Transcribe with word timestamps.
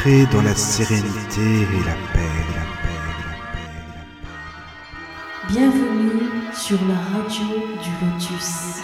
Entrez 0.00 0.24
dans 0.32 0.40
la 0.40 0.54
sérénité 0.54 1.42
et 1.42 1.84
la 1.84 1.92
paix, 2.14 2.32
la 2.56 2.64
paix, 2.80 2.96
la 3.04 3.12
paix, 3.20 3.44
la 3.44 3.52
paix. 3.52 5.52
Bienvenue 5.52 6.24
sur 6.54 6.78
la 6.88 6.94
radio 6.94 7.44
du 7.82 7.90
Lotus. 8.06 8.80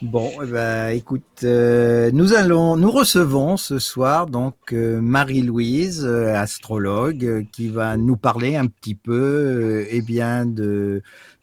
Bon, 0.00 0.30
eh 0.42 0.46
ben, 0.46 0.88
écoute, 0.88 1.42
euh, 1.44 2.10
nous 2.14 2.32
allons, 2.32 2.78
nous 2.78 2.90
recevons 2.90 3.58
ce 3.58 3.78
soir 3.78 4.26
donc 4.26 4.56
euh, 4.72 5.02
Marie-Louise, 5.02 6.06
euh, 6.06 6.34
astrologue, 6.34 7.26
euh, 7.26 7.42
qui 7.52 7.68
va 7.68 7.98
nous 7.98 8.16
parler 8.16 8.56
un 8.56 8.68
petit 8.68 8.94
peu, 8.94 9.12
euh, 9.12 9.84
eh 9.90 10.00
bien, 10.00 10.46
de, 10.46 11.02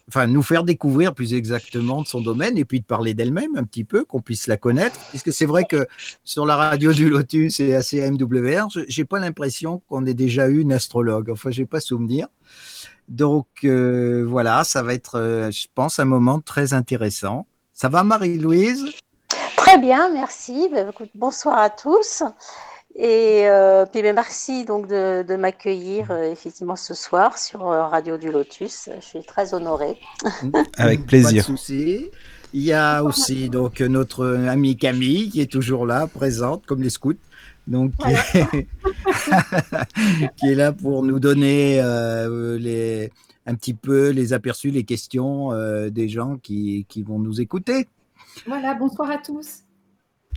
enfin, 0.09 0.27
nous 0.27 0.43
faire 0.43 0.63
découvrir 0.65 1.13
plus 1.13 1.33
exactement 1.33 2.01
de 2.01 2.07
son 2.07 2.19
domaine 2.19 2.57
et 2.57 2.65
puis 2.65 2.81
de 2.81 2.85
parler 2.85 3.13
d'elle-même 3.13 3.55
un 3.55 3.63
petit 3.63 3.85
peu, 3.85 4.03
qu'on 4.03 4.19
puisse 4.21 4.47
la 4.47 4.57
connaître, 4.57 4.99
puisque 5.11 5.31
c'est 5.31 5.45
vrai 5.45 5.63
que 5.63 5.87
sur 6.25 6.45
la 6.45 6.57
radio 6.57 6.91
du 6.91 7.09
Lotus 7.09 7.59
et 7.61 7.73
ACMWR, 7.75 8.67
je- 8.73 8.81
j'ai 8.87 9.05
pas 9.05 9.19
l'impression 9.19 9.81
qu'on 9.87 10.05
ait 10.05 10.13
déjà 10.13 10.49
eu 10.49 10.59
une 10.59 10.73
astrologue. 10.73 11.29
Enfin, 11.31 11.51
j'ai 11.51 11.65
pas 11.65 11.79
souvenir. 11.79 12.27
Donc 13.07 13.47
euh, 13.63 14.25
voilà, 14.27 14.63
ça 14.63 14.83
va 14.83 14.93
être, 14.93 15.15
euh, 15.17 15.49
je 15.51 15.67
pense, 15.73 15.99
un 15.99 16.05
moment 16.05 16.39
très 16.41 16.73
intéressant. 16.73 17.47
Ça 17.73 17.87
va, 17.89 18.03
Marie-Louise? 18.03 18.85
Très 19.57 19.77
bien, 19.77 20.11
merci. 20.11 20.69
Ben, 20.71 20.91
bonsoir 21.15 21.57
à 21.57 21.69
tous. 21.69 22.23
Et 22.95 23.47
euh, 23.47 23.85
puis 23.85 24.01
ben, 24.01 24.15
merci 24.15 24.65
donc 24.65 24.87
de, 24.87 25.23
de 25.23 25.35
m'accueillir 25.35 26.11
euh, 26.11 26.31
effectivement 26.31 26.75
ce 26.75 26.93
soir 26.93 27.37
sur 27.37 27.67
euh, 27.67 27.85
Radio 27.87 28.17
du 28.17 28.31
Lotus. 28.31 28.89
Je 28.99 29.05
suis 29.05 29.23
très 29.23 29.53
honorée. 29.53 29.97
Avec 30.77 30.99
Pas 30.99 31.03
de 31.03 31.07
plaisir. 31.07 31.43
souci. 31.43 32.09
Il 32.51 32.63
y 32.63 32.73
a 32.73 33.03
aussi 33.03 33.49
donc 33.49 33.79
notre 33.79 34.25
amie 34.47 34.75
Camille 34.75 35.29
qui 35.29 35.39
est 35.39 35.51
toujours 35.51 35.85
là, 35.85 36.07
présente 36.07 36.65
comme 36.65 36.81
les 36.81 36.89
scouts. 36.89 37.13
Donc, 37.67 37.91
qui, 37.97 38.09
est, 38.57 38.67
qui 40.37 40.47
est 40.47 40.55
là 40.55 40.71
pour 40.71 41.03
nous 41.03 41.19
donner 41.19 41.79
euh, 41.79 42.57
les, 42.57 43.11
un 43.45 43.53
petit 43.53 43.75
peu 43.75 44.09
les 44.09 44.33
aperçus, 44.33 44.71
les 44.71 44.83
questions 44.83 45.53
euh, 45.53 45.91
des 45.91 46.09
gens 46.09 46.37
qui, 46.37 46.87
qui 46.89 47.03
vont 47.03 47.19
nous 47.19 47.39
écouter. 47.39 47.87
Voilà, 48.47 48.73
bonsoir 48.73 49.11
à 49.11 49.17
tous. 49.19 49.59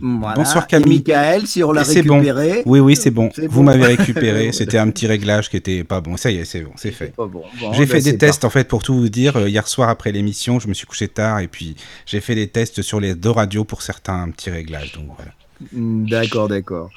Voilà. 0.01 0.35
Bonsoir, 0.35 0.65
Et 0.65 0.67
Camille. 0.67 0.97
Michael, 1.07 1.47
si 1.47 1.63
on 1.63 1.71
l'a 1.71 1.81
Et 1.81 1.85
c'est 1.85 2.01
bon. 2.01 2.15
récupéré. 2.15 2.63
Oui, 2.65 2.79
oui, 2.79 2.95
c'est 2.95 3.11
bon. 3.11 3.29
Vous 3.37 3.47
bon. 3.59 3.63
m'avez 3.63 3.85
récupéré. 3.85 4.51
C'était 4.53 4.77
un 4.79 4.89
petit 4.89 5.07
réglage 5.07 5.49
qui 5.49 5.57
était 5.57 5.83
pas 5.83 6.01
bon. 6.01 6.17
Ça 6.17 6.31
y 6.31 6.37
est, 6.37 6.45
c'est 6.45 6.61
bon, 6.61 6.71
c'est 6.75 6.91
fait. 6.91 7.13
Bon, 7.15 7.29
J'ai 7.73 7.85
ben, 7.85 7.87
fait 7.87 8.01
des 8.01 8.17
tests 8.17 8.43
en 8.43 8.49
fait 8.49 8.67
pour 8.67 8.81
tout 8.83 8.95
vous 8.95 9.09
dire. 9.09 9.37
Euh, 9.37 9.47
Hier 9.47 9.67
soir 9.67 9.89
après 9.89 10.11
l'émission, 10.11 10.59
je 10.59 10.67
me 10.67 10.73
suis 10.73 10.87
couché 10.87 11.07
tard 11.07 11.39
et 11.39 11.47
puis 11.47 11.75
j'ai 12.05 12.21
fait 12.21 12.35
des 12.35 12.47
tests 12.47 12.81
sur 12.81 12.99
les 12.99 13.13
deux 13.15 13.29
radios 13.29 13.63
pour 13.65 13.81
certains 13.83 14.29
petits 14.31 14.49
réglages. 14.49 14.93
Donc 14.93 15.05
voilà. 15.15 15.31
Hmm, 15.71 16.05
D'accord, 16.09 16.47
d'accord. 16.47 16.89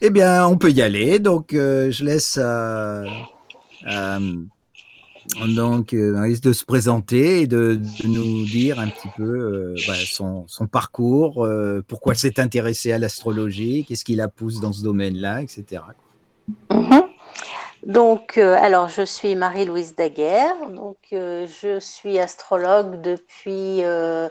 Eh 0.00 0.10
bien, 0.10 0.46
on 0.46 0.56
peut 0.56 0.70
y 0.70 0.80
aller. 0.80 1.18
Donc, 1.18 1.52
euh, 1.54 1.90
je 1.90 2.04
laisse 2.04 2.38
à, 2.38 3.02
à- 3.84 4.18
donc 5.46 5.92
euh, 5.94 6.16
Anaïs 6.16 6.40
de 6.40 6.52
se 6.52 6.64
présenter 6.64 7.42
et 7.42 7.46
de, 7.46 7.80
nous 8.04 8.44
dire 8.44 8.80
un 8.80 8.88
petit 8.88 9.08
peu 9.16 9.22
euh, 9.22 9.74
bah, 9.86 9.94
son, 10.06 10.66
parcours, 10.70 11.44
euh, 11.44 11.82
pourquoi 11.86 12.14
s'est 12.14 12.40
intéressée 12.40 12.92
à 12.92 12.98
l'astrologie, 12.98 13.84
qu'est-ce 13.86 14.04
qui 14.04 14.14
la 14.14 14.28
pousse 14.28 14.60
dans 14.60 14.72
ce 14.72 14.82
domaine-là, 14.82 15.42
etc. 15.42 15.82
Donc, 17.84 18.38
euh, 18.38 18.56
alors, 18.60 18.88
je 18.88 19.02
suis 19.02 19.34
Marie-Louise 19.36 19.94
Daguerre. 19.94 20.54
Donc, 20.70 20.98
euh, 21.12 21.46
je 21.46 21.78
suis 21.78 22.18
astrologue 22.18 23.00
depuis, 23.00 23.84
euh, 23.84 24.28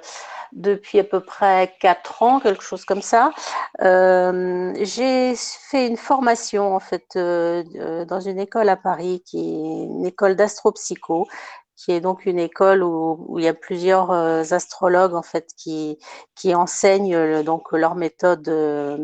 depuis 0.51 0.99
à 0.99 1.03
peu 1.03 1.21
près 1.21 1.73
quatre 1.79 2.21
ans, 2.21 2.39
quelque 2.39 2.63
chose 2.63 2.83
comme 2.85 3.01
ça. 3.01 3.31
J'ai 3.79 5.33
fait 5.35 5.87
une 5.87 5.97
formation, 5.97 6.75
en 6.75 6.79
fait, 6.79 7.17
dans 7.17 8.19
une 8.19 8.39
école 8.39 8.69
à 8.69 8.75
Paris, 8.77 9.23
qui 9.25 9.39
est 9.39 9.83
une 9.85 10.05
école 10.05 10.35
d'astropsycho, 10.35 11.27
qui 11.75 11.91
est 11.91 12.01
donc 12.01 12.25
une 12.25 12.39
école 12.39 12.83
où, 12.83 13.25
où 13.27 13.39
il 13.39 13.45
y 13.45 13.47
a 13.47 13.53
plusieurs 13.53 14.11
astrologues, 14.51 15.15
en 15.15 15.23
fait, 15.23 15.47
qui, 15.57 15.97
qui 16.35 16.53
enseignent 16.53 17.43
donc 17.43 17.71
leur 17.71 17.95
méthode 17.95 18.43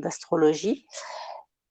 d'astrologie. 0.02 0.86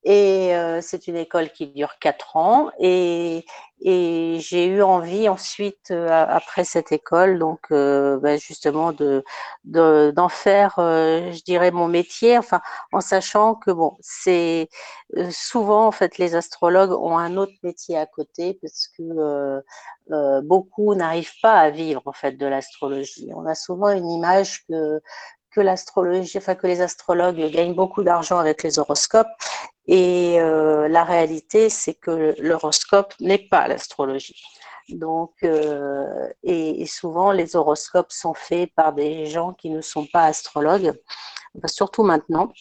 Et 0.05 0.55
euh, 0.57 0.81
c'est 0.83 1.07
une 1.07 1.17
école 1.17 1.51
qui 1.53 1.69
dure 1.69 1.99
quatre 2.01 2.37
ans. 2.37 2.71
Et, 2.81 3.45
et 3.81 4.39
j'ai 4.41 4.67
eu 4.67 4.83
envie 4.83 5.29
ensuite, 5.29 5.91
euh, 5.93 6.09
après 6.11 6.65
cette 6.65 6.91
école, 6.93 7.39
donc 7.39 7.61
euh, 7.71 8.19
ben, 8.19 8.39
justement 8.39 8.93
de 8.93 9.25
de- 9.65 10.13
d'en 10.17 10.29
faire, 10.29 10.75
euh, 10.79 11.31
je 11.33 11.43
dirais, 11.45 11.71
mon 11.71 11.87
métier. 11.89 12.37
Enfin, 12.39 12.61
en 12.93 13.01
sachant 13.01 13.55
que 13.55 13.71
bon, 13.71 13.97
c'est 14.01 14.69
euh, 15.17 15.29
souvent 15.31 15.87
en 15.87 15.93
fait 15.93 16.19
les 16.19 16.35
astrologues 16.35 16.93
ont 16.93 17.17
un 17.19 17.37
autre 17.37 17.53
métier 17.63 17.97
à 17.99 18.07
côté 18.07 18.59
parce 18.61 18.89
que 18.99 19.03
euh, 20.11 20.41
beaucoup 20.43 20.95
n'arrivent 20.95 21.33
pas 21.43 21.55
à 21.61 21.71
vivre 21.71 22.03
en 22.07 22.13
fait 22.13 22.33
de 22.33 22.47
l'astrologie. 22.47 23.31
On 23.35 23.47
a 23.47 23.55
souvent 23.55 23.91
une 23.91 24.09
image 24.11 24.65
que 24.69 25.01
que 25.55 25.61
l'astrologie, 25.61 26.39
enfin 26.39 26.55
que 26.55 26.67
les 26.67 26.81
astrologues 26.81 27.37
gagnent 27.53 27.75
beaucoup 27.75 28.03
d'argent 28.03 28.39
avec 28.39 28.63
les 28.63 28.79
horoscopes. 28.79 29.29
Et 29.87 30.41
euh, 30.41 30.89
la 30.89 31.05
réalité, 31.05 31.69
c'est 31.69 31.95
que 31.95 32.35
l'horoscope 32.41 33.15
n'est 33.21 33.49
pas 33.49 33.67
l'astrologie. 33.69 34.41
Donc, 34.89 35.33
euh, 35.45 36.29
et, 36.43 36.87
souvent, 36.87 37.33
les 37.33 37.57
horoscopes 37.57 38.13
sont 38.13 38.35
faits 38.35 38.71
par 38.75 38.93
des 38.93 39.27
gens 39.27 39.53
qui 39.55 39.71
ne 39.71 39.81
sont 39.81 40.07
pas 40.07 40.25
astrologues, 40.25 40.93
surtout 41.67 42.03
maintenant. 42.03 42.53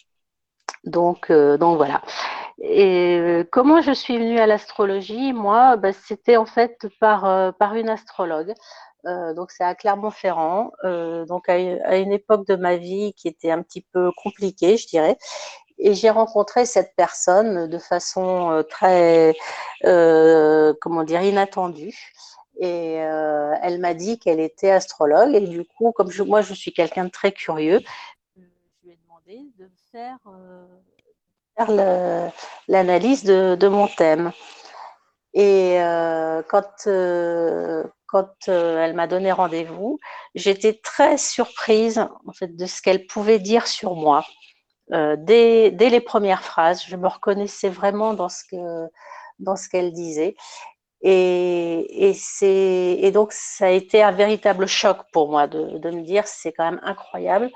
Donc, 0.84 1.30
euh, 1.30 1.58
donc 1.58 1.76
voilà. 1.76 2.02
Et 2.60 3.44
comment 3.50 3.80
je 3.82 3.92
suis 3.92 4.18
venue 4.18 4.38
à 4.38 4.46
l'astrologie? 4.46 5.32
Moi, 5.32 5.76
bah, 5.76 5.92
c'était 5.92 6.36
en 6.36 6.46
fait 6.46 6.86
par, 7.00 7.54
par 7.56 7.74
une 7.74 7.88
astrologue. 7.88 8.54
Donc, 9.04 9.50
c'est 9.50 9.64
à 9.64 9.74
Clermont-Ferrand, 9.74 10.70
donc 11.26 11.48
à 11.48 11.58
une 11.96 12.12
époque 12.12 12.46
de 12.46 12.54
ma 12.54 12.76
vie 12.76 13.14
qui 13.14 13.26
était 13.26 13.50
un 13.50 13.62
petit 13.62 13.84
peu 13.92 14.12
compliquée, 14.22 14.76
je 14.76 14.86
dirais. 14.86 15.18
Et 15.84 15.94
j'ai 15.94 16.10
rencontré 16.10 16.64
cette 16.64 16.94
personne 16.96 17.66
de 17.66 17.78
façon 17.78 18.52
euh, 18.52 18.62
très, 18.62 19.34
euh, 19.84 20.72
comment 20.80 21.02
dire, 21.02 21.22
inattendue. 21.22 22.12
Et 22.60 23.02
euh, 23.02 23.52
elle 23.62 23.80
m'a 23.80 23.92
dit 23.92 24.20
qu'elle 24.20 24.38
était 24.38 24.70
astrologue. 24.70 25.34
Et 25.34 25.40
du 25.40 25.64
coup, 25.64 25.90
comme 25.90 26.08
moi, 26.24 26.40
je 26.40 26.54
suis 26.54 26.72
quelqu'un 26.72 27.06
de 27.06 27.10
très 27.10 27.32
curieux, 27.32 27.80
je 28.36 28.42
lui 28.84 28.92
ai 28.92 28.98
demandé 29.02 29.40
de 29.58 29.68
faire, 29.90 30.18
faire 31.56 32.30
l'analyse 32.68 33.24
de, 33.24 33.56
de 33.56 33.68
mon 33.68 33.88
thème. 33.88 34.30
Et 35.34 35.78
quand, 36.48 36.88
quand 38.06 38.48
elle 38.48 38.94
m'a 38.94 39.06
donné 39.08 39.32
rendez-vous, 39.32 39.98
j'étais 40.36 40.74
très 40.74 41.16
surprise 41.16 41.98
en 42.26 42.32
fait, 42.32 42.54
de 42.54 42.66
ce 42.66 42.82
qu'elle 42.82 43.06
pouvait 43.06 43.40
dire 43.40 43.66
sur 43.66 43.96
moi. 43.96 44.24
Euh, 44.92 45.16
dès, 45.18 45.70
les 45.70 46.00
premières 46.00 46.42
phrases, 46.42 46.84
je 46.86 46.96
me 46.96 47.06
reconnaissais 47.06 47.68
vraiment 47.68 48.14
dans 48.14 48.28
ce 48.28 49.68
qu'elle 49.68 49.92
disait. 49.92 50.34
Et, 51.02 52.12
donc, 53.12 53.32
ça 53.32 53.66
a 53.66 53.70
été 53.70 54.02
un 54.02 54.12
véritable 54.12 54.66
choc 54.66 54.98
pour 55.12 55.30
moi 55.30 55.46
de, 55.46 55.90
me 55.90 56.02
dire 56.02 56.26
c'est 56.26 56.52
quand 56.52 56.70
même 56.70 56.80
incroyable 56.82 57.50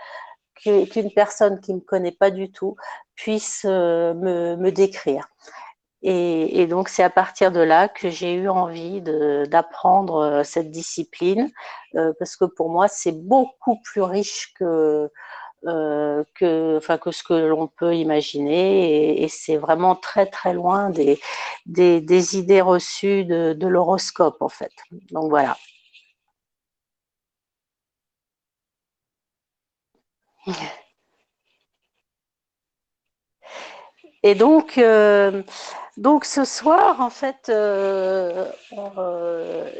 qu'une 0.54 1.12
personne 1.14 1.60
qui 1.60 1.72
ne 1.72 1.78
me 1.78 1.82
connaît 1.82 2.12
pas 2.12 2.30
du 2.30 2.50
tout 2.50 2.76
puisse 3.14 3.64
euh, 3.66 4.14
me, 4.14 4.70
décrire. 4.70 5.28
Et, 6.02 6.66
donc, 6.66 6.88
c'est 6.88 7.02
à 7.02 7.10
partir 7.10 7.52
de 7.52 7.60
là 7.60 7.88
que 7.88 8.10
j'ai 8.10 8.34
eu 8.34 8.48
envie 8.48 9.02
d'apprendre 9.02 10.16
euh, 10.16 10.42
cette 10.44 10.70
discipline, 10.70 11.50
parce 12.18 12.36
que 12.36 12.44
pour 12.44 12.70
moi, 12.70 12.88
c'est 12.88 13.12
beaucoup 13.12 13.80
plus 13.82 14.02
riche 14.02 14.52
que, 14.58 15.10
euh, 15.66 16.24
que, 16.34 16.76
enfin, 16.76 16.98
que 16.98 17.10
ce 17.10 17.22
que 17.22 17.34
l'on 17.34 17.66
peut 17.66 17.94
imaginer. 17.94 19.22
Et, 19.22 19.28
c'est 19.28 19.56
vraiment 19.56 19.96
très, 19.96 20.26
très 20.26 20.52
loin 20.54 20.90
des, 20.90 21.18
des, 21.66 22.36
idées 22.36 22.60
reçues 22.60 23.24
de, 23.24 23.66
l'horoscope, 23.66 24.40
en 24.42 24.48
fait. 24.48 24.72
Donc, 25.10 25.30
voilà. 25.30 25.56
Et 34.22 34.34
donc, 34.34 34.78
euh, 34.78 35.42
donc 35.96 36.24
ce 36.24 36.44
soir, 36.44 37.00
en 37.00 37.10
fait, 37.10 37.48
euh, 37.48 38.50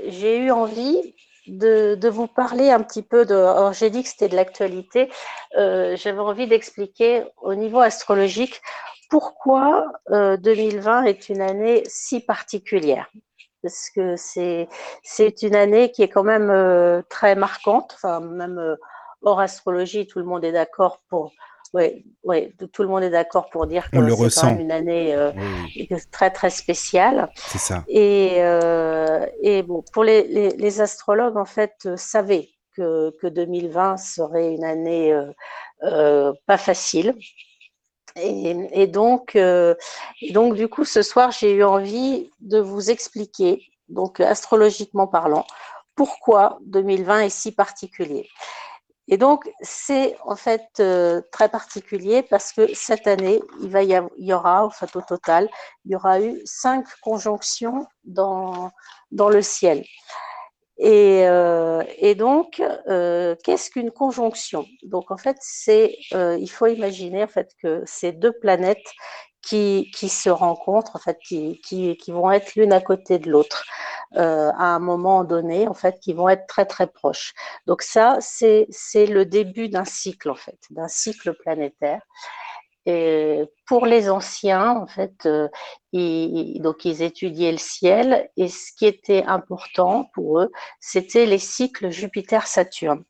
j'ai 0.08 0.38
eu 0.38 0.50
envie 0.50 1.14
de, 1.48 2.08
vous 2.08 2.26
parler 2.26 2.70
un 2.70 2.82
petit 2.82 3.02
peu 3.02 3.24
de. 3.24 3.34
Alors, 3.34 3.72
j'ai 3.72 3.90
dit 3.90 4.02
que 4.02 4.08
c'était 4.08 4.28
de 4.28 4.36
l'actualité. 4.36 5.10
Euh, 5.56 5.96
J'avais 5.96 6.18
envie 6.18 6.46
d'expliquer 6.46 7.24
au 7.38 7.54
niveau 7.54 7.80
astrologique 7.80 8.60
pourquoi 9.08 9.86
2020 10.10 11.04
est 11.04 11.28
une 11.28 11.40
année 11.40 11.82
si 11.86 12.20
particulière. 12.20 13.08
Parce 13.62 13.90
que 13.90 14.16
c'est 14.16 14.68
c'est 15.02 15.42
une 15.42 15.54
année 15.54 15.90
qui 15.92 16.02
est 16.02 16.08
quand 16.08 16.24
même 16.24 16.50
euh, 16.50 17.02
très 17.08 17.34
marquante. 17.34 17.92
Enfin, 17.94 18.20
même 18.20 18.76
hors 19.22 19.40
astrologie, 19.40 20.06
tout 20.06 20.18
le 20.18 20.24
monde 20.24 20.44
est 20.44 20.52
d'accord 20.52 21.00
pour 21.08 21.32
oui, 21.74 22.04
oui, 22.24 22.52
tout 22.72 22.82
le 22.82 22.88
monde 22.88 23.02
est 23.02 23.10
d'accord 23.10 23.48
pour 23.50 23.66
dire 23.66 23.90
que 23.90 23.98
c'est 24.28 24.40
quand 24.40 24.46
même 24.48 24.60
une 24.60 24.72
année 24.72 25.14
euh, 25.14 25.32
très 26.10 26.30
très 26.30 26.50
spéciale. 26.50 27.30
C'est 27.34 27.58
ça. 27.58 27.84
Et, 27.88 28.36
euh, 28.38 29.26
et 29.42 29.62
bon, 29.62 29.82
pour 29.92 30.04
les, 30.04 30.24
les, 30.24 30.80
astrologues, 30.80 31.36
en 31.36 31.44
fait, 31.44 31.74
euh, 31.86 31.96
savaient 31.96 32.48
que, 32.76 33.10
que 33.20 33.26
2020 33.26 33.96
serait 33.96 34.54
une 34.54 34.64
année 34.64 35.14
pas 35.80 36.58
facile. 36.58 37.14
Et, 38.16 38.56
et 38.72 38.86
donc, 38.86 39.36
donc, 40.32 40.54
du 40.54 40.68
coup, 40.68 40.84
ce 40.84 41.02
soir, 41.02 41.30
j'ai 41.30 41.52
eu 41.52 41.64
envie 41.64 42.30
de 42.40 42.58
vous 42.58 42.90
expliquer, 42.90 43.62
donc 43.88 44.20
astrologiquement 44.20 45.06
parlant, 45.06 45.46
pourquoi 45.94 46.58
2020 46.66 47.20
est 47.20 47.30
si 47.30 47.52
particulier. 47.52 48.28
Et 49.08 49.16
donc, 49.18 49.48
c'est 49.60 50.16
en 50.24 50.34
fait 50.34 50.66
euh, 50.80 51.22
très 51.30 51.48
particulier 51.48 52.22
parce 52.22 52.52
que 52.52 52.74
cette 52.74 53.06
année, 53.06 53.40
il, 53.60 53.70
y, 54.18 54.32
aura, 54.32 54.64
en 54.64 54.70
fait, 54.70 54.94
au 54.96 55.00
total, 55.00 55.48
il 55.84 55.92
y 55.92 55.96
aura 55.96 56.20
eu 56.20 56.40
cinq 56.44 56.86
conjonctions 57.02 57.86
dans, 58.04 58.72
dans 59.12 59.28
le 59.28 59.42
ciel. 59.42 59.84
Et, 60.78 61.26
euh, 61.26 61.84
donc, 62.16 62.60
euh, 62.60 63.36
qu'est-ce 63.44 63.70
qu'une 63.70 63.92
conjonction? 63.92 64.66
Donc, 64.82 65.10
en 65.10 65.16
fait, 65.16 65.36
c'est, 65.40 65.96
il 66.12 66.50
faut 66.50 66.66
imaginer 66.66 67.22
en 67.24 67.28
fait 67.28 67.52
que 67.62 67.82
ces 67.86 68.12
deux 68.12 68.32
planètes 68.32 68.90
qui, 69.46 70.08
se 70.08 70.28
rencontrent, 70.28 70.96
en 70.96 70.98
fait, 70.98 71.18
qui, 71.24 71.60
qui, 71.60 71.96
vont 72.12 72.30
être 72.30 72.54
l'une 72.56 72.72
à 72.72 72.80
côté 72.80 73.18
de 73.18 73.30
l'autre 73.30 73.64
euh, 74.16 74.50
à 74.56 74.74
un 74.74 74.78
moment 74.78 75.24
donné, 75.24 75.68
en 75.68 75.74
fait, 75.74 75.98
qui 76.00 76.12
vont 76.12 76.28
être 76.28 76.46
très 76.46 76.66
très 76.66 76.86
proches. 76.86 77.32
Donc 77.66 77.82
ça, 77.82 78.18
c'est 78.20 78.66
le 78.94 79.24
début 79.24 79.68
d'un 79.68 79.84
cycle, 79.84 80.30
en 80.30 80.34
fait, 80.34 80.58
d'un 80.70 80.88
cycle 80.88 81.34
planétaire. 81.34 82.00
Et 82.88 83.44
pour 83.66 83.84
les 83.84 84.08
anciens, 84.10 84.70
en 84.70 84.86
fait, 84.86 85.26
euh, 85.26 85.48
ils, 85.92 86.60
donc 86.62 86.84
ils 86.84 87.02
étudiaient 87.02 87.50
le 87.50 87.58
ciel 87.58 88.30
et 88.36 88.46
ce 88.46 88.72
qui 88.78 88.86
était 88.86 89.24
important 89.24 90.08
pour 90.14 90.38
eux, 90.40 90.52
c'était 90.78 91.26
les 91.26 91.38
cycles 91.38 91.90
Jupiter-Saturne, 91.90 93.02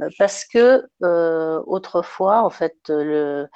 euh, 0.00 0.08
parce 0.16 0.44
que 0.44 0.84
autrefois, 1.66 2.44
en 2.44 2.50
fait, 2.50 2.76
le 2.88 3.48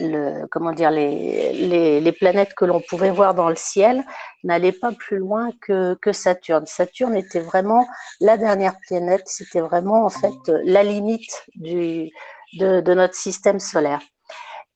le, 0.00 0.46
comment 0.50 0.72
dire, 0.72 0.90
les, 0.90 1.52
les, 1.52 2.00
les 2.00 2.12
planètes 2.12 2.54
que 2.54 2.64
l'on 2.64 2.80
pouvait 2.80 3.10
voir 3.10 3.34
dans 3.34 3.48
le 3.48 3.56
ciel 3.56 4.04
n'allaient 4.44 4.72
pas 4.72 4.92
plus 4.92 5.18
loin 5.18 5.50
que, 5.60 5.94
que, 5.94 6.12
Saturne. 6.12 6.66
Saturne 6.66 7.14
était 7.14 7.40
vraiment 7.40 7.86
la 8.20 8.36
dernière 8.36 8.74
planète, 8.86 9.22
c'était 9.26 9.60
vraiment 9.60 10.04
en 10.04 10.10
fait 10.10 10.52
la 10.64 10.82
limite 10.82 11.44
du, 11.54 12.10
de, 12.58 12.80
de 12.80 12.94
notre 12.94 13.14
système 13.14 13.60
solaire. 13.60 14.00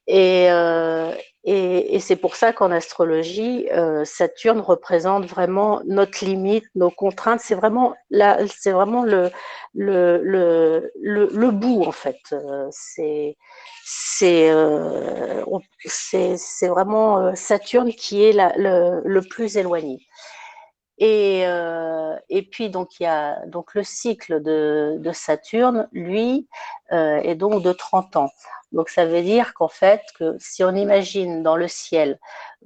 Et, 0.07 0.49
euh, 0.51 1.13
et, 1.45 1.95
et 1.95 2.01
c'est 2.01 2.17
pour 2.17 2.37
ça 2.37 2.53
qu'en 2.53 2.71
astrologie, 2.71 3.69
euh, 3.73 4.05
Saturne 4.05 4.61
représente 4.61 5.27
vraiment 5.27 5.81
notre 5.87 6.25
limite, 6.25 6.65
nos 6.75 6.91
contraintes. 6.91 7.41
C'est 7.41 7.55
vraiment, 7.55 7.95
la, 8.11 8.39
c'est 8.49 8.73
vraiment 8.73 9.03
le, 9.05 9.31
le, 9.75 10.21
le, 10.23 10.91
le, 11.01 11.29
le 11.33 11.51
bout, 11.51 11.83
en 11.85 11.93
fait. 11.93 12.21
Euh, 12.33 12.67
c'est, 12.71 13.37
c'est, 13.85 14.51
euh, 14.51 15.45
c'est, 15.87 16.37
c'est 16.37 16.69
vraiment 16.69 17.19
euh, 17.19 17.33
Saturne 17.35 17.93
qui 17.93 18.25
est 18.25 18.33
la, 18.33 18.53
le, 18.57 19.01
le 19.05 19.23
plus 19.23 19.57
éloigné. 19.57 19.99
Et, 20.99 21.43
euh, 21.47 22.17
et 22.29 22.43
puis 22.43 22.71
donc 22.71 23.01
il 23.01 23.03
y 23.03 23.07
a 23.07 23.45
donc 23.47 23.75
le 23.75 23.83
cycle 23.83 24.43
de, 24.43 24.97
de 24.99 25.13
Saturne, 25.13 25.89
lui, 25.93 26.49
euh, 26.93 27.17
est 27.23 27.35
donc 27.35 27.63
de 27.63 27.73
30 27.73 28.17
ans. 28.17 28.31
Donc 28.73 28.89
ça 28.89 29.05
veut 29.05 29.23
dire 29.23 29.55
qu'en 29.55 29.69
fait, 29.69 30.03
que 30.19 30.37
si 30.39 30.65
on 30.65 30.75
imagine 30.75 31.43
dans 31.43 31.57
le 31.57 31.69
ciel, 31.69 32.19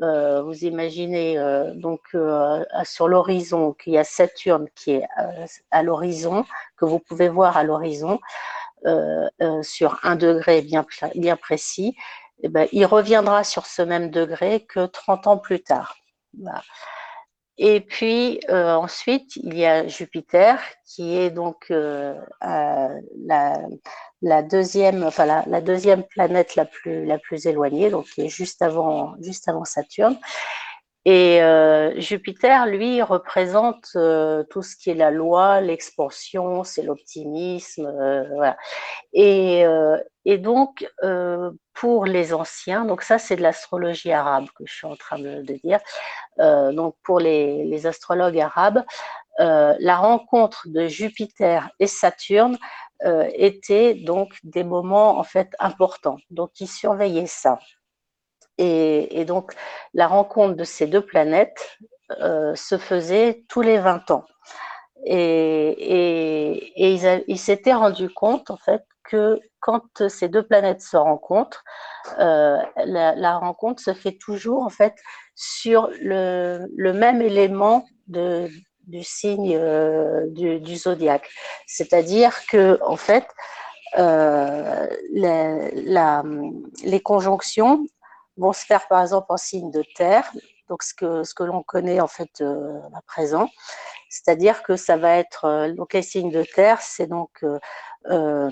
euh, 0.03 0.43
vous 0.43 0.65
imaginez 0.65 1.39
donc 1.75 2.01
sur 2.85 3.09
l'horizon 3.09 3.75
qu'il 3.75 3.95
y 3.95 3.99
a 3.99 4.05
Saturne 4.05 4.69
qui 4.75 4.93
est 4.93 5.07
à 5.71 5.83
l'horizon, 5.83 6.45
que 6.77 6.87
vous 6.87 6.99
pouvez 6.99 7.29
voir 7.29 7.59
à 7.59 7.65
l'horizon 7.65 8.21
sur 9.63 9.99
un 10.03 10.17
degré 10.17 10.63
bien, 10.63 10.87
bien 11.15 11.37
précis, 11.37 11.95
eh 12.43 12.49
ben, 12.49 12.69
il 12.73 12.87
reviendra 12.87 13.45
sur 13.45 13.67
ce 13.67 13.83
même 13.83 14.11
degré 14.11 14.65
que 14.65 14.87
30 14.87 15.27
ans 15.27 15.39
plus 15.39 15.63
tard. 15.63 15.97
Voilà. 16.41 16.63
Et 17.59 17.81
puis 17.81 18.41
euh, 18.51 18.75
ensuite, 18.75 19.35
il 19.37 19.59
y 19.59 19.67
a 19.67 19.87
Jupiter 19.89 20.61
qui 20.87 21.17
est 21.17 21.31
donc 21.31 21.67
euh, 21.71 22.15
euh, 22.45 23.01
la, 23.27 23.59
la, 24.23 24.43
deuxième, 24.43 25.03
enfin 25.03 25.27
la, 25.27 25.45
la, 25.49 25.61
deuxième 25.61 26.05
planète 26.05 26.55
la 26.55 26.65
plus 26.67 27.05
la 27.05 27.19
plus 27.19 27.47
éloignée, 27.47 27.91
donc 27.91 28.07
qui 28.07 28.23
est 28.23 28.29
juste 28.29 28.63
avant 28.63 29.15
juste 29.21 29.49
avant 29.49 29.65
Saturne. 29.65 30.17
Et 31.05 31.43
euh, 31.43 31.99
Jupiter, 32.01 32.67
lui, 32.67 33.03
représente 33.03 33.89
euh, 33.97 34.43
tout 34.51 34.63
ce 34.63 34.77
qui 34.77 34.91
est 34.91 34.95
la 34.95 35.11
loi, 35.11 35.61
l'expansion, 35.61 36.65
c'est 36.65 36.83
l'optimisme, 36.83 37.87
euh. 37.87 38.53
Et, 40.27 40.37
donc, 40.39 40.87
pour 41.73 42.05
les 42.05 42.35
anciens, 42.35 42.85
donc 42.85 43.01
ça, 43.03 43.19
c'est 43.19 43.37
de 43.37 43.43
l'astrologie 43.43 44.13
arabe 44.13 44.47
que 44.55 44.65
je 44.67 44.75
suis 44.75 44.87
en 44.87 44.97
train 44.97 45.19
de, 45.19 45.43
de 45.43 45.55
dire. 45.65 45.81
donc, 46.39 46.97
pour 47.03 47.19
les, 47.19 47.65
les 47.65 47.87
astrologues 47.87 48.39
arabes, 48.39 48.85
la 49.39 49.97
rencontre 49.97 50.67
de 50.69 50.87
Jupiter 50.87 51.71
et 51.81 51.87
Saturne 51.87 52.59
était 53.03 53.95
donc 53.95 54.37
des 54.43 54.65
moments 54.65 55.19
en 55.19 55.25
fait 55.25 55.49
importants. 55.59 56.19
Donc, 56.31 56.61
ils 56.61 56.69
surveillaient 56.69 57.27
ça. 57.27 57.59
Et, 58.59 59.25
donc, 59.25 59.55
la 59.95 60.09
rencontre 60.09 60.57
de 60.57 60.65
ces 60.65 60.87
deux 60.87 61.05
planètes 61.05 61.79
euh, 62.21 62.55
se 62.57 62.77
faisait 62.77 63.45
tous 63.49 63.63
les 63.63 63.79
20 63.79 64.11
ans. 64.11 64.25
Et, 65.05 66.73
ils, 66.77 67.39
s'étaient 67.39 67.73
rendus 67.73 68.11
compte, 68.11 68.51
en 68.51 68.57
fait, 68.57 68.83
que 69.05 69.41
quand 69.61 70.09
ces 70.09 70.29
deux 70.29 70.43
planètes 70.43 70.81
se 70.81 70.97
rencontrent, 70.97 71.63
euh, 72.19 72.59
la, 72.85 73.39
rencontre 73.39 73.81
se 73.81 73.95
fait 73.95 74.19
toujours, 74.21 74.65
en 74.65 74.71
fait, 74.71 74.95
sur 75.37 75.89
le, 76.01 76.67
même 76.93 77.23
élément 77.23 77.87
du 78.09 79.05
signe 79.05 79.57
euh, 79.57 80.27
du, 80.31 80.77
zodiaque. 80.77 81.31
C'est-à-dire 81.69 82.35
que, 82.49 82.81
en 82.83 82.97
fait, 82.97 83.25
les 86.83 87.01
conjonctions 87.05 87.87
vont 88.39 88.53
se 88.53 88.65
faire 88.65 88.89
par 88.89 89.03
exemple 89.03 89.27
en 89.31 89.37
signe 89.37 89.71
de 89.71 89.83
terre, 89.95 90.31
donc 90.69 90.83
ce 90.83 90.95
que, 90.95 91.25
ce 91.25 91.35
que 91.35 91.43
l'on 91.43 91.63
connaît 91.63 92.01
en 92.01 92.07
fait 92.07 92.41
euh, 92.41 92.79
à 92.95 93.03
présent. 93.03 93.51
C'est-à-dire 94.11 94.63
que 94.63 94.77
ça 94.77 94.97
va 94.97 95.17
être, 95.17 95.45
euh, 95.45 95.73
donc 95.73 95.93
les 95.93 96.03
signes 96.03 96.31
de 96.31 96.43
terre, 96.43 96.81
c'est 96.81 97.07
donc 97.07 97.45
euh, 98.07 98.51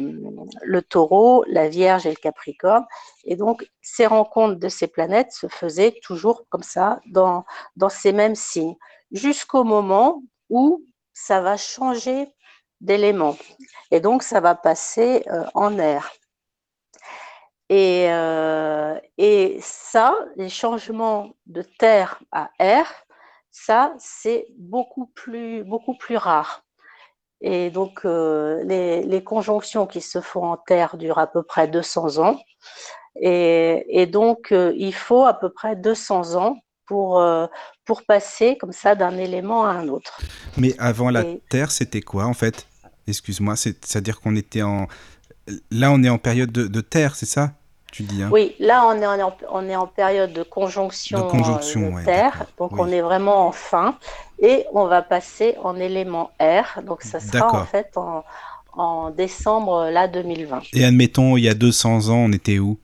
le 0.62 0.82
taureau, 0.82 1.44
la 1.48 1.68
vierge 1.68 2.06
et 2.06 2.10
le 2.10 2.16
capricorne. 2.16 2.84
Et 3.24 3.36
donc 3.36 3.66
ces 3.80 4.06
rencontres 4.06 4.58
de 4.58 4.68
ces 4.68 4.86
planètes 4.86 5.32
se 5.32 5.46
faisaient 5.46 5.98
toujours 6.02 6.44
comme 6.48 6.62
ça, 6.62 7.00
dans, 7.06 7.44
dans 7.76 7.88
ces 7.88 8.12
mêmes 8.12 8.34
signes, 8.34 8.76
jusqu'au 9.12 9.64
moment 9.64 10.22
où 10.50 10.84
ça 11.12 11.40
va 11.40 11.56
changer 11.56 12.28
d'élément. 12.80 13.36
Et 13.90 14.00
donc 14.00 14.22
ça 14.22 14.40
va 14.40 14.54
passer 14.54 15.24
en 15.54 15.78
air. 15.78 16.12
Et, 17.68 18.06
euh, 18.10 18.94
et 19.18 19.58
ça, 19.60 20.14
les 20.36 20.48
changements 20.48 21.34
de 21.46 21.62
terre 21.62 22.20
à 22.30 22.50
air, 22.58 22.86
ça, 23.50 23.94
c'est 23.98 24.46
beaucoup 24.56 25.06
plus, 25.14 25.64
beaucoup 25.64 25.96
plus 25.96 26.16
rare. 26.16 26.64
Et 27.40 27.70
donc, 27.70 28.00
euh, 28.04 28.62
les, 28.64 29.02
les, 29.02 29.22
conjonctions 29.22 29.86
qui 29.86 30.00
se 30.00 30.20
font 30.20 30.44
en 30.44 30.56
terre 30.56 30.96
durent 30.96 31.18
à 31.18 31.26
peu 31.26 31.42
près 31.42 31.68
200 31.68 32.18
ans. 32.18 32.38
Et, 33.20 33.84
et 33.88 34.06
donc, 34.06 34.52
euh, 34.52 34.72
il 34.76 34.94
faut 34.94 35.24
à 35.24 35.34
peu 35.34 35.50
près 35.50 35.76
200 35.76 36.34
ans 36.36 36.58
pour, 36.86 37.20
euh, 37.20 37.46
pour 37.84 38.04
passer 38.04 38.56
comme 38.58 38.72
ça 38.72 38.94
d'un 38.94 39.16
élément 39.18 39.64
à 39.64 39.70
un 39.70 39.88
autre. 39.88 40.18
Mais 40.56 40.74
avant 40.78 41.10
la 41.10 41.22
et... 41.22 41.42
Terre, 41.48 41.70
c'était 41.70 42.00
quoi 42.00 42.24
en 42.24 42.34
fait? 42.34 42.66
Excuse-moi, 43.06 43.54
c'est-à-dire 43.56 44.20
qu'on 44.20 44.34
était 44.34 44.62
en, 44.62 44.86
Là, 45.70 45.92
on 45.92 46.02
est 46.02 46.08
en 46.08 46.18
période 46.18 46.50
de, 46.52 46.66
de 46.66 46.80
terre, 46.80 47.14
c'est 47.14 47.26
ça 47.26 47.52
tu 47.92 48.02
dis 48.02 48.22
hein? 48.22 48.28
Oui, 48.30 48.54
là, 48.58 48.84
on 48.86 49.00
est, 49.00 49.06
en, 49.06 49.34
on 49.50 49.68
est 49.68 49.76
en 49.76 49.86
période 49.86 50.32
de 50.32 50.42
conjonction, 50.42 51.24
de, 51.24 51.30
conjonction, 51.30 51.80
de 51.80 51.94
ouais, 51.94 52.04
terre, 52.04 52.44
donc 52.58 52.72
oui. 52.72 52.78
on 52.82 52.88
est 52.88 53.00
vraiment 53.00 53.46
en 53.46 53.52
fin, 53.52 53.96
et 54.38 54.66
on 54.74 54.86
va 54.86 55.00
passer 55.00 55.56
en 55.62 55.76
élément 55.76 56.30
air, 56.38 56.82
donc 56.84 57.02
ça 57.02 57.20
sera 57.20 57.62
en 57.62 57.64
fait 57.64 57.96
en, 57.96 58.22
en 58.74 59.10
décembre 59.10 59.88
là 59.90 60.08
2020. 60.08 60.62
Et 60.74 60.84
admettons, 60.84 61.36
il 61.38 61.44
y 61.44 61.48
a 61.48 61.54
200 61.54 62.10
ans, 62.10 62.16
on 62.16 62.32
était 62.32 62.58
où? 62.58 62.78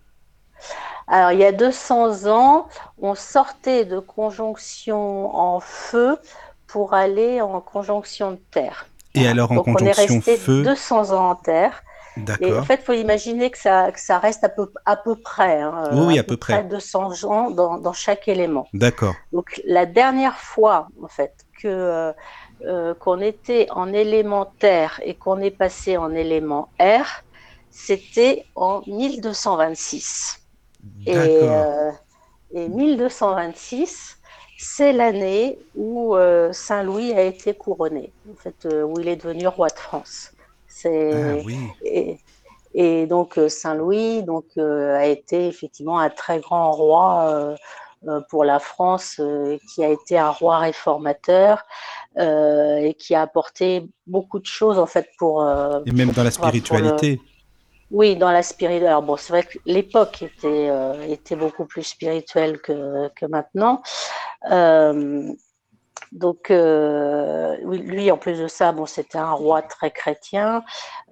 Alors, 1.09 1.33
il 1.33 1.40
y 1.40 1.45
a 1.45 1.52
200 1.52 2.26
ans, 2.33 2.69
on 3.00 3.14
sortait 3.14 3.85
de 3.85 3.99
conjonction 3.99 5.35
en 5.37 5.61
feu 5.61 6.16
pour 6.66 6.95
aller 6.95 7.42
en 7.42 7.61
conjonction 7.61 8.31
de 8.31 8.40
terre. 8.50 8.87
Et 9.14 9.28
alors, 9.28 9.52
en 9.52 9.57
Donc, 9.57 9.64
conjonction 9.66 10.04
on 10.04 10.09
est 10.09 10.14
resté 10.14 10.37
feu 10.38 10.62
200 10.62 11.12
ans 11.12 11.31
en 11.31 11.35
terre. 11.35 11.83
Et 12.40 12.52
en 12.52 12.62
fait, 12.62 12.81
il 12.83 12.85
faut 12.85 12.92
imaginer 12.92 13.50
que 13.50 13.59
ça, 13.59 13.90
que 13.90 14.00
ça 14.00 14.19
reste 14.19 14.45
à 14.45 14.49
peu, 14.49 14.71
à 14.85 14.97
peu 14.97 15.16
près. 15.16 15.61
Hein, 15.61 15.90
oui, 15.92 16.19
à, 16.19 16.23
peu, 16.23 16.37
près. 16.37 16.62
200 16.64 17.25
ans 17.25 17.50
dans, 17.50 17.78
dans 17.78 17.92
chaque 17.92 18.28
élément. 18.28 18.69
D'accord. 18.75 19.14
Donc, 19.33 19.61
la 19.64 19.87
dernière 19.87 20.37
fois, 20.37 20.88
en 21.02 21.09
fait, 21.09 21.33
que 21.62 21.69
euh, 21.69 22.12
euh, 22.64 22.95
qu'on 22.95 23.21
était 23.21 23.66
en 23.71 23.92
élémentaire 23.92 25.00
et 25.04 25.14
qu'on 25.14 25.40
est 25.40 25.50
passé 25.50 25.97
en 25.97 26.14
élément 26.14 26.69
R, 26.78 27.25
c'était 27.71 28.45
en 28.54 28.83
1226. 28.87 30.38
Et, 31.07 31.16
euh, 31.16 31.90
et 32.54 32.69
1226, 32.69 34.19
c'est 34.59 34.92
l'année 34.92 35.59
où 35.75 36.14
euh, 36.14 36.52
Saint 36.52 36.85
Louis 36.85 37.12
a 37.14 37.23
été 37.23 37.52
couronné, 37.52 38.12
en 38.31 38.37
fait, 38.37 38.69
où 38.85 39.00
il 39.00 39.09
est 39.09 39.16
devenu 39.16 39.49
roi 39.49 39.69
de 39.69 39.78
France. 39.78 40.31
Ah, 40.85 40.88
oui. 41.45 41.57
et, 41.85 42.19
et, 42.75 43.07
donc 43.07 43.38
Saint 43.49 43.75
Louis 43.75 44.23
donc 44.23 44.47
a 44.57 45.07
été 45.07 45.47
effectivement 45.47 45.99
un 45.99 46.11
très 46.11 46.41
grand 46.41 46.73
roi 46.73 47.55
pour 48.31 48.45
la 48.45 48.59
France, 48.59 49.21
qui 49.73 49.85
a 49.85 49.88
été 49.88 50.19
un 50.19 50.31
roi 50.31 50.59
réformateur 50.59 51.62
et 52.19 52.97
qui 52.99 53.14
a 53.14 53.23
apporté 53.23 53.88
beaucoup 54.07 54.38
de 54.38 54.47
choses 54.47 54.79
en 54.79 54.87
fait 54.87 55.09
pour. 55.19 55.45
et 55.87 55.93
même 55.93 56.11
dans 56.11 56.25
la 56.25 56.31
spiritualité. 56.31 57.21
Oui, 57.93 58.17
dans 58.17 58.31
la 58.31 58.43
spiritualité. 58.43 58.87
Alors 58.88 59.02
bon, 59.02 59.17
c'est 59.19 59.33
vrai 59.33 59.43
que 59.43 59.59
l'époque 59.67 60.23
était, 60.23 60.71
euh, 60.71 61.07
était 61.07 61.37
beaucoup 61.37 61.67
plus 61.67 61.83
spirituelle 61.83 62.59
que, 62.61 63.09
que 63.14 63.26
maintenant. 63.26 63.83
Donc, 66.12 66.50
euh, 66.50 67.57
lui, 67.64 68.11
en 68.11 68.19
plus 68.19 68.38
de 68.38 68.47
ça, 68.47 68.73
bon, 68.73 68.85
c'était 68.85 69.16
un 69.16 69.33
roi 69.33 69.62
très 69.62 69.90
chrétien. 69.90 70.62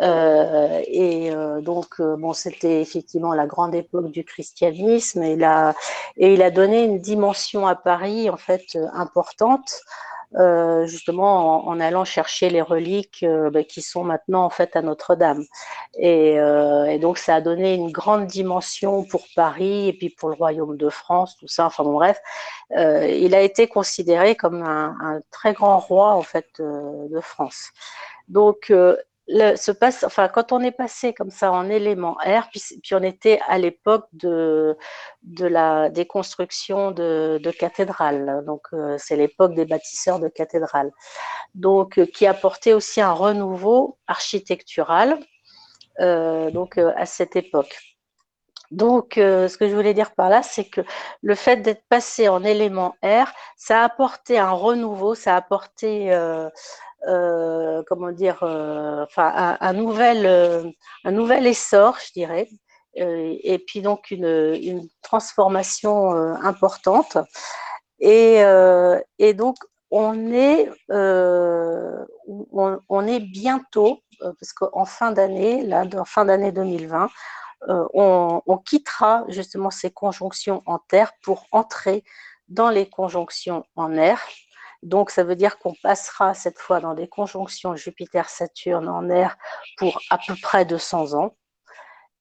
Euh, 0.02 0.82
et 0.86 1.32
euh, 1.32 1.62
donc, 1.62 2.00
bon, 2.00 2.34
c'était 2.34 2.82
effectivement 2.82 3.32
la 3.32 3.46
grande 3.46 3.74
époque 3.74 4.10
du 4.10 4.24
christianisme. 4.24 5.22
Et, 5.22 5.38
et 6.18 6.34
il 6.34 6.42
a 6.42 6.50
donné 6.50 6.84
une 6.84 6.98
dimension 6.98 7.66
à 7.66 7.74
Paris, 7.74 8.28
en 8.28 8.36
fait, 8.36 8.78
importante. 8.92 9.80
Euh, 10.36 10.86
justement 10.86 11.66
en, 11.66 11.80
allant 11.80 12.04
chercher 12.04 12.50
les 12.50 12.62
reliques 12.62 13.24
euh, 13.24 13.50
bah, 13.50 13.64
qui 13.64 13.82
sont 13.82 14.04
maintenant 14.04 14.44
en 14.44 14.50
fait 14.50 14.76
à 14.76 14.82
Notre-Dame. 14.82 15.44
Et, 15.98 16.38
euh, 16.38 16.84
et, 16.84 17.00
donc 17.00 17.18
ça 17.18 17.34
a 17.34 17.40
donné 17.40 17.74
une 17.74 17.90
grande 17.90 18.28
dimension 18.28 19.02
pour 19.02 19.24
Paris 19.34 19.88
et 19.88 19.92
puis 19.92 20.08
pour 20.08 20.28
le 20.28 20.36
Royaume 20.36 20.76
de 20.76 20.88
France, 20.88 21.36
tout 21.36 21.48
ça. 21.48 21.66
Enfin 21.66 21.82
bon 21.82 21.94
bref, 21.94 22.20
il 22.76 23.34
a 23.34 23.40
été 23.40 23.66
considéré 23.66 24.36
comme 24.36 24.62
un, 24.62 24.96
un, 25.00 25.20
très 25.32 25.52
grand 25.52 25.80
roi 25.80 26.12
en 26.12 26.22
fait 26.22 26.46
de 26.60 27.20
France. 27.20 27.70
Donc 28.28 28.72
se 29.30 29.70
passe, 29.70 30.02
enfin, 30.04 30.28
quand 30.28 30.52
on 30.52 30.60
est 30.60 30.72
passé 30.72 31.12
comme 31.14 31.30
ça 31.30 31.52
en 31.52 31.68
élément 31.68 32.16
R, 32.24 32.48
puis, 32.50 32.94
on 32.94 33.02
était 33.02 33.40
à 33.46 33.58
l'époque 33.58 34.06
de, 34.12 34.76
de 35.22 35.46
la 35.46 35.88
déconstruction 35.88 36.90
de, 36.90 37.40
de 37.42 37.50
cathédrales, 37.50 38.42
donc 38.44 38.62
euh, 38.72 38.96
c'est 38.98 39.16
l'époque 39.16 39.54
des 39.54 39.66
bâtisseurs 39.66 40.18
de 40.18 40.28
cathédrales, 40.28 40.90
donc 41.54 41.98
euh, 41.98 42.06
qui 42.06 42.26
apportait 42.26 42.72
aussi 42.72 43.00
un 43.00 43.12
renouveau 43.12 43.98
architectural, 44.06 45.18
euh, 46.00 46.50
donc 46.50 46.78
à 46.78 47.06
cette 47.06 47.36
époque. 47.36 47.76
Donc, 48.70 49.14
ce 49.16 49.56
que 49.56 49.68
je 49.68 49.74
voulais 49.74 49.94
dire 49.94 50.12
par 50.12 50.28
là, 50.28 50.44
c'est 50.44 50.64
que 50.64 50.80
le 51.22 51.34
fait 51.34 51.56
d'être 51.56 51.82
passé 51.88 52.28
en 52.28 52.44
élément 52.44 52.94
R, 53.02 53.26
ça 53.56 53.80
a 53.80 53.84
apporté 53.84 54.38
un 54.38 54.52
renouveau, 54.52 55.16
ça 55.16 55.34
a 55.34 55.38
apporté 55.38 56.12
euh, 57.06 57.82
comment 57.86 58.12
dire, 58.12 58.42
euh, 58.42 59.06
un, 59.16 59.72
nouvel, 59.72 60.26
euh, 60.26 60.70
un 61.04 61.12
nouvel 61.12 61.46
essor, 61.46 61.96
je 62.06 62.12
dirais, 62.12 62.46
et 62.94 63.58
puis 63.66 63.80
donc 63.80 64.10
une, 64.10 64.86
transformation 65.02 66.10
importante. 66.42 67.16
Et, 68.00 68.42
donc 69.34 69.56
on 69.90 70.32
est, 70.32 70.70
on, 70.88 72.06
est 73.06 73.20
bientôt, 73.20 74.00
parce 74.20 74.52
qu'en 74.52 74.84
fin 74.84 75.12
d'année, 75.12 75.64
là, 75.64 75.86
en 75.96 76.04
fin 76.04 76.26
d'année 76.26 76.52
2020, 76.52 77.08
on, 77.68 78.42
on, 78.46 78.58
quittera 78.58 79.24
justement 79.28 79.70
ces 79.70 79.90
conjonctions 79.90 80.62
en 80.66 80.78
terre 80.78 81.12
pour 81.22 81.46
entrer 81.52 82.04
dans 82.48 82.68
les 82.68 82.88
conjonctions 82.88 83.64
en 83.76 83.96
air. 83.96 84.20
Donc, 84.82 85.10
ça 85.10 85.24
veut 85.24 85.36
dire 85.36 85.58
qu'on 85.58 85.74
passera 85.82 86.34
cette 86.34 86.58
fois 86.58 86.80
dans 86.80 86.94
des 86.94 87.08
conjonctions 87.08 87.76
Jupiter-Saturne 87.76 88.88
en 88.88 89.08
air 89.10 89.36
pour 89.76 90.00
à 90.10 90.18
peu 90.18 90.34
près 90.40 90.64
200 90.64 91.14
ans. 91.14 91.36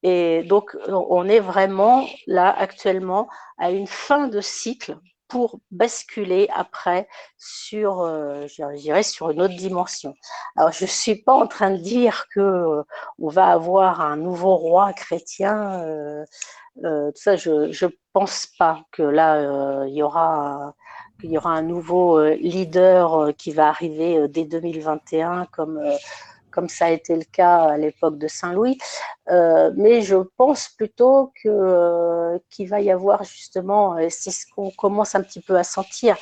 Et 0.03 0.43
donc, 0.43 0.77
on 0.87 1.27
est 1.27 1.39
vraiment 1.39 2.05
là 2.27 2.49
actuellement 2.57 3.27
à 3.57 3.71
une 3.71 3.87
fin 3.87 4.27
de 4.27 4.41
cycle 4.41 4.97
pour 5.29 5.59
basculer 5.71 6.49
après 6.53 7.07
sur, 7.37 8.01
euh, 8.01 8.47
je 8.47 8.75
dirais, 8.77 9.03
sur 9.03 9.29
une 9.29 9.41
autre 9.41 9.55
dimension. 9.55 10.13
Alors, 10.57 10.71
je 10.71 10.85
suis 10.85 11.21
pas 11.21 11.33
en 11.33 11.47
train 11.47 11.71
de 11.71 11.77
dire 11.77 12.25
que 12.33 12.39
euh, 12.39 12.83
on 13.19 13.29
va 13.29 13.47
avoir 13.47 14.01
un 14.01 14.17
nouveau 14.17 14.55
roi 14.55 14.91
chrétien. 14.93 15.83
Euh, 15.83 16.25
euh 16.83 17.11
ça, 17.15 17.35
je 17.35 17.71
je 17.71 17.87
pense 18.13 18.47
pas 18.57 18.83
que 18.91 19.03
là 19.03 19.35
euh, 19.37 19.87
il 19.87 19.95
y 19.95 20.03
aura 20.03 20.73
il 21.23 21.31
y 21.31 21.37
aura 21.37 21.51
un 21.51 21.61
nouveau 21.61 22.17
euh, 22.19 22.35
leader 22.35 23.13
euh, 23.13 23.31
qui 23.31 23.51
va 23.51 23.67
arriver 23.67 24.17
euh, 24.17 24.27
dès 24.27 24.45
2021, 24.45 25.47
comme, 25.51 25.81
comme 26.51 26.69
ça 26.69 26.85
a 26.85 26.89
été 26.91 27.15
le 27.15 27.23
cas 27.23 27.63
à 27.63 27.77
l'époque 27.77 28.17
de 28.17 28.27
Saint-Louis. 28.27 28.77
mais 29.27 30.01
je 30.01 30.17
pense 30.37 30.69
plutôt 30.69 31.31
que 31.43 32.39
qu'il 32.49 32.67
va 32.69 32.81
y 32.81 32.91
avoir 32.91 33.23
justement, 33.23 33.97
c'est 34.09 34.31
ce 34.31 34.45
qu'on 34.53 34.71
commence 34.71 35.15
un 35.15 35.21
petit 35.21 35.41
peu 35.41 35.57
à 35.57 35.63
sentir, 35.63 36.17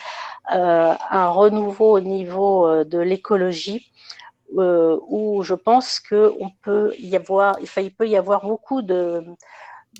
un 0.50 1.30
renouveau 1.30 1.98
au 1.98 2.00
niveau 2.02 2.84
de 2.84 3.00
l'écologie. 3.00 3.92
Où 4.54 5.44
je 5.44 5.54
pense 5.56 6.00
qu'on 6.00 6.50
peut 6.62 6.94
il 7.00 7.92
peut 7.98 8.08
y 8.08 8.16
avoir 8.18 8.42
beaucoup 8.46 8.82
de, 8.82 9.24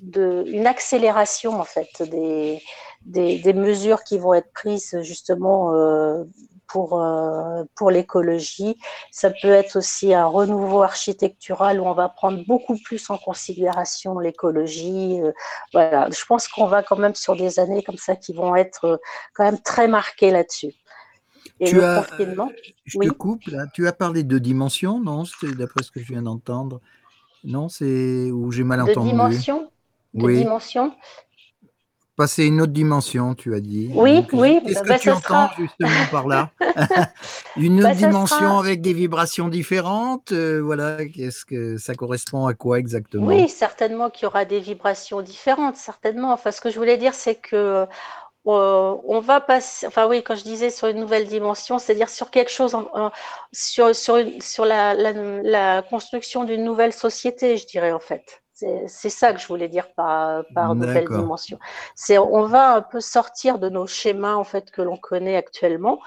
de, 0.02 0.44
une 0.48 0.68
accélération 0.68 1.60
en 1.60 1.64
fait 1.64 2.02
des, 2.02 2.62
des, 3.06 3.40
des, 3.40 3.54
mesures 3.54 4.04
qui 4.04 4.18
vont 4.18 4.34
être 4.34 4.52
prises 4.54 4.98
justement 5.02 5.74
euh, 5.74 6.24
pour, 6.68 7.02
euh, 7.02 7.64
pour 7.76 7.92
l'écologie. 7.92 8.78
Ça 9.12 9.30
peut 9.30 9.50
être 9.50 9.78
aussi 9.78 10.14
un 10.14 10.26
renouveau 10.26 10.84
architectural 10.84 11.80
où 11.80 11.86
on 11.86 11.94
va 11.94 12.10
prendre 12.10 12.44
beaucoup 12.46 12.78
plus 12.78 13.10
en 13.10 13.18
considération 13.18 14.20
l'écologie. 14.20 15.20
Euh, 15.22 15.32
voilà, 15.74 16.10
je 16.12 16.24
pense 16.26 16.48
qu'on 16.48 16.68
va 16.68 16.84
quand 16.84 16.98
même 16.98 17.16
sur 17.16 17.36
des 17.36 17.60
années 17.60 17.84
comme 17.84 17.98
ça 17.98 18.16
qui 18.16 18.34
vont 18.34 18.56
être 18.56 19.00
quand 19.34 19.46
même 19.46 19.60
très 19.60 19.88
marquées 19.88 20.32
là-dessus. 20.32 20.74
Et 21.60 21.70
tu 21.70 21.82
as, 21.82 22.06
je 22.86 22.98
oui. 22.98 23.08
te 23.08 23.14
coupe 23.14 23.46
là. 23.48 23.66
Tu 23.74 23.88
as 23.88 23.94
parlé 23.94 24.24
de 24.24 24.38
dimensions, 24.38 25.00
non? 25.00 25.24
D'après 25.58 25.82
ce 25.82 25.92
que 25.92 26.00
je 26.00 26.08
viens 26.08 26.22
d'entendre. 26.22 26.82
Non, 27.44 27.70
c'est 27.70 28.30
où 28.32 28.52
j'ai 28.52 28.64
mal 28.64 28.82
entendu. 28.82 29.08
De 29.08 29.12
dimensions 29.12 29.70
de 30.18 30.26
oui. 30.26 30.38
dimension. 30.38 30.94
Passer 32.16 32.46
une 32.46 32.62
autre 32.62 32.74
dimension, 32.74 33.36
tu 33.36 33.54
as 33.54 33.60
dit. 33.60 33.92
Oui, 33.94 34.22
Donc, 34.22 34.30
oui. 34.34 34.60
Qu'est-ce 34.66 34.84
bah, 34.84 34.98
que 34.98 35.04
tu 35.04 35.12
entends 35.12 35.50
sera... 35.50 35.54
justement 35.56 36.06
par 36.10 36.28
là 36.28 36.50
Une 37.58 37.80
autre 37.80 37.90
bah, 37.90 37.96
dimension 37.96 38.40
sera... 38.40 38.60
avec 38.60 38.82
des 38.82 38.94
vibrations 38.94 39.50
différentes. 39.50 40.32
Euh, 40.32 40.60
voilà, 40.60 41.06
qu'est-ce 41.06 41.46
que 41.46 41.78
ça 41.78 41.94
correspond 41.94 42.48
à 42.48 42.56
quoi 42.56 42.80
exactement? 42.80 43.28
Oui, 43.28 43.48
certainement 43.48 44.10
qu'il 44.10 44.24
y 44.24 44.26
aura 44.26 44.46
des 44.46 44.60
vibrations 44.60 45.22
différentes, 45.22 45.76
certainement. 45.76 46.34
Enfin, 46.34 46.50
ce 46.50 46.60
que 46.60 46.72
je 46.72 46.80
voulais 46.80 46.98
dire, 46.98 47.14
c'est 47.14 47.36
que 47.36 47.86
euh, 48.48 48.96
on 49.06 49.20
va 49.20 49.42
passer, 49.42 49.86
enfin 49.86 50.08
oui, 50.08 50.24
quand 50.24 50.36
je 50.36 50.44
disais 50.44 50.70
sur 50.70 50.88
une 50.88 51.00
nouvelle 51.00 51.28
dimension, 51.28 51.78
c'est-à-dire 51.78 52.10
sur 52.10 52.32
quelque 52.32 52.52
chose, 52.52 52.74
en, 52.74 52.90
en, 52.94 53.12
sur, 53.52 53.96
sur, 53.96 54.18
sur 54.40 54.66
la, 54.66 54.94
la, 54.94 55.12
la 55.12 55.82
construction 55.82 56.46
d'une 56.46 56.64
nouvelle 56.64 56.94
société, 56.94 57.58
je 57.58 57.68
dirais 57.68 57.92
en 57.92 58.00
fait. 58.00 58.42
C'est 58.58 59.10
ça 59.10 59.34
que 59.34 59.40
je 59.40 59.48
voulais 59.48 59.68
dire 59.68 59.92
par, 59.94 60.44
par 60.56 60.74
nouvelle 60.74 61.08
dimension. 61.08 61.60
C'est 61.96 62.18
on 62.18 62.46
va 62.46 62.76
un 62.76 62.82
peu 62.82 63.00
sortir 63.00 63.60
de 63.60 63.70
nos 63.70 63.86
schémas 63.86 64.34
en 64.34 64.44
fait 64.44 64.72
que 64.72 64.82
l'on 64.82 64.98
connaît 64.98 65.36
actuellement 65.36 66.00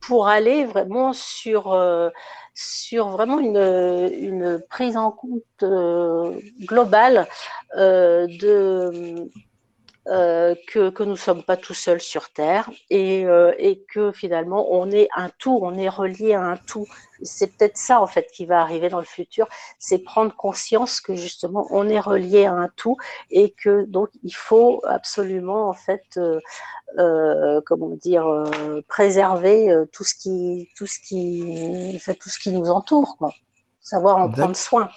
pour 0.00 0.28
aller 0.28 0.64
vraiment 0.64 1.12
sur 1.12 1.72
euh, 1.72 2.10
sur 2.54 3.08
vraiment 3.08 3.38
une, 3.38 3.56
une 3.56 4.62
prise 4.68 4.96
en 4.96 5.10
compte 5.10 5.42
euh, 5.62 6.38
globale 6.60 7.26
euh, 7.76 8.26
de 8.26 9.30
euh, 10.10 10.56
que, 10.66 10.90
que, 10.90 11.04
nous 11.04 11.12
ne 11.12 11.16
sommes 11.16 11.44
pas 11.44 11.56
tout 11.56 11.72
seuls 11.72 12.00
sur 12.00 12.30
Terre 12.30 12.68
et, 12.88 13.24
euh, 13.26 13.52
et, 13.58 13.84
que 13.84 14.10
finalement 14.10 14.66
on 14.72 14.90
est 14.90 15.08
un 15.14 15.30
tout, 15.38 15.60
on 15.62 15.78
est 15.78 15.88
relié 15.88 16.34
à 16.34 16.42
un 16.42 16.56
tout. 16.56 16.84
C'est 17.22 17.56
peut-être 17.56 17.76
ça 17.76 18.02
en 18.02 18.08
fait 18.08 18.28
qui 18.32 18.44
va 18.44 18.60
arriver 18.60 18.88
dans 18.88 18.98
le 18.98 19.04
futur, 19.04 19.46
c'est 19.78 19.98
prendre 19.98 20.34
conscience 20.34 21.00
que 21.00 21.14
justement 21.14 21.68
on 21.70 21.88
est 21.88 22.00
relié 22.00 22.46
à 22.46 22.54
un 22.54 22.68
tout 22.74 22.96
et 23.30 23.50
que 23.52 23.84
donc 23.84 24.08
il 24.24 24.34
faut 24.34 24.82
absolument 24.84 25.68
en 25.68 25.74
fait, 25.74 26.18
euh, 26.98 27.60
comment 27.64 27.90
dire, 27.90 28.26
préserver 28.88 29.72
tout 29.92 30.02
ce 30.02 30.16
qui, 30.16 30.70
tout 30.76 30.86
ce 30.86 30.98
qui, 30.98 32.00
tout 32.20 32.28
ce 32.28 32.38
qui 32.40 32.50
nous 32.50 32.68
entoure, 32.68 33.16
quoi. 33.16 33.32
savoir 33.80 34.16
en 34.16 34.28
prendre 34.28 34.56
soin. 34.56 34.88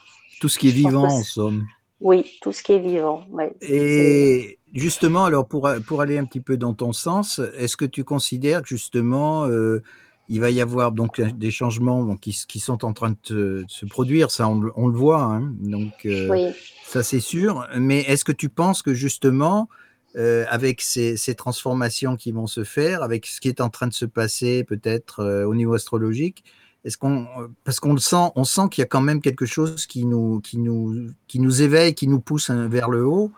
tout 0.41 0.50
ce 0.50 0.58
qui 0.58 0.70
est 0.70 0.72
vivant, 0.72 1.03
en 1.03 1.22
somme. 1.22 1.67
Oui, 2.01 2.39
tout 2.41 2.51
ce 2.51 2.63
qui 2.63 2.74
est 2.74 2.79
vivant. 2.79 3.25
Et 3.62 4.58
justement, 4.74 5.25
alors 5.25 5.48
pour, 5.48 5.70
pour 5.86 6.01
aller 6.01 6.18
un 6.18 6.25
petit 6.25 6.39
peu 6.39 6.58
dans 6.58 6.74
ton 6.74 6.94
sens, 6.94 7.39
est-ce 7.58 7.77
que 7.77 7.86
tu 7.86 8.03
considères 8.03 8.62
que 8.62 8.70
justement, 8.70 9.46
euh, 9.46 9.82
il 10.30 10.39
va 10.39 10.50
y 10.50 10.62
avoir 10.62 10.92
donc 10.92 11.22
des 11.22 11.51
changements 11.51 12.15
qui, 12.18 12.38
qui, 12.48 12.60
sont 12.60 12.84
en 12.86 12.94
train 12.94 13.15
de, 13.30 13.65
se 13.68 13.86
produire, 13.86 14.32
ça 14.32 14.48
on, 14.48 14.88
le 14.88 14.98
voit, 14.98 15.22
hein, 15.22 15.53
donc 15.60 16.06
euh, 16.06 16.51
ça 16.86 17.03
c'est 17.03 17.20
sûr. 17.20 17.68
Mais 17.77 18.01
est-ce 18.01 18.25
que 18.25 18.32
tu 18.32 18.50
penses 18.50 18.82
que 18.82 18.94
justement, 18.94 19.70
euh, 20.15 20.46
avec 20.50 20.82
ces, 20.82 21.18
ces, 21.18 21.36
transformations 21.36 22.15
qui 22.15 22.32
vont 22.32 22.48
se 22.48 22.63
faire, 22.63 23.03
avec 23.03 23.25
ce 23.25 23.42
qui 23.42 23.50
est 23.50 23.62
en 23.62 23.70
train 23.70 23.88
de 23.88 23.94
se 23.94 24.06
passer 24.06 24.63
peut-être 24.63 25.44
au 25.46 25.56
niveau 25.56 25.74
astrologique, 25.74 26.44
est-ce 26.86 26.98
qu'on, 26.98 27.27
parce 27.63 27.80
qu'on 27.80 27.94
le 27.94 28.00
sent, 28.00 28.32
on 28.36 28.44
sent 28.44 28.63
qu'il 28.70 28.82
y 28.82 28.84
a 28.84 28.88
quand 28.88 29.01
même 29.01 29.22
quelque 29.22 29.46
chose 29.46 29.86
qui 29.86 30.06
nous, 30.06 30.42
qui 30.42 30.58
nous, 30.58 31.12
qui 31.27 31.39
nous 31.39 31.62
éveille, 31.62 31.96
qui 31.96 32.08
nous 32.08 32.20
pousse 32.20 32.50
hein, 32.50 32.68
vers 32.68 32.89
le 32.89 33.06
haut. 33.06 33.32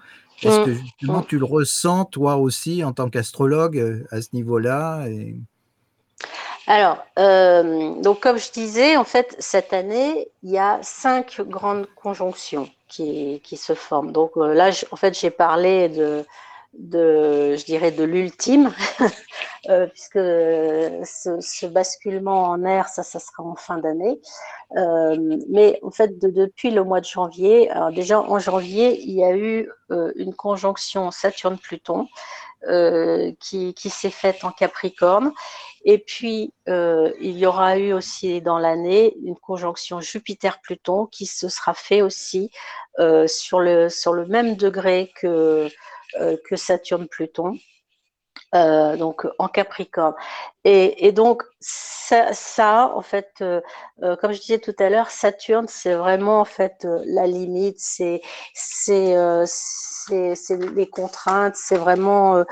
Est-ce 0.43 0.65
que 0.65 0.69
mmh. 0.69 0.73
justement 0.73 1.19
mmh. 1.19 1.25
tu 1.27 1.39
le 1.39 1.45
ressens 1.45 2.05
toi 2.05 2.35
aussi 2.37 2.83
en 2.83 2.93
tant 2.93 3.09
qu'astrologue 3.09 3.77
euh, 3.77 4.05
à 4.11 4.21
ce 4.21 4.29
niveau-là 4.33 5.05
Alors, 6.67 6.97
euh, 7.19 8.01
donc 8.01 8.19
comme 8.19 8.37
je 8.37 8.51
disais, 8.51 8.97
en 8.97 9.03
fait, 9.03 9.35
cette 9.39 9.73
année, 9.73 10.27
il 10.43 10.51
y 10.51 10.57
a 10.57 10.79
cinq 10.81 11.41
grandes 11.41 11.87
conjonctions 11.95 12.69
qui, 12.87 13.41
qui 13.43 13.57
se 13.57 13.73
forment. 13.73 14.11
Donc 14.11 14.31
euh, 14.37 14.53
là, 14.53 14.71
en 14.91 14.95
fait, 14.95 15.17
j'ai 15.17 15.29
parlé 15.29 15.89
de, 15.89 16.25
de, 16.77 17.55
je 17.55 17.65
dirais, 17.65 17.91
de 17.91 18.03
l'ultime, 18.03 18.73
euh, 19.69 19.87
puisque 19.87 20.19
ce, 20.19 21.65
basculement 21.67 22.43
en 22.43 22.63
air, 22.63 22.87
ça, 22.87 23.03
ça 23.03 23.19
sera 23.19 23.43
en 23.43 23.55
fin 23.55 23.77
d'année. 23.77 24.19
Euh, 24.77 25.37
mais 25.49 25.79
en 25.83 25.91
fait, 25.91 26.17
depuis 26.19 26.71
le 26.71 26.83
mois 26.83 26.99
de 26.99 27.05
janvier, 27.05 27.69
déjà 27.93 28.19
en 28.19 28.39
janvier, 28.39 28.99
il 29.01 29.13
y 29.13 29.23
a 29.23 29.35
eu 29.35 29.69
euh, 29.91 30.11
une 30.15 30.33
conjonction 30.33 31.11
Saturne-Pluton 31.11 32.07
qui, 33.39 33.75
qui 33.75 33.89
s'est 33.91 34.09
faite 34.09 34.43
en 34.43 34.49
Capricorne. 34.49 35.31
Et 35.83 35.99
puis, 35.99 36.51
il 36.65 37.37
y 37.37 37.45
aura 37.45 37.77
eu 37.77 37.93
aussi 37.93 38.41
dans 38.41 38.57
l'année 38.57 39.15
une 39.23 39.35
conjonction 39.35 40.01
Jupiter-Pluton 40.01 41.05
qui 41.05 41.27
se 41.27 41.47
sera 41.47 41.75
fait 41.75 42.01
aussi 42.01 42.49
sur, 43.27 43.59
le, 43.59 43.89
sur 43.89 44.13
le 44.13 44.25
même 44.25 44.55
degré 44.55 45.11
que 45.15 45.69
que 46.45 46.55
Saturne-Pluton. 46.55 47.57
Euh, 48.53 48.95
donc 48.95 49.27
en 49.37 49.47
Capricorne. 49.47 50.13
Et, 50.63 51.11
donc 51.11 51.43
ça, 51.59 52.91
en 52.95 53.01
fait, 53.01 53.29
euh, 53.41 53.61
comme 54.17 54.31
je 54.31 54.39
disais 54.39 54.59
tout 54.59 54.73
à 54.79 54.89
l'heure, 54.89 55.09
Saturne, 55.11 55.65
c'est 55.67 55.93
vraiment 55.93 56.39
en 56.39 56.45
fait 56.45 56.87
la 57.05 57.27
limite, 57.27 57.77
c'est 57.79 58.21
c'est 58.53 59.15
les 60.73 60.87
contraintes, 60.89 61.55
c'est 61.55 61.77
vraiment 61.77 62.43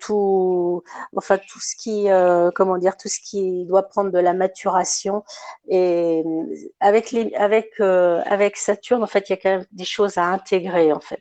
tout, 0.00 0.82
enfin 1.16 1.38
tout 1.38 1.60
ce 1.60 1.76
qui, 1.76 2.08
comment 2.54 2.78
dire, 2.78 2.96
tout 2.96 3.08
ce 3.08 3.20
qui 3.20 3.64
doit 3.66 3.84
prendre 3.84 4.10
de 4.10 4.18
la 4.18 4.34
maturation. 4.34 5.24
Et 5.68 6.24
avec 6.80 7.14
avec 7.36 7.80
avec 7.80 8.56
Saturne, 8.56 9.02
en 9.02 9.06
fait, 9.06 9.28
il 9.28 9.32
y 9.32 9.34
a 9.34 9.36
quand 9.36 9.50
même 9.50 9.66
des 9.72 9.84
choses 9.84 10.18
à 10.18 10.24
intégrer 10.24 10.92
en 10.92 11.00
fait. 11.00 11.20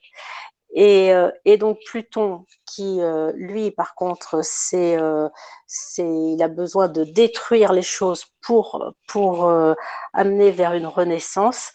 Euh, 0.77 1.31
et, 1.45 1.57
donc 1.57 1.79
Pluton, 1.85 2.45
qui 2.65 3.01
euh, 3.01 3.31
lui, 3.35 3.71
par 3.71 3.95
contre, 3.95 4.41
c'est, 4.43 4.99
euh, 4.99 5.27
c'est, 5.65 6.07
il 6.07 6.41
a 6.43 6.47
besoin 6.47 6.87
de 6.87 7.03
détruire 7.03 7.73
les 7.73 7.81
choses 7.81 8.25
pour, 8.41 8.93
pour 9.07 9.51
amener 10.13 10.51
vers 10.51 10.73
une 10.73 10.87
renaissance. 10.87 11.71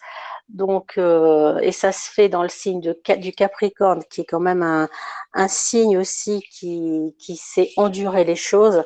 Donc, 0.53 0.97
et 0.97 1.71
ça 1.71 1.91
se 1.91 2.09
fait 2.11 2.29
dans 2.29 2.43
le 2.43 2.49
signe 2.49 2.79
de, 2.79 2.95
du 3.17 3.33
Capricorne, 3.33 4.03
qui 4.09 4.21
est 4.21 4.25
quand 4.25 4.39
même 4.39 4.61
un, 4.61 4.87
un 5.33 5.47
signe 5.47 5.97
aussi 5.97 6.43
qui, 6.51 7.15
qui 7.19 7.35
sait 7.35 7.71
endurer 7.75 8.23
les 8.23 8.35
choses. 8.35 8.83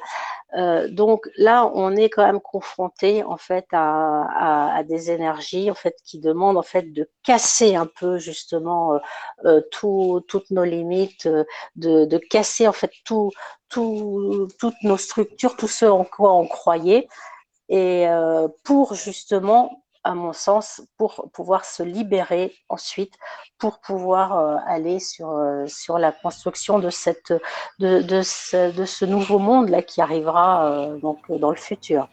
Euh, 0.56 0.88
donc 0.90 1.28
là, 1.36 1.70
on 1.74 1.96
est 1.96 2.10
quand 2.10 2.26
même 2.26 2.40
confronté 2.40 3.24
en 3.24 3.38
fait 3.38 3.66
à, 3.74 4.82
des 4.88 5.12
énergies 5.12 5.70
en 5.70 5.76
fait 5.76 5.96
qui 6.06 6.20
demandent 6.20 6.58
en 6.58 6.64
fait 6.64 6.94
de 6.94 7.10
casser 7.24 7.76
un 7.76 7.86
peu 7.86 8.18
justement 8.18 8.94
euh, 9.46 9.62
euh, 9.84 10.20
toutes 10.28 10.50
nos 10.52 10.64
limites, 10.64 11.28
de, 11.76 12.18
casser 12.30 12.68
en 12.68 12.74
fait 12.74 12.92
tout, 13.04 13.32
toutes 13.70 14.84
nos 14.84 14.98
structures, 14.98 15.58
tout 15.58 15.68
ce 15.68 15.86
en 15.86 16.06
quoi 16.06 16.34
on 16.34 16.48
croyait, 16.48 17.08
et 17.70 18.08
pour 18.64 18.96
justement 18.96 19.84
à 20.08 20.16
mon 20.16 20.32
sens, 20.32 20.82
pour 20.98 21.30
pouvoir 21.34 21.66
se 21.66 21.84
libérer 21.84 22.56
ensuite, 22.70 23.14
pour 23.58 23.80
pouvoir 23.80 24.38
euh, 24.38 24.56
aller 24.66 25.00
sur, 25.00 25.32
euh, 25.32 25.66
sur 25.68 26.00
la 26.00 26.14
construction 26.14 26.80
de, 26.80 26.90
cette, 26.90 27.34
de, 27.80 28.02
de, 28.02 28.22
ce, 28.22 28.74
de 28.74 28.86
ce 28.86 29.04
nouveau 29.04 29.38
monde-là 29.38 29.82
qui 29.82 30.00
arrivera 30.00 30.72
euh, 30.72 30.98
donc, 31.00 31.20
dans 31.30 31.50
le 31.50 31.58
futur. 31.58 32.08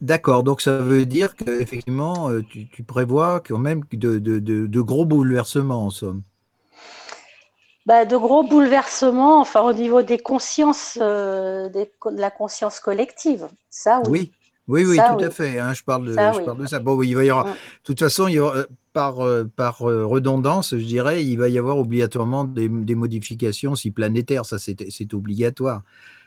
D'accord, 0.00 0.42
donc 0.42 0.62
ça 0.62 0.78
veut 0.78 1.04
dire 1.04 1.36
qu'effectivement, 1.36 2.30
tu, 2.50 2.68
tu 2.68 2.82
prévois 2.82 3.40
quand 3.40 3.58
même 3.58 3.82
de, 3.92 4.18
de, 4.18 4.38
de, 4.40 4.80
gros 4.80 5.04
bouleversements 5.04 5.84
en 5.84 5.90
somme. 5.90 6.22
Bah, 7.86 8.04
de 8.04 8.16
gros 8.16 8.42
bouleversements, 8.42 9.40
enfin 9.40 9.60
au 9.60 9.72
niveau 9.72 10.02
des 10.02 10.18
consciences, 10.18 10.98
de 10.98 11.88
la 12.10 12.30
conscience 12.30 12.80
collective, 12.80 13.48
ça 13.70 14.00
oui. 14.06 14.10
Oui, 14.10 14.32
oui, 14.68 14.84
oui, 14.84 14.96
tout 14.96 15.24
à 15.24 15.30
fait. 15.30 15.58
Hein, 15.58 15.74
je, 15.74 15.82
parle 15.82 16.06
de, 16.06 16.14
ça, 16.14 16.32
je 16.32 16.40
parle 16.40 16.58
de 16.58 16.66
ça. 16.66 16.78
Bon, 16.78 17.02
il 17.02 17.14
va 17.14 17.24
y 17.24 17.30
avoir. 17.30 17.46
De 17.46 17.52
toute 17.84 17.98
façon, 17.98 18.28
il 18.28 18.34
y 18.34 18.38
aura, 18.38 18.64
par, 18.92 19.20
euh, 19.20 19.44
par 19.44 19.88
euh, 19.88 20.06
redondance, 20.06 20.76
je 20.76 20.84
dirais, 20.84 21.24
il 21.24 21.36
va 21.36 21.48
y 21.48 21.58
avoir 21.58 21.78
obligatoirement 21.78 22.44
des, 22.44 22.68
des 22.68 22.94
modifications 22.94 23.74
si 23.74 23.90
planétaires. 23.90 24.44
Ça, 24.44 24.58
c'est 24.58 25.14
obligatoire. 25.14 25.82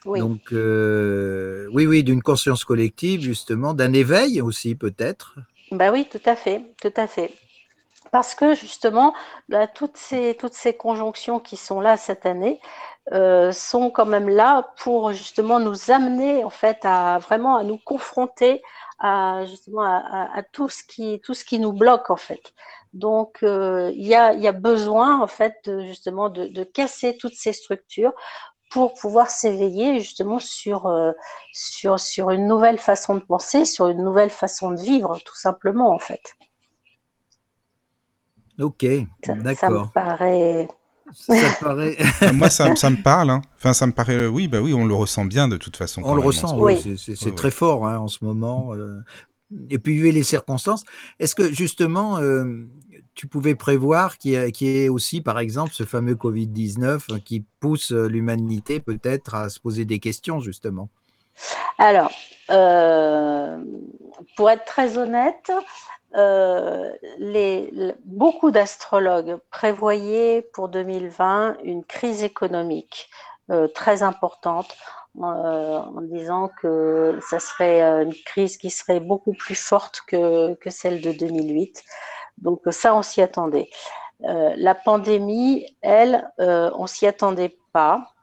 Donc, 0.06 0.52
euh, 0.52 1.67
oui, 1.74 1.88
oui, 1.88 2.04
d'une 2.04 2.21
conscience 2.21 2.63
collective, 2.63 3.21
justement, 3.21 3.74
d'un 3.74 3.91
éveil 3.93 4.39
aussi, 4.41 4.76
peut-être. 4.76 5.36
Bah 5.71 5.91
oui, 5.91 6.08
tout 6.12 6.21
à 6.26 6.36
fait, 6.36 6.62
tout 6.80 6.93
à 6.95 7.08
fait. 7.08 7.32
Parce 8.12 8.36
que 8.36 8.56
justement, 8.56 9.13
bah, 9.50 9.68
toutes, 9.68 9.98
ces, 9.98 10.38
conjonctions 10.78 11.39
qui 11.39 11.58
sont 11.58 11.82
là 11.82 11.98
cette 11.98 12.26
année, 12.26 12.60
euh, 13.13 13.52
sont 13.52 13.91
quand 13.91 14.06
même 14.08 14.30
là 14.30 14.74
pour 14.78 15.12
justement 15.12 15.60
nous 15.60 15.91
amener 15.91 16.44
en 16.44 16.50
fait 16.50 16.80
à 16.84 17.20
vraiment 17.20 17.63
nous 17.63 17.78
confronter 17.78 18.63
à 18.98 19.46
justement 19.46 19.84
à, 19.84 20.41
tout 20.52 20.70
ce 20.70 20.84
qui 20.84 21.60
nous 21.60 21.74
bloque 21.74 22.10
en 22.10 22.15
fait. 22.15 22.54
Donc 22.96 23.44
euh, 23.44 23.91
il 23.94 24.08
y, 24.08 24.15
a, 24.15 24.52
besoin 24.54 25.22
en 25.22 25.28
fait 25.28 25.58
de, 25.65 26.63
casser 26.63 27.18
toutes 27.18 27.36
ces 27.36 27.52
structures 27.52 28.13
pour 28.72 28.94
pouvoir 28.94 29.30
s'éveiller 29.30 30.00
justement 30.00 30.39
sur, 30.39 30.88
euh, 30.88 31.12
sur, 31.52 32.00
sur 32.00 32.30
une 32.32 32.48
nouvelle 32.48 32.80
façon 32.80 33.15
de 33.15 33.20
penser, 33.20 33.65
sur 33.65 33.89
une 33.89 34.02
nouvelle 34.02 34.30
façon 34.30 34.72
de 34.72 34.80
vivre, 34.80 35.20
tout 35.26 35.36
simplement 35.36 35.91
en 35.91 36.00
fait. 36.00 36.36
Ok, 38.60 38.86
d'accord. 39.28 39.60
Ça 39.60 39.70
me 39.70 39.94
paraît 39.94 40.68
Moi, 42.34 42.50
ça, 42.50 42.70
me 42.89 43.02
parle. 43.02 43.30
Hein. 43.30 43.41
Enfin, 43.58 43.74
ça 43.74 43.86
me 43.86 43.91
paraît. 43.91 44.26
Oui, 44.26 44.48
bah 44.48 44.60
oui, 44.62 44.74
on 44.74 44.86
le 44.86 44.94
ressent 44.94 45.26
bien 45.26 45.48
de 45.48 45.58
toute 45.58 45.78
façon. 45.78 46.02
On 46.04 46.15
le 46.15 46.22
ressent. 46.22 46.58
Oui. 46.58 46.98
C'est 46.98 47.36
très 47.36 47.52
fort 47.52 47.88
hein, 47.88 48.00
en 48.00 48.08
ce 48.08 48.24
moment. 48.24 48.74
Euh. 48.74 49.02
Et 49.70 49.78
puis, 49.78 49.98
vu 49.98 50.12
les 50.12 50.24
circonstances, 50.24 50.84
est-ce 51.20 51.36
que 51.36 51.54
justement, 51.54 52.18
euh, 52.18 52.68
tu 53.13 53.28
pouvais 53.28 53.54
prévoir 53.54 54.18
qu'il 54.18 54.32
y, 54.32 54.65
ait 54.65 54.89
aussi, 54.89 55.22
par 55.22 55.38
exemple, 55.38 55.74
ce 55.74 55.84
fameux 55.84 56.15
Covid-19 56.15 57.22
qui 57.22 57.46
pousse 57.60 57.91
l'humanité 57.91 58.80
peut-être 58.80 59.36
à 59.36 59.50
se 59.50 59.60
poser 59.60 59.86
des 59.86 60.00
questions, 60.00 60.39
justement? 60.39 60.89
Alors, 61.78 62.12
euh, 62.50 63.58
pour 64.36 64.50
être 64.50 64.65
très 64.65 64.98
honnête, 64.98 65.52
euh, 66.15 66.93
beaucoup 68.06 68.51
d'astrologues 68.51 69.38
prévoyaient 69.51 70.41
pour 70.54 70.69
2020 70.69 71.58
une 71.63 71.84
crise 71.84 72.23
économique 72.23 73.10
euh, 73.51 73.67
très 73.67 74.01
importante 74.01 74.75
euh, 75.17 75.21
en 75.80 76.01
disant 76.01 76.49
que 76.62 77.19
ça 77.30 77.39
serait 77.39 77.82
une 78.04 78.13
crise 78.25 78.58
qui 78.58 78.69
serait 78.69 78.99
beaucoup 78.99 79.34
plus 79.34 79.56
forte 79.56 80.01
que, 80.08 80.54
que 80.56 80.69
celle 80.69 81.01
de 81.01 81.12
2008. 81.12 81.84
Donc 82.38 82.62
ça, 82.71 82.95
on 82.95 83.01
s'y 83.01 83.21
attendait. 83.21 83.69
la 84.19 84.75
pandémie, 84.75 85.65
elle, 85.82 86.30
on 86.38 86.88
s'y 86.88 87.08
attendait 87.08 87.58
pas. 87.71 88.14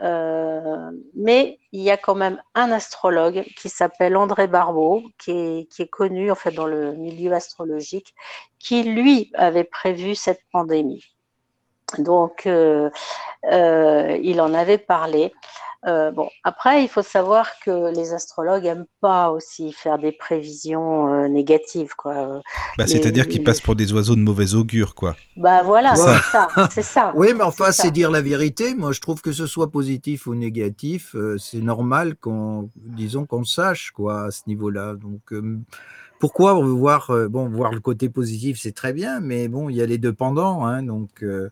Euh, 0.00 0.90
mais 1.14 1.60
il 1.72 1.80
y 1.82 1.90
a 1.90 1.96
quand 1.96 2.16
même 2.16 2.42
un 2.54 2.72
astrologue 2.72 3.44
qui 3.56 3.68
s'appelle 3.68 4.16
André 4.16 4.48
Barbeau, 4.48 5.02
qui 5.18 5.68
est, 5.78 5.88
connu 5.88 6.30
en 6.30 6.36
dans 6.52 6.66
le 6.66 6.94
milieu 6.94 7.32
astrologique, 7.32 8.14
qui 8.58 8.82
lui 8.82 9.30
avait 9.34 9.64
prévu 9.64 10.14
cette 10.14 10.42
pandémie. 10.50 11.04
Donc, 11.98 12.46
euh, 12.46 12.90
euh, 13.50 14.18
il 14.22 14.40
en 14.40 14.52
avait 14.54 14.78
parlé. 14.78 15.32
Euh, 15.86 16.10
bon, 16.10 16.30
après, 16.44 16.82
il 16.82 16.88
faut 16.88 17.02
savoir 17.02 17.46
que 17.62 17.94
les 17.94 18.14
astrologues 18.14 18.64
n'aiment 18.64 18.86
pas 19.00 19.30
aussi 19.30 19.72
faire 19.72 19.98
des 19.98 20.12
prévisions 20.12 21.12
euh, 21.12 21.28
négatives, 21.28 21.94
quoi. 21.96 22.40
Bah, 22.78 22.86
c'est-à-dire 22.86 23.28
qu'ils 23.28 23.44
passent 23.44 23.60
pour 23.60 23.76
des 23.76 23.92
oiseaux 23.92 24.14
de 24.14 24.20
mauvais 24.20 24.54
augure, 24.54 24.94
quoi. 24.94 25.14
Bah 25.36 25.62
voilà, 25.62 25.94
c'est 25.94 26.30
ça, 26.30 26.48
c'est 26.70 26.82
ça. 26.82 27.12
Oui, 27.14 27.34
mais 27.34 27.44
enfin, 27.44 27.70
c'est 27.70 27.90
dire 27.90 28.10
la 28.10 28.22
vérité. 28.22 28.74
Moi, 28.74 28.92
je 28.92 29.00
trouve 29.00 29.20
que 29.20 29.32
ce 29.32 29.46
soit 29.46 29.70
positif 29.70 30.26
ou 30.26 30.34
négatif, 30.34 31.14
euh, 31.14 31.36
c'est 31.38 31.60
normal 31.60 32.16
qu'on, 32.16 32.70
disons, 32.76 33.26
qu'on 33.26 33.44
sache, 33.44 33.90
quoi, 33.90 34.24
à 34.24 34.30
ce 34.30 34.42
niveau-là. 34.46 34.94
Donc, 34.94 35.34
pourquoi 36.18 36.54
voir, 36.54 37.12
bon, 37.28 37.50
voir 37.50 37.72
le 37.72 37.80
côté 37.80 38.08
positif, 38.08 38.58
c'est 38.58 38.72
très 38.72 38.94
bien, 38.94 39.20
mais 39.20 39.48
bon, 39.48 39.68
il 39.68 39.76
y 39.76 39.82
a 39.82 39.86
les 39.86 39.98
deux 39.98 40.14
pendants, 40.14 40.64
hein, 40.64 40.82
donc. 40.82 41.22
Euh, 41.22 41.50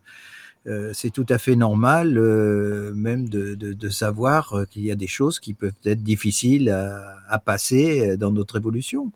c'est 0.93 1.09
tout 1.09 1.25
à 1.29 1.37
fait 1.37 1.55
normal, 1.55 2.17
euh, 2.17 2.93
même 2.95 3.27
de, 3.27 3.89
savoir 3.89 4.53
euh, 4.53 4.65
qu'il 4.65 4.85
y 4.85 4.91
a 4.91 4.95
des 4.95 5.07
choses 5.07 5.39
qui 5.39 5.53
peuvent 5.53 5.73
être 5.85 6.03
difficiles 6.03 6.69
à, 6.69 7.39
passer 7.39 8.15
dans 8.17 8.31
notre 8.31 8.57
évolution. 8.57 9.11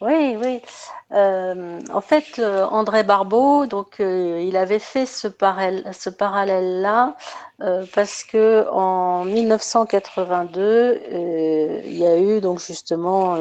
Oui, 0.00 0.36
oui. 0.36 0.60
en 1.10 2.00
fait, 2.02 2.40
André 2.40 3.04
Barbeau, 3.04 3.66
donc, 3.66 3.96
il 4.00 4.56
avait 4.56 4.80
fait 4.80 5.06
ce, 5.06 5.28
ce 5.28 6.10
parallèle-là 6.10 7.16
parce 7.94 8.24
que 8.24 8.66
en 8.70 9.24
1982, 9.24 11.00
il 11.86 11.96
y 11.96 12.06
a 12.06 12.18
eu 12.18 12.40
donc 12.40 12.60
justement 12.60 13.36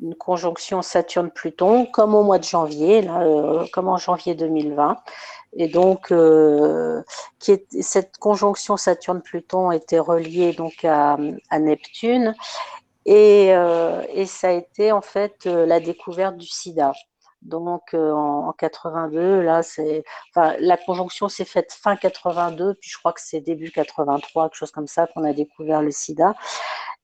une 0.00 0.14
conjonction 0.14 0.82
Saturne-Pluton, 0.82 1.86
comme 1.86 2.14
au 2.14 2.22
mois 2.22 2.38
de 2.38 2.44
janvier, 2.44 3.08
comme 3.72 3.88
en 3.88 3.96
janvier 3.96 4.34
2020. 4.34 4.98
Et 5.56 5.68
donc, 5.68 6.12
euh, 6.12 7.02
cette 7.80 8.18
conjonction 8.18 8.76
Saturne-Pluton 8.76 9.70
était 9.70 9.98
reliée 9.98 10.52
donc 10.52 10.84
à, 10.84 11.16
Neptune. 11.58 12.34
Et, 13.06 13.54
euh, 13.54 14.02
et, 14.12 14.26
ça 14.26 14.48
a 14.48 14.52
été 14.52 14.92
en 14.92 15.00
fait 15.00 15.46
euh, 15.46 15.64
la 15.64 15.80
découverte 15.80 16.36
du 16.36 16.46
sida. 16.46 16.92
Donc 17.42 17.94
en, 17.94 18.52
82, 18.58 19.40
là, 19.40 19.60
la 20.34 20.76
conjonction 20.76 21.28
s'est 21.28 21.44
faite 21.44 21.72
fin 21.72 21.94
82, 21.94 22.74
puis 22.74 22.90
je 22.90 22.98
crois 22.98 23.12
que 23.12 23.20
c'est 23.22 23.40
début 23.40 23.70
83, 23.70 24.48
quelque 24.48 24.56
chose 24.56 24.72
comme 24.72 24.88
ça, 24.88 25.06
qu'on 25.06 25.22
a 25.22 25.32
découvert 25.32 25.80
le 25.80 25.92
sida. 25.92 26.34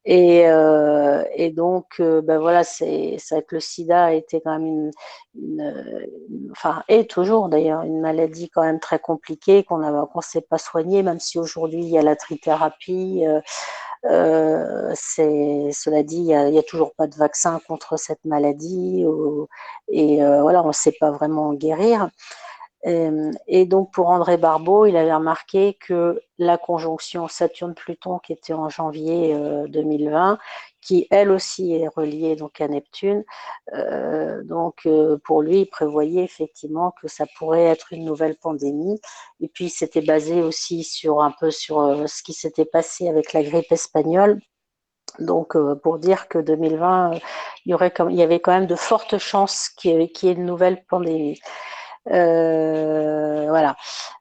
Et, 0.04 0.48
euh, 0.48 1.22
et 1.34 1.50
donc, 1.50 2.00
euh, 2.00 2.22
ben 2.22 2.38
voilà, 2.38 2.64
c'est 2.64 3.16
vrai 3.30 3.42
que 3.42 3.54
le 3.54 3.60
sida 3.60 4.06
a 4.06 4.12
été 4.12 4.40
quand 4.40 4.58
même 4.58 4.90
une, 5.36 6.10
enfin, 6.50 6.82
et 6.88 7.06
toujours 7.06 7.48
d'ailleurs 7.48 7.82
une 7.82 8.00
maladie 8.00 8.50
quand 8.50 8.62
même 8.62 8.80
très 8.80 8.98
compliquée 8.98 9.62
qu'on 9.62 9.78
ne 9.78 10.22
sait 10.22 10.40
pas 10.40 10.58
soigner, 10.58 11.02
même 11.04 11.20
si 11.20 11.38
aujourd'hui 11.38 11.80
il 11.80 11.88
y 11.88 11.98
a 11.98 12.02
la 12.02 12.16
trithérapie. 12.16 13.24
Euh, 13.26 13.40
euh, 14.06 14.90
c'est, 14.96 15.70
cela 15.72 16.02
dit, 16.02 16.16
il 16.16 16.50
n'y 16.50 16.58
a, 16.58 16.62
toujours 16.64 16.92
pas 16.94 17.06
de 17.06 17.14
vaccin 17.14 17.60
contre 17.68 17.96
cette 17.96 18.24
maladie, 18.24 19.04
et 19.88 20.16
voilà, 20.16 20.64
on 20.64 20.68
ne 20.68 20.72
sait 20.72 20.94
pas 20.98 21.12
vraiment 21.12 21.52
guérir. 21.54 22.08
Euh, 22.87 23.31
et 23.47 23.64
donc 23.64 23.92
pour 23.92 24.09
André 24.09 24.37
Barbeau, 24.37 24.87
il 24.87 24.97
avait 24.97 25.14
remarqué 25.14 25.75
que 25.75 26.21
la 26.38 26.59
conjonction 26.59 27.29
Saturne-Pluton 27.29 28.18
qui 28.18 28.33
était 28.33 28.55
en 28.55 28.68
janvier 28.68 29.37
2020, 29.68 30.33
euh, 30.33 30.37
qui 30.81 31.07
elle 31.11 31.31
aussi 31.31 31.75
est 31.75 31.87
reliée 31.87 32.35
donc 32.35 32.61
à 32.61 32.66
Neptune, 32.66 33.25
euh, 33.75 34.42
donc 34.42 34.88
pour 35.25 35.42
lui, 35.42 35.61
il 35.61 35.66
prévoyait 35.66 36.25
effectivement 36.25 36.92
que 37.01 37.07
ça 37.07 37.27
pourrait 37.38 37.66
être 37.66 37.92
une 37.92 38.05
nouvelle 38.05 38.37
pandémie. 38.37 39.01
Et 39.40 39.49
puis 39.49 39.71
c'était 39.71 40.01
basé 40.03 40.42
aussi 40.42 40.83
sur 40.83 41.23
un 41.23 41.33
peu 41.38 41.51
sur 41.53 42.09
ce 42.09 42.23
qui 42.23 42.33
s'était 42.33 42.64
passé 42.64 43.09
avec 43.09 43.33
la 43.33 43.42
grippe 43.45 43.71
espagnole. 43.71 44.40
Donc, 45.18 45.57
pour 45.83 45.99
dire 45.99 46.27
que 46.27 46.38
2020, 46.38 47.12
il 47.66 47.71
y, 47.71 47.75
aurait 47.75 47.92
il 48.09 48.16
y 48.16 48.23
avait 48.23 48.40
quand 48.40 48.53
même 48.53 48.66
de 48.66 48.77
fortes 48.77 49.18
chances 49.18 49.68
qu'il 49.68 49.90
y 50.01 50.27
ait 50.29 50.33
une 50.33 50.47
nouvelle 50.47 50.85
pandémie. 50.87 51.38
Euh, 52.10 53.46
voilà. 53.48 53.76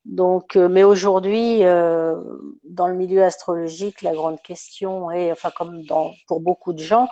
Donc, 0.06 0.56
euh, 0.56 0.70
mais 0.70 0.84
aujourd'hui, 0.84 1.64
euh, 1.64 2.16
dans 2.64 2.88
le 2.88 2.96
milieu 2.96 3.24
astrologique, 3.24 4.02
la 4.02 4.14
grande 4.14 4.42
question 4.42 5.10
est, 5.12 5.32
enfin, 5.32 5.52
comme 5.56 5.84
dans, 5.86 6.14
pour 6.28 6.42
beaucoup 6.42 6.74
de 6.74 6.84
gens, 6.84 7.08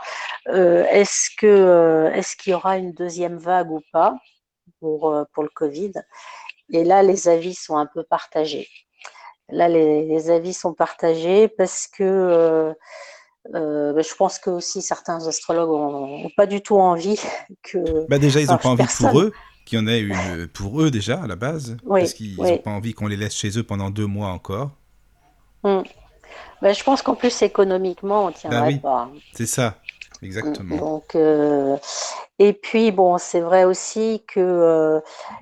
est-ce 0.47 1.29
que 1.37 2.09
est-ce 2.13 2.35
qu'il 2.35 2.51
y 2.51 2.53
aura 2.53 2.77
une 2.77 2.93
deuxième 2.93 3.37
vague 3.37 3.71
ou 3.71 3.81
pas 3.91 4.15
pour 4.79 5.15
pour 5.33 5.43
le 5.43 5.49
Covid? 5.49 5.93
Et 6.71 6.83
là, 6.83 7.03
les 7.03 7.27
avis 7.27 7.53
sont 7.55 7.77
un 7.77 7.85
peu 7.85 8.03
partagés. 8.03 8.67
Là, 9.49 9.67
les, 9.67 10.29
avis 10.29 10.53
sont 10.53 10.73
partagés 10.73 11.47
parce 11.47 11.87
que 11.87 12.73
ben, 13.51 14.01
je 14.01 14.15
pense 14.15 14.39
que 14.39 14.49
aussi 14.49 14.81
certains 14.81 15.27
astrologues 15.27 15.69
n'ont 15.69 16.29
pas 16.37 16.45
du 16.45 16.61
tout 16.61 16.77
envie 16.77 17.19
que. 17.63 18.07
Bah 18.07 18.19
déjà, 18.19 18.39
ils 18.39 18.47
n'ont 18.47 18.57
pas 18.57 18.69
envie 18.69 18.85
pour 18.97 19.19
eux 19.19 19.33
qu'il 19.69 19.79
y 19.79 19.81
en 19.81 19.87
ait 19.87 19.99
une 19.99 20.47
pour 20.47 20.81
eux 20.81 20.91
déjà 20.91 21.21
à 21.21 21.27
la 21.27 21.35
base, 21.35 21.77
parce 21.87 22.13
qu'ils 22.13 22.35
n'ont 22.35 22.57
pas 22.57 22.71
envie 22.71 22.93
qu'on 22.93 23.07
les 23.07 23.17
laisse 23.17 23.35
chez 23.35 23.57
eux 23.57 23.63
pendant 23.63 23.89
deux 23.89 24.07
mois 24.07 24.29
encore. 24.29 24.71
Hmm. 25.63 25.81
Ben, 26.61 26.73
je 26.73 26.83
pense 26.83 27.01
qu'en 27.01 27.15
plus 27.15 27.41
économiquement, 27.41 28.25
on 28.25 28.31
tiendrait 28.31 28.73
ben 28.73 28.79
pas. 28.79 29.11
C'est 29.33 29.45
ça. 29.45 29.77
Exactement. 30.21 31.01
Euh, 31.15 31.77
et 32.39 32.53
puis, 32.53 32.91
bon, 32.91 33.17
c'est 33.17 33.39
vrai 33.39 33.63
aussi 33.63 34.23
que 34.27 34.39
euh, 34.39 34.99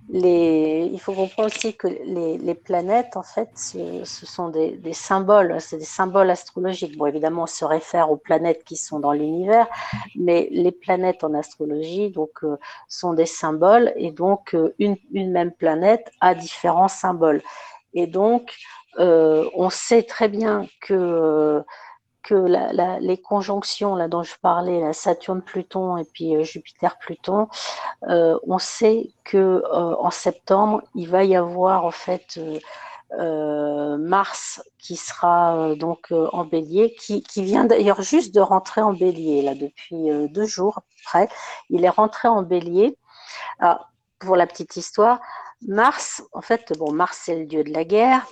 les, 0.10 0.90
il 0.92 1.00
faut 1.00 1.14
comprendre 1.14 1.48
aussi 1.48 1.76
que 1.76 1.88
les, 1.88 2.38
les 2.38 2.54
planètes, 2.56 3.18
en 3.18 3.24
fait, 3.24 3.50
ce, 3.56 4.04
sont 4.06 4.50
des, 4.50 4.78
des 4.78 4.94
symboles, 4.94 5.56
c'est 5.60 5.78
des 5.78 5.84
symboles 5.84 6.30
astrologiques. 6.30 6.96
Bon, 6.98 7.08
évidemment, 7.08 7.44
on 7.44 7.48
se 7.48 7.66
réfère 7.66 8.12
aux 8.12 8.18
planètes 8.18 8.64
qui 8.66 8.76
sont 8.76 9.00
dans 9.00 9.14
l'univers, 9.14 9.68
mais 10.16 10.48
les 10.52 10.72
planètes 10.72 11.24
en 11.24 11.34
astrologie, 11.34 12.12
donc, 12.12 12.44
euh, 12.44 12.58
sont 12.88 13.14
des 13.14 13.26
symboles, 13.26 13.94
et 13.96 14.12
donc, 14.12 14.56
une, 14.78 14.98
une 15.12 15.32
même 15.32 15.52
planète 15.52 16.12
a 16.22 16.36
différents 16.36 16.88
symboles. 16.88 17.42
Et 17.94 18.06
donc, 18.06 18.54
on 19.00 19.70
sait 19.70 20.02
très 20.02 20.28
bien 20.28 20.66
que 20.82 21.64
que 22.28 23.00
les 23.00 23.18
conjonctions 23.18 23.96
là 23.96 24.10
dont 24.10 24.22
je 24.22 24.36
parlais, 24.42 24.82
la 24.82 24.92
Saturne-Pluton 24.92 25.96
et 25.96 26.04
puis 26.04 26.36
euh, 26.36 26.44
Jupiter-Pluton, 26.44 27.48
euh, 28.10 28.38
on 28.46 28.60
sait 28.60 29.12
que 29.24 29.38
euh, 29.38 29.96
en 29.96 30.12
septembre 30.12 30.82
il 30.94 31.08
va 31.08 31.24
y 31.24 31.38
avoir 31.38 31.86
en 31.86 31.92
fait 31.92 32.40
Mars 33.18 34.62
qui 34.78 34.98
sera 34.98 35.76
donc 35.76 36.12
en 36.12 36.44
Bélier, 36.44 36.94
qui, 37.00 37.24
vient 37.38 37.64
d'ailleurs 37.64 38.02
juste 38.02 38.36
de 38.36 38.42
rentrer 38.42 38.82
en 38.82 38.92
Bélier 38.92 39.42
là 39.42 39.56
depuis 39.56 40.10
deux 40.30 40.46
jours 40.46 40.82
près. 41.06 41.30
Il 41.70 41.86
est 41.86 41.90
rentré 41.90 42.28
en 42.28 42.42
Bélier. 42.42 42.98
pour 44.20 44.36
la 44.36 44.46
petite 44.46 44.76
histoire, 44.76 45.22
Mars, 45.66 46.22
en 46.34 46.42
fait, 46.42 46.78
bon, 46.78 46.92
Mars 46.92 47.22
c'est 47.24 47.40
le 47.40 47.46
dieu 47.46 47.64
de 47.64 47.72
la 47.72 47.86
guerre 47.86 48.28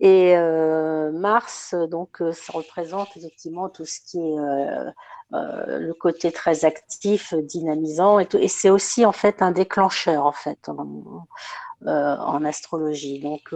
et 0.00 0.34
euh, 0.34 1.12
Mars, 1.12 1.74
donc, 1.74 2.22
euh, 2.22 2.32
ça 2.32 2.54
représente 2.54 3.14
effectivement 3.18 3.68
tout 3.68 3.84
ce 3.84 4.00
qui 4.00 4.18
est 4.18 4.38
euh, 4.38 5.78
le 5.78 5.92
côté 5.92 6.32
très 6.32 6.64
actif, 6.64 7.34
dynamisant, 7.34 8.18
et, 8.18 8.48
c'est 8.48 8.70
aussi 8.70 9.04
en 9.04 9.12
fait 9.12 9.42
un 9.42 9.52
déclencheur 9.52 10.24
en 10.24 10.32
fait 10.32 10.70
en, 10.70 12.44
astrologie. 12.44 13.20
Donc, 13.20 13.54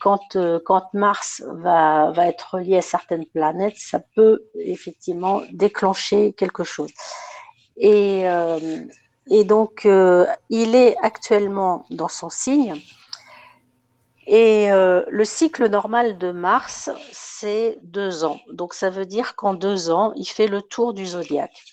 quand, 0.00 0.38
quand 0.64 0.94
Mars 0.94 1.42
va, 1.46 2.12
va 2.12 2.26
être 2.28 2.54
relié 2.54 2.78
à 2.78 2.82
certaines 2.82 3.26
planètes, 3.26 3.76
ça 3.76 4.00
peut 4.14 4.44
effectivement 4.54 5.42
déclencher 5.52 6.32
quelque 6.32 6.64
chose. 6.64 6.90
Et, 7.76 8.24
et 9.28 9.44
donc, 9.44 9.86
il 10.48 10.74
est 10.74 10.96
actuellement 11.02 11.84
dans 11.90 12.08
son 12.08 12.30
signe. 12.30 12.80
Et 14.32 14.70
euh, 14.70 15.02
le 15.08 15.24
cycle 15.24 15.68
normal 15.68 16.16
de 16.16 16.30
Mars, 16.30 16.88
c'est 17.10 17.80
deux 17.82 18.22
ans. 18.22 18.38
Donc 18.52 18.74
ça 18.74 18.88
veut 18.88 19.04
dire 19.04 19.34
qu'en 19.34 19.54
deux 19.54 19.90
ans, 19.90 20.12
il 20.14 20.24
fait 20.24 20.46
le 20.46 20.62
tour 20.62 20.94
du 20.94 21.04
zodiaque. 21.04 21.64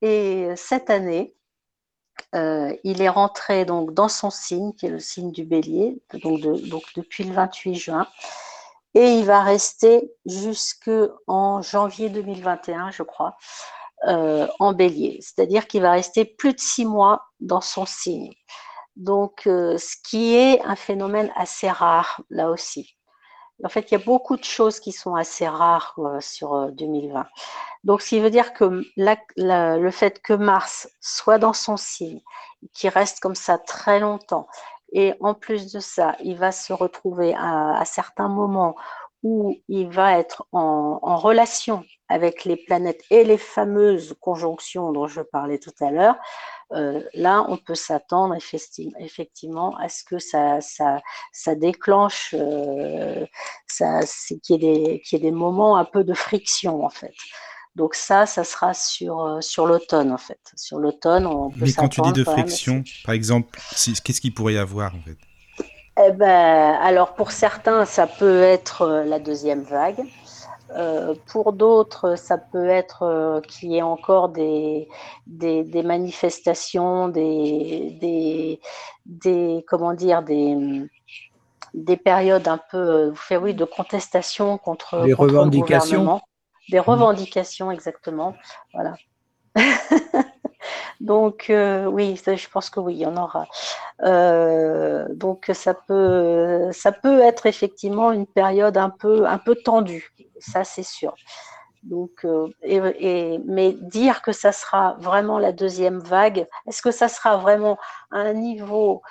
Et 0.00 0.48
cette 0.56 0.88
année, 0.88 1.34
euh, 2.34 2.74
il 2.82 3.02
est 3.02 3.10
rentré 3.10 3.66
donc 3.66 3.92
dans 3.92 4.08
son 4.08 4.30
signe, 4.30 4.72
qui 4.72 4.86
est 4.86 4.90
le 4.90 5.00
signe 5.00 5.32
du 5.32 5.44
bélier, 5.44 6.00
donc, 6.22 6.40
depuis 6.96 7.24
le 7.24 7.34
28 7.34 7.74
juin. 7.74 8.06
Et 8.94 9.18
il 9.18 9.26
va 9.26 9.42
rester 9.42 10.10
jusqu'en 10.24 11.60
janvier 11.60 12.08
2021, 12.08 12.90
je 12.90 13.02
crois, 13.02 13.36
euh, 14.06 14.48
en 14.60 14.72
bélier. 14.72 15.18
C'est-à-dire 15.20 15.66
qu'il 15.66 15.82
va 15.82 15.92
rester 15.92 16.24
plus 16.24 16.54
de 16.54 16.60
six 16.60 16.86
mois 16.86 17.20
dans 17.40 17.60
son 17.60 17.84
signe. 17.84 18.32
Donc, 18.98 19.46
euh, 19.46 19.78
ce 19.78 19.94
qui 20.04 20.34
est 20.34 20.60
un 20.62 20.74
phénomène 20.74 21.30
assez 21.36 21.70
rare 21.70 22.20
là 22.30 22.50
aussi. 22.50 22.96
En 23.64 23.68
fait, 23.68 23.90
il 23.90 23.94
y 23.98 24.00
a 24.00 24.04
beaucoup 24.04 24.36
de 24.36 24.44
choses 24.44 24.80
qui 24.80 24.92
sont 24.92 25.14
assez 25.14 25.48
rares 25.48 25.94
euh, 25.98 26.20
sur 26.20 26.70
2020. 26.72 27.20
Euh, 27.20 27.24
Donc, 27.84 28.02
ce 28.02 28.08
qui 28.08 28.20
veut 28.20 28.30
dire 28.30 28.52
que 28.52 28.82
le 28.96 29.90
fait 29.90 30.20
que 30.20 30.32
Mars 30.32 30.88
soit 31.00 31.38
dans 31.38 31.52
son 31.52 31.76
signe, 31.76 32.20
qui 32.74 32.88
reste 32.88 33.20
comme 33.20 33.36
ça 33.36 33.56
très 33.56 34.00
longtemps, 34.00 34.48
et 34.92 35.14
en 35.20 35.34
plus 35.34 35.72
de 35.72 35.80
ça, 35.80 36.16
il 36.20 36.36
va 36.36 36.50
se 36.50 36.72
retrouver 36.72 37.34
à, 37.36 37.82
certains 37.84 38.28
moments 38.28 38.74
où 39.22 39.56
il 39.68 39.88
va 39.90 40.18
être 40.18 40.46
en, 40.52 41.16
relation 41.16 41.84
avec 42.08 42.44
les 42.44 42.56
planètes 42.56 43.02
et 43.10 43.24
les 43.24 43.38
fameuses 43.38 44.16
conjonctions 44.20 44.92
dont 44.92 45.06
je 45.06 45.20
parlais 45.20 45.58
tout 45.58 45.74
à 45.80 45.90
l'heure, 45.90 46.16
là, 46.70 47.44
on 47.48 47.56
peut 47.56 47.74
s'attendre 47.74 48.36
effectivement 49.00 49.76
à 49.76 49.88
ce 49.88 50.04
que 50.04 50.18
ça, 50.18 50.60
ça, 50.60 51.00
ça 51.32 51.54
déclenche, 51.54 52.34
euh, 52.38 53.24
qu'il 54.42 54.62
y, 54.62 54.66
ait 54.66 55.18
des, 55.18 55.30
moments 55.30 55.76
un 55.76 55.84
peu 55.84 56.04
de 56.04 56.14
friction 56.14 56.84
en 56.84 56.90
fait. 56.90 57.14
Donc 57.78 57.94
ça, 57.94 58.26
ça 58.26 58.42
sera 58.42 58.74
sur, 58.74 59.20
euh, 59.20 59.40
sur 59.40 59.66
l'automne 59.66 60.10
en 60.10 60.18
fait. 60.18 60.40
Sur 60.56 60.78
l'automne, 60.78 61.26
on 61.26 61.50
peut 61.50 61.60
Mais 61.60 61.72
quand 61.72 61.88
tu 61.88 62.00
dis 62.00 62.12
de 62.12 62.24
friction, 62.24 62.82
par 63.04 63.14
exemple, 63.14 63.58
qu'est-ce 64.04 64.20
qu'il 64.20 64.34
pourrait 64.34 64.54
y 64.54 64.58
avoir 64.58 64.94
en 64.94 65.00
fait? 65.00 65.16
Eh 66.04 66.12
ben, 66.12 66.76
alors 66.80 67.14
pour 67.14 67.32
certains, 67.32 67.84
ça 67.84 68.06
peut 68.06 68.42
être 68.42 68.82
euh, 68.82 69.04
la 69.04 69.18
deuxième 69.18 69.62
vague. 69.62 70.02
Euh, 70.70 71.14
pour 71.26 71.52
d'autres, 71.52 72.16
ça 72.16 72.36
peut 72.36 72.68
être 72.68 73.02
euh, 73.02 73.40
qu'il 73.40 73.72
y 73.72 73.78
ait 73.78 73.82
encore 73.82 74.28
des, 74.28 74.88
des, 75.26 75.82
manifestations, 75.82 77.08
des, 77.08 78.60
des, 79.06 79.64
comment 79.66 79.94
dire, 79.94 80.22
des, 80.22 80.86
des 81.72 81.96
périodes 81.96 82.48
un 82.48 82.60
peu 82.70 83.12
oui, 83.40 83.54
de 83.54 83.64
contestation 83.64 84.58
contre, 84.58 85.04
des 85.04 85.14
revendications. 85.14 86.20
Des 86.70 86.80
revendications, 86.80 87.70
exactement. 87.70 88.34
Voilà. 88.74 88.94
Donc 91.00 91.48
euh, 91.48 91.86
oui, 91.86 92.20
je 92.26 92.48
pense 92.48 92.70
que 92.70 92.80
oui, 92.80 92.94
il 92.94 93.00
y 93.00 93.06
en 93.06 93.16
aura. 93.16 93.46
Euh, 94.02 95.06
donc 95.14 95.50
ça 95.54 95.74
peut, 95.74 96.70
ça 96.72 96.92
peut 96.92 97.20
être 97.20 97.46
effectivement 97.46 98.12
une 98.12 98.26
période 98.26 98.76
un 98.76 98.90
peu, 98.90 99.26
tendue, 99.64 100.12
ça 100.40 100.64
c'est 100.64 100.82
sûr. 100.82 101.14
Donc, 101.84 102.24
euh, 102.24 102.48
mais 103.46 103.72
dire 103.72 104.20
que 104.22 104.32
ça 104.32 104.50
sera 104.50 104.96
vraiment 104.98 105.38
la 105.38 105.52
deuxième 105.52 106.00
vague, 106.00 106.46
est-ce 106.66 106.82
que 106.82 106.90
ça 106.90 107.08
sera 107.08 107.36
vraiment 107.36 107.78
un 108.10 108.32
niveau 108.32 109.02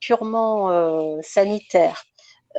purement 0.00 1.20
sanitaire? 1.22 2.04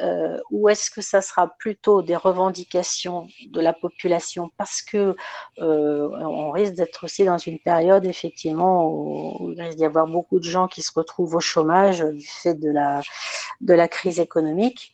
Euh, 0.01 0.39
ou 0.51 0.67
est-ce 0.67 0.91
que 0.91 1.01
ça 1.01 1.21
sera 1.21 1.47
plutôt 1.47 2.01
des 2.01 2.15
revendications 2.15 3.27
de 3.47 3.61
la 3.61 3.73
population? 3.73 4.51
Parce 4.57 4.81
que 4.81 5.15
euh, 5.59 6.09
on 6.09 6.51
risque 6.51 6.73
d'être 6.73 7.05
aussi 7.05 7.23
dans 7.23 7.37
une 7.37 7.59
période 7.59 8.05
effectivement 8.05 8.89
où, 8.89 9.51
il 9.51 9.61
risque 9.61 9.77
d'y 9.77 9.85
avoir 9.85 10.07
beaucoup 10.07 10.39
de 10.39 10.43
gens 10.43 10.67
qui 10.67 10.81
se 10.81 10.91
retrouvent 10.93 11.35
au 11.35 11.39
chômage 11.39 12.01
du 12.01 12.27
fait 12.27 12.55
de 12.55 12.71
la, 12.71 13.87
crise 13.87 14.19
économique. 14.19 14.91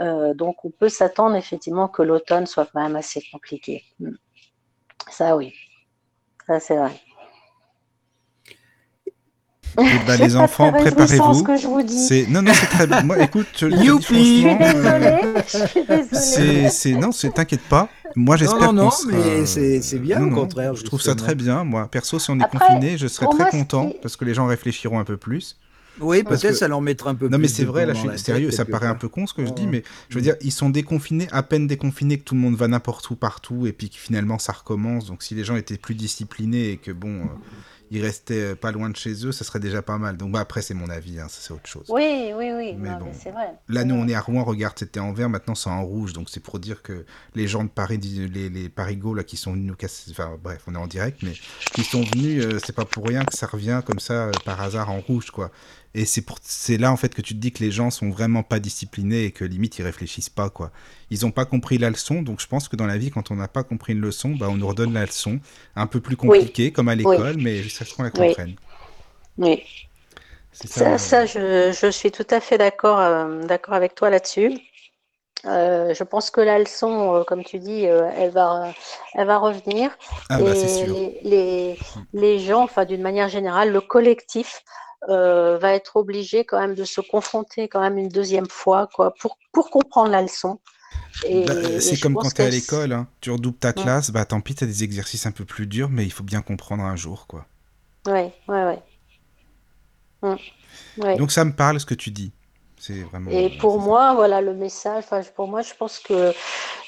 Euh, 0.00 0.34
donc 0.34 0.64
on 0.64 0.70
peut 0.70 0.88
s'attendre 0.88 1.36
effectivement 1.36 1.88
que 1.88 2.02
l'automne 2.02 2.46
soit 2.46 2.66
quand 2.66 2.82
même 2.82 2.96
assez 2.96 3.22
compliqué. 3.32 3.84
Ça 5.10 5.36
oui, 5.36 5.54
ça 6.46 6.60
c'est 6.60 6.76
vrai. 6.76 6.92
Eh 9.78 10.06
ben, 10.06 10.16
les 10.18 10.36
enfants, 10.36 10.72
préparez-vous. 10.72 11.46
C'est 11.88 12.26
non 12.28 12.42
non 12.42 12.52
c'est 12.54 12.66
très 12.66 12.86
bien. 12.86 13.02
Moi 13.02 13.22
écoute, 13.22 13.46
je 13.56 13.66
Youpi. 13.66 14.46
C'est 16.12 16.68
c'est 16.68 16.92
non, 16.92 17.12
c'est 17.12 17.32
t'inquiète 17.32 17.62
pas. 17.62 17.88
Moi 18.14 18.36
j'espère 18.36 18.72
Non 18.72 18.84
non, 18.84 18.90
mais 19.10 19.46
c'est 19.46 19.98
bien 19.98 20.22
au 20.22 20.30
contraire. 20.30 20.74
Je 20.74 20.84
trouve 20.84 21.00
ça 21.00 21.14
très 21.14 21.34
bien. 21.34 21.64
Moi 21.64 21.88
perso, 21.90 22.18
si 22.18 22.30
on 22.30 22.38
est 22.38 22.48
confiné, 22.48 22.98
je 22.98 23.06
serais 23.06 23.26
très 23.26 23.50
content 23.50 23.92
parce 24.02 24.16
que 24.16 24.24
les 24.24 24.34
gens 24.34 24.46
réfléchiront 24.46 24.98
un 24.98 25.04
peu 25.04 25.16
plus. 25.16 25.56
Oui, 26.00 26.22
peut-être 26.22 26.54
ça 26.54 26.68
leur 26.68 26.80
mettra 26.80 27.10
un 27.10 27.14
peu 27.14 27.28
non, 27.28 27.38
mais 27.38 27.48
c'est 27.48 27.64
vrai, 27.64 27.84
là, 27.84 27.92
je 27.92 28.00
suis 28.00 28.18
sérieux, 28.18 28.50
ça 28.50 28.64
paraît 28.64 28.86
un 28.86 28.94
peu 28.94 29.08
con 29.08 29.26
ce 29.26 29.34
que 29.34 29.44
je 29.44 29.52
dis, 29.52 29.66
mais 29.66 29.82
je 30.08 30.14
veux 30.14 30.22
dire, 30.22 30.36
ils 30.40 30.52
sont 30.52 30.70
déconfinés, 30.70 31.28
à 31.32 31.42
peine 31.42 31.66
déconfinés, 31.66 32.18
que 32.18 32.24
tout 32.24 32.34
le 32.34 32.40
monde 32.40 32.56
va 32.56 32.66
n'importe 32.66 33.10
où, 33.10 33.14
partout, 33.14 33.66
et 33.66 33.72
puis 33.72 33.90
que 33.90 33.96
finalement 33.96 34.38
ça 34.38 34.52
recommence. 34.52 35.06
Donc 35.06 35.22
si 35.22 35.34
les 35.34 35.44
gens 35.44 35.56
étaient 35.56 35.76
plus 35.76 35.94
disciplinés 35.94 36.70
et 36.70 36.76
que 36.78 36.92
bon, 36.92 37.20
euh, 37.20 37.26
ils 37.92 38.02
restaient 38.02 38.56
pas 38.56 38.72
loin 38.72 38.88
de 38.88 38.96
chez 38.96 39.26
eux, 39.26 39.32
ça 39.32 39.44
serait 39.44 39.60
déjà 39.60 39.82
pas 39.82 39.98
mal. 39.98 40.16
Donc 40.16 40.32
bah, 40.32 40.40
après, 40.40 40.62
c'est 40.62 40.72
mon 40.72 40.88
avis, 40.88 41.20
hein, 41.20 41.26
c'est 41.28 41.52
autre 41.52 41.66
chose. 41.66 41.84
Oui, 41.90 42.32
oui, 42.34 42.50
oui, 42.56 42.74
mais 42.78 42.88
bon. 42.98 43.10
c'est 43.12 43.30
vrai. 43.30 43.52
Là, 43.68 43.84
nous, 43.84 43.94
on 43.94 44.08
est 44.08 44.14
à 44.14 44.20
Rouen, 44.22 44.44
regarde, 44.44 44.78
c'était 44.78 44.98
en 44.98 45.12
vert, 45.12 45.28
maintenant 45.28 45.54
c'est 45.54 45.68
en 45.68 45.84
rouge. 45.84 46.14
Donc 46.14 46.30
c'est 46.30 46.40
pour 46.40 46.58
dire 46.58 46.82
que 46.82 47.04
les 47.34 47.46
gens 47.46 47.64
de 47.64 47.68
Paris, 47.68 47.98
les, 47.98 48.48
les 48.48 48.68
Parigots, 48.70 49.12
là, 49.12 49.24
qui 49.24 49.36
sont 49.36 49.52
venus 49.52 49.66
nous 49.66 49.76
casser, 49.76 50.10
enfin 50.10 50.38
bref, 50.42 50.62
on 50.66 50.74
est 50.74 50.78
en 50.78 50.86
direct, 50.86 51.22
mais 51.22 51.34
qui 51.74 51.84
sont 51.84 52.02
venus, 52.02 52.42
euh, 52.46 52.58
c'est 52.64 52.74
pas 52.74 52.86
pour 52.86 53.06
rien 53.06 53.26
que 53.26 53.36
ça 53.36 53.46
revient 53.46 53.82
comme 53.84 54.00
ça, 54.00 54.14
euh, 54.14 54.32
par 54.46 54.62
hasard, 54.62 54.90
en 54.90 55.00
rouge, 55.00 55.30
quoi. 55.30 55.50
Et 55.94 56.06
c'est 56.06 56.22
pour 56.22 56.38
c'est 56.42 56.78
là 56.78 56.90
en 56.90 56.96
fait 56.96 57.14
que 57.14 57.20
tu 57.20 57.34
te 57.34 57.38
dis 57.38 57.52
que 57.52 57.62
les 57.62 57.70
gens 57.70 57.90
sont 57.90 58.08
vraiment 58.08 58.42
pas 58.42 58.60
disciplinés 58.60 59.24
et 59.24 59.30
que 59.30 59.44
limite 59.44 59.78
ils 59.78 59.82
réfléchissent 59.82 60.30
pas 60.30 60.48
quoi. 60.48 60.72
Ils 61.10 61.26
ont 61.26 61.30
pas 61.30 61.44
compris 61.44 61.76
la 61.76 61.90
leçon, 61.90 62.22
donc 62.22 62.40
je 62.40 62.46
pense 62.46 62.68
que 62.68 62.76
dans 62.76 62.86
la 62.86 62.96
vie 62.96 63.10
quand 63.10 63.30
on 63.30 63.36
n'a 63.36 63.48
pas 63.48 63.62
compris 63.62 63.92
une 63.92 64.00
leçon, 64.00 64.30
bah 64.30 64.48
on 64.48 64.56
nous 64.56 64.66
redonne 64.66 64.94
la 64.94 65.04
leçon, 65.04 65.38
un 65.76 65.86
peu 65.86 66.00
plus 66.00 66.16
compliquée 66.16 66.72
comme 66.72 66.88
à 66.88 66.94
l'école, 66.94 67.36
mais 67.38 67.62
ça 67.84 67.90
ce 67.90 67.94
qu'on 67.94 68.02
la 68.02 68.10
comprenne. 68.10 68.56
Oui. 69.38 69.62
Ça, 70.52 70.98
ça, 70.98 71.24
je, 71.24 71.72
je, 71.72 71.90
suis 71.90 72.10
tout 72.10 72.26
à 72.28 72.38
fait 72.38 72.58
d'accord 72.58 73.00
euh, 73.00 73.42
d'accord 73.44 73.74
avec 73.74 73.94
toi 73.94 74.10
là-dessus. 74.10 74.58
Euh, 75.46 75.92
je 75.94 76.04
pense 76.04 76.30
que 76.30 76.40
la 76.40 76.58
leçon, 76.58 77.16
euh, 77.16 77.24
comme 77.24 77.42
tu 77.42 77.58
dis, 77.58 77.84
elle, 77.84 78.30
va, 78.30 78.72
elle 79.14 79.26
va 79.26 79.38
revenir. 79.38 79.90
Ah, 80.28 80.38
bah, 80.38 80.54
sûr. 80.54 80.94
Les, 80.94 81.20
les, 81.24 81.78
les, 82.12 82.38
gens, 82.38 82.62
enfin 82.62 82.84
d'une 82.84 83.02
manière 83.02 83.28
générale, 83.28 83.72
le 83.72 83.80
collectif 83.80 84.62
euh, 85.08 85.58
va 85.58 85.72
être 85.72 85.96
obligé 85.96 86.44
quand 86.44 86.60
même 86.60 86.76
de 86.76 86.84
se 86.84 87.00
confronter 87.00 87.66
quand 87.68 87.80
même 87.80 87.98
une 87.98 88.08
deuxième 88.08 88.48
fois 88.48 88.88
quoi, 88.94 89.12
pour, 89.18 89.36
pour 89.52 89.70
comprendre 89.70 90.10
la 90.10 90.22
leçon. 90.22 90.60
Bah, 91.28 91.80
c'est 91.80 91.98
comme 91.98 92.14
quand 92.14 92.32
tu 92.32 92.40
es 92.40 92.44
à 92.44 92.50
l'école, 92.50 92.92
hein. 92.92 93.08
tu 93.20 93.32
redoubles 93.32 93.58
ta 93.58 93.72
classe, 93.72 94.10
bah 94.10 94.24
tant 94.24 94.40
pis, 94.40 94.54
tu 94.54 94.64
as 94.64 94.66
des 94.66 94.84
exercices 94.84 95.26
un 95.26 95.32
peu 95.32 95.44
plus 95.44 95.66
durs, 95.66 95.88
mais 95.88 96.04
il 96.04 96.12
faut 96.12 96.22
bien 96.22 96.40
comprendre 96.40 96.84
un 96.84 96.94
jour. 96.94 97.26
quoi. 97.26 97.46
Ouais, 98.06 98.32
ouais, 98.48 98.64
ouais. 98.64 98.82
Hum, 100.22 100.38
Donc 101.18 101.32
ça 101.32 101.44
me 101.44 101.52
parle 101.54 101.80
ce 101.80 101.86
que 101.86 101.94
tu 101.94 102.10
dis. 102.10 102.32
C'est 102.78 103.02
vraiment. 103.02 103.30
Et 103.30 103.50
pour 103.58 103.78
moi, 103.78 104.14
voilà 104.14 104.40
le 104.40 104.54
message. 104.54 105.04
Pour 105.36 105.46
moi, 105.48 105.62
je 105.62 105.74
pense 105.74 105.98
que 106.00 106.32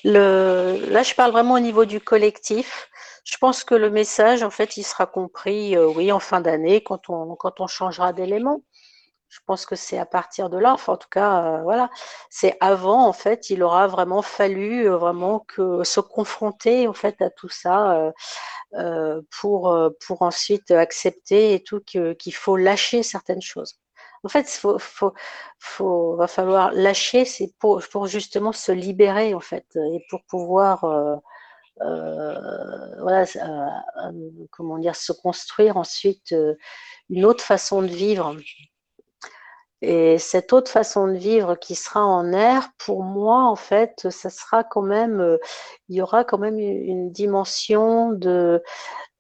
le. 0.05 0.87
Là, 0.91 1.03
je 1.03 1.15
parle 1.15 1.33
vraiment 1.33 1.55
au 1.55 1.61
niveau 1.61 1.85
du 1.85 2.01
collectif. 2.01 2.89
Je 3.25 3.37
pense 3.39 3.65
que 3.65 3.75
le 3.75 3.91
message, 3.91 4.43
en 4.43 4.51
fait, 4.51 4.77
il 4.77 4.83
sera 4.83 5.07
compris, 5.07 5.77
euh, 5.77 5.87
oui, 5.89 6.13
en 6.13 6.21
fin 6.21 6.41
d'année, 6.41 6.83
quand 6.83 7.09
on, 7.09 7.37
quand 7.37 7.61
on 7.61 7.67
changera 7.67 8.13
d'élément. 8.13 8.63
Je 9.29 9.41
pense 9.47 9.67
que 9.67 9.75
c'est 9.75 9.99
à 9.99 10.07
partir 10.07 10.49
de 10.51 10.59
là, 10.59 10.73
enfin, 10.73 10.95
en 10.95 10.97
tout 10.97 11.09
cas, 11.11 11.59
euh, 11.59 11.63
voilà. 11.63 11.91
C'est 12.31 12.57
avant, 12.61 13.07
en 13.07 13.13
fait, 13.13 13.51
il 13.51 13.63
aura 13.63 13.87
vraiment 13.89 14.23
fallu 14.23 14.89
euh, 14.89 14.97
vraiment 14.97 15.41
que 15.41 15.83
se 15.85 16.01
confronter, 16.01 16.87
en 16.89 16.93
fait, 16.93 17.21
à 17.23 17.31
tout 17.31 17.49
ça 17.49 18.13
pour, 19.31 19.77
pour 20.07 20.23
ensuite 20.23 20.71
accepter 20.73 21.55
et 21.55 21.63
tout 21.63 21.81
qu'il 21.81 22.35
faut 22.35 22.57
lâcher 22.57 23.03
certaines 23.03 23.43
choses. 23.43 23.79
En 24.25 24.29
fait, 24.29 24.53
il 24.55 24.59
faut, 24.59 24.79
faut, 24.79 25.13
faut, 25.59 26.17
va 26.17 26.27
falloir 26.27 26.73
lâcher, 26.73 27.25
c'est 27.25 27.53
pour, 27.59 27.83
pour 27.91 28.07
justement 28.07 28.53
se 28.53 28.73
libérer, 28.73 29.35
en 29.35 29.41
fait, 29.41 29.67
et 29.77 30.05
pour 30.11 30.23
pouvoir 30.25 30.85
euh, 31.81 33.01
voilà, 33.01 33.25
euh, 33.37 34.31
comment 34.51 34.79
dire, 34.79 34.95
se 34.97 35.13
construire 35.13 35.77
ensuite 35.77 36.33
euh, 36.33 36.55
une 37.11 37.25
autre 37.25 37.43
façon 37.45 37.83
de 37.83 37.89
vivre. 37.89 38.37
Et 39.87 40.19
cette 40.19 40.55
autre 40.55 40.71
façon 40.71 41.09
de 41.09 41.13
vivre 41.15 41.57
qui 41.57 41.75
sera 41.75 42.05
en 42.05 42.33
air, 42.33 42.71
pour 42.79 43.03
moi, 43.05 43.45
en 43.45 43.57
fait, 43.57 44.09
ça 44.11 44.31
sera 44.31 44.65
quand 44.65 44.83
même, 44.83 45.39
il 45.89 45.97
y 45.97 46.01
aura 46.01 46.25
quand 46.25 46.39
même 46.39 46.59
une 46.59 47.13
dimension 47.13 48.11
de, 48.13 48.63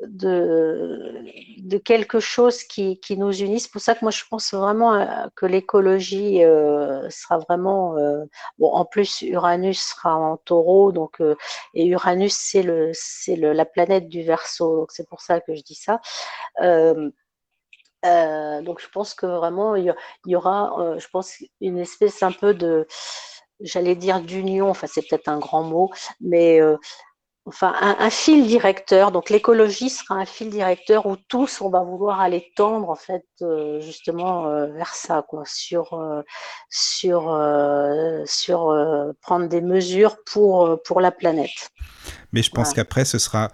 de, 0.00 1.22
de 1.58 1.78
quelque 1.78 2.20
chose 2.20 2.64
qui, 2.64 2.98
qui, 3.00 3.16
nous 3.16 3.32
unisse. 3.32 3.64
C'est 3.64 3.72
pour 3.72 3.80
ça 3.80 3.94
que 3.94 4.00
moi, 4.02 4.10
je 4.10 4.22
pense 4.30 4.54
vraiment 4.54 4.94
euh, 4.94 5.26
que 5.36 5.46
l'écologie 5.46 6.42
euh, 6.44 7.08
sera 7.10 7.38
vraiment. 7.38 7.96
Euh, 7.98 8.24
bon, 8.58 8.72
en 8.72 8.84
plus, 8.84 9.22
Uranus 9.22 9.80
sera 9.80 10.16
en 10.16 10.36
taureau, 10.38 10.92
donc, 10.92 11.20
et 11.74 11.86
Uranus, 11.86 12.34
c'est 12.34 12.62
le, 12.62 12.90
c'est 12.94 13.36
la 13.36 13.64
planète 13.66 14.08
du 14.08 14.22
verso, 14.22 14.76
donc 14.76 14.92
c'est 14.92 15.08
pour 15.08 15.20
ça 15.20 15.40
que 15.40 15.54
je 15.54 15.62
dis 15.62 15.74
ça. 15.74 16.00
Donc, 18.62 18.80
je 18.80 18.88
pense 18.92 19.14
que 19.14 19.26
vraiment, 19.26 19.74
il 19.76 19.94
y 20.26 20.36
aura, 20.36 20.96
je 20.98 21.06
pense, 21.08 21.36
une 21.60 21.78
espèce 21.78 22.22
un 22.22 22.32
peu 22.32 22.54
de 22.54 22.86
j'allais 23.60 23.94
dire 23.94 24.20
d'union, 24.20 24.68
enfin 24.68 24.86
c'est 24.86 25.02
peut-être 25.08 25.28
un 25.28 25.38
grand 25.38 25.62
mot, 25.62 25.90
mais 26.20 26.60
enfin 27.46 27.74
un, 27.80 28.10
fil 28.10 28.46
directeur. 28.46 29.12
Donc 29.12 29.30
l'écologie 29.30 29.90
sera 29.90 30.14
un 30.14 30.24
fil 30.24 30.50
directeur 30.50 31.06
où 31.06 31.16
tous 31.28 31.60
on 31.60 31.68
va 31.68 31.82
vouloir 31.82 32.20
aller 32.20 32.52
tendre 32.56 32.88
en 32.90 32.94
fait 32.94 33.26
euh, 33.42 33.80
justement 33.80 34.46
euh, 34.46 34.66
vers 34.66 34.94
ça, 34.94 35.24
quoi, 35.28 35.42
sur 35.46 35.94
euh, 35.94 36.22
sur 36.70 37.22
sur 38.26 39.14
prendre 39.20 39.48
des 39.48 39.60
mesures 39.60 40.16
pour 40.24 40.80
pour 40.84 41.00
la 41.00 41.10
planète. 41.10 41.70
Mais 42.32 42.42
je 42.42 42.50
pense 42.50 42.72
qu'après 42.72 43.04
ce 43.04 43.18
sera 43.18 43.44
euh, 43.44 43.48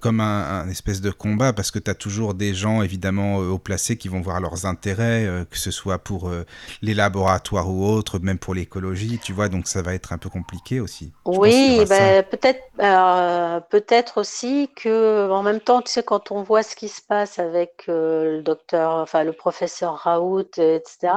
comme 0.00 0.20
un, 0.20 0.60
un, 0.60 0.68
espèce 0.68 1.00
de 1.00 1.10
combat 1.10 1.52
parce 1.52 1.70
que 1.70 1.78
tu 1.78 1.90
as 1.90 1.94
toujours 1.94 2.34
des 2.34 2.54
gens 2.54 2.82
évidemment 2.82 3.40
euh, 3.40 3.48
haut 3.48 3.58
placés 3.58 3.96
qui 3.96 4.08
vont 4.08 4.20
voir 4.20 4.40
leurs 4.40 4.66
intérêts, 4.66 5.26
euh, 5.26 5.44
que 5.44 5.58
ce 5.58 5.70
soit 5.70 5.98
pour 5.98 6.28
euh, 6.28 6.44
les 6.82 6.94
laboratoires 6.94 7.68
ou 7.68 7.84
autres, 7.84 8.18
même 8.20 8.38
pour 8.38 8.54
l'écologie, 8.54 9.18
tu 9.22 9.32
vois, 9.32 9.48
donc 9.48 9.66
ça 9.66 9.82
va 9.82 9.94
être 9.94 10.12
un 10.12 10.18
peu 10.18 10.28
compliqué 10.28 10.80
aussi. 10.80 11.12
Oui, 11.24 11.84
ben, 11.88 12.22
peut-être 12.22 12.60
euh, 12.80 13.60
peut-être 13.70 14.18
aussi 14.18 14.70
que 14.76 15.30
en 15.30 15.42
même 15.42 15.60
temps, 15.60 15.82
tu 15.82 15.90
sais, 15.90 16.02
quand 16.02 16.30
on 16.30 16.42
voit 16.42 16.62
ce 16.62 16.76
qui 16.76 16.88
se 16.88 17.02
passe 17.02 17.38
avec 17.38 17.84
euh, 17.88 18.36
le 18.36 18.42
docteur, 18.42 18.92
enfin 18.92 19.24
le 19.24 19.32
professeur 19.32 19.94
Raoult, 19.94 20.44
euh, 20.58 20.76
etc., 20.76 21.12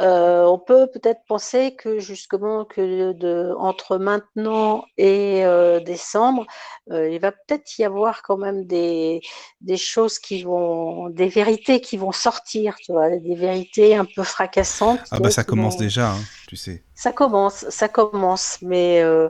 euh, 0.00 0.44
on 0.44 0.58
peut 0.58 0.86
peut-être 0.86 1.20
penser 1.28 1.74
que 1.76 1.98
justement 1.98 2.64
que 2.64 3.12
de, 3.12 3.54
entre 3.58 3.98
maintenant 3.98 4.84
et 4.98 5.44
euh, 5.44 5.80
décembre, 5.80 6.46
euh, 6.90 7.08
il 7.08 7.20
va 7.20 7.32
peut-être 7.32 7.78
y 7.78 7.81
avoir 7.84 8.22
quand 8.22 8.36
même 8.36 8.64
des, 8.66 9.20
des 9.60 9.76
choses 9.76 10.18
qui 10.18 10.42
vont, 10.42 11.08
des 11.08 11.28
vérités 11.28 11.80
qui 11.80 11.96
vont 11.96 12.12
sortir, 12.12 12.76
tu 12.76 12.92
vois, 12.92 13.10
des 13.10 13.34
vérités 13.34 13.94
un 13.96 14.04
peu 14.04 14.22
fracassantes 14.22 15.00
Ah 15.10 15.16
bah 15.16 15.22
vois, 15.22 15.30
ça 15.30 15.44
commence 15.44 15.74
vont, 15.74 15.80
déjà, 15.80 16.12
hein, 16.12 16.20
tu 16.48 16.56
sais. 16.56 16.82
ça 16.94 17.12
commence, 17.12 17.64
ça 17.68 17.88
commence, 17.88 18.58
mais 18.62 19.02
euh, 19.02 19.28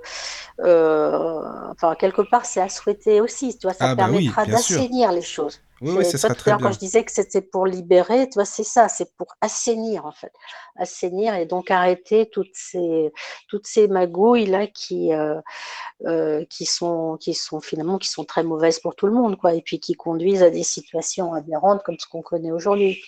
euh, 0.60 1.42
enfin, 1.70 1.94
quelque 1.94 2.22
part, 2.22 2.44
c'est 2.46 2.60
à 2.60 2.68
souhaiter 2.68 3.20
aussi, 3.20 3.56
tu 3.58 3.66
vois, 3.66 3.74
ça 3.74 3.90
Ah 3.90 3.94
bah 3.94 4.04
permettra 4.04 4.46
d'assainir 4.46 5.12
les 5.12 5.22
choses. 5.22 5.60
Oui, 5.82 5.90
oui, 5.98 6.04
ce 6.04 6.12
toi, 6.12 6.18
sera 6.18 6.28
tout 6.28 6.32
à 6.32 6.36
très 6.36 6.50
l'heure, 6.52 6.60
quand 6.60 6.72
je 6.72 6.78
disais 6.78 7.04
que 7.04 7.10
c'était 7.10 7.42
pour 7.42 7.66
libérer, 7.66 8.28
tu 8.28 8.34
vois, 8.34 8.44
c'est 8.44 8.64
ça, 8.64 8.88
c'est 8.88 9.16
pour 9.16 9.34
assainir, 9.40 10.06
en 10.06 10.12
fait. 10.12 10.32
Assainir 10.76 11.34
et 11.34 11.44
donc 11.44 11.70
arrêter 11.72 12.30
toutes 12.30 12.54
ces, 12.54 13.12
toutes 13.48 13.66
ces 13.66 13.88
magouilles 13.88 14.46
là 14.46 14.68
qui, 14.68 15.12
euh, 15.12 15.40
euh, 16.06 16.44
qui 16.48 16.66
sont, 16.66 17.18
qui 17.20 17.34
sont 17.34 17.60
finalement, 17.60 17.98
qui 17.98 18.08
sont 18.08 18.24
très 18.24 18.44
mauvaises 18.44 18.78
pour 18.78 18.94
tout 18.94 19.06
le 19.06 19.12
monde, 19.12 19.36
quoi, 19.36 19.54
et 19.54 19.60
puis 19.60 19.80
qui 19.80 19.94
conduisent 19.94 20.44
à 20.44 20.50
des 20.50 20.62
situations 20.62 21.34
aberrantes 21.34 21.82
comme 21.84 21.98
ce 21.98 22.06
qu'on 22.06 22.22
connaît 22.22 22.52
aujourd'hui. 22.52 23.02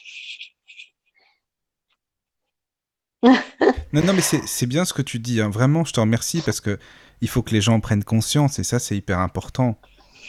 Non, 3.92 4.02
non, 4.04 4.12
mais 4.12 4.20
c'est 4.20 4.46
c'est 4.46 4.66
bien 4.66 4.84
ce 4.84 4.92
que 4.92 5.02
tu 5.02 5.18
dis, 5.18 5.40
hein. 5.40 5.48
Vraiment, 5.48 5.84
je 5.84 5.92
te 5.92 6.00
remercie 6.00 6.42
parce 6.42 6.60
que 6.60 6.78
il 7.20 7.28
faut 7.28 7.42
que 7.42 7.52
les 7.52 7.60
gens 7.60 7.80
prennent 7.80 8.04
conscience 8.04 8.58
et 8.58 8.64
ça, 8.64 8.78
c'est 8.78 8.96
hyper 8.96 9.20
important, 9.20 9.78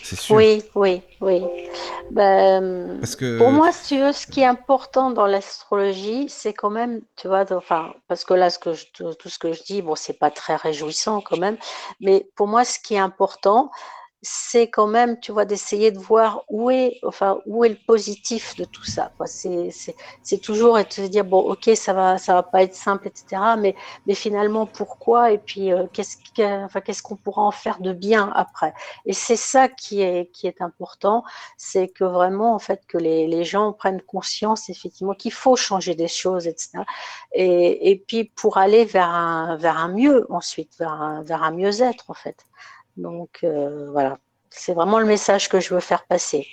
c'est 0.05 0.15
sûr. 0.15 0.35
Oui, 0.35 0.63
oui, 0.75 1.01
oui. 1.19 1.41
Ben, 2.11 2.99
Parce 2.99 3.15
pour 3.15 3.51
moi, 3.51 3.71
si 3.71 3.95
tu 3.95 4.01
veux, 4.01 4.13
ce 4.13 4.27
qui 4.27 4.41
est 4.41 4.45
important 4.45 5.09
dans 5.09 5.25
l'astrologie, 5.25 6.27
c'est 6.29 6.53
quand 6.53 6.69
même, 6.69 7.01
tu 7.15 7.27
vois, 7.27 7.51
enfin, 7.51 7.93
parce 8.07 8.23
que 8.23 8.35
là, 8.35 8.51
ce 8.51 8.59
que 8.59 8.73
je, 8.73 8.85
tout 8.93 9.29
ce 9.29 9.39
que 9.39 9.51
je 9.51 9.63
dis, 9.63 9.81
bon, 9.81 9.95
c'est 9.95 10.19
pas 10.19 10.29
très 10.29 10.55
réjouissant 10.55 11.21
quand 11.21 11.37
même, 11.37 11.57
mais 11.99 12.27
pour 12.35 12.47
moi, 12.47 12.63
ce 12.63 12.77
qui 12.77 12.93
est 12.93 12.99
important, 12.99 13.71
c'est 14.21 14.69
quand 14.69 14.87
même, 14.87 15.19
tu 15.19 15.31
vois, 15.31 15.45
d'essayer 15.45 15.91
de 15.91 15.99
voir 15.99 16.43
où 16.49 16.71
est, 16.71 16.99
enfin, 17.03 17.39
où 17.45 17.63
est 17.63 17.69
le 17.69 17.77
positif 17.87 18.55
de 18.55 18.65
tout 18.65 18.83
ça. 18.83 19.11
C'est, 19.25 20.37
toujours 20.41 20.79
et 20.79 20.83
de 20.83 21.07
dire, 21.07 21.25
bon, 21.25 21.39
ok, 21.39 21.69
ça 21.75 21.93
va, 21.93 22.17
ça 22.17 22.33
va 22.33 22.43
pas 22.43 22.63
être 22.63 22.75
simple, 22.75 23.07
etc., 23.07 23.41
mais, 23.57 23.75
mais 24.07 24.15
finalement, 24.15 24.65
pourquoi? 24.65 25.31
Et 25.31 25.37
puis, 25.37 25.71
euh, 25.71 25.85
qu'est-ce 25.93 27.03
qu'on 27.03 27.15
pourra 27.15 27.43
en 27.43 27.51
faire 27.51 27.79
de 27.79 27.93
bien 27.93 28.31
après? 28.35 28.73
Et 29.05 29.13
c'est 29.13 29.35
ça 29.35 29.67
qui 29.67 30.01
est, 30.01 30.31
qui 30.31 30.47
est 30.47 30.61
important, 30.61 31.23
c'est 31.57 31.87
que 31.87 32.03
vraiment, 32.03 32.55
en 32.55 32.59
fait, 32.59 32.81
que 32.87 32.97
les, 32.97 33.27
les 33.27 33.43
gens 33.43 33.73
prennent 33.73 34.01
conscience, 34.01 34.69
effectivement, 34.69 35.13
qu'il 35.13 35.33
faut 35.33 35.55
changer 35.55 35.93
des 35.95 36.07
choses, 36.07 36.47
etc. 36.47 36.79
Et, 37.33 37.91
et 37.91 37.97
puis, 37.97 38.25
pour 38.35 38.57
aller 38.57 38.85
vers 38.85 39.09
un, 39.09 39.57
vers 39.57 39.77
un 39.77 39.89
mieux 39.89 40.25
ensuite, 40.29 40.77
vers 40.79 40.93
un, 40.93 41.23
vers 41.23 41.43
un 41.43 41.51
mieux-être, 41.51 42.09
en 42.09 42.13
fait. 42.13 42.45
Donc, 42.97 43.39
euh, 43.43 43.89
voilà. 43.91 44.17
C'est 44.49 44.73
vraiment 44.73 44.99
le 44.99 45.05
message 45.05 45.49
que 45.49 45.59
je 45.59 45.73
veux 45.73 45.79
faire 45.81 46.05
passer. 46.05 46.47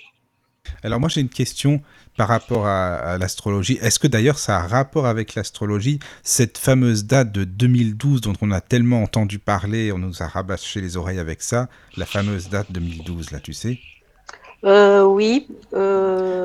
alors 0.83 0.99
moi 0.99 1.09
j'ai 1.09 1.21
une 1.21 1.29
question 1.29 1.81
par 2.17 2.27
rapport 2.27 2.65
à, 2.67 2.95
à 2.95 3.17
l'astrologie. 3.17 3.77
Est-ce 3.81 3.99
que 3.99 4.07
d'ailleurs 4.07 4.37
ça 4.39 4.57
a 4.59 4.67
rapport 4.67 5.05
avec 5.07 5.35
l'astrologie, 5.35 5.99
cette 6.23 6.57
fameuse 6.57 7.05
date 7.05 7.31
de 7.31 7.43
2012 7.43 8.21
dont 8.21 8.33
on 8.41 8.51
a 8.51 8.61
tellement 8.61 9.01
entendu 9.03 9.39
parler, 9.39 9.91
on 9.91 9.97
nous 9.99 10.21
a 10.23 10.27
rabâché 10.27 10.81
les 10.81 10.97
oreilles 10.97 11.19
avec 11.19 11.41
ça, 11.41 11.69
la 11.97 12.05
fameuse 12.05 12.49
date 12.49 12.71
2012 12.71 13.31
là, 13.31 13.39
tu 13.39 13.53
sais? 13.53 13.79
Euh, 14.65 15.03
oui. 15.03 15.47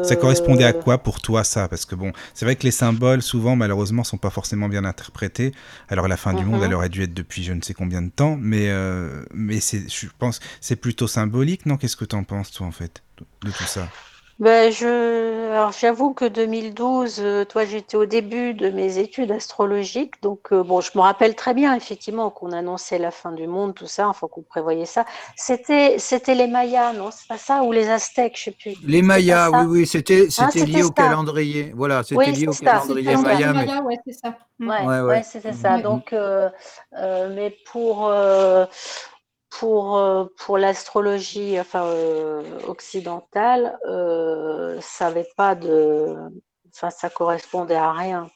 Ça 0.03 0.17
correspondait 0.17 0.65
à 0.65 0.73
Euh, 0.73 0.73
quoi 0.73 0.99
pour 0.99 1.21
toi 1.21 1.45
ça? 1.45 1.69
Parce 1.69 1.85
que 1.85 1.95
bon, 1.95 2.13
c'est 2.35 2.45
vrai 2.45 2.57
que 2.57 2.65
les 2.65 2.71
symboles 2.71 3.23
souvent 3.23 3.57
malheureusement 3.57 4.05
sont 4.05 4.17
pas 4.19 4.31
forcément 4.31 4.69
bien 4.69 4.85
interprétés. 4.85 5.53
Alors 5.89 6.09
la 6.09 6.17
fin 6.17 6.35
du 6.35 6.45
monde, 6.45 6.63
elle 6.63 6.71
mhm. 6.71 6.77
aurait 6.77 6.89
dû 6.89 7.03
être 7.03 7.15
depuis 7.15 7.43
je 7.45 7.53
ne 7.53 7.63
sais 7.63 7.75
combien 7.75 8.03
de 8.03 8.11
temps, 8.11 8.37
mais 8.41 8.69
euh, 8.71 9.25
mais 9.33 9.61
c'est, 9.61 9.89
je 9.89 10.07
pense, 10.19 10.41
c'est 10.61 10.77
plutôt 10.77 11.07
symbolique, 11.07 11.67
non? 11.67 11.77
Qu'est-ce 11.77 11.97
que 11.97 12.05
t'en 12.05 12.25
penses 12.25 12.51
toi 12.51 12.67
en 12.67 12.73
fait 12.73 13.03
de 13.45 13.51
tout 13.51 13.65
ça? 13.65 13.89
Ben, 14.39 14.71
je, 14.71 15.51
alors 15.51 15.73
j'avoue 15.73 16.15
que 16.15 16.25
2012, 16.25 17.17
euh, 17.19 17.45
toi, 17.45 17.65
j'étais 17.65 17.97
au 17.97 18.07
début 18.07 18.55
de 18.55 18.71
mes 18.71 18.99
études 18.99 19.33
astrologiques, 19.33 20.23
donc 20.23 20.53
euh, 20.53 20.63
bon, 20.63 20.81
je 20.81 20.91
me 20.95 21.01
rappelle 21.01 21.35
très 21.35 21.55
bien 21.55 21.75
effectivement 21.75 22.31
qu'on 22.31 22.53
annonçait 22.53 22.99
la 22.99 23.11
fin 23.11 23.33
du 23.33 23.49
monde, 23.49 23.75
tout 23.75 23.89
ça, 23.89 24.09
enfin 24.09 24.29
qu'on 24.29 24.43
prévoyait 24.43 24.87
ça. 24.87 25.05
C'était, 25.37 25.99
c'était 25.99 26.37
les 26.37 26.47
Mayas, 26.47 26.93
non? 26.93 27.11
C'est 27.11 27.27
pas 27.27 27.37
ça, 27.39 27.65
ou 27.65 27.73
les 27.73 27.89
Aztèques, 27.89 28.37
je 28.39 28.45
sais 28.45 28.51
plus. 28.53 28.77
Les 28.85 29.03
Mayas, 29.03 29.51
oui, 29.51 29.57
ça? 29.59 29.67
oui, 29.67 29.87
c'était 29.89 30.23
Hein, 30.23 30.27
c'était 30.31 30.65
lié 30.65 30.67
c'était 30.67 30.83
au 30.85 30.89
ça. 30.89 30.93
calendrier. 30.93 31.73
Voilà, 31.75 32.03
c'était 32.05 32.17
Oui, 32.17 32.33
lié 32.33 32.47
au 32.47 32.53
ça. 32.53 32.65
Calendrier 32.65 33.17
maya, 33.17 33.53
mais 33.55 33.67
Maya, 33.67 33.83
ouais, 33.83 33.97
c'est 34.07 34.13
ça. 34.13 34.39
Mm. 34.61 34.69
Ouais, 34.69 34.87
ouais, 34.87 34.87
ouais, 34.87 35.03
ouais. 35.05 35.23
c'était 35.25 35.53
ça. 35.53 35.75
Ouais. 35.77 35.83
Donc, 35.83 36.13
euh, 36.13 36.49
euh, 36.97 37.35
mais 37.35 37.57
pour 37.67 38.07
euh, 38.07 38.67
pour 39.51 39.97
euh, 39.99 40.25
pour 40.39 40.59
l'astrologie, 40.59 41.59
enfin 41.59 41.85
euh, 41.87 42.43
occidentale, 42.67 43.79
euh, 43.89 44.79
ça 44.81 45.07
avait 45.07 45.29
pas 45.37 45.55
de, 45.55 46.15
enfin 46.75 46.91
ça 46.91 47.09
correspondait 47.11 47.75
à 47.75 47.93
rien. 47.93 48.31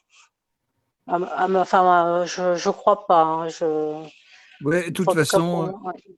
À 1.07 1.15
m- 1.17 1.55
Enfin, 1.57 2.23
je 2.25 2.55
je 2.55 2.69
crois 2.69 3.05
pas. 3.07 3.21
hein, 3.23 3.47
je, 3.49 4.03
Ouais, 4.63 4.85
de 4.89 4.93
toute 4.93 5.13
façon, 5.13 5.39
moi. 5.47 5.79
ouais. 5.83 5.93
de 6.07 6.13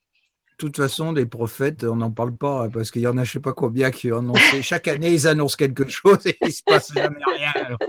toute 0.58 0.78
façon, 0.78 1.12
les 1.12 1.26
prophètes, 1.26 1.84
on 1.84 1.96
n'en 1.96 2.12
parle 2.12 2.36
pas 2.38 2.64
hein, 2.66 2.70
parce 2.70 2.92
qu'il 2.92 3.02
y 3.02 3.08
en 3.08 3.18
a, 3.18 3.24
je 3.24 3.32
sais 3.34 3.40
pas 3.40 3.54
combien, 3.54 3.90
qui 3.92 4.12
ont 4.12 4.20
annoncé. 4.20 4.62
Chaque 4.62 4.88
année, 4.88 5.12
ils 5.12 5.28
annoncent 5.28 5.56
quelque 5.58 5.88
chose 5.90 6.26
et 6.28 6.38
il 6.44 6.54
se 6.54 6.62
passe 6.64 6.94
jamais 6.94 7.18
rien. 7.34 7.52
Alors, 7.56 7.80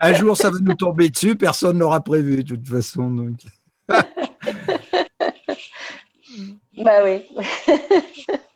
un 0.00 0.12
jour, 0.14 0.36
ça 0.36 0.50
va 0.50 0.58
nous 0.60 0.74
tomber 0.74 1.10
dessus, 1.10 1.36
personne 1.36 1.78
n'aura 1.78 2.00
prévu, 2.00 2.42
de 2.42 2.54
toute 2.56 2.66
façon. 2.66 3.10
Donc. 3.10 3.40
Bah 6.78 7.02
oui. 7.04 7.28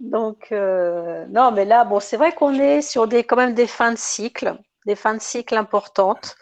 Donc 0.00 0.48
euh, 0.52 1.24
non, 1.28 1.50
mais 1.50 1.64
là, 1.64 1.84
bon, 1.84 2.00
c'est 2.00 2.16
vrai 2.16 2.32
qu'on 2.32 2.54
est 2.54 2.82
sur 2.82 3.08
des 3.08 3.24
quand 3.24 3.36
même 3.36 3.54
des 3.54 3.66
fins 3.66 3.92
de 3.92 3.98
cycle, 3.98 4.56
des 4.86 4.96
fins 4.96 5.14
de 5.14 5.20
cycle 5.22 5.56
importantes. 5.56 6.36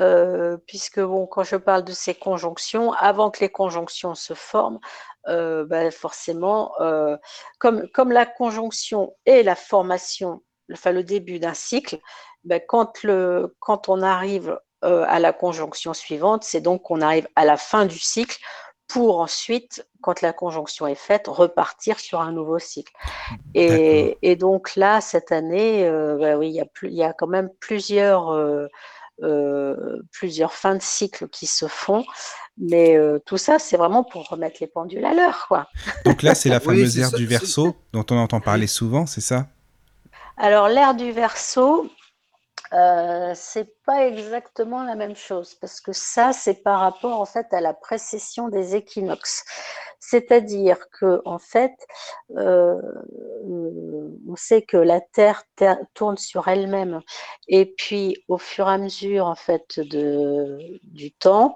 Euh, 0.00 0.58
puisque 0.66 1.00
bon, 1.00 1.26
quand 1.26 1.44
je 1.44 1.56
parle 1.56 1.82
de 1.82 1.92
ces 1.92 2.14
conjonctions, 2.14 2.92
avant 2.92 3.30
que 3.30 3.40
les 3.40 3.48
conjonctions 3.48 4.14
se 4.14 4.34
forment, 4.34 4.80
euh, 5.28 5.64
ben, 5.64 5.90
forcément, 5.90 6.72
comme, 7.58 7.88
comme 7.94 8.12
la 8.12 8.26
conjonction 8.26 9.14
est 9.24 9.42
la 9.42 9.54
formation, 9.54 10.42
enfin 10.70 10.92
le 10.92 11.04
début 11.04 11.38
d'un 11.38 11.54
cycle, 11.54 11.98
ben, 12.44 12.60
quand, 12.68 13.02
le, 13.02 13.56
quand 13.60 13.88
on 13.88 14.02
arrive 14.02 14.58
à 14.82 15.18
la 15.18 15.32
conjonction 15.32 15.94
suivante, 15.94 16.44
c'est 16.44 16.60
donc 16.60 16.82
qu'on 16.82 17.00
arrive 17.00 17.26
à 17.34 17.46
la 17.46 17.56
fin 17.56 17.86
du 17.86 17.98
cycle 17.98 18.38
pour 18.88 19.20
ensuite, 19.20 19.86
quand 20.00 20.22
la 20.22 20.32
conjonction 20.32 20.86
est 20.86 20.94
faite, 20.94 21.28
repartir 21.28 22.00
sur 22.00 22.20
un 22.20 22.32
nouveau 22.32 22.58
cycle. 22.58 22.92
Et, 23.54 24.18
et 24.22 24.34
donc 24.34 24.74
là, 24.76 25.00
cette 25.00 25.30
année, 25.30 25.86
euh, 25.86 26.16
ben 26.16 26.38
oui, 26.38 26.48
il 26.48 26.54
y, 26.54 26.60
a 26.60 26.64
plus, 26.64 26.88
il 26.88 26.96
y 26.96 27.04
a 27.04 27.12
quand 27.12 27.26
même 27.26 27.50
plusieurs 27.60 28.30
euh, 28.30 28.66
euh, 29.24 30.00
plusieurs 30.12 30.52
fins 30.52 30.76
de 30.76 30.82
cycle 30.82 31.28
qui 31.28 31.46
se 31.46 31.66
font. 31.66 32.04
Mais 32.56 32.96
euh, 32.96 33.18
tout 33.26 33.36
ça, 33.36 33.58
c'est 33.58 33.76
vraiment 33.76 34.04
pour 34.04 34.28
remettre 34.28 34.58
les 34.60 34.68
pendules 34.68 35.04
à 35.04 35.12
l'heure, 35.12 35.46
quoi. 35.48 35.66
Donc 36.04 36.22
là, 36.22 36.34
c'est 36.34 36.48
la 36.48 36.58
Oui, 36.58 36.64
fameuse 36.64 36.94
c'est 36.94 37.00
ère 37.00 37.10
ça, 37.10 37.16
du 37.16 37.26
Verseau 37.26 37.76
dont 37.92 38.06
on 38.10 38.16
entend 38.16 38.40
parler 38.40 38.68
souvent, 38.68 39.06
c'est 39.06 39.20
ça? 39.20 39.48
Alors, 40.36 40.68
l'ère 40.68 40.94
du 40.94 41.10
Verseau, 41.10 41.90
euh, 42.72 43.32
c'est 43.34 43.72
pas 43.86 44.06
exactement 44.06 44.82
la 44.84 44.94
même 44.94 45.16
chose 45.16 45.54
parce 45.54 45.80
que 45.80 45.92
ça, 45.92 46.32
c'est 46.32 46.62
par 46.62 46.80
rapport 46.80 47.20
en 47.20 47.24
fait 47.26 47.46
à 47.52 47.60
la 47.60 47.74
précession 47.74 48.48
des 48.48 48.76
équinoxes. 48.76 49.44
C'est-à-dire 50.00 50.78
que 50.90 51.20
en 51.24 51.38
fait, 51.38 51.74
euh, 52.36 52.80
on 54.28 54.36
sait 54.36 54.62
que 54.62 54.76
la 54.76 55.00
Terre 55.00 55.42
ter- 55.56 55.78
tourne 55.94 56.16
sur 56.16 56.48
elle-même 56.48 57.00
et 57.48 57.66
puis 57.76 58.22
au 58.28 58.38
fur 58.38 58.68
et 58.68 58.72
à 58.74 58.78
mesure 58.78 59.26
en 59.26 59.34
fait 59.34 59.80
de, 59.80 60.58
du 60.82 61.12
temps, 61.12 61.54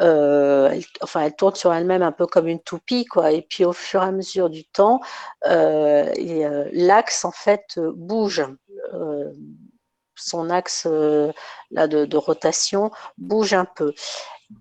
euh, 0.00 0.68
elle, 0.72 0.84
enfin 1.02 1.22
elle 1.22 1.34
tourne 1.36 1.54
sur 1.54 1.72
elle-même 1.72 2.02
un 2.02 2.12
peu 2.12 2.26
comme 2.26 2.48
une 2.48 2.60
toupie 2.60 3.04
quoi. 3.06 3.32
Et 3.32 3.42
puis 3.42 3.64
au 3.64 3.72
fur 3.72 4.02
et 4.02 4.06
à 4.06 4.12
mesure 4.12 4.50
du 4.50 4.64
temps, 4.64 5.00
l'axe 5.44 7.24
en 7.24 7.32
fait 7.32 7.78
bouge. 7.94 8.42
Son 10.20 10.50
axe 10.50 10.86
euh, 10.90 11.32
là, 11.70 11.88
de, 11.88 12.04
de 12.04 12.16
rotation 12.16 12.90
bouge 13.18 13.54
un 13.54 13.64
peu. 13.64 13.92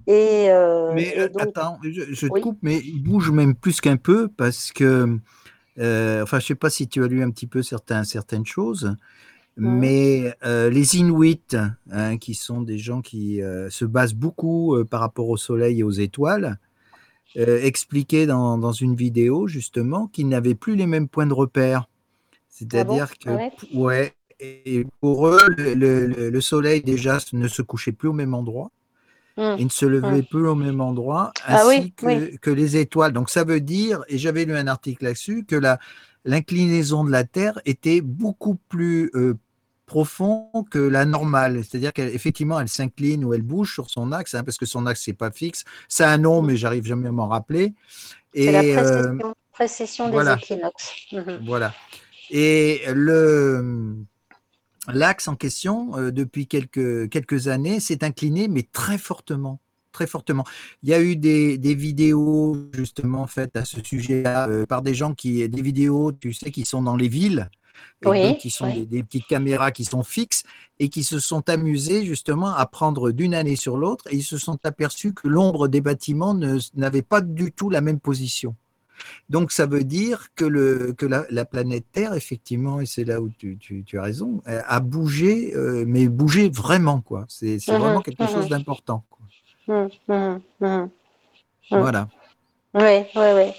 Et, 0.08 0.50
euh, 0.50 0.92
Mais 0.94 1.16
et 1.16 1.20
euh, 1.20 1.30
donc, 1.30 1.42
attends, 1.42 1.80
je, 1.84 2.14
je 2.14 2.28
te 2.28 2.40
coupe, 2.40 2.60
mais 2.62 2.78
il 2.78 3.02
bouge 3.02 3.32
même 3.32 3.56
plus 3.56 3.82
qu'un 3.82 3.98
peu 3.98 4.28
parce 4.28 4.72
que 4.72 5.20
enfin, 5.78 6.40
je 6.40 6.44
ne 6.44 6.48
sais 6.48 6.56
pas 6.56 6.70
si 6.70 6.88
tu 6.88 7.04
as 7.04 7.08
lu 7.08 7.24
un 7.24 7.32
petit 7.32 7.48
peu 7.48 7.64
certains, 7.64 8.04
certaines 8.04 8.46
choses, 8.46 8.96
mais 9.58 10.34
euh, 10.46 10.70
les 10.70 10.98
Inuits, 10.98 11.56
hein, 11.92 12.18
qui 12.18 12.34
sont 12.34 12.62
des 12.62 12.78
gens 12.78 13.02
qui 13.02 13.42
euh, 13.42 13.70
se 13.70 13.86
basent 13.86 14.14
beaucoup 14.14 14.78
par 14.90 15.00
rapport 15.00 15.30
au 15.30 15.38
soleil 15.38 15.80
et 15.80 15.84
aux 15.84 15.92
étoiles, 15.92 16.60
expliquaient 17.36 18.26
dans, 18.26 18.58
dans, 18.58 18.72
une 18.72 18.96
vidéo 18.96 19.48
justement 19.48 20.08
qu'ils 20.08 20.28
n'avaient 20.28 20.56
plus 20.56 20.76
les 20.76 20.88
mêmes 20.88 21.08
points 21.08 21.28
de 21.28 21.34
repère. 21.34 21.88
C'est-à-dire 22.50 23.08
ah 23.10 23.30
bon 23.30 23.50
que, 23.50 23.78
ouais. 23.78 24.14
Et 24.40 24.86
pour 25.02 25.28
eux, 25.28 25.40
le, 25.58 25.74
le, 25.76 26.30
le, 26.30 26.42
soleil 26.42 26.82
déjà 26.82 27.18
ne 27.34 27.48
se 27.48 27.62
couchait 27.62 27.92
plus 27.92 28.10
au 28.10 28.14
même 28.14 28.34
endroit. 28.34 28.72
Mmh. 29.38 29.56
Il 29.60 29.66
ne 29.66 29.70
se 29.70 29.86
levait 29.86 30.22
Mmh. 30.22 30.26
plus 30.26 30.48
au 30.48 30.56
même 30.56 30.82
endroit, 30.82 31.32
Ah 31.46 31.62
ainsi 31.62 31.68
oui, 31.68 31.94
que, 31.96 32.06
oui. 32.06 32.38
que 32.42 32.50
les 32.50 32.78
étoiles. 32.78 33.14
Donc 33.14 33.30
ça 33.30 33.44
veut 33.44 33.62
dire, 33.62 34.02
et 34.08 34.18
j'avais 34.18 34.46
lu 34.46 34.56
un 34.56 34.68
article 34.68 35.06
là-dessus, 35.06 35.46
que 35.46 35.56
la, 35.56 35.80
l'inclinaison 36.26 37.04
de 37.04 37.12
la 37.12 37.24
Terre 37.24 37.60
était 37.66 38.02
beaucoup 38.02 38.56
plus 38.70 39.12
euh, 39.16 39.36
profond 39.86 40.50
que 40.70 40.80
la 40.80 41.06
normale. 41.06 41.64
C'est-à-dire 41.64 41.94
qu'effectivement, 41.94 42.60
elle 42.60 42.68
s'incline 42.70 43.24
ou 43.26 43.34
elle 43.34 43.42
bouge 43.42 43.74
sur 43.74 43.90
son 43.90 44.12
axe, 44.12 44.36
hein, 44.36 44.44
parce 44.44 44.58
que 44.58 44.66
son 44.66 44.86
axe, 44.86 45.02
c'est 45.06 45.14
pas 45.14 45.32
fixe. 45.32 45.64
C'est 45.88 46.04
un 46.04 46.18
nom, 46.18 46.42
mais 46.42 46.58
j'arrive 46.58 46.86
jamais 46.86 47.08
à 47.08 47.12
m'en 47.12 47.28
rappeler. 47.28 47.74
C'est 48.34 48.52
la 48.52 48.64
Et 48.64 48.78
euh, 48.78 49.18
précession, 49.54 50.10
voilà. 50.12 50.36
des 50.36 50.42
équinoxes. 50.44 50.92
Mhm. 51.14 51.40
voilà. 51.46 51.74
Et 52.30 52.82
le 52.94 53.96
l'axe 54.94 55.28
en 55.28 55.36
question, 55.36 55.98
euh, 55.98 56.12
depuis 56.12 56.48
quelques, 56.48 57.10
quelques 57.10 57.48
années, 57.48 57.80
s'est 57.80 58.04
incliné, 58.04 58.48
mais 58.48 58.64
très 58.64 58.98
fortement. 58.98 59.60
Très 59.92 60.06
fortement. 60.06 60.46
Il 60.84 60.90
y 60.90 60.94
a 60.94 61.02
eu 61.02 61.16
des, 61.16 61.58
des 61.58 61.74
vidéos 61.74 62.56
justement 62.74 63.26
faites 63.26 63.56
à 63.56 63.66
ce 63.66 63.84
sujet-là 63.84 64.48
euh, 64.48 64.66
par 64.66 64.82
des 64.84 64.94
gens 64.94 65.16
qui, 65.16 65.50
des 65.50 65.62
vidéos, 65.62 66.12
tu 66.12 66.32
sais, 66.34 66.52
qui 66.52 66.64
sont 66.64 66.84
dans 66.84 66.96
les 66.96 67.08
villes, 67.08 67.50
et 68.04 68.08
Oui, 68.08 68.22
donc 68.22 68.38
qui 68.38 68.52
sont 68.52 68.68
oui. 68.68 68.82
des, 68.82 68.86
des 68.86 69.04
petites 69.04 69.28
caméras 69.28 69.72
qui 69.72 69.86
sont 69.86 70.04
fixes 70.04 70.44
et 70.80 70.90
qui 70.90 71.04
se 71.04 71.20
sont 71.20 71.50
amusés 71.50 72.06
justement 72.06 72.54
à 72.54 72.66
prendre 72.66 73.12
d'une 73.12 73.34
année 73.34 73.56
sur 73.56 73.78
l'autre 73.78 74.06
et 74.12 74.18
ils 74.18 74.24
se 74.24 74.38
sont 74.38 74.58
aperçus 74.64 75.14
que 75.14 75.28
l'ombre 75.28 75.68
des 75.68 75.82
bâtiments 75.82 76.34
n'avait 76.76 77.02
pas 77.02 77.22
du 77.22 77.52
tout 77.52 77.70
la 77.70 77.82
même 77.82 78.00
position. 78.00 78.56
Donc, 79.30 79.52
ça 79.52 79.66
veut 79.66 79.84
dire 79.84 80.28
que, 80.36 80.46
le, 80.46 80.94
que 80.98 81.06
la, 81.06 81.26
la 81.30 81.46
planète 81.46 81.86
Terre, 81.92 82.14
effectivement, 82.14 82.82
et 82.82 82.86
c'est 82.86 83.04
là 83.06 83.22
où 83.22 83.30
tu, 83.30 83.58
tu- 83.58 83.84
tu 83.84 84.00
as 84.00 84.04
raison, 84.04 84.42
euh, 84.48 84.62
a 84.66 84.80
bougé, 84.80 85.56
euh, 85.56 85.84
mais 85.88 86.08
bougé 86.08 86.50
vraiment, 86.50 87.02
quoi. 87.02 87.26
C'est 87.30 87.60
Mhm, 87.68 87.78
vraiment 87.78 88.02
quelque 88.02 88.22
mhm. 88.24 88.28
chose 88.28 88.50
d'important. 88.50 89.04
Mhm. 90.60 90.92
Voilà. 91.72 92.10
Oui, 92.74 93.06
oui, 93.16 93.28
oui. 93.36 93.54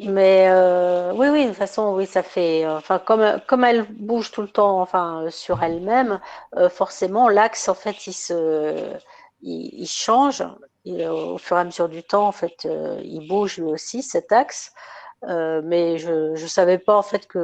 Mais 0.00 0.48
euh, 0.50 1.12
oui, 1.14 1.28
oui, 1.30 1.44
de 1.44 1.48
toute 1.50 1.58
façon, 1.58 1.94
oui, 1.96 2.06
ça 2.06 2.22
fait. 2.22 2.66
Enfin, 2.68 2.98
comme, 2.98 3.40
comme 3.46 3.64
elle 3.64 3.84
bouge 3.90 4.30
tout 4.32 4.42
le 4.42 4.48
temps, 4.48 4.80
enfin, 4.82 5.26
sur 5.30 5.62
elle-même, 5.62 6.20
euh, 6.56 6.68
forcément, 6.70 7.28
l'axe, 7.30 7.68
en 7.68 7.74
fait, 7.74 8.06
il 8.06 8.12
se, 8.14 8.94
il, 9.42 9.70
il 9.82 9.86
change. 9.88 10.44
Euh, 10.86 11.34
au 11.34 11.38
fur 11.38 11.56
et 11.56 11.60
à 11.60 11.64
mesure 11.64 11.88
du 11.88 12.02
temps, 12.02 12.26
en 12.28 12.32
fait, 12.32 12.64
euh, 12.64 13.00
il 13.04 13.26
bouge 13.26 13.58
lui 13.58 13.64
aussi, 13.64 14.02
cet 14.02 14.32
axe. 14.32 14.72
Euh, 15.26 15.62
mais 15.64 15.98
je 15.98 16.32
ne 16.32 16.46
savais 16.46 16.78
pas, 16.78 16.96
en 16.96 17.02
fait, 17.02 17.26
que, 17.26 17.38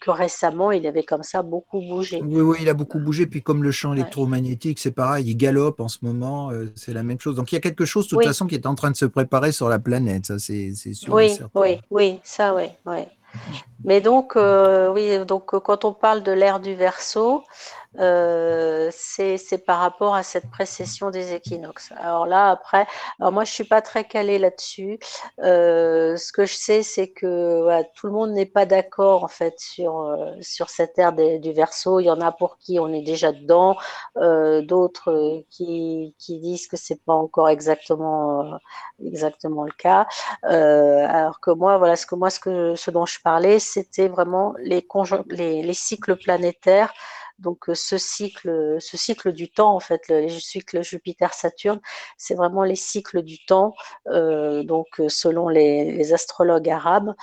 que 0.00 0.10
récemment, 0.10 0.72
il 0.72 0.86
avait 0.86 1.04
comme 1.04 1.22
ça 1.22 1.42
beaucoup 1.42 1.80
bougé. 1.80 2.20
Oui, 2.22 2.40
oui, 2.40 2.58
il 2.62 2.68
a 2.68 2.74
beaucoup 2.74 2.98
bougé. 2.98 3.26
Puis 3.26 3.42
comme 3.42 3.62
le 3.62 3.70
champ 3.70 3.90
Ouais. 3.90 3.96
électromagnétique, 3.98 4.78
c'est 4.78 4.92
pareil, 4.92 5.26
il 5.28 5.36
galope 5.36 5.80
en 5.80 5.88
ce 5.88 5.98
moment, 6.02 6.50
euh, 6.50 6.72
c'est 6.74 6.94
la 6.94 7.02
même 7.02 7.20
chose. 7.20 7.36
Donc 7.36 7.52
il 7.52 7.54
y 7.54 7.58
a 7.58 7.60
quelque 7.60 7.84
chose, 7.84 8.06
de 8.06 8.10
toute 8.10 8.18
Oui. 8.20 8.24
façon, 8.24 8.46
qui 8.46 8.54
est 8.54 8.66
en 8.66 8.74
train 8.74 8.90
de 8.90 8.96
se 8.96 9.04
préparer 9.04 9.52
sur 9.52 9.68
la 9.68 9.78
planète, 9.78 10.26
ça 10.26 10.38
c'est 10.38 10.72
sûr 10.74 11.14
Oui, 11.14 11.38
oui, 11.54 11.80
oui, 11.90 12.20
ça, 12.24 12.54
oui, 12.54 12.64
oui. 12.86 13.02
Mais 13.84 14.00
donc, 14.00 14.36
euh, 14.36 14.92
oui, 14.92 15.24
donc 15.26 15.54
euh, 15.54 15.60
quand 15.60 15.84
on 15.84 15.92
parle 15.92 16.22
de 16.22 16.32
l'ère 16.32 16.60
du 16.60 16.74
Verseau, 16.74 17.42
euh, 17.98 18.88
c'est 18.92 19.66
par 19.66 19.80
rapport 19.80 20.14
à 20.14 20.22
cette 20.22 20.50
précession 20.50 21.10
des 21.10 21.34
équinoxes. 21.34 21.92
Alors 21.98 22.26
là, 22.26 22.50
après, 22.50 22.86
alors 23.20 23.32
moi, 23.32 23.44
je 23.44 23.52
suis 23.52 23.64
pas 23.64 23.82
très 23.82 24.04
calée 24.04 24.38
là-dessus. 24.38 24.98
Ce 25.38 26.32
que 26.32 26.46
je 26.46 26.54
sais, 26.54 26.82
c'est 26.82 27.08
que 27.08 27.82
tout 27.94 28.06
le 28.06 28.12
monde 28.14 28.30
n'est 28.30 28.46
pas 28.46 28.64
d'accord 28.64 29.24
en 29.24 29.28
fait 29.28 29.58
sur 29.58 30.16
sur 30.40 30.70
cette 30.70 30.98
ère 30.98 31.12
du 31.12 31.52
Verseau. 31.52 32.00
Il 32.00 32.04
y 32.04 32.10
en 32.10 32.20
a 32.22 32.32
pour 32.32 32.56
qui 32.58 32.78
on 32.80 32.88
est 32.94 33.02
déjà 33.02 33.30
dedans, 33.32 33.76
d'autres 34.16 35.42
qui 35.50 36.14
qui 36.18 36.38
disent 36.40 36.68
que 36.68 36.78
c'est 36.78 37.04
pas 37.04 37.12
encore 37.14 37.50
exactement 37.50 38.58
exactement 39.04 39.64
le 39.64 39.72
cas. 39.72 40.06
Alors 40.42 41.40
que 41.40 41.50
moi, 41.50 41.76
voilà, 41.76 41.96
ce 41.96 42.06
que 42.06 42.14
moi, 42.14 42.30
ce 42.30 42.40
que 42.40 42.74
ce 42.74 42.90
dont 42.90 43.04
je 43.06 43.18
parlais, 43.22 43.58
c'était 43.72 44.08
vraiment 44.08 44.54
les, 44.58 44.84
cycles 45.74 46.16
planétaires. 46.16 46.92
Donc 47.38 47.68
euh, 47.68 47.74
ce 47.74 47.98
cycle, 47.98 48.76
ce 48.80 48.96
cycle 48.96 49.32
du 49.32 49.50
temps, 49.50 49.74
en 49.74 49.80
fait, 49.80 50.06
le, 50.08 50.22
le 50.22 50.28
cycle 50.28 50.82
Jupiter-Saturne, 50.82 51.80
c'est 52.16 52.34
vraiment 52.34 52.62
les 52.64 52.76
cycles 52.76 53.22
du 53.22 53.44
temps. 53.44 53.74
euh, 54.08 54.62
donc 54.62 55.00
euh, 55.00 55.08
selon 55.08 55.48
les, 55.48 56.12
astrologues 56.12 56.68
arabes. 56.70 57.14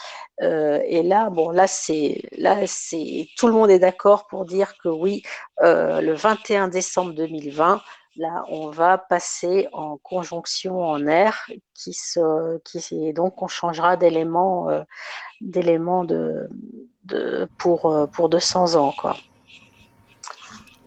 Euh, 0.42 0.82
et 0.86 1.04
là, 1.04 1.30
bon, 1.30 1.52
là 1.52 1.68
c'est, 1.68 2.22
là 2.38 2.66
c'est, 2.68 3.28
tout 3.38 3.48
le 3.48 3.54
monde 3.54 3.70
est 3.70 3.80
d'accord 3.80 4.28
pour 4.28 4.46
dire 4.46 4.78
que 4.78 4.90
oui, 4.90 5.24
euh, 5.62 6.02
le 6.02 6.14
21 6.14 6.68
décembre 6.70 7.14
2020. 7.14 7.82
Là, 8.16 8.44
on 8.50 8.70
va 8.70 8.98
passer 8.98 9.70
en 9.72 9.98
conjonction 9.98 10.82
en 10.84 11.08
air 11.08 11.50
qui 11.74 11.96
donc 13.14 13.42
on 13.42 13.48
changera 13.48 13.96
d'élément, 13.96 14.68
euh, 15.42 15.46
d'élément 15.46 16.04
de, 16.04 16.50
de, 17.06 17.48
pour, 17.58 17.86
euh, 17.86 18.06
pour 18.08 18.30
200 18.30 18.76
ans, 18.76 18.94
quoi. 18.98 19.18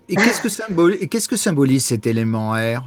Et 0.08 0.16
qu'est-ce 0.16 0.42
que 0.42 1.02
et 1.02 1.08
qu'est-ce 1.08 1.28
que 1.28 1.36
symbolise 1.36 1.86
cet 1.86 2.06
élément 2.06 2.52
R, 2.52 2.82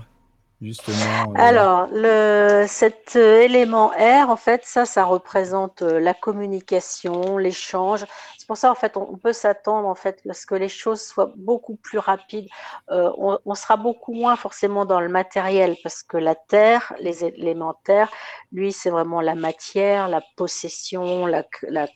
justement 0.61 1.31
euh, 1.31 1.37
Alors, 1.37 1.87
le, 1.91 2.65
cet 2.67 3.13
euh, 3.15 3.41
élément 3.41 3.87
R, 3.97 4.29
en 4.29 4.35
fait, 4.35 4.61
ça, 4.65 4.85
ça 4.85 5.05
représente 5.05 5.81
la 5.81 6.13
communication, 6.13 7.37
l'échange. 7.37 8.05
Pour 8.47 8.57
ça, 8.57 8.71
en 8.71 8.75
fait, 8.75 8.95
on, 8.97 9.17
peut 9.17 9.33
s'attendre, 9.33 9.87
en 9.87 9.95
fait, 9.95 10.21
à 10.29 10.33
ce 10.33 10.45
que 10.45 10.55
les 10.55 10.69
choses 10.69 11.01
soient 11.01 11.33
beaucoup 11.35 11.75
plus 11.75 11.97
rapides. 11.97 12.47
Euh, 12.91 13.11
on, 13.17 13.55
sera 13.55 13.75
beaucoup 13.77 14.13
moins 14.13 14.35
forcément 14.35 14.85
dans 14.85 14.99
le 14.99 15.09
matériel, 15.09 15.77
parce 15.81 16.03
que 16.03 16.17
la 16.17 16.35
Terre, 16.35 16.93
les 16.99 17.25
éléments 17.25 17.73
Terre, 17.83 18.11
lui, 18.51 18.71
c'est 18.71 18.91
vraiment 18.91 19.21
la 19.21 19.35
matière, 19.35 20.09
la 20.09 20.21
possession, 20.35 21.25
la, 21.25 21.43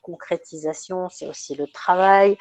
concrétisation, 0.02 1.10
c'est 1.10 1.28
aussi 1.28 1.56
le 1.56 1.68
travail, 1.68 2.38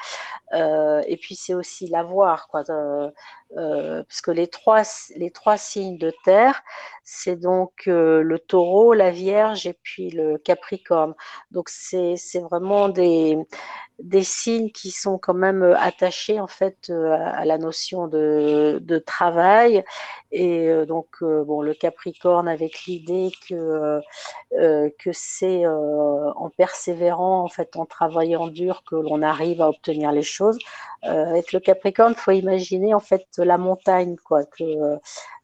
euh, 0.53 1.01
et 1.05 1.17
puis 1.17 1.35
c'est 1.35 1.53
aussi 1.53 1.87
l'avoir, 1.87 2.47
quoi. 2.47 2.63
Euh, 2.69 4.03
parce 4.03 4.21
que 4.21 4.29
les 4.31 4.47
trois, 4.47 4.83
les 5.15 5.31
trois 5.31 5.57
signes 5.57 5.97
de 5.97 6.13
terre, 6.23 6.61
c'est 7.03 7.35
donc 7.35 7.87
le 7.87 8.37
taureau, 8.37 8.93
la 8.93 9.09
vierge 9.09 9.65
et 9.65 9.73
puis 9.73 10.11
le 10.11 10.37
capricorne. 10.37 11.15
Donc 11.51 11.69
c'est 11.69 12.15
vraiment 12.49 12.89
des, 12.89 13.37
des 14.01 14.23
signes 14.23 14.71
qui 14.71 14.91
sont 14.91 15.17
quand 15.17 15.33
même 15.33 15.63
attachés 15.77 16.39
en 16.39 16.47
fait 16.47 16.89
euh, 16.89 17.15
à 17.17 17.45
la 17.45 17.57
notion 17.57 18.07
de, 18.07 19.03
travail. 19.05 19.83
Et 20.31 20.67
euh, 20.69 20.85
donc 20.85 21.07
euh, 21.21 21.43
bon, 21.43 21.61
le 21.61 21.73
capricorne 21.73 22.47
avec 22.47 22.85
l'idée 22.85 23.31
que, 23.47 24.01
euh, 24.53 24.89
que 24.99 25.11
c'est 25.13 25.65
euh, 25.65 26.31
en 26.35 26.49
persévérant, 26.49 27.43
en 27.43 27.47
fait, 27.47 27.75
en 27.75 27.85
travaillant 27.85 28.47
dur 28.47 28.83
que 28.89 28.95
l'on 28.95 29.21
arrive 29.21 29.61
à 29.61 29.69
obtenir 29.69 30.11
les 30.11 30.23
choses. 30.23 30.57
Euh, 31.05 31.29
avec 31.29 31.53
le 31.53 31.59
Capricorne, 31.59 32.13
il 32.15 32.19
faut 32.19 32.31
imaginer 32.31 32.93
en 32.93 32.99
fait 32.99 33.25
la 33.37 33.57
montagne, 33.57 34.17
quoi, 34.17 34.41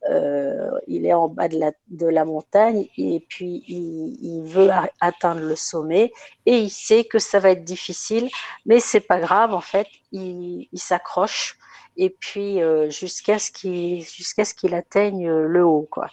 euh, 0.09 0.71
il 0.87 1.05
est 1.05 1.13
en 1.13 1.29
bas 1.29 1.47
de 1.47 1.57
la, 1.57 1.71
de 1.87 2.07
la 2.07 2.25
montagne 2.25 2.87
et 2.97 3.25
puis 3.29 3.63
il, 3.67 4.41
veut 4.43 4.69
atteindre 4.99 5.41
le 5.41 5.55
sommet 5.55 6.11
et 6.45 6.57
il 6.57 6.69
sait 6.69 7.05
que 7.05 7.19
ça 7.19 7.39
va 7.39 7.51
être 7.51 7.63
difficile, 7.63 8.29
mais 8.65 8.79
c'est 8.81 8.99
pas 8.99 9.19
grave 9.19 9.53
en 9.53 9.61
fait, 9.61 9.87
il, 10.11 10.67
il 10.71 10.79
s'accroche 10.79 11.57
et 11.95 12.09
puis 12.09 12.61
euh, 12.61 12.89
jusqu'à 12.89 13.39
ce 13.39 13.49
qu'il 13.49 14.03
jusqu'à 14.03 14.43
ce 14.43 14.53
qu'il 14.53 14.75
atteigne 14.75 15.29
le 15.29 15.65
haut, 15.65 15.87
quoi. 15.89 16.09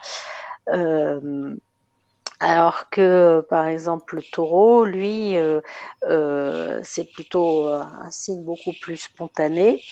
Euh, 2.43 2.47
alors 2.47 2.89
que, 2.91 3.41
par 3.49 3.67
exemple, 3.67 4.17
le 4.17 4.23
taureau, 4.23 4.85
lui, 4.85 5.37
euh, 5.37 5.61
euh, 6.05 6.81
c'est 6.83 7.11
plutôt 7.13 7.67
un 7.69 8.11
signe 8.11 8.45
beaucoup 8.45 8.73
plus 8.81 8.97
spontané 8.97 9.83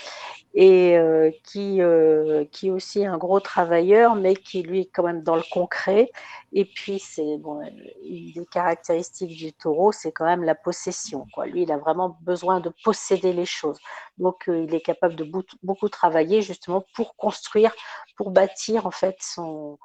et 0.54 0.96
euh, 0.98 1.30
qui, 1.44 1.80
euh, 1.80 2.44
qui 2.50 2.68
est 2.68 2.70
aussi 2.70 3.06
un 3.06 3.18
gros 3.18 3.38
travailleur, 3.38 4.16
mais 4.16 4.34
qui, 4.34 4.62
lui, 4.62 4.80
est 4.80 4.90
quand 4.92 5.04
même 5.04 5.22
dans 5.22 5.36
le 5.36 5.44
concret. 5.50 6.10
Et 6.52 6.64
puis, 6.64 6.98
c'est 6.98 7.38
bon, 7.38 7.60
une 8.02 8.32
des 8.32 8.46
caractéristiques 8.46 9.36
du 9.36 9.52
taureau, 9.52 9.92
c'est 9.92 10.10
quand 10.10 10.24
même 10.24 10.42
la 10.42 10.56
possession. 10.56 11.26
Lui, 11.46 11.62
il 11.62 11.72
a 11.72 11.78
vraiment 11.78 12.18
besoin 12.22 12.58
de 12.60 12.72
posséder 12.82 13.32
les 13.32 13.44
choses. 13.44 13.78
Donc, 14.18 14.48
euh, 14.48 14.64
il 14.64 14.74
est 14.74 14.80
capable 14.80 15.14
de 15.14 15.24
beaucoup, 15.24 15.88
travailler 15.88 16.42
justement 16.42 16.84
pour 16.94 17.16
construire, 17.16 17.72
pour 18.16 18.30
bâtir 18.30 18.86
en 18.86 18.90
fait 18.90 19.16
son, 19.20 19.78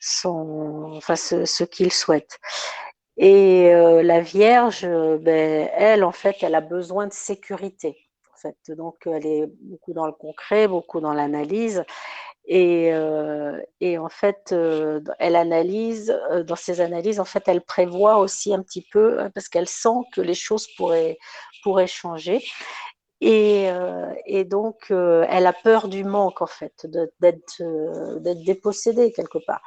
son, 0.00 0.92
enfin, 0.96 1.16
ce, 1.16 1.64
qu'il 1.64 1.92
souhaite. 1.92 2.38
Et 3.16 3.70
la 3.72 4.20
Vierge, 4.20 4.86
ben, 4.86 5.68
elle, 5.74 6.04
en 6.04 6.12
fait, 6.12 6.36
elle 6.42 6.54
a 6.54 6.60
besoin 6.60 7.06
de 7.06 7.12
sécurité. 7.12 8.09
Donc, 8.68 9.06
elle 9.06 9.26
est 9.26 9.46
beaucoup 9.60 9.92
dans 9.92 10.06
le 10.06 10.12
concret, 10.12 10.68
beaucoup 10.68 11.00
dans 11.00 11.12
l'analyse. 11.12 11.84
Et, 12.46 12.92
euh, 12.92 13.60
en 13.82 14.08
fait, 14.08 14.50
euh, 14.52 15.00
elle 15.18 15.36
analyse, 15.36 16.16
dans 16.46 16.56
ses 16.56 16.80
analyses, 16.80 17.20
en 17.20 17.24
fait, 17.24 17.44
elle 17.46 17.60
prévoit 17.60 18.18
aussi 18.18 18.52
un 18.54 18.62
petit 18.62 18.86
peu, 18.92 19.20
hein, 19.20 19.30
parce 19.34 19.48
qu'elle 19.48 19.68
sent 19.68 20.00
que 20.12 20.20
les 20.20 20.34
choses 20.34 20.66
pourraient, 20.76 21.18
pourraient 21.62 21.86
changer. 21.86 22.42
Et, 23.20 23.68
donc, 24.46 24.86
elle 24.90 25.46
a 25.46 25.52
peur 25.52 25.88
du 25.88 26.04
manque, 26.04 26.40
en 26.42 26.46
fait, 26.46 26.86
d'être 27.20 27.62
dépossédée 28.44 29.12
quelque 29.12 29.38
part. 29.46 29.60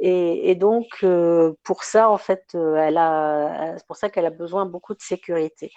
Et, 0.00 0.54
donc, 0.54 0.86
euh, 1.02 1.54
pour 1.64 1.82
ça, 1.82 2.08
en 2.08 2.18
fait, 2.18 2.44
euh, 2.54 3.74
c'est 3.76 3.86
pour 3.86 3.96
ça 3.96 4.08
qu'elle 4.08 4.26
a 4.26 4.30
besoin 4.30 4.64
beaucoup 4.64 4.94
de 4.94 5.00
sécurité. 5.00 5.72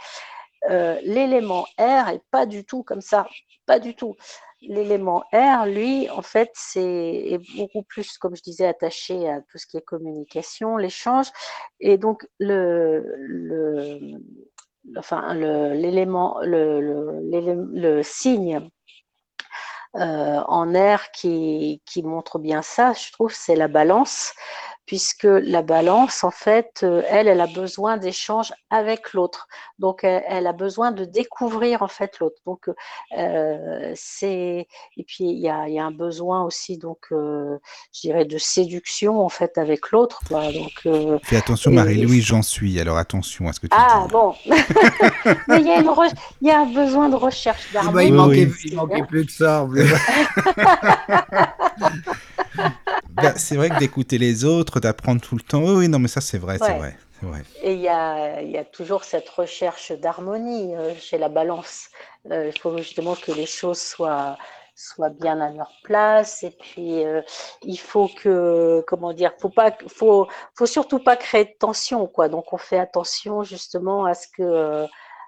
Euh, 0.70 1.00
l'élément 1.04 1.66
R 1.80 2.10
est 2.10 2.22
pas 2.30 2.46
du 2.46 2.66
tout 2.66 2.84
comme 2.84 3.02
ça, 3.02 3.28
pas 3.66 3.80
du 3.80 3.96
tout. 3.96 4.16
L'élément 4.62 5.24
R, 5.34 5.66
lui, 5.66 6.08
en 6.12 6.22
fait, 6.22 6.52
c'est 6.54 6.82
est 6.84 7.58
beaucoup 7.58 7.82
plus, 7.82 8.18
comme 8.20 8.36
je 8.36 8.44
disais, 8.44 8.68
attaché 8.68 9.28
à 9.28 9.42
tout 9.42 9.58
ce 9.58 9.66
qui 9.66 9.78
est 9.78 9.82
communication, 9.82 10.78
l'échange, 10.78 11.28
et 11.80 11.98
donc 11.98 12.28
le, 12.40 13.04
enfin 14.98 15.34
l'élément, 15.34 16.40
le, 16.44 18.02
signe 18.04 18.70
euh, 19.96 20.42
en 20.48 20.74
air 20.74 21.12
qui, 21.12 21.82
montre 22.04 22.40
bien 22.40 22.62
ça, 22.62 22.94
je 22.94 23.12
trouve, 23.12 23.34
c'est 23.34 23.56
la 23.56 23.68
balance, 23.68 24.34
puisque 24.86 25.24
la 25.24 25.62
balance, 25.62 26.24
en 26.24 26.32
fait, 26.32 26.82
euh, 26.84 27.04
elle, 27.08 27.28
elle 27.28 27.42
a 27.42 27.48
besoin 27.48 27.98
d'échanges 27.98 28.54
avec 28.70 29.14
l'autre. 29.14 29.48
Donc, 29.80 30.04
elle, 30.04 30.48
a 30.48 30.54
besoin 30.54 30.92
de 30.92 31.06
découvrir, 31.06 31.82
en 31.82 31.88
fait, 31.88 32.20
l'autre. 32.20 32.38
Donc, 32.46 32.70
euh, 33.18 33.92
c'est... 33.96 34.68
Et 34.98 35.04
puis, 35.04 35.24
il 35.24 35.40
y 35.40 35.50
a, 35.50 35.68
y 35.70 35.80
a, 35.80 35.86
un 35.86 35.92
besoin 35.92 36.44
aussi, 36.44 36.78
donc, 36.78 37.08
euh, 37.12 37.58
je 37.94 38.02
dirais, 38.02 38.26
de 38.26 38.38
séduction, 38.38 39.24
en 39.24 39.30
fait, 39.30 39.58
avec 39.58 39.92
l'autre. 39.92 40.22
Donc, 40.30 40.72
euh, 40.86 41.18
Fais 41.24 41.38
attention, 41.38 41.72
Marie-Louise, 41.72 42.26
j'en 42.26 42.42
suis. 42.42 42.80
Alors, 42.80 42.98
attention 42.98 43.48
à 43.48 43.54
ce 43.54 43.60
que 43.60 43.68
tu 43.68 43.76
ah, 43.78 44.04
dis. 44.06 44.12
bon. 44.12 44.36
Mais 45.48 45.62
il 45.62 45.68
y, 45.68 45.72
a 45.72 45.80
une 45.80 45.90
re... 45.90 46.06
y 46.42 46.52
a 46.52 46.62
un 46.62 46.72
besoin 46.72 47.10
de 47.10 47.16
recherche 47.16 47.72
d'harmonie. 47.74 47.96
Bah, 47.96 48.04
il, 48.04 48.14
manquait, 48.14 48.46
oui. 48.46 48.62
il 48.66 48.76
manquait 48.76 49.04
plus 49.04 49.26
que 49.26 49.32
ça. 49.32 49.68
bah, 53.10 53.34
c'est 53.36 53.56
vrai 53.56 53.70
que 53.70 53.80
d'écouter 53.80 54.18
les 54.18 54.46
autres, 54.46 54.71
d'apprendre 54.80 55.22
tout 55.22 55.36
le 55.36 55.42
temps. 55.42 55.62
Oui, 55.64 55.88
non, 55.88 56.00
mais 56.00 56.08
ça, 56.08 56.22
c'est 56.22 56.38
vrai, 56.38 56.54
ouais. 56.54 56.68
c'est 56.68 56.78
vrai. 56.78 56.98
Ouais. 57.24 57.44
Et 57.62 57.74
il 57.74 57.82
y 57.82 57.88
a, 57.88 58.42
y 58.42 58.58
a, 58.58 58.66
toujours 58.66 59.04
cette 59.04 59.30
recherche 59.30 59.92
d'harmonie 59.92 60.76
euh, 60.76 60.96
chez 60.96 61.20
la 61.20 61.30
balance. 61.30 61.90
Euh, 62.32 62.52
il 62.54 62.60
faut 62.60 62.76
justement 62.78 63.16
que 63.16 63.32
les 63.32 63.46
choses 63.46 63.80
soient, 63.80 64.38
soient 64.76 65.10
bien 65.10 65.40
à 65.40 65.52
leur 65.52 65.72
place. 65.84 66.42
Et 66.42 66.50
puis, 66.52 67.06
euh, 67.06 67.22
il 67.62 67.78
faut 67.78 68.08
que, 68.08 68.84
comment 68.88 69.14
dire, 69.14 69.34
faut 69.40 69.50
pas, 69.50 69.72
faut, 69.88 70.28
faut 70.56 70.66
surtout 70.66 71.00
pas 71.00 71.16
créer 71.16 71.46
de 71.46 71.56
tension, 71.60 72.08
quoi. 72.08 72.28
Donc, 72.28 72.54
on 72.54 72.58
fait 72.58 72.80
attention 72.80 73.44
justement 73.44 74.06
à 74.06 74.16
ce 74.16 74.28
que, 74.36 74.86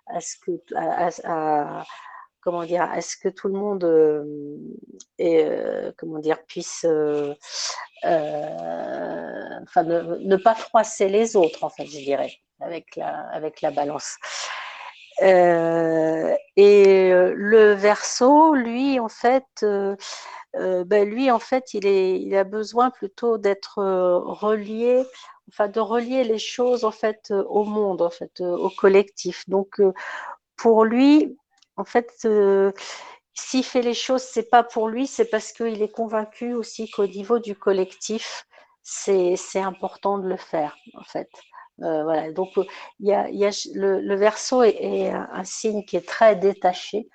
à 0.07 0.19
ce 0.19 0.35
que, 0.43 0.51
à, 0.75 1.09
à, 1.25 1.83
comment 2.43 2.65
dire, 2.65 2.91
est 2.93 3.01
ce 3.01 3.15
que 3.17 3.29
tout 3.29 3.47
le 3.47 3.53
monde 3.53 3.83
euh, 3.85 4.57
euh, 5.21 5.91
comment 5.97 6.19
dire, 6.19 6.43
puisse 6.45 6.85
euh, 6.85 7.33
enfin, 8.03 9.83
ne, 9.83 10.17
ne, 10.17 10.35
pas 10.35 10.55
froisser 10.55 11.07
les 11.07 11.35
autres, 11.35 11.63
en 11.63 11.69
fait, 11.69 11.85
je 11.85 11.97
dirais, 11.97 12.33
avec 12.59 12.97
la, 12.97 13.27
avec 13.29 13.61
la 13.61 13.71
balance. 13.71 14.17
et 15.21 17.11
le 17.35 17.73
verso, 17.73 18.53
lui, 18.55 18.99
en 18.99 19.09
fait, 19.09 19.65
ben, 20.53 21.09
lui, 21.09 21.31
en 21.31 21.39
fait, 21.39 21.73
il, 21.73 21.85
est, 21.87 22.19
il 22.19 22.35
a 22.35 22.43
besoin 22.43 22.89
plutôt 22.89 23.37
d'être 23.37 23.77
relié 23.77 25.03
enfin 25.49 25.67
de 25.67 25.81
relier 25.81 26.23
les 26.23 26.39
choses 26.39 26.85
en 26.85 26.91
fait 26.91 27.33
au 27.49 27.65
monde 27.65 28.01
en 28.01 28.09
fait 28.09 28.39
au 28.39 28.69
collectif 28.69 29.43
donc 29.49 29.81
pour 30.55 30.85
lui 30.85 31.37
en 31.77 31.85
fait, 31.85 32.11
euh, 32.25 32.71
s'il 33.33 33.63
fait 33.63 33.81
les 33.81 33.93
choses, 33.93 34.21
c'est 34.21 34.49
pas 34.49 34.63
pour 34.63 34.87
lui, 34.87 35.07
c'est 35.07 35.29
parce 35.29 35.51
qu'il 35.51 35.81
est 35.81 35.91
convaincu 35.91 36.53
aussi 36.53 36.89
qu'au 36.89 37.07
niveau 37.07 37.39
du 37.39 37.55
collectif, 37.55 38.45
c'est 38.83 39.37
important 39.55 40.17
de 40.19 40.27
le 40.27 40.37
faire, 40.37 40.75
en 40.95 41.03
fait. 41.03 41.29
Euh, 41.81 42.03
voilà. 42.03 42.31
Donc, 42.31 42.49
y 42.99 43.11
a, 43.13 43.29
y 43.29 43.45
a 43.45 43.49
le, 43.73 43.99
le, 44.01 44.15
verso 44.15 44.61
est, 44.63 44.77
est, 44.79 45.09
un 45.09 45.43
signe 45.43 45.83
qui 45.85 45.97
est 45.97 46.07
très 46.07 46.35
détaché 46.35 47.07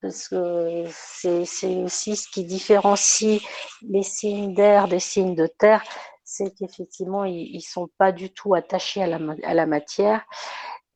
parce 0.00 0.28
que 0.28 0.84
c'est 0.94 1.82
aussi 1.82 2.16
ce 2.16 2.28
qui 2.30 2.44
différencie 2.44 3.42
les 3.82 4.02
signes 4.02 4.54
d'air 4.54 4.88
des 4.88 5.00
signes 5.00 5.34
de 5.34 5.46
terre, 5.46 5.82
c'est 6.24 6.54
qu'effectivement, 6.56 7.24
ils, 7.24 7.54
ne 7.54 7.60
sont 7.60 7.88
pas 7.98 8.12
du 8.12 8.32
tout 8.32 8.54
attachés 8.54 9.02
à 9.02 9.06
la, 9.06 9.18
à 9.44 9.52
la 9.54 9.66
matière. 9.66 10.24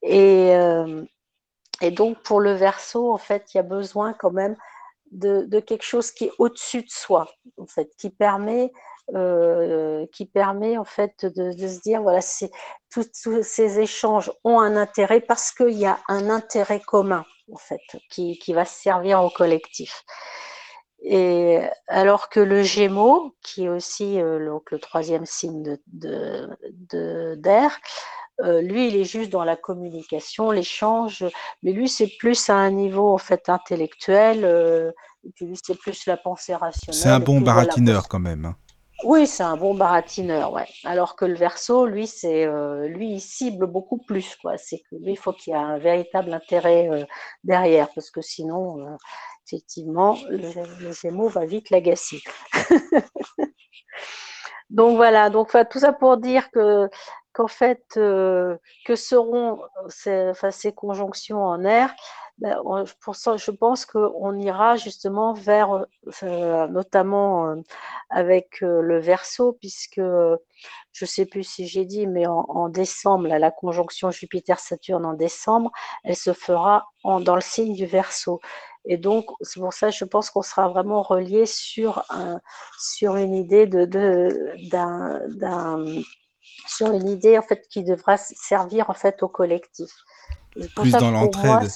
Et, 0.02 0.54
euh, 0.54 1.04
et 1.84 1.90
donc, 1.90 2.22
pour 2.22 2.40
le 2.40 2.54
verso, 2.54 3.12
en 3.12 3.18
fait, 3.18 3.52
il 3.52 3.58
y 3.58 3.60
a 3.60 3.62
besoin 3.62 4.14
quand 4.14 4.30
même 4.30 4.56
de, 5.10 5.60
quelque 5.60 5.84
chose 5.84 6.10
qui 6.10 6.24
est 6.24 6.32
au-dessus 6.38 6.80
de 6.80 6.88
soi, 6.88 7.28
en 7.58 7.66
fait, 7.66 7.90
qui 7.98 8.08
permet, 8.08 8.72
euh, 9.14 10.06
qui 10.10 10.24
permet 10.24 10.78
en 10.78 10.84
fait 10.84 11.26
de, 11.26 11.52
se 11.52 11.80
dire, 11.82 12.00
voilà, 12.00 12.20
tous 12.90 13.42
ces 13.42 13.80
échanges 13.80 14.32
ont 14.44 14.60
un 14.60 14.76
intérêt 14.76 15.20
parce 15.20 15.52
qu'il 15.52 15.78
y 15.78 15.84
a 15.84 15.98
un 16.08 16.30
intérêt 16.30 16.80
commun, 16.80 17.26
en 17.52 17.58
fait, 17.58 17.82
qui, 18.10 18.38
qui 18.38 18.54
va 18.54 18.64
servir 18.64 19.22
au 19.22 19.28
collectif. 19.28 20.04
Et 21.02 21.60
alors 21.86 22.30
que 22.30 22.40
le 22.40 22.62
Gémeaux, 22.62 23.34
qui 23.42 23.66
est 23.66 23.68
aussi 23.68 24.18
euh, 24.18 24.46
donc 24.46 24.70
le 24.70 24.78
troisième 24.78 25.26
signe 25.26 25.76
de 25.86 27.36
d'air, 27.36 27.78
euh, 28.42 28.60
lui, 28.60 28.88
il 28.88 28.96
est 28.96 29.04
juste 29.04 29.30
dans 29.30 29.44
la 29.44 29.56
communication, 29.56 30.50
l'échange, 30.50 31.24
mais 31.62 31.72
lui, 31.72 31.88
c'est 31.88 32.10
plus 32.18 32.50
à 32.50 32.54
un 32.54 32.70
niveau 32.70 33.12
en 33.12 33.18
fait 33.18 33.48
intellectuel. 33.48 34.44
Euh, 34.44 34.90
et 35.24 35.30
puis 35.34 35.46
lui, 35.46 35.58
c'est 35.62 35.78
plus 35.78 36.06
la 36.06 36.16
pensée 36.16 36.54
rationnelle. 36.54 37.00
C'est 37.00 37.08
un 37.08 37.20
bon 37.20 37.40
baratineur 37.40 37.94
voilà. 37.94 38.08
quand 38.08 38.18
même. 38.18 38.44
Hein. 38.44 38.56
Oui, 39.02 39.26
c'est 39.26 39.42
un 39.42 39.56
bon 39.56 39.74
baratineur, 39.74 40.52
ouais. 40.52 40.68
Alors 40.84 41.16
que 41.16 41.24
le 41.24 41.34
verso, 41.34 41.86
lui, 41.86 42.06
c'est 42.06 42.46
euh, 42.46 42.86
lui, 42.86 43.12
il 43.14 43.20
cible 43.20 43.66
beaucoup 43.66 43.98
plus, 43.98 44.36
quoi. 44.36 44.56
C'est 44.56 44.78
que 44.78 44.96
lui, 44.96 45.12
il 45.12 45.18
faut 45.18 45.32
qu'il 45.32 45.52
y 45.52 45.56
ait 45.56 45.58
un 45.58 45.78
véritable 45.78 46.32
intérêt 46.32 46.88
euh, 46.88 47.04
derrière, 47.42 47.88
parce 47.94 48.10
que 48.10 48.22
sinon, 48.22 48.78
euh, 48.80 48.96
effectivement, 49.46 50.16
le, 50.30 50.50
le 50.80 50.92
Gémeaux 50.92 51.28
va 51.28 51.44
vite 51.44 51.70
l'agacer. 51.70 52.22
donc 54.70 54.96
voilà, 54.96 55.28
donc 55.28 55.54
tout 55.70 55.80
ça 55.80 55.92
pour 55.92 56.16
dire 56.16 56.50
que 56.50 56.88
qu'en 57.34 57.48
fait, 57.48 57.84
euh, 57.96 58.56
que 58.86 58.96
seront 58.96 59.60
ces, 59.88 60.30
enfin, 60.30 60.50
ces, 60.50 60.72
conjonctions 60.72 61.44
en 61.44 61.64
air 61.64 61.94
ben, 62.38 62.56
Je 62.86 63.50
pense 63.50 63.86
qu'on 63.86 64.38
ira 64.38 64.76
justement 64.76 65.34
vers, 65.34 65.84
euh, 66.22 66.68
notamment 66.68 67.48
euh, 67.48 67.56
avec 68.08 68.60
le 68.60 68.98
verso, 69.00 69.52
puisque 69.60 70.00
je 70.00 71.04
ne 71.04 71.06
sais 71.06 71.26
plus 71.26 71.44
si 71.44 71.66
j'ai 71.66 71.84
dit, 71.84 72.06
mais 72.06 72.26
en, 72.26 72.68
décembre, 72.68 73.26
la 73.26 73.50
conjonction 73.50 74.10
Jupiter-Saturne 74.10 75.04
en 75.04 75.14
décembre, 75.14 75.72
elle 76.04 76.16
se 76.16 76.32
fera 76.32 76.86
dans 77.04 77.34
le 77.34 77.40
signe 77.40 77.74
du 77.74 77.86
verso. 77.86 78.40
Et 78.86 78.96
donc, 78.98 79.26
c'est 79.40 79.60
pour 79.60 79.72
ça, 79.72 79.90
je 79.90 80.04
pense 80.04 80.30
qu'on 80.30 80.42
sera 80.42 80.68
vraiment 80.68 81.02
relié 81.02 81.46
sur, 81.46 82.04
sur 82.78 83.16
une 83.16 83.34
idée 83.34 83.66
de, 83.66 83.86
d'un, 84.70 85.20
sur 86.66 86.92
une 86.92 87.08
idée 87.08 87.38
en 87.38 87.42
fait 87.42 87.66
qui 87.68 87.84
devra 87.84 88.16
servir 88.16 88.90
en 88.90 88.94
fait 88.94 89.22
au 89.22 89.28
collectif. 89.28 89.90
Plus 90.76 90.92
dans 90.92 91.10
l'entraide. 91.10 91.70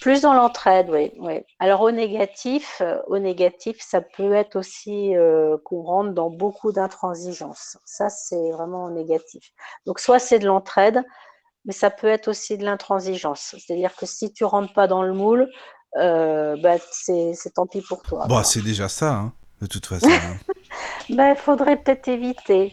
Plus 0.00 0.20
dans 0.20 0.34
l'entraide, 0.34 0.90
oui, 0.90 1.12
oui. 1.18 1.40
Alors 1.58 1.80
au 1.80 1.90
négatif, 1.90 2.82
euh, 2.82 2.98
au 3.06 3.18
négatif, 3.18 3.78
ça 3.80 4.02
peut 4.02 4.34
être 4.34 4.56
aussi 4.56 5.16
euh, 5.16 5.56
qu'on 5.64 5.82
rentre 5.82 6.12
dans 6.12 6.28
beaucoup 6.28 6.72
d'intransigeance. 6.72 7.78
Ça, 7.86 8.10
c'est 8.10 8.50
vraiment 8.50 8.90
négatif. 8.90 9.52
Donc 9.86 10.00
soit 10.00 10.18
c'est 10.18 10.38
de 10.38 10.46
l'entraide, 10.46 11.02
mais 11.64 11.72
ça 11.72 11.90
peut 11.90 12.08
être 12.08 12.28
aussi 12.28 12.58
de 12.58 12.64
l'intransigeance. 12.64 13.56
C'est-à-dire 13.58 13.96
que 13.96 14.04
si 14.04 14.32
tu 14.32 14.44
rentres 14.44 14.74
pas 14.74 14.86
dans 14.86 15.02
le 15.02 15.14
moule, 15.14 15.48
euh, 15.96 16.56
bah, 16.60 16.76
c'est 16.90 17.54
tant 17.54 17.66
pis 17.66 17.80
pour 17.80 18.02
toi. 18.02 18.26
Bon, 18.28 18.42
c'est 18.42 18.62
déjà 18.62 18.88
ça, 18.88 19.14
hein, 19.14 19.32
de 19.62 19.66
toute 19.66 19.86
façon. 19.86 20.10
Hein. 20.10 20.36
Il 21.08 21.16
ben, 21.16 21.34
faudrait 21.34 21.76
peut-être 21.76 22.08
éviter. 22.08 22.72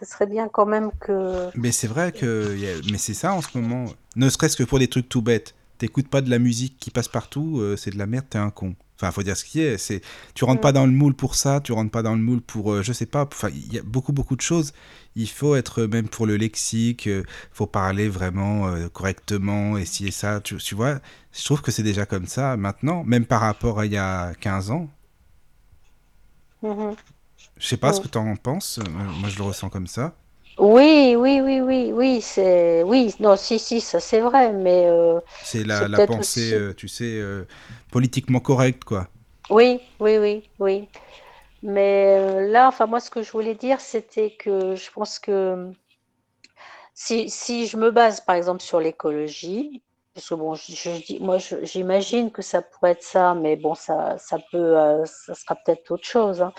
Ce 0.00 0.04
serait 0.04 0.26
bien 0.26 0.48
quand 0.48 0.66
même 0.66 0.90
que. 1.00 1.48
Mais 1.54 1.72
c'est 1.72 1.86
vrai 1.86 2.12
que. 2.12 2.56
Mais 2.90 2.98
c'est 2.98 3.14
ça 3.14 3.34
en 3.34 3.42
ce 3.42 3.58
moment. 3.58 3.86
Ne 4.16 4.28
serait-ce 4.28 4.56
que 4.56 4.64
pour 4.64 4.78
des 4.78 4.88
trucs 4.88 5.08
tout 5.08 5.22
bêtes. 5.22 5.54
T'écoutes 5.78 6.08
pas 6.08 6.20
de 6.20 6.30
la 6.30 6.38
musique 6.38 6.76
qui 6.78 6.90
passe 6.90 7.08
partout, 7.08 7.58
euh, 7.58 7.76
c'est 7.76 7.90
de 7.90 7.98
la 7.98 8.06
merde, 8.06 8.26
t'es 8.30 8.38
un 8.38 8.50
con. 8.50 8.76
Enfin, 8.94 9.10
faut 9.10 9.24
dire 9.24 9.36
ce 9.36 9.44
qui 9.44 9.60
est. 9.60 9.78
C'est, 9.78 10.00
tu 10.32 10.44
rentres 10.44 10.60
pas 10.60 10.70
dans 10.70 10.86
le 10.86 10.92
moule 10.92 11.14
pour 11.14 11.34
ça, 11.34 11.60
tu 11.60 11.72
rentres 11.72 11.90
pas 11.90 12.02
dans 12.02 12.14
le 12.14 12.20
moule 12.20 12.40
pour, 12.40 12.72
euh, 12.72 12.82
je 12.82 12.92
sais 12.92 13.06
pas. 13.06 13.22
Enfin, 13.22 13.48
il 13.48 13.72
y 13.72 13.80
a 13.80 13.82
beaucoup, 13.82 14.12
beaucoup 14.12 14.36
de 14.36 14.40
choses. 14.40 14.72
Il 15.16 15.28
faut 15.28 15.56
être 15.56 15.82
même 15.86 16.08
pour 16.08 16.26
le 16.26 16.36
lexique, 16.36 17.06
il 17.06 17.24
faut 17.50 17.66
parler 17.66 18.08
vraiment 18.08 18.72
correctement 18.90 19.76
et 19.76 19.84
si 19.84 20.06
et 20.06 20.12
ça. 20.12 20.40
Tu, 20.40 20.56
tu 20.58 20.76
vois, 20.76 21.00
je 21.32 21.44
trouve 21.44 21.62
que 21.62 21.72
c'est 21.72 21.82
déjà 21.82 22.06
comme 22.06 22.26
ça 22.26 22.56
maintenant, 22.56 23.02
même 23.02 23.26
par 23.26 23.40
rapport 23.40 23.80
à 23.80 23.86
il 23.86 23.92
y 23.92 23.96
a 23.96 24.34
15 24.34 24.70
ans. 24.70 24.88
Mhm. 26.62 26.94
Je 27.62 27.68
sais 27.68 27.76
pas 27.76 27.92
ce 27.92 28.00
que 28.00 28.08
tu 28.08 28.18
en 28.18 28.36
penses. 28.36 28.78
Moi, 28.78 29.28
je 29.30 29.38
le 29.38 29.44
ressens 29.44 29.70
comme 29.70 29.86
ça. 29.86 30.14
Oui, 30.58 31.14
oui, 31.16 31.40
oui, 31.40 31.60
oui, 31.60 31.92
oui, 31.94 32.20
c'est 32.20 32.82
oui, 32.82 33.14
non, 33.20 33.36
si, 33.36 33.58
si, 33.58 33.80
ça 33.80 34.00
c'est 34.00 34.20
vrai, 34.20 34.52
mais 34.52 34.86
euh, 34.86 35.18
c'est 35.42 35.64
la, 35.64 35.88
pensée, 36.00 36.40
aussi- 36.50 36.54
euh, 36.54 36.72
tu 36.74 36.88
sais, 36.88 37.18
euh, 37.20 37.46
politiquement 37.90 38.40
correcte, 38.40 38.84
quoi. 38.84 39.08
oui, 39.50 39.80
oui, 40.00 40.18
oui, 40.18 40.50
oui. 40.58 40.88
Mais 41.62 42.18
euh, 42.18 42.48
là, 42.50 42.68
enfin 42.68 42.86
moi, 42.86 43.00
ce 43.00 43.10
que 43.10 43.22
je 43.22 43.32
voulais 43.32 43.54
dire, 43.54 43.80
c'était 43.80 44.32
que 44.36 44.76
je 44.76 44.90
pense 44.92 45.18
que 45.18 45.72
si, 46.94 47.28
si 47.30 47.66
je 47.66 47.76
me 47.76 47.90
base 47.90 48.20
par 48.20 48.36
exemple 48.36 48.62
sur 48.62 48.80
l'écologie, 48.80 49.82
parce 50.14 50.28
que 50.28 50.34
bon, 50.34 50.54
je, 50.54 51.22
moi, 51.22 51.38
j'imagine 51.62 52.30
que 52.30 52.42
ça 52.42 52.60
pourrait 52.60 52.92
être 52.92 53.02
ça, 53.02 53.34
mais 53.34 53.56
bon, 53.56 53.74
ça, 53.74 54.18
ça 54.18 54.38
peut, 54.50 54.78
euh, 54.78 55.04
ça 55.06 55.34
sera 55.34 55.54
peut-être 55.54 55.90
autre 55.90 56.04
chose. 56.04 56.42
hein. 56.42 56.52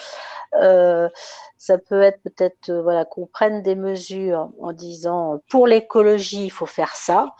Euh, 0.61 1.09
ça 1.57 1.77
peut 1.77 2.01
être 2.01 2.21
peut-être 2.23 2.69
euh, 2.69 2.81
voilà, 2.81 3.05
qu'on 3.05 3.25
prenne 3.25 3.63
des 3.63 3.75
mesures 3.75 4.49
en 4.59 4.73
disant 4.73 5.41
pour 5.49 5.67
l'écologie, 5.67 6.45
il 6.45 6.51
faut 6.51 6.65
faire 6.65 6.95
ça. 6.95 7.35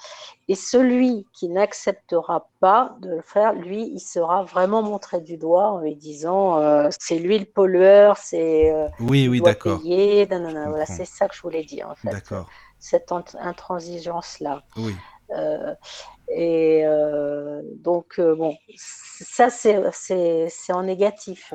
Et 0.48 0.56
celui 0.56 1.26
qui 1.34 1.50
n'acceptera 1.50 2.48
pas 2.60 2.96
de 3.02 3.10
le 3.10 3.22
faire, 3.22 3.54
lui, 3.54 3.90
il 3.94 4.00
sera 4.00 4.44
vraiment 4.44 4.82
montré 4.84 5.22
du 5.22 5.38
doigt 5.38 5.70
en 5.70 5.80
lui 5.80 5.96
disant 5.96 6.90
c'est 7.00 7.18
lui 7.20 7.40
le 7.40 7.46
pollueur, 7.46 8.18
c'est 8.18 8.74
Oui, 9.00 9.28
oui, 9.28 9.42
d'accord. 9.42 9.80
voilà, 9.82 10.86
c'est 10.86 11.06
ça 11.06 11.28
que 11.28 11.36
je 11.36 11.42
voulais 11.42 11.64
dire 11.64 11.90
en 11.90 11.96
fait, 11.96 12.12
D'accord. 12.12 12.48
cette 12.80 13.10
int- 13.12 13.38
intransigeance-là. 13.40 14.64
Oui. 14.78 14.96
Euh, 15.32 15.74
et 16.30 16.84
euh, 16.86 17.62
donc, 17.78 18.20
euh, 18.20 18.36
bon, 18.36 18.56
ça, 18.76 19.50
c'est 19.50 19.78
en 20.74 20.84
négatif. 20.84 21.54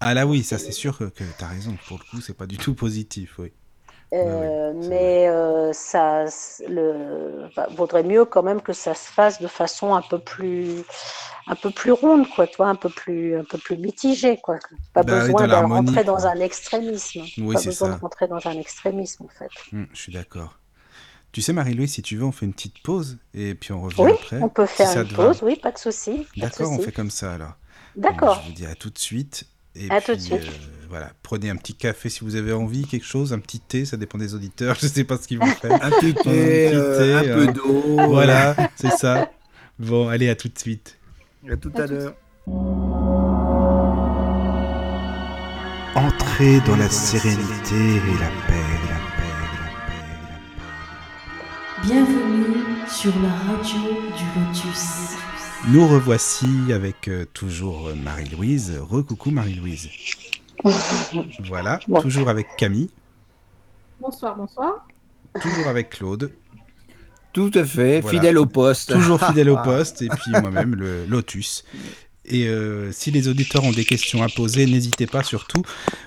Ah 0.00 0.14
là, 0.14 0.26
oui, 0.26 0.44
ça, 0.44 0.58
c'est 0.58 0.72
sûr 0.72 0.96
que, 0.98 1.04
que 1.04 1.24
tu 1.36 1.44
as 1.44 1.48
raison. 1.48 1.76
Pour 1.88 1.98
le 1.98 2.04
coup, 2.04 2.20
c'est 2.20 2.36
pas 2.36 2.46
du 2.46 2.58
tout 2.58 2.74
positif, 2.74 3.38
oui. 3.38 3.52
Euh, 4.12 4.72
mais 4.74 5.26
euh, 5.28 5.72
ça 5.72 6.26
le, 6.68 7.48
bah, 7.56 7.66
vaudrait 7.70 8.04
mieux 8.04 8.24
quand 8.24 8.44
même 8.44 8.60
que 8.62 8.72
ça 8.72 8.94
se 8.94 9.10
fasse 9.10 9.40
de 9.40 9.48
façon 9.48 9.94
un 9.94 10.02
peu 10.02 10.20
plus 10.20 10.84
un 11.48 11.56
peu 11.56 11.70
plus 11.70 11.90
ronde 11.90 12.28
quoi 12.28 12.46
tu 12.46 12.56
vois 12.58 12.68
un 12.68 12.76
peu 12.76 12.90
plus 12.90 13.36
un 13.36 13.44
peu 13.44 13.58
plus 13.58 13.76
mitigée 13.76 14.36
quoi 14.40 14.58
pas 14.92 15.02
Bah 15.02 15.02
besoin 15.02 15.44
de 15.48 15.56
rentrer 15.56 16.04
dans 16.04 16.26
un 16.26 16.38
extrémisme 16.38 17.22
Oui, 17.38 17.54
pas 17.54 17.58
c'est 17.58 17.70
besoin 17.70 17.88
ça. 17.88 17.94
de 17.96 18.00
rentrer 18.00 18.28
dans 18.28 18.46
un 18.46 18.52
extrémisme 18.58 19.24
en 19.24 19.28
fait 19.28 19.50
Hum, 19.72 19.88
je 19.92 19.98
suis 20.00 20.12
d'accord. 20.12 20.58
Tu 21.34 21.42
sais, 21.42 21.52
Marie-Louise, 21.52 21.92
si 21.92 22.00
tu 22.00 22.16
veux, 22.16 22.22
on 22.24 22.30
fait 22.30 22.46
une 22.46 22.52
petite 22.54 22.80
pause 22.84 23.18
et 23.34 23.56
puis 23.56 23.72
on 23.72 23.82
revient 23.82 23.96
oui 24.02 24.12
après. 24.12 24.40
on 24.40 24.48
peut 24.48 24.66
Si 24.68 24.74
faire 24.76 24.86
ça 24.88 25.02
une 25.02 25.08
va. 25.08 25.16
pause 25.16 25.40
oui 25.42 25.56
pas 25.60 25.72
de 25.72 25.78
souci 25.78 26.28
D'accord, 26.36 26.70
on 26.70 26.78
fait 26.78 26.92
comme 26.92 27.10
ça 27.10 27.34
alors. 27.34 27.54
D'accord 27.96 28.40
je 28.44 28.50
vous 28.50 28.54
dis 28.54 28.66
à 28.66 28.76
tout 28.76 28.88
de 28.88 28.98
suite. 28.98 29.44
Et 29.74 29.90
À 29.90 29.96
puis, 30.00 30.12
tout 30.12 30.14
de 30.14 30.20
suite. 30.22 30.34
euh, 30.44 30.86
voilà, 30.88 31.10
prenez 31.24 31.50
un 31.50 31.56
petit 31.56 31.74
café 31.74 32.08
si 32.08 32.20
vous 32.20 32.36
avez 32.36 32.52
envie, 32.52 32.86
quelque 32.86 33.04
chose, 33.04 33.32
un 33.32 33.40
petit 33.40 33.58
thé, 33.58 33.84
ça 33.84 33.96
dépend 33.96 34.16
des 34.16 34.32
auditeurs, 34.36 34.76
je 34.80 34.86
sais 34.86 35.02
pas 35.02 35.16
ce 35.16 35.26
qu'ils 35.26 35.40
vont 35.40 35.46
faire. 35.46 35.72
Un 35.84 35.90
petit 35.90 36.14
thé, 36.14 36.20
petit 36.22 36.28
euh, 36.30 36.98
thé, 36.98 37.14
un 37.28 37.32
hein. 37.32 37.46
peu 37.46 37.52
d'eau. 37.52 37.82
Voilà, 38.08 38.54
c'est 38.76 38.92
ça. 38.92 39.28
Bon, 39.80 40.06
allez, 40.08 40.28
à 40.28 40.36
tout 40.36 40.48
de 40.48 40.56
suite. 40.56 41.00
À 41.50 41.56
tout 41.56 41.72
À 41.74 41.86
l'heure. 41.88 42.14
Entrez 45.96 46.60
dans 46.64 46.76
la 46.76 46.88
sérénité 46.88 47.74
et 47.74 48.18
la 48.20 48.28
paix, 48.46 48.52
paix, 48.52 48.54
la 48.54 48.58
paix, 48.86 48.88
la 48.90 48.96
paix. 48.98 49.03
Bienvenue 51.86 52.56
sur 52.88 53.12
la 53.20 53.28
radio 53.28 53.78
du 54.16 54.40
Lotus. 54.40 55.16
Nous 55.68 55.86
revoici 55.86 56.72
avec 56.72 57.08
euh, 57.08 57.24
toujours 57.32 57.88
euh, 57.88 57.94
Marie-Louise. 57.94 58.78
Recoucou 58.80 59.30
Marie-Louise. 59.30 59.88
Voilà, 61.48 61.78
Bon. 61.88 62.00
toujours 62.00 62.28
avec 62.30 62.46
Camille, 62.56 62.88
Bonsoir, 64.00 64.34
bonsoir. 64.36 64.86
toujours 65.40 65.66
avec 65.68 65.90
Claude, 65.90 66.32
Tout 67.34 67.50
à 67.54 67.64
fait, 67.64 68.00
Voilà. 68.00 68.18
fidèle 68.18 68.38
au 68.38 68.46
poste. 68.46 68.92
toujours 68.92 69.20
fidèle 69.22 69.50
au 69.50 69.56
poste, 69.62 70.00
et 70.02 70.08
puis 70.08 70.30
moi-même, 70.30 70.74
le 70.74 71.04
Lotus. 71.06 71.64
Et 72.26 72.48
euh, 72.48 72.90
si 72.92 73.10
les 73.10 73.28
auditeurs 73.28 73.64
ont 73.64 73.72
des 73.72 73.84
questions 73.84 74.22
à 74.22 74.28
poser, 74.28 74.64
n'hésitez 74.66 75.06
pas 75.06 75.22
surtout. 75.22 75.62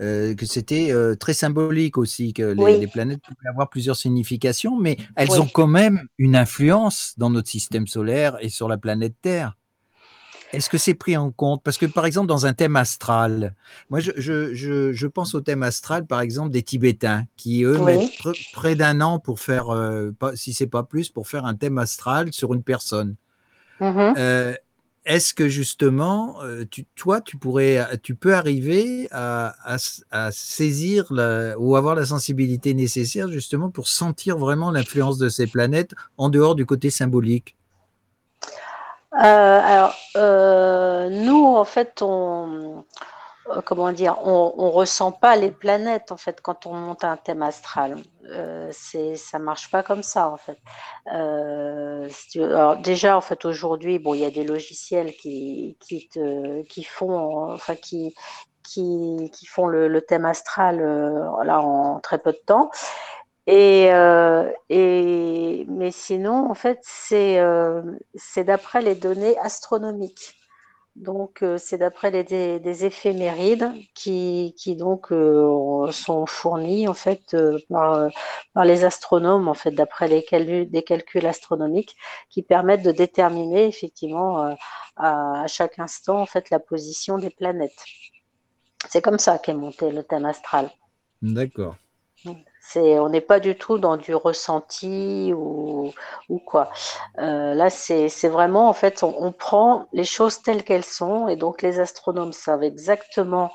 euh, 0.00 0.34
que 0.34 0.46
c'était 0.46 0.92
euh, 0.92 1.14
très 1.16 1.34
symbolique 1.34 1.98
aussi 1.98 2.32
que 2.32 2.42
les, 2.42 2.62
Oui. 2.62 2.78
les 2.78 2.86
planètes 2.86 3.20
pouvaient 3.22 3.48
avoir 3.48 3.68
plusieurs 3.68 3.96
significations, 3.96 4.78
mais 4.78 4.96
elles 5.16 5.30
Oui. 5.30 5.38
ont 5.38 5.48
quand 5.52 5.66
même 5.66 6.02
une 6.18 6.36
influence 6.36 7.14
dans 7.16 7.30
notre 7.30 7.48
système 7.48 7.86
solaire 7.86 8.36
et 8.40 8.48
sur 8.48 8.68
la 8.68 8.78
planète 8.78 9.14
Terre. 9.20 9.56
Est-ce 10.52 10.70
que 10.70 10.78
c'est 10.78 10.94
pris 10.94 11.14
en 11.16 11.30
compte? 11.30 11.62
Parce 11.62 11.76
que 11.76 11.84
par 11.84 12.06
exemple 12.06 12.26
dans 12.26 12.46
un 12.46 12.54
thème 12.54 12.76
astral, 12.76 13.54
moi 13.90 14.00
je, 14.00 14.12
je, 14.16 14.54
je, 14.54 14.92
je 14.94 15.06
pense 15.06 15.34
au 15.34 15.42
thème 15.42 15.62
astral 15.62 16.06
par 16.06 16.22
exemple 16.22 16.50
des 16.50 16.62
Tibétains 16.62 17.26
qui 17.36 17.64
eux 17.64 17.76
Oui. 17.78 17.84
mettent 17.84 18.12
pr- 18.18 18.52
près 18.54 18.74
d'un 18.74 19.02
an 19.02 19.18
pour 19.18 19.40
faire, 19.40 19.68
euh, 19.68 20.10
pas, 20.18 20.36
si 20.36 20.54
c'est 20.54 20.66
pas 20.66 20.84
plus, 20.84 21.10
pour 21.10 21.28
faire 21.28 21.44
un 21.44 21.54
thème 21.54 21.76
astral 21.76 22.32
sur 22.32 22.54
une 22.54 22.62
personne. 22.62 23.16
Mhm. 23.80 24.14
Euh, 24.16 24.54
Est-ce 25.08 25.32
que 25.32 25.48
justement, 25.48 26.36
euh, 26.42 26.66
toi, 26.94 27.22
tu 27.22 27.38
pourrais, 27.38 27.98
tu 28.02 28.14
peux 28.14 28.34
arriver 28.34 29.08
à, 29.10 29.52
saisir 30.30 31.06
ou 31.58 31.76
avoir 31.76 31.94
la 31.94 32.04
sensibilité 32.04 32.74
nécessaire 32.74 33.28
justement 33.28 33.70
pour 33.70 33.88
sentir 33.88 34.36
vraiment 34.36 34.70
l'influence 34.70 35.16
de 35.16 35.30
ces 35.30 35.46
planètes 35.46 35.94
en 36.18 36.28
dehors 36.28 36.54
du 36.54 36.66
côté 36.66 36.90
symbolique? 36.90 37.56
Euh, 39.14 39.60
alors, 39.64 39.94
euh, 40.16 41.08
nous, 41.08 41.46
en 41.46 41.64
fait, 41.64 42.02
on, 42.02 42.52
euh, 42.52 42.82
comment 43.64 43.92
dire, 43.92 44.16
on, 44.24 44.54
on 44.56 44.70
ressent 44.70 45.12
pas 45.12 45.36
les 45.36 45.50
planètes 45.50 46.12
en 46.12 46.16
fait 46.16 46.40
quand 46.40 46.66
on 46.66 46.74
monte 46.74 47.04
un 47.04 47.16
thème 47.16 47.42
astral. 47.42 47.96
Euh, 48.30 48.68
c'est, 48.72 49.16
ça 49.16 49.38
marche 49.38 49.70
pas 49.70 49.82
comme 49.82 50.02
ça 50.02 50.28
en 50.30 50.36
fait. 50.36 50.58
Euh, 51.12 52.08
déjà, 52.82 53.16
en 53.16 53.20
fait, 53.20 53.44
aujourd'hui, 53.44 53.98
bon, 53.98 54.14
il 54.14 54.20
y 54.20 54.24
a 54.24 54.30
des 54.30 54.44
logiciels 54.44 55.14
qui, 55.16 55.76
qui 55.80 56.08
te, 56.08 56.62
qui 56.62 56.84
font, 56.84 57.52
enfin, 57.52 57.74
qui, 57.76 58.14
qui, 58.62 59.30
qui 59.32 59.46
font 59.46 59.66
le, 59.66 60.00
thème 60.02 60.24
astral 60.24 60.80
euh, 60.80 61.26
en 61.28 62.00
très 62.00 62.18
peu 62.18 62.32
de 62.32 62.40
temps. 62.44 62.70
Et, 63.46 63.88
euh, 63.94 64.50
et, 64.68 65.64
mais 65.68 65.90
sinon, 65.90 66.50
en 66.50 66.54
fait, 66.54 66.80
c'est 66.82 67.40
euh, 67.40 67.80
c'est 68.14 68.44
d'après 68.44 68.82
les 68.82 68.94
données 68.94 69.38
astronomiques. 69.38 70.37
Donc, 70.98 71.42
euh, 71.42 71.58
c'est 71.58 71.78
d'après 71.78 72.10
les, 72.10 72.24
des, 72.24 72.58
des, 72.58 72.84
éphémérides 72.84 73.72
qui, 73.94 74.52
qui 74.58 74.74
donc 74.74 75.12
euh, 75.12 75.92
sont 75.92 76.26
fournis 76.26 76.88
en 76.88 76.94
fait 76.94 77.34
euh, 77.34 77.56
par, 77.68 78.08
par, 78.52 78.64
les 78.64 78.84
astronomes, 78.84 79.46
en 79.46 79.54
fait, 79.54 79.70
d'après 79.70 80.08
les 80.08 80.24
calculs, 80.24 80.68
des 80.68 80.82
calculs 80.82 81.26
astronomiques 81.26 81.94
qui 82.30 82.42
permettent 82.42 82.82
de 82.82 82.90
déterminer 82.90 83.66
effectivement 83.66 84.56
à, 84.96 85.42
à, 85.42 85.46
chaque 85.46 85.78
instant 85.78 86.20
en 86.20 86.26
fait 86.26 86.50
la 86.50 86.58
position 86.58 87.16
des 87.16 87.30
planètes. 87.30 87.84
C'est 88.88 89.02
comme 89.02 89.20
ça 89.20 89.38
qu'est 89.38 89.54
monté 89.54 89.92
le 89.92 90.02
thème 90.02 90.24
astral. 90.24 90.68
D'accord. 91.22 91.76
On 92.76 93.08
n'est 93.08 93.20
pas 93.20 93.40
du 93.40 93.56
tout 93.56 93.78
dans 93.78 93.96
du 93.96 94.14
ressenti 94.14 95.32
ou, 95.34 95.92
ou 96.28 96.38
quoi. 96.38 96.70
Euh, 97.18 97.54
là, 97.54 97.70
c'est, 97.70 98.08
c'est 98.08 98.28
vraiment, 98.28 98.68
en 98.68 98.72
fait, 98.72 99.02
on, 99.02 99.32
prend 99.32 99.86
les 99.92 100.04
choses 100.04 100.42
telles 100.42 100.64
qu'elles 100.64 100.84
sont 100.84 101.28
et 101.28 101.36
donc 101.36 101.62
les 101.62 101.80
astronomes 101.80 102.32
savent 102.32 102.64
exactement 102.64 103.50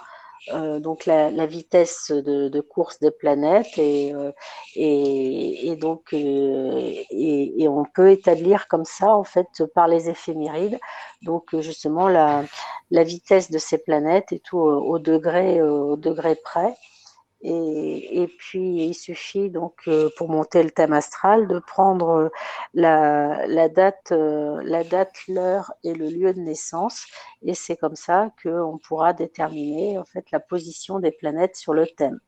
euh, 0.54 0.80
donc 0.80 1.06
la, 1.06 1.46
vitesse 1.46 2.12
de, 2.12 2.60
course 2.62 3.00
des 3.00 3.12
planètes 3.12 3.78
et, 3.78 4.14
euh, 4.14 4.32
et, 4.76 5.76
donc 5.78 6.14
et, 6.14 7.68
on 7.70 7.86
peut 7.86 8.12
établir 8.12 8.68
comme 8.68 8.86
ça, 8.86 9.16
en 9.16 9.24
fait, 9.24 9.48
par 9.76 9.88
les 9.88 10.10
éphémérides, 10.10 10.80
donc 11.22 11.56
justement 11.60 12.08
la, 12.08 12.44
la 12.92 13.04
vitesse 13.04 13.52
de 13.52 13.58
ces 13.58 13.78
planètes 13.78 14.32
et 14.32 14.40
tout 14.40 14.58
au 14.60 15.00
degré, 15.00 15.62
au 15.62 15.98
degré 15.98 16.36
près. 16.36 16.76
Et, 17.46 18.34
puis, 18.38 18.86
il 18.86 18.94
suffit 18.94 19.50
donc 19.50 19.74
euh, 19.90 20.10
pour 20.18 20.30
monter 20.30 20.64
le 20.64 20.72
thème 20.72 20.94
astral 20.94 21.46
de 21.48 21.60
prendre 21.60 22.32
la, 22.74 23.46
la 23.48 23.68
date, 23.68 24.14
euh, 24.14 24.84
date, 24.86 25.14
l'heure 25.28 25.74
et 25.84 25.94
le 25.94 26.08
lieu 26.08 26.34
de 26.34 26.40
naissance. 26.40 27.06
Et 27.42 27.54
c'est 27.54 27.76
comme 27.76 27.98
ça 27.98 28.32
qu'on 28.42 28.78
pourra 28.78 29.12
déterminer 29.12 29.98
en 29.98 30.06
fait 30.06 30.32
la 30.32 30.40
position 30.40 31.00
des 31.00 31.12
planètes 31.12 31.58
sur 31.58 31.74
le 31.74 31.86
thème. 31.86 32.20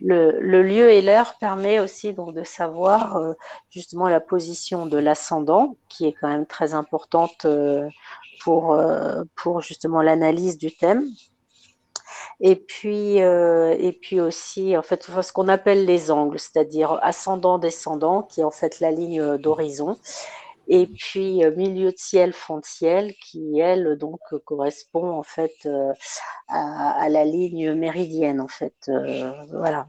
Le, 0.00 0.40
le 0.40 0.62
lieu 0.62 0.90
et 0.92 1.02
l'heure 1.02 1.36
permet 1.38 1.78
aussi 1.78 2.14
donc 2.14 2.32
de 2.32 2.42
savoir 2.42 3.18
euh, 3.18 3.34
justement 3.68 4.08
la 4.08 4.20
position 4.20 4.86
de 4.86 4.96
l'ascendant, 4.96 5.76
qui 5.90 6.06
est 6.06 6.14
quand 6.14 6.28
même 6.28 6.46
très 6.46 6.72
importante 6.72 7.46
pour, 8.40 8.80
pour 9.34 9.60
justement 9.60 10.00
l'analyse 10.00 10.56
du 10.56 10.74
thème 10.74 11.10
et 12.40 12.56
puis, 12.56 13.22
euh, 13.22 13.76
et 13.78 13.92
puis 13.92 14.20
aussi, 14.20 14.76
en 14.76 14.82
fait, 14.82 15.02
ce 15.04 15.32
qu'on 15.32 15.48
appelle 15.48 15.84
les 15.84 16.10
angles, 16.10 16.38
c'est-à-dire 16.38 16.98
ascendant-descendant, 17.02 18.22
qui 18.22 18.40
est 18.40 18.44
en 18.44 18.50
fait 18.50 18.80
la 18.80 18.90
ligne 18.90 19.36
d'horizon. 19.38 19.96
Et 20.70 20.86
puis, 20.86 21.44
euh, 21.44 21.50
milieu 21.56 21.92
de 21.92 21.96
ciel, 21.96 22.34
fond 22.34 22.58
de 22.58 22.64
ciel, 22.64 23.14
qui, 23.14 23.58
elle, 23.58 23.96
donc, 23.96 24.20
correspond, 24.44 25.10
en 25.12 25.22
fait, 25.22 25.54
euh, 25.64 25.92
à, 26.48 27.08
la 27.08 27.24
ligne 27.24 27.72
méridienne, 27.72 28.38
en 28.40 28.48
fait. 28.48 28.74
Euh, 28.88 29.32
voilà. 29.50 29.88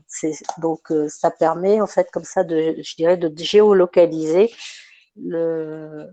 Donc, 0.60 0.92
euh, 0.92 1.10
ça 1.10 1.32
permet, 1.32 1.82
en 1.82 1.88
fait, 1.88 2.10
comme 2.12 2.24
ça, 2.24 2.46
de, 2.46 2.76
je 2.82 2.96
dirais, 2.96 3.18
de 3.18 3.32
géolocaliser 3.38 4.52
le, 5.18 6.08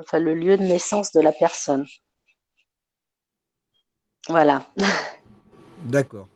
enfin, 0.00 0.18
le 0.18 0.34
lieu 0.34 0.58
de 0.58 0.64
naissance 0.64 1.12
de 1.12 1.20
la 1.20 1.32
personne. 1.32 1.86
Voilà. 4.28 4.66
D'accord. 5.84 6.28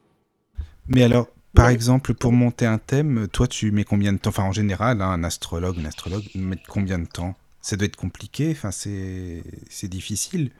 Mais 0.88 1.02
alors, 1.02 1.28
par 1.54 1.68
exemple, 1.68 2.14
pour 2.14 2.32
monter 2.32 2.66
un 2.66 2.78
thème, 2.78 3.28
toi, 3.32 3.46
tu 3.46 3.70
mets 3.70 3.84
combien 3.84 4.12
de 4.12 4.18
temps 4.18 4.30
Enfin, 4.30 4.44
en 4.44 4.52
général, 4.52 5.00
hein, 5.00 5.10
un 5.10 5.24
astrologue, 5.24 5.78
une 5.78 5.86
astrologue, 5.86 6.24
met 6.34 6.58
combien 6.68 6.98
de 6.98 7.06
temps? 7.06 7.34
Ça 7.60 7.76
doit 7.76 7.86
être 7.86 7.96
compliqué, 7.96 8.50
enfin, 8.52 8.70
c'est 8.70 9.88
difficile. 9.88 10.50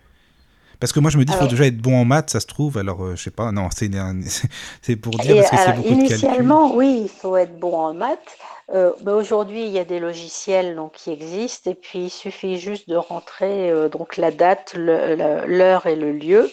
Parce 0.81 0.93
que 0.93 1.01
moi, 1.01 1.11
je 1.11 1.16
me 1.18 1.24
dis, 1.24 1.33
il 1.33 1.39
faut 1.39 1.47
déjà 1.47 1.66
être 1.66 1.79
bon 1.79 1.97
en 1.97 2.05
maths, 2.05 2.31
ça 2.31 2.41
se 2.41 2.47
trouve. 2.47 2.77
Alors, 2.77 3.03
euh, 3.03 3.16
je 3.16 3.22
sais 3.22 3.31
pas, 3.31 3.51
non, 3.53 3.68
c'est 3.70 3.89
pour 4.97 5.18
dire, 5.18 5.37
Et 5.37 5.41
parce 5.41 5.51
que 5.51 5.57
c'est 5.57 5.72
beaucoup 5.72 5.89
Initialement, 5.89 6.74
oui, 6.74 7.03
il 7.05 7.09
faut 7.09 7.37
être 7.37 7.59
bon 7.59 7.77
en 7.77 7.95
maths. 7.95 8.18
Euh, 8.74 8.93
bah 9.03 9.14
Aujourd'hui, 9.14 9.64
il 9.64 9.70
y 9.70 9.79
a 9.79 9.85
des 9.85 10.01
logiciels 10.01 10.74
donc, 10.77 10.93
qui 10.93 11.11
existent, 11.11 11.70
et 11.70 11.74
puis 11.74 12.07
il 12.07 12.11
suffit 12.11 12.59
juste 12.59 12.89
de 12.89 12.97
rentrer 12.97 13.70
euh, 13.70 13.89
donc 13.89 14.16
la 14.16 14.31
date, 14.31 14.74
l'heure 14.77 15.87
et 15.87 15.97
le 15.97 16.12
lieu. 16.12 16.51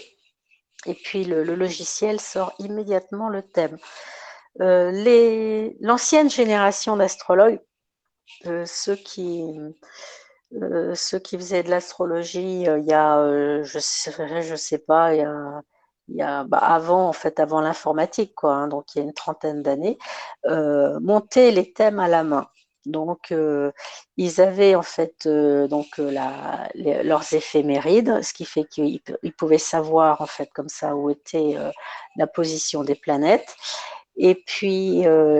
Et 0.85 0.93
puis 0.93 1.23
le, 1.25 1.43
logiciel 1.43 2.19
sort 2.19 2.53
immédiatement 2.59 3.29
le 3.29 3.41
thème. 3.43 3.77
Euh, 4.61 5.71
L'ancienne 5.81 6.29
génération 6.29 6.97
d'astrologues, 6.97 7.59
euh, 8.45 8.65
ceux 8.65 8.95
qui 8.95 9.43
euh, 10.53 10.93
ceux 10.95 11.19
qui 11.19 11.37
faisaient 11.37 11.63
de 11.63 11.69
l'astrologie 11.69 12.63
il 12.63 12.85
y 12.85 12.93
a, 12.93 13.63
je 13.63 13.79
sais, 13.79 14.57
sais 14.57 14.77
pas, 14.79 15.15
il 15.15 15.19
y 15.21 15.23
a, 15.23 15.61
il 16.09 16.15
y 16.17 16.21
a 16.21 16.43
bah 16.43 16.59
avant 16.59 17.07
en 17.09 17.13
fait, 17.13 17.39
avant 17.39 17.61
l'informatique 17.61 18.33
hein, 18.43 18.67
donc 18.67 18.93
il 18.95 18.99
y 18.99 19.01
a 19.01 19.05
une 19.05 19.13
trentaine 19.13 19.63
d'années, 19.63 19.97
montaient 20.45 21.51
les 21.51 21.73
thèmes 21.73 21.99
à 21.99 22.07
la 22.07 22.23
main. 22.23 22.47
Donc, 22.85 23.31
euh, 23.31 23.71
ils 24.17 24.41
avaient 24.41 24.75
en 24.75 24.81
fait 24.81 25.25
euh, 25.25 25.67
donc 25.67 25.97
les, 25.97 27.03
leurs 27.03 27.33
éphémérides, 27.33 28.21
ce 28.21 28.33
qui 28.33 28.45
fait 28.45 28.65
qu'ils 28.65 28.99
ils 29.23 29.33
pouvaient 29.33 29.57
savoir 29.57 30.21
en 30.21 30.25
fait 30.25 30.49
comme 30.53 30.69
ça 30.69 30.95
où 30.95 31.09
était 31.09 31.55
euh, 31.57 31.71
la 32.17 32.27
position 32.27 32.83
des 32.83 32.95
planètes. 32.95 33.55
Et 34.15 34.35
puis, 34.35 34.99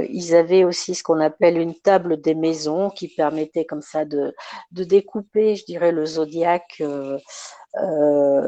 ils 0.10 0.36
avaient 0.36 0.64
aussi 0.64 0.96
ce 0.96 1.04
qu'on 1.04 1.20
appelle 1.20 1.60
une 1.60 1.76
table 1.76 2.20
des 2.20 2.34
maisons 2.34 2.90
qui 2.90 3.08
permettait 3.08 3.66
comme 3.66 3.84
ça 3.84 4.04
de, 4.04 4.34
de 4.72 4.84
découper, 4.84 5.56
je 5.56 5.64
dirais, 5.66 5.92
le 5.92 6.08
zodiaque. 6.08 6.82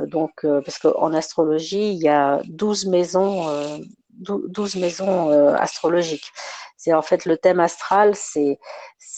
donc, 0.07 0.41
parce 0.41 0.79
qu'en 0.79 1.13
astrologie, 1.13 1.91
il 1.91 2.01
y 2.01 2.07
a 2.07 2.41
12 2.45 2.87
maisons, 2.87 3.45
12 4.17 4.75
maisons 4.77 5.29
astrologiques. 5.55 6.31
C'est 6.77 6.93
en 6.93 7.01
fait 7.01 7.25
le 7.25 7.37
thème 7.37 7.59
astral, 7.59 8.15
c'est 8.15 8.59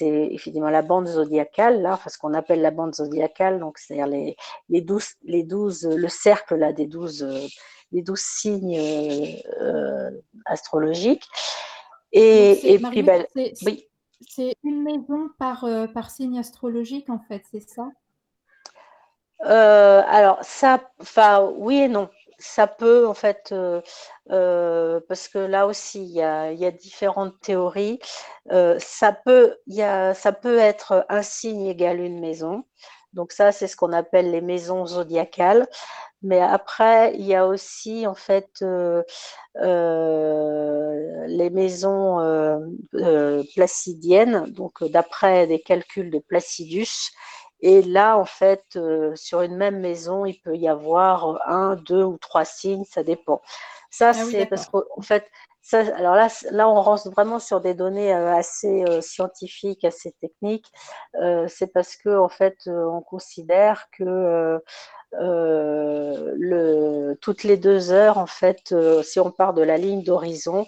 effectivement 0.01 0.69
la 0.69 0.81
bande 0.81 1.07
zodiacale 1.07 1.81
là, 1.81 1.93
enfin, 1.93 2.09
ce 2.09 2.17
qu'on 2.17 2.33
appelle 2.33 2.61
la 2.61 2.71
bande 2.71 2.95
zodiacale, 2.95 3.59
donc 3.59 3.77
c'est-à-dire 3.77 4.07
les 4.07 4.35
les 4.69 4.81
douze 4.81 5.15
les 5.23 5.43
douze 5.43 5.85
le 5.85 6.07
cercle 6.07 6.55
là 6.55 6.71
des 6.71 6.85
douze 6.85 7.25
les 7.91 8.01
douze 8.01 8.21
signes 8.21 8.79
euh, 9.61 10.11
astrologiques. 10.45 11.27
Et, 12.11 12.73
et 12.73 12.79
puis 12.79 13.03
ben, 13.03 13.25
oui. 13.35 13.87
C'est 14.21 14.55
une 14.63 14.81
maison 14.81 15.29
par 15.37 15.63
euh, 15.63 15.85
par 15.85 16.09
signe 16.09 16.39
astrologique 16.39 17.09
en 17.09 17.19
fait, 17.19 17.43
c'est 17.51 17.59
ça? 17.59 17.87
Euh, 19.45 20.01
alors 20.07 20.39
ça, 20.41 20.81
enfin 20.99 21.51
oui 21.57 21.81
et 21.81 21.87
non 21.87 22.09
ça 22.39 22.67
peut 22.67 23.07
en 23.07 23.13
fait, 23.13 23.49
euh, 23.51 23.81
euh, 24.31 24.99
parce 25.07 25.27
que 25.27 25.39
là 25.39 25.67
aussi 25.67 26.03
il 26.03 26.11
y 26.11 26.21
a, 26.21 26.71
différentes 26.71 27.39
théories. 27.41 27.99
Euh, 28.51 28.77
ça 28.79 29.11
peut, 29.13 29.57
y 29.67 29.81
a, 29.81 30.13
ça 30.13 30.31
peut 30.31 30.57
être 30.57 31.05
un 31.09 31.21
signe 31.23 31.65
égal 31.67 31.99
une 31.99 32.19
maison. 32.19 32.63
Donc 33.13 33.31
ça, 33.31 33.51
c'est 33.51 33.67
ce 33.67 33.75
qu'on 33.75 33.93
appelle 33.93 34.31
les 34.31 34.41
maisons 34.41 34.85
zodiacales. 34.85 35.67
Mais 36.23 36.41
après, 36.41 37.13
il 37.15 37.25
y 37.25 37.35
a 37.35 37.47
aussi 37.47 38.07
en 38.07 38.15
fait 38.15 38.63
les 39.55 41.49
maisons 41.49 42.67
placidiennes. 43.55 44.45
Donc 44.51 44.83
d'après 44.83 45.47
des 45.47 45.61
calculs 45.61 46.11
de 46.11 46.19
Placidus, 46.19 47.11
et 47.59 47.81
là, 47.81 48.17
en 48.17 48.25
fait, 48.25 48.63
euh, 48.75 49.15
sur 49.15 49.41
une 49.41 49.55
même 49.55 49.79
maison, 49.79 50.25
il 50.25 50.39
peut 50.41 50.55
y 50.55 50.67
avoir 50.67 51.39
un, 51.47 51.75
deux 51.75 52.03
ou 52.03 52.17
trois 52.17 52.45
signes, 52.45 52.85
ça 52.85 53.03
dépend. 53.03 53.41
Ça, 53.89 54.09
ah 54.09 54.13
c'est 54.13 54.45
parce 54.45 54.67
qu'en 54.67 55.01
fait, 55.01 55.25
ça, 55.67 55.79
alors 55.97 56.15
là, 56.15 56.29
là, 56.51 56.69
on 56.69 56.81
rentre 56.81 57.09
vraiment 57.09 57.39
sur 57.39 57.59
des 57.59 57.73
données 57.73 58.13
euh, 58.13 58.33
assez 58.33 58.85
euh, 58.85 59.01
scientifiques, 59.01 59.83
assez 59.83 60.13
techniques. 60.21 60.71
Euh, 61.21 61.45
c'est 61.49 61.67
parce 61.67 61.97
que, 61.97 62.17
en 62.17 62.29
fait, 62.29 62.55
on 62.67 63.01
considère 63.01 63.87
que 63.91 64.61
le, 65.11 66.33
toutes 67.21 67.43
les 67.43 67.57
deux 67.57 67.91
heures, 67.91 68.17
en 68.17 68.27
fait, 68.27 68.73
si 69.03 69.19
on 69.19 69.31
part 69.31 69.53
de 69.53 69.61
la 69.61 69.77
ligne 69.77 70.03
d'horizon, 70.03 70.65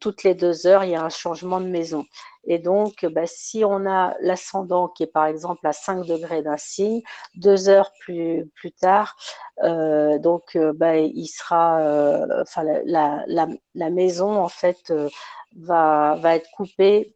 toutes 0.00 0.24
les 0.24 0.34
deux 0.34 0.66
heures, 0.66 0.84
il 0.84 0.90
y 0.90 0.96
a 0.96 1.02
un 1.02 1.08
changement 1.08 1.60
de 1.60 1.66
maison. 1.66 2.04
Et 2.44 2.58
donc, 2.58 3.06
bah, 3.06 3.26
si 3.26 3.64
on 3.64 3.86
a 3.86 4.14
l'ascendant 4.20 4.88
qui 4.88 5.04
est 5.04 5.06
par 5.06 5.26
exemple 5.26 5.66
à 5.66 5.72
5 5.72 6.04
degrés 6.06 6.42
d'un 6.42 6.56
signe, 6.56 7.02
deux 7.36 7.68
heures 7.68 7.92
plus, 8.00 8.50
plus 8.54 8.72
tard, 8.72 9.16
euh, 9.62 10.18
donc 10.18 10.56
euh, 10.56 10.72
bah, 10.74 10.96
il 10.96 11.26
sera, 11.28 11.80
euh, 11.80 12.44
la, 12.84 13.22
la, 13.26 13.48
la, 13.74 13.90
maison 13.90 14.42
en 14.42 14.48
fait 14.48 14.90
euh, 14.90 15.08
va, 15.56 16.16
va 16.20 16.34
être 16.34 16.50
coupée 16.50 17.14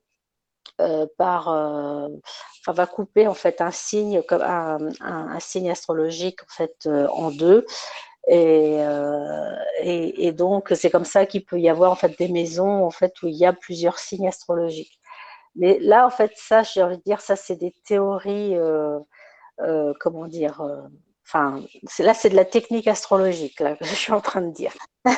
euh, 0.81 1.07
par, 1.19 1.51
va 2.67 2.87
couper 2.87 3.27
en 3.27 3.35
fait 3.35 3.61
un 3.61 3.71
signe 3.71 4.23
un, 4.31 4.79
un 5.01 5.41
signe 5.41 5.71
astrologique 5.71 6.43
en 6.43 6.53
fait 6.55 6.89
en 7.11 7.31
deux 7.31 7.67
Et, 8.29 8.79
euh, 8.81 9.55
et, 9.81 10.27
et, 10.27 10.33
donc, 10.33 10.73
c'est 10.75 10.91
comme 10.91 11.05
ça 11.05 11.27
qu'il 11.27 11.45
peut 11.45 11.61
y 11.61 11.69
avoir 11.69 11.93
en 11.93 11.97
fait 11.97 12.19
des 12.19 12.29
maisons 12.29 12.85
en 12.85 12.91
fait 12.91 13.15
où 13.23 13.29
il 13.29 13.37
y 13.37 13.47
a 13.47 13.53
plusieurs 13.53 13.99
signes 13.99 14.29
astrologiques. 14.29 15.01
Mais 15.55 15.79
là, 15.81 16.07
en 16.07 16.11
fait, 16.11 16.33
ça, 16.37 16.63
j'ai 16.63 16.83
envie 16.83 16.99
de 16.99 17.03
dire, 17.03 17.21
ça, 17.21 17.37
c'est 17.37 17.57
des 17.57 17.73
théories, 17.87 18.57
euh, 18.57 18.99
euh, 19.61 19.95
comment 20.01 20.27
dire, 20.27 20.63
enfin, 21.25 21.63
là, 22.01 22.15
c'est 22.15 22.31
de 22.31 22.37
la 22.37 22.45
technique 22.45 22.89
astrologique 22.89 23.61
là, 23.61 23.77
que 23.77 23.85
je 23.87 23.95
suis 23.95 24.13
en 24.13 24.21
train 24.21 24.43
de 24.43 24.53
dire. 24.53 24.73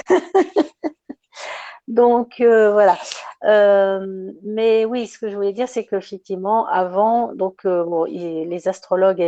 Donc 1.89 2.41
euh, 2.41 2.71
voilà. 2.71 2.99
Euh, 3.45 4.31
mais 4.43 4.85
oui, 4.85 5.07
ce 5.07 5.19
que 5.19 5.31
je 5.31 5.35
voulais 5.35 5.55
dire, 5.55 5.69
c'est 5.69 5.87
qu'effectivement, 5.87 6.67
avant, 6.67 7.33
donc 7.35 7.65
euh, 7.65 8.05
les 8.09 8.69
astrologues 8.69 9.23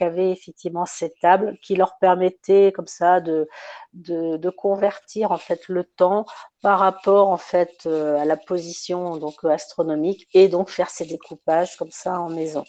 avaient 0.00 0.30
effectivement 0.30 0.84
cette 0.84 1.18
table 1.20 1.56
qui 1.62 1.74
leur 1.74 1.96
permettait 1.98 2.70
comme 2.72 2.86
ça 2.86 3.20
de, 3.20 3.48
de, 3.94 4.50
convertir 4.50 5.32
en 5.32 5.38
fait 5.38 5.68
le 5.68 5.84
temps 5.84 6.26
par 6.60 6.80
rapport 6.80 7.30
en 7.30 7.38
fait 7.38 7.86
à 7.86 8.24
la 8.24 8.36
position 8.36 9.16
donc 9.16 9.44
astronomique 9.44 10.28
et 10.34 10.48
donc 10.48 10.68
faire 10.68 10.90
ces 10.90 11.06
découpages 11.06 11.76
comme 11.76 11.90
ça 11.90 12.20
en 12.20 12.28
maison. 12.28 12.64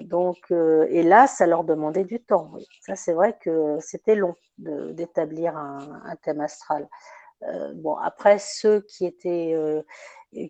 Donc, 0.00 0.50
et 0.50 1.02
là, 1.02 1.26
ça 1.26 1.46
leur 1.46 1.64
demandait 1.64 2.04
du 2.04 2.20
temps. 2.20 2.52
Ça, 2.80 2.96
c'est 2.96 3.12
vrai 3.12 3.36
que 3.40 3.76
c'était 3.80 4.14
long 4.14 4.34
d'établir 4.58 5.56
un, 5.56 6.16
thème 6.22 6.40
astral. 6.40 6.88
Euh, 7.48 7.72
bon, 7.74 7.96
après, 7.96 8.38
ceux 8.38 8.80
qui 8.82 9.06
étaient, 9.06 9.52
euh, 9.54 9.82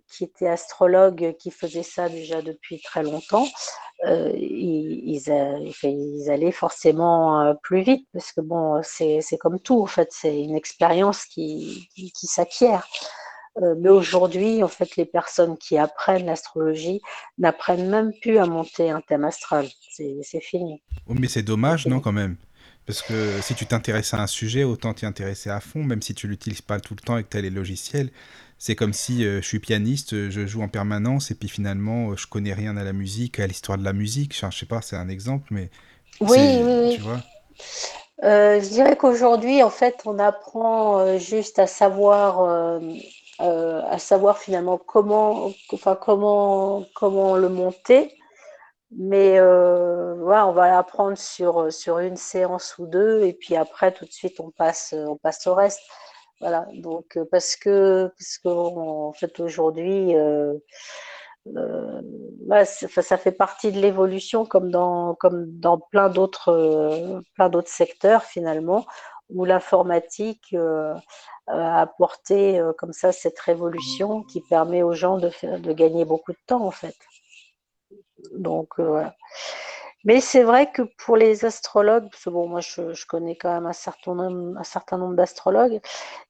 qui 0.09 0.25
étaient 0.25 0.49
astrologues, 0.49 1.35
qui 1.39 1.51
faisaient 1.51 1.83
ça 1.83 2.09
déjà 2.09 2.43
depuis 2.43 2.81
très 2.81 3.03
longtemps, 3.03 3.47
euh, 4.07 4.33
ils, 4.35 5.23
ils, 5.29 5.73
ils, 5.85 6.31
allaient 6.31 6.53
forcément 6.53 7.55
plus 7.63 7.83
vite, 7.83 8.07
parce 8.13 8.33
que 8.33 8.41
bon, 8.41 8.81
c'est 8.83 9.23
comme 9.41 9.61
tout, 9.61 9.81
en 9.83 9.87
fait, 9.87 10.09
c'est 10.11 10.41
une 10.41 10.57
expérience 10.57 11.25
qui, 11.25 11.89
qui, 11.95 12.13
qui 12.13 12.27
s'acquiert. 12.27 12.87
mais 13.79 13.91
aujourd'hui, 13.91 14.63
en 14.63 14.69
fait, 14.69 14.97
les 14.97 15.05
personnes 15.05 15.57
qui 15.59 15.79
apprennent 15.79 16.27
l'astrologie 16.27 17.01
n'apprennent 17.39 17.89
même 17.89 18.13
plus 18.21 18.39
à 18.39 18.47
monter 18.47 18.91
un 18.91 19.01
thème 19.01 19.25
astral. 19.25 19.69
C'est 19.91 20.41
fini. 20.41 20.83
Oh, 21.09 21.15
mais 21.15 21.29
c'est 21.29 21.43
dommage, 21.43 21.87
non, 21.87 22.01
quand 22.01 22.13
même? 22.13 22.37
Parce 22.87 23.03
que 23.03 23.41
si 23.43 23.55
tu 23.55 23.67
t'intéresses 23.67 24.15
à 24.15 24.23
un 24.23 24.27
sujet, 24.27 24.65
autant 24.65 24.95
t'y 24.95 25.07
intéresser 25.07 25.51
à 25.51 25.61
fond, 25.61 25.85
même 25.85 26.03
si 26.03 26.15
tu 26.15 26.29
l'utilises 26.29 26.63
pas 26.63 26.81
tout 26.81 26.95
le 26.95 27.01
temps 27.01 27.19
et 27.19 27.25
que 27.25 27.29
tu 27.31 27.37
as 27.37 27.41
les 27.41 27.51
logiciels. 27.51 28.11
C'est 28.59 28.77
comme 28.77 28.93
si 28.93 29.25
euh, 29.25 29.43
je 29.43 29.47
suis 29.47 29.59
pianiste, 29.59 30.31
je 30.31 30.47
joue 30.47 30.63
en 30.63 30.69
permanence 30.69 31.31
et 31.33 31.35
puis 31.35 31.49
finalement 31.49 32.11
euh, 32.11 32.17
je 32.17 32.27
connais 32.29 32.55
rien 32.55 32.77
à 32.77 32.85
la 32.85 32.93
musique, 32.93 33.41
à 33.41 33.47
l'histoire 33.47 33.79
de 33.79 33.85
la 33.85 33.93
musique. 33.93 34.33
Enfin, 34.37 34.51
je 34.51 34.59
sais 34.59 34.67
pas, 34.67 34.83
c'est 34.83 34.97
un 34.97 35.09
exemple, 35.09 35.49
mais. 35.51 35.71
Oui, 36.21 36.39
oui, 36.39 36.73
oui. 36.85 36.95
Tu 36.95 37.01
vois 37.01 37.21
euh, 38.25 38.61
je 38.61 38.69
dirais 38.69 38.97
qu'aujourd'hui, 38.97 39.63
en 39.63 39.71
fait, 39.71 40.03
on 40.07 40.19
apprend 40.19 40.99
euh, 40.99 41.19
juste 41.19 41.59
à 41.59 41.67
savoir, 41.67 42.41
euh, 42.41 43.83
à 43.89 43.99
savoir 43.99 44.39
finalement 44.39 44.79
comment, 44.79 45.51
enfin 45.73 45.97
comment, 45.97 46.85
comment 46.95 47.37
le 47.37 47.49
monter. 47.49 48.15
Mais 48.97 49.39
euh, 49.39 50.15
voilà, 50.19 50.47
on 50.47 50.53
va 50.53 50.69
l'apprendre 50.69 51.17
sur, 51.17 51.73
sur 51.73 51.99
une 51.99 52.17
séance 52.17 52.77
ou 52.79 52.87
deux, 52.87 53.23
et 53.23 53.33
puis 53.33 53.57
après, 53.57 53.93
tout 53.93 54.05
de 54.05 54.13
suite, 54.13 54.39
on 54.41 54.51
passe, 54.51 54.95
on 54.97 55.17
passe 55.17 55.47
au 55.47 55.55
reste. 55.55 55.81
Voilà, 56.41 56.67
donc 56.75 57.19
parce 57.31 57.57
que, 57.57 58.09
parce 58.19 58.39
que 58.39 58.49
en 58.49 59.13
fait, 59.13 59.39
aujourd'hui, 59.41 60.17
euh, 60.17 60.55
euh, 61.57 62.03
ouais, 62.49 62.65
ça 62.65 63.19
fait 63.19 63.33
partie 63.33 63.73
de 63.73 63.81
l'évolution, 63.81 64.45
comme 64.47 64.71
dans, 64.71 65.15
comme 65.17 65.47
dans 65.59 65.79
plein 65.79 66.09
d'autres 66.09 66.51
euh, 66.51 67.63
secteurs, 67.67 68.23
finalement, 68.25 68.87
où 69.31 69.45
l'informatique 69.45 70.49
euh, 70.55 70.95
a 71.49 71.81
apporté 71.81 72.61
comme 72.79 72.93
ça 72.93 73.13
cette 73.13 73.39
révolution 73.41 74.23
qui 74.25 74.41
permet 74.43 74.83
aux 74.83 74.93
gens 74.93 75.19
de, 75.19 75.31
faire, 75.31 75.59
de 75.61 75.73
gagner 75.73 76.05
beaucoup 76.05 76.33
de 76.33 76.39
temps, 76.47 76.65
en 76.65 76.71
fait. 76.71 76.95
Donc 78.33 78.79
euh. 78.79 79.05
Mais 80.05 80.21
c'est 80.21 80.43
vrai 80.43 80.69
que 80.73 80.83
pour 80.99 81.17
les 81.17 81.45
astrologues, 81.45 82.09
parce 82.11 82.25
que 82.25 82.31
bon, 82.31 82.49
moi 82.49 82.61
je, 82.61 83.07
connais 83.07 83.37
quand 83.37 83.53
même 83.53 83.67
un 83.67 83.73
certain 83.73 84.99
nombre, 84.99 85.15
d'astrologues, 85.15 85.81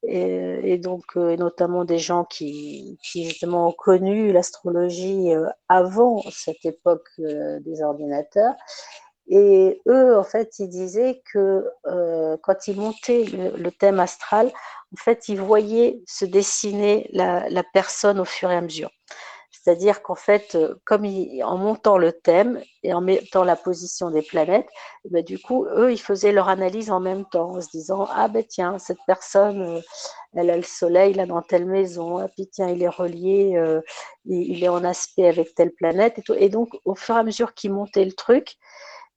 et, 0.03 0.76
donc 0.76 1.05
euh, 1.16 1.36
notamment 1.36 1.86
des 1.86 1.99
gens 1.99 2.24
qui, 2.24 2.99
ont 3.45 3.72
connu 3.72 4.30
l'astrologie 4.30 5.32
euh, 5.34 5.47
avant 5.70 6.22
cette 6.30 6.64
époque 6.66 7.09
des 7.18 7.82
ordinateurs. 7.82 8.55
Et 9.28 9.80
eux, 9.88 10.18
en 10.18 10.24
fait, 10.24 10.59
ils 10.59 10.68
disaient 10.68 11.22
que 11.32 11.64
quand 12.43 12.68
ils 12.68 12.76
montaient 12.78 13.24
le, 13.24 13.70
thème 13.70 14.01
astral, 14.01 14.49
en 14.49 14.97
fait, 14.99 15.28
ils 15.28 15.40
voyaient 15.40 16.03
se 16.07 16.26
dessiner 16.26 17.09
la 17.14 17.62
personne 17.72 18.20
au 18.20 18.26
fur 18.26 18.51
et 18.51 18.57
à 18.57 18.61
mesure. 18.61 18.90
C'est-à-dire 19.62 20.02
qu'en 20.02 20.16
fait, 20.16 20.56
euh, 20.56 20.74
comme 20.84 21.04
en 21.04 21.56
montant 21.56 21.96
le 21.96 22.12
thème 22.12 22.60
et 22.82 22.92
en 22.92 23.00
mettant 23.00 23.44
la 23.44 23.54
position 23.54 24.10
des 24.10 24.22
planètes, 24.22 24.66
ben, 25.08 25.22
du 25.22 25.38
coup, 25.38 25.66
eux, 25.66 25.92
ils 25.92 26.00
faisaient 26.00 26.32
leur 26.32 26.48
analyse 26.48 26.90
en 26.90 26.98
même 26.98 27.24
temps, 27.26 27.52
en 27.52 27.60
se 27.60 27.70
disant 27.70 28.08
Ah 28.10 28.26
ben 28.26 28.42
tiens, 28.44 28.78
cette 28.80 28.98
personne, 29.06 29.62
euh, 29.62 29.80
elle 30.34 30.50
a 30.50 30.56
le 30.56 30.64
soleil 30.64 31.14
là 31.14 31.26
dans 31.26 31.42
telle 31.42 31.66
maison, 31.66 32.20
et 32.24 32.28
puis 32.34 32.48
tiens, 32.48 32.68
il 32.70 32.82
est 32.82 32.88
relié, 32.88 33.52
euh, 33.56 33.80
il, 34.24 34.64
est 34.64 34.68
en 34.68 34.82
aspect 34.82 35.28
avec 35.28 35.54
telle 35.54 35.72
planète 35.72 36.20
et 36.36 36.48
donc, 36.48 36.70
au 36.84 36.96
fur 36.96 37.14
et 37.14 37.18
à 37.18 37.22
mesure 37.22 37.54
qu'ils 37.54 37.72
montaient 37.72 38.04
le 38.04 38.12
truc, 38.12 38.56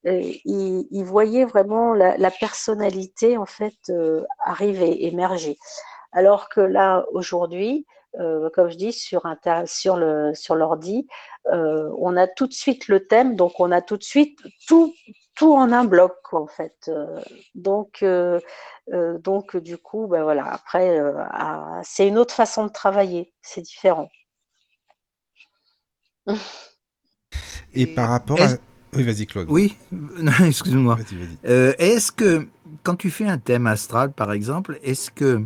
ils, 0.04 1.04
voyaient 1.04 1.46
vraiment 1.46 1.96
la, 1.96 2.32
personnalité 2.32 3.38
en 3.38 3.48
fait 3.48 3.92
arriver, 4.46 5.06
émerger. 5.08 5.58
Alors 6.12 6.50
que 6.50 6.62
là, 6.62 7.06
aujourd'hui, 7.14 7.88
euh, 8.20 8.50
comme 8.54 8.70
je 8.70 8.78
dis, 8.78 8.94
sur, 8.94 9.24
sur, 9.66 9.98
le, 9.98 10.34
sur 10.34 10.56
l'ordi, 10.56 11.08
euh, 11.52 11.90
on 11.98 12.18
a 12.18 12.28
tout 12.28 12.48
de 12.48 12.54
suite 12.54 12.88
le 12.88 13.06
thème, 13.08 13.36
donc 13.36 13.60
on 13.60 13.72
a 13.72 13.82
tout 13.82 13.98
de 13.98 14.04
suite 14.04 14.40
tout, 14.68 14.94
tout 15.36 15.54
en 15.54 15.72
un 15.72 15.86
bloc, 15.86 16.14
quoi, 16.24 16.42
en 16.42 16.48
fait. 16.48 16.76
Euh, 16.88 17.22
donc, 17.54 18.00
euh, 18.02 18.40
euh, 18.94 19.18
donc, 19.20 19.58
du 19.58 19.78
coup, 19.78 20.08
ben 20.08 20.24
voilà, 20.24 20.46
après, 20.46 21.00
à, 21.32 21.82
c'est 21.84 22.08
une 22.08 22.18
autre 22.18 22.34
façon 22.34 22.66
de 22.66 22.72
travailler, 22.72 23.34
c'est 23.42 23.62
différent. 23.62 24.10
Et 27.74 27.86
par 27.86 28.10
rapport 28.10 28.42
à... 28.42 28.48
Oui, 28.94 29.04
vas-y, 29.04 29.28
Claude. 29.28 29.48
Oui, 29.50 29.78
excuse-moi. 30.46 30.96
Vas-y, 30.96 31.18
vas-y. 31.18 31.76
est-ce 31.78 32.12
que, 32.12 32.48
quand 32.82 32.96
tu 32.96 33.12
fais 33.12 33.28
un 33.28 33.38
thème 33.38 33.68
astral, 33.68 34.14
par 34.14 34.32
exemple, 34.32 34.80
est-ce 34.82 35.12
que 35.12 35.44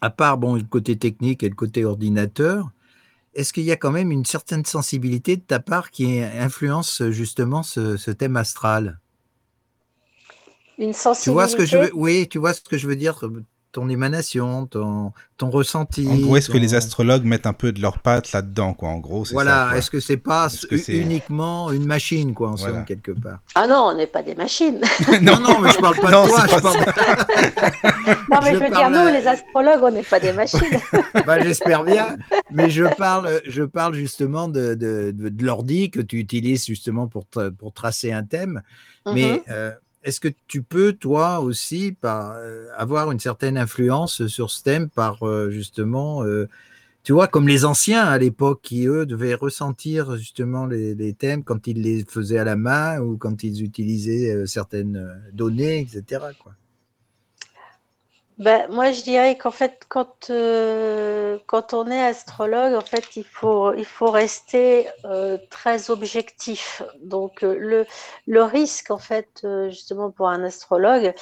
à 0.00 0.10
part 0.10 0.38
bon, 0.38 0.54
le 0.54 0.62
côté 0.62 0.96
technique 0.96 1.42
et 1.42 1.48
le 1.48 1.54
côté 1.54 1.84
ordinateur, 1.84 2.70
est-ce 3.34 3.52
qu'il 3.52 3.64
y 3.64 3.72
a 3.72 3.76
quand 3.76 3.92
même 3.92 4.10
une 4.10 4.24
certaine 4.24 4.64
sensibilité 4.64 5.36
de 5.36 5.42
ta 5.42 5.60
part 5.60 5.90
qui 5.90 6.20
influence 6.20 7.02
justement 7.10 7.62
ce, 7.62 7.96
ce 7.96 8.10
thème 8.10 8.36
astral? 8.36 8.98
Une 10.78 10.92
sensibilité. 10.92 11.24
Tu 11.24 11.30
vois 11.30 11.48
ce 11.48 11.56
que 11.56 11.66
je 11.66 11.76
veux 11.76 11.90
Oui, 11.94 12.28
tu 12.28 12.38
vois 12.38 12.54
ce 12.54 12.60
que 12.60 12.78
je 12.78 12.86
veux 12.86 12.96
dire 12.96 13.20
ton 13.76 13.90
émanation, 13.90 14.64
ton, 14.64 15.12
ton 15.36 15.50
ressenti. 15.50 16.08
En 16.10 16.16
gros, 16.16 16.38
est-ce 16.38 16.46
ton... 16.46 16.54
que 16.54 16.58
les 16.58 16.74
astrologues 16.74 17.24
mettent 17.24 17.46
un 17.46 17.52
peu 17.52 17.72
de 17.72 17.82
leur 17.82 17.98
patte 17.98 18.32
là-dedans, 18.32 18.72
quoi? 18.72 18.88
En 18.88 18.96
gros, 19.00 19.26
c'est 19.26 19.34
voilà. 19.34 19.72
Est-ce 19.76 19.90
que 19.90 20.00
c'est 20.00 20.16
pas 20.16 20.46
-ce 20.48 20.90
uniquement 20.90 21.70
une 21.70 21.84
machine, 21.84 22.32
quoi, 22.32 22.48
en 22.52 22.54
voilà. 22.54 22.76
somme, 22.76 22.84
quelque 22.86 23.12
part? 23.12 23.40
Ah 23.54 23.66
non, 23.66 23.90
on 23.90 23.94
n'est 23.94 24.06
pas 24.06 24.22
des 24.22 24.34
machines. 24.34 24.80
non, 25.20 25.38
non, 25.46 25.60
mais 25.60 25.70
je 25.72 25.78
parle 25.78 25.96
pas 25.96 26.10
non, 26.10 26.24
de 26.24 26.28
toi. 26.30 26.46
Je 26.48 26.60
parle... 26.66 26.78
non, 28.30 28.38
mais 28.44 28.52
je, 28.54 28.58
je 28.58 28.64
veux 28.64 28.70
dire, 28.70 28.90
nous, 28.96 29.08
les 29.18 29.26
astrologues, 29.26 29.82
on 29.82 29.90
n'est 29.90 30.10
pas 30.14 30.20
des 30.20 30.32
machines. 30.32 30.80
bah, 31.26 31.38
J'espère 31.44 31.84
bien, 31.84 32.16
mais 32.50 32.70
je 32.70 32.84
parle, 33.04 33.42
je 33.46 33.62
parle 33.62 33.94
justement 33.94 34.48
de, 34.48 34.74
de, 34.74 35.10
de, 35.10 35.28
de 35.28 35.44
l'ordi 35.44 35.90
que 35.90 36.00
tu 36.00 36.16
utilises 36.18 36.64
justement 36.64 37.08
pour, 37.08 37.28
tra 37.28 37.50
pour 37.50 37.74
tracer 37.74 38.10
un 38.20 38.24
thème. 38.24 38.54
Mm 38.54 39.10
-hmm. 39.10 39.14
Mais 39.14 39.32
euh, 39.50 39.72
est-ce 40.06 40.20
que 40.20 40.28
tu 40.46 40.62
peux, 40.62 40.92
toi 40.92 41.40
aussi, 41.40 41.96
euh, 42.04 42.68
avoir 42.76 43.10
une 43.10 43.18
certaine 43.18 43.58
influence 43.58 44.28
sur 44.28 44.52
ce 44.52 44.62
thème 44.62 44.88
par 44.88 45.26
euh, 45.26 45.50
justement, 45.50 46.22
euh, 46.22 46.48
tu 47.02 47.12
vois, 47.12 47.26
comme 47.26 47.48
les 47.48 47.64
anciens 47.64 48.04
à 48.04 48.16
l'époque 48.16 48.60
qui, 48.62 48.86
eux, 48.86 49.04
devaient 49.04 49.34
ressentir 49.34 50.16
justement 50.16 50.64
les, 50.64 51.12
thèmes 51.12 51.42
quand 51.42 51.66
ils 51.66 51.82
les 51.82 52.04
faisaient 52.04 52.38
à 52.38 52.44
la 52.44 52.54
main 52.54 53.00
ou 53.00 53.16
quand 53.16 53.42
ils 53.42 53.64
utilisaient 53.64 54.46
certaines 54.46 55.20
données, 55.32 55.80
etc. 55.80 56.20
Ben, 58.38 58.66
moi, 58.70 58.92
je 58.92 59.00
dirais 59.02 59.38
qu'en 59.38 59.50
fait, 59.50 59.86
quand, 59.88 60.28
euh, 60.28 61.38
quand 61.46 61.72
on 61.72 61.90
est 61.90 62.04
astrologue, 62.04 62.74
en 62.74 62.82
fait, 62.82 63.16
il 63.16 63.24
faut, 63.24 63.72
il 63.72 63.86
faut 63.86 64.10
rester 64.10 64.88
euh, 65.06 65.38
très 65.48 65.90
objectif. 65.90 66.82
Donc, 67.00 67.42
euh, 67.42 67.56
le, 67.58 67.86
le 68.26 68.42
risque, 68.42 68.90
en 68.90 68.98
fait, 68.98 69.46
justement, 69.70 70.10
pour 70.10 70.28
un 70.28 70.44
astrologue, 70.44 71.14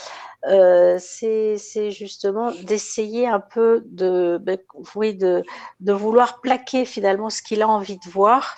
c'est 0.98 1.90
justement 1.92 2.50
d'essayer 2.50 3.28
un 3.28 3.40
peu 3.40 3.82
de, 3.86 4.38
ben, 4.42 4.58
oui, 4.96 5.14
de, 5.14 5.44
de 5.80 5.92
vouloir 5.92 6.40
plaquer 6.40 6.84
finalement 6.84 7.30
ce 7.30 7.42
qu'il 7.42 7.62
a 7.62 7.68
envie 7.68 7.96
de 7.98 8.10
voir 8.10 8.56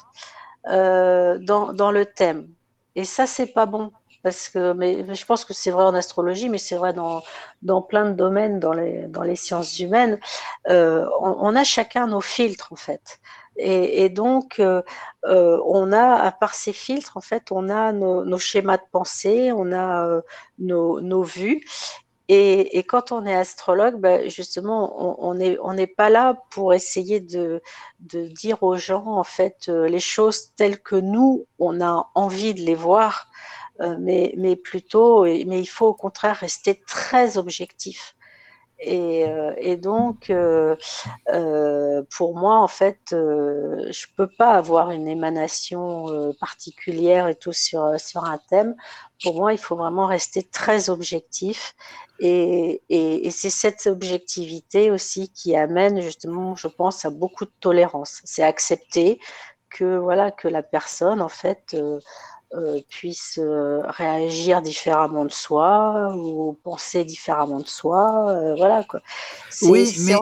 dans, 0.67 1.73
dans 1.73 1.91
le 1.93 2.07
thème. 2.07 2.49
Et 2.95 3.05
ça, 3.05 3.27
c'est 3.27 3.49
pas 3.49 3.67
bon 3.67 3.93
parce 4.27 4.49
que 4.49 4.73
mais, 4.73 5.15
je 5.15 5.25
pense 5.25 5.45
que 5.45 5.55
c'est 5.55 5.71
vrai 5.71 5.85
en 5.85 5.95
astrologie, 5.95 6.49
mais 6.49 6.59
c'est 6.59 6.75
vrai 6.75 6.93
dans, 6.93 7.23
plein 7.83 8.07
de 8.07 8.15
domaines, 8.15 8.59
dans 8.59 8.73
les, 8.73 9.37
sciences 9.37 9.79
humaines. 9.79 10.19
Euh, 10.69 11.07
on, 11.21 11.55
a 11.55 11.63
chacun 11.63 12.09
nos 12.09 12.21
filtres 12.21 12.73
en 12.73 12.77
fait. 12.77 13.21
Et, 13.57 14.09
donc, 14.09 14.59
euh, 14.59 14.83
euh, 15.27 15.61
on 15.65 15.93
a, 15.93 16.17
à 16.17 16.33
part 16.33 16.55
ces 16.55 16.73
filtres, 16.73 17.17
en 17.17 17.21
fait, 17.21 17.53
on 17.53 17.69
a 17.69 17.93
nos, 17.93 18.39
schémas 18.39 18.79
de 18.79 18.83
pensée, 18.91 19.53
on 19.53 19.71
a 19.73 20.21
nos, 20.59 21.23
vues. 21.23 21.65
Et, 22.29 22.83
quand 22.83 23.13
on 23.13 23.27
est 23.27 23.37
astrologue, 23.37 24.01
ben 24.01 24.29
justement, 24.29 25.21
on 25.25 25.35
n'est 25.35 25.57
on 25.63 25.75
n'est 25.75 25.87
pas 25.87 26.11
là 26.11 26.37
pour 26.51 26.75
essayer 26.75 27.21
de, 27.21 27.63
de, 28.01 28.27
dire 28.27 28.65
aux 28.65 28.77
gens, 28.77 29.07
en 29.07 29.23
fait, 29.23 29.69
les 29.69 30.01
choses 30.01 30.53
telles 30.57 30.81
que 30.81 30.97
nous, 30.97 31.47
on 31.61 31.81
a 31.81 32.11
envie 32.17 32.55
de 32.55 32.63
les 32.63 32.75
voir. 32.75 33.29
Euh, 33.81 33.97
mais, 33.99 34.57
plutôt, 34.57 35.25
mais 35.25 35.61
il 35.61 35.67
faut 35.67 35.89
au 35.89 35.95
contraire 35.95 36.37
rester 36.37 36.81
très 36.87 37.37
objectif. 37.37 38.15
Et, 38.79 39.25
euh, 39.27 39.77
donc, 39.77 40.31
euh, 40.31 40.77
pour 42.17 42.37
moi, 42.37 42.59
en 42.61 42.69
fait, 42.69 42.99
je 43.11 44.07
peux 44.17 44.29
pas 44.39 44.53
avoir 44.53 44.91
une 44.91 45.09
émanation 45.09 46.33
particulière 46.41 47.29
et 47.29 47.35
tout 47.35 47.53
sur, 47.53 47.83
un 47.83 48.39
thème. 48.51 48.77
Pour 49.23 49.37
moi, 49.37 49.53
il 49.53 49.59
faut 49.59 49.77
vraiment 49.77 50.07
rester 50.07 50.43
très 50.43 50.91
objectif. 50.91 51.75
Et, 52.21 52.83
c'est 53.31 53.51
cette 53.51 53.87
objectivité 53.87 54.91
aussi 54.91 55.31
qui 55.31 55.57
amène 55.57 56.01
justement, 56.01 56.55
je 56.57 56.69
pense, 56.69 57.05
à 57.05 57.11
beaucoup 57.11 57.45
de 57.45 57.53
tolérance. 57.61 58.21
C'est 58.25 58.43
accepter 58.43 59.21
que 59.71 59.97
voilà 59.97 60.31
que 60.31 60.49
la 60.49 60.63
personne, 60.63 61.21
en 61.21 61.29
fait, 61.29 61.77
puisse 62.89 63.39
euh, 63.43 63.83
réagir 63.87 64.63
différemment 64.63 65.25
de 65.25 65.33
soi 65.33 66.15
ou 66.17 66.59
penser 66.63 67.05
différemment 67.05 67.61
de 67.61 67.67
soi. 67.67 68.31
Euh, 68.31 68.55
voilà 68.57 68.85
quoi. 68.85 69.01
Oui, 69.63 69.95
mais 70.07 70.15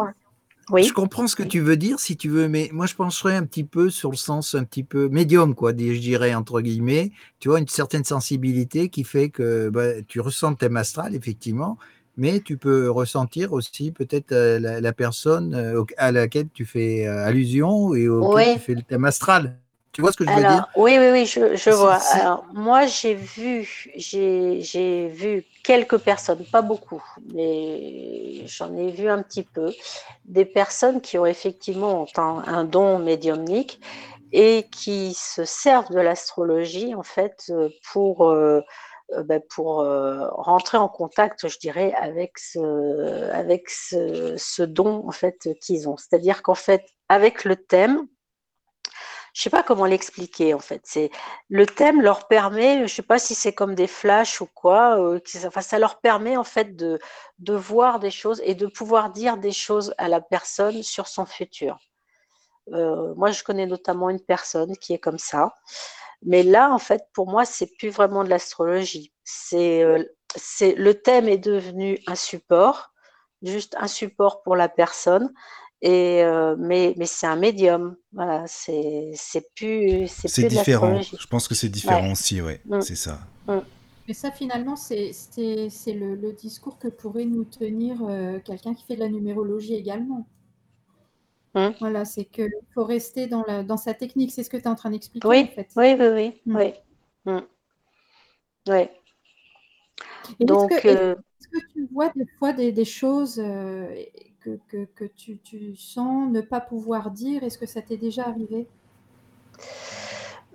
oui. 0.71 0.85
je 0.85 0.93
comprends 0.93 1.27
ce 1.27 1.37
que 1.37 1.43
tu 1.43 1.61
veux 1.61 1.77
dire 1.77 2.01
si 2.01 2.17
tu 2.17 2.29
veux, 2.29 2.49
mais 2.49 2.71
moi 2.73 2.87
je 2.87 2.95
penserais 2.95 3.37
un 3.37 3.45
petit 3.45 3.65
peu 3.65 3.91
sur 3.91 4.11
le 4.11 4.17
sens 4.17 4.55
un 4.55 4.65
petit 4.65 4.85
peu 4.85 5.09
médium, 5.09 5.55
quoi, 5.55 5.73
je 5.73 5.99
dirais 5.99 6.35
entre 6.35 6.61
guillemets. 6.61 7.13
Tu 7.41 7.49
vois, 7.49 7.59
une 7.59 7.69
certaine 7.69 8.05
sensibilité 8.05 8.89
qui 8.89 9.05
fait 9.05 9.29
que 9.29 9.69
bah, 9.69 10.03
tu 10.09 10.21
ressens 10.21 10.51
le 10.51 10.57
thème 10.57 10.77
astral, 10.77 11.15
effectivement, 11.15 11.79
mais 12.17 12.41
tu 12.41 12.57
peux 12.57 12.91
ressentir 12.91 13.53
aussi 13.53 13.93
peut-être 13.93 14.35
la, 14.35 14.93
personne 14.93 15.85
à 15.99 16.13
laquelle 16.13 16.49
tu 16.55 16.65
fais 16.65 17.07
allusion 17.07 17.95
et 17.95 18.09
auquel 18.09 18.55
tu 18.55 18.61
fais 18.61 18.75
le 18.75 18.83
thème 18.83 19.05
astral. 19.05 19.59
Tu 19.95 20.01
vois 20.01 20.11
ce 20.11 20.17
que 20.17 20.25
je 20.25 20.31
veux 20.31 20.41
dire? 20.41 20.67
Oui, 20.75 20.97
oui, 20.99 21.11
oui, 21.13 21.25
je, 21.25 21.71
vois. 21.71 22.01
Alors, 22.15 22.45
moi, 22.53 22.85
j'ai 22.87 23.15
vu, 23.15 23.89
j'ai 23.95 25.09
vu 25.09 25.45
quelques 25.63 25.99
personnes, 25.99 26.45
pas 26.51 26.63
beaucoup, 26.63 27.03
mais 27.33 28.45
j'en 28.47 28.77
ai 28.77 28.91
vu 28.91 29.09
un 29.09 29.23
petit 29.23 29.45
peu, 29.45 29.73
des 30.25 30.45
personnes 30.45 31.01
qui 31.01 31.17
ont 31.17 31.27
effectivement 31.27 32.07
un, 32.17 32.65
don 32.65 32.99
médiumnique 32.99 33.81
et 34.33 34.67
qui 34.73 35.15
se 35.15 35.45
servent 35.45 35.93
de 35.93 36.01
l'astrologie, 36.01 36.95
en 36.97 37.05
fait, 37.05 37.53
pour. 37.93 38.29
Euh, 38.29 38.61
euh, 39.13 39.23
ben, 39.23 39.41
pour 39.51 39.83
euh, 39.83 40.29
rentrer 40.31 40.79
en 40.79 40.89
contact, 40.89 41.47
je 41.47 41.59
dirais, 41.59 41.93
avec 42.01 42.39
ce, 42.39 43.31
avec 43.33 43.69
ce, 43.69 44.35
ce 44.39 44.63
don 44.63 45.07
en 45.07 45.13
fait 45.13 45.51
qu'ils 45.61 45.91
ont. 45.91 45.99
C'est-à-dire 45.99 46.43
qu'en 46.43 46.55
fait, 46.55 46.83
avec 47.11 47.45
le 47.45 47.55
thème, 47.57 48.07
je 49.35 49.43
sais 49.43 49.51
pas 49.51 49.63
comment 49.63 49.85
l'expliquer 49.85 50.55
en 50.55 50.61
fait. 50.61 50.81
C'est 50.85 51.11
le 51.51 51.67
thème 51.67 52.01
leur 52.01 52.29
permet, 52.29 52.87
je 52.87 52.95
sais 52.95 53.03
pas 53.03 53.19
si 53.19 53.35
c'est 53.35 53.53
comme 53.53 53.75
des 53.75 53.89
flashs 53.89 54.41
ou 54.41 54.47
quoi, 54.47 54.99
euh, 54.99 55.21
enfin 55.47 55.61
ça 55.61 55.79
leur 55.79 56.01
permet 56.01 56.37
en 56.39 56.45
fait 56.45 56.77
de 56.77 56.99
de 57.41 57.55
voir 57.55 57.99
des 58.01 58.13
choses 58.13 58.41
et 58.45 58.55
de 58.55 58.67
pouvoir 58.67 59.11
dire 59.11 59.37
des 59.37 59.53
choses 59.53 59.95
à 59.99 60.09
la 60.09 60.21
personne 60.23 60.83
sur 60.83 61.09
son 61.09 61.27
futur. 61.27 61.79
Euh, 62.73 63.15
moi, 63.17 63.31
je 63.31 63.43
connais 63.45 63.67
notamment 63.67 64.11
une 64.11 64.21
personne 64.21 64.77
qui 64.79 64.95
est 64.95 64.99
comme 64.99 65.19
ça. 65.19 65.55
Mais 66.23 66.43
là, 66.43 66.71
en 66.73 66.79
fait, 66.79 67.03
pour 67.13 67.29
moi, 67.29 67.45
c'est 67.45 67.77
plus 67.79 67.91
vraiment 67.91 68.25
de 68.25 68.31
l'astrologie. 68.31 69.13
C'est, 69.25 69.83
euh, 69.83 70.03
c'est 70.37 70.75
le 70.75 70.95
thème 70.95 71.29
est 71.29 71.39
devenu 71.39 71.99
un 72.07 72.15
support, 72.15 72.93
juste 73.43 73.77
un 73.79 73.89
support 73.89 74.43
pour 74.43 74.57
la 74.57 74.69
personne. 74.69 75.33
Et 75.83 76.23
euh, 76.23 76.57
mais, 76.59 76.95
mais 76.97 77.07
c'est 77.07 77.27
un 77.27 77.37
médium. 77.37 77.97
Voilà, 78.13 78.45
c'est 78.47 79.13
plus. 79.55 80.07
C'est 80.09 80.49
différent. 80.49 81.01
Je 81.03 81.27
pense 81.27 81.49
que 81.49 81.55
c'est 81.55 81.69
différent 81.69 82.13
aussi, 82.13 82.41
ouais. 82.41 82.61
Mm. 82.65 82.81
C'est 82.81 82.97
ça. 82.97 83.21
Mm. 83.47 83.59
Mais 84.07 84.15
ça, 84.15 84.31
finalement, 84.31 84.77
c'est 84.77 85.13
le, 85.37 86.15
le, 86.15 86.33
discours 86.33 86.79
que 86.79 86.89
pourrait 86.89 87.25
nous 87.25 87.45
tenir 87.45 87.99
euh, 88.03 88.39
quelqu'un 88.39 88.75
qui 88.75 88.85
fait 88.85 88.97
de 88.97 89.01
la 89.01 89.09
numérologie 89.09 89.75
également. 89.75 90.27
Mm. 91.55 91.69
Voilà, 91.81 92.05
c'est 92.05 92.25
qu'il 92.25 92.51
faut 92.75 92.85
rester 92.85 93.27
dans, 93.27 93.45
la, 93.47 93.63
dans 93.63 93.77
sa 93.77 93.95
technique. 93.95 94.33
C'est 94.33 94.43
ce 94.43 94.51
que 94.51 94.57
tu 94.57 94.65
es 94.65 94.69
en 94.69 94.75
train 94.75 94.91
d'expliquer. 94.91 95.27
Oui, 95.27 95.49
en 95.51 95.55
fait. 95.55 95.69
oui, 95.77 95.97
oui, 95.99 96.33
oui. 96.47 96.73
oui. 97.27 97.35
oui. 98.69 98.89
Donc, 100.41 100.73
est-ce 100.73 100.83
que, 100.83 100.89
euh, 100.89 101.15
que, 101.53 101.59
tu 101.73 101.89
vois 101.93 102.11
des 102.15 102.27
fois 102.39 102.53
des, 102.53 102.73
des 102.73 102.85
choses 102.85 103.43
que, 104.45 105.05
tu, 105.17 105.77
sens 105.77 106.31
ne 106.31 106.41
pas 106.41 106.61
pouvoir 106.61 107.11
dire 107.11 107.43
Est-ce 107.43 107.59
que 107.59 107.67
ça 107.67 107.83
t'est 107.83 107.97
déjà 107.97 108.25
arrivé? 108.27 108.67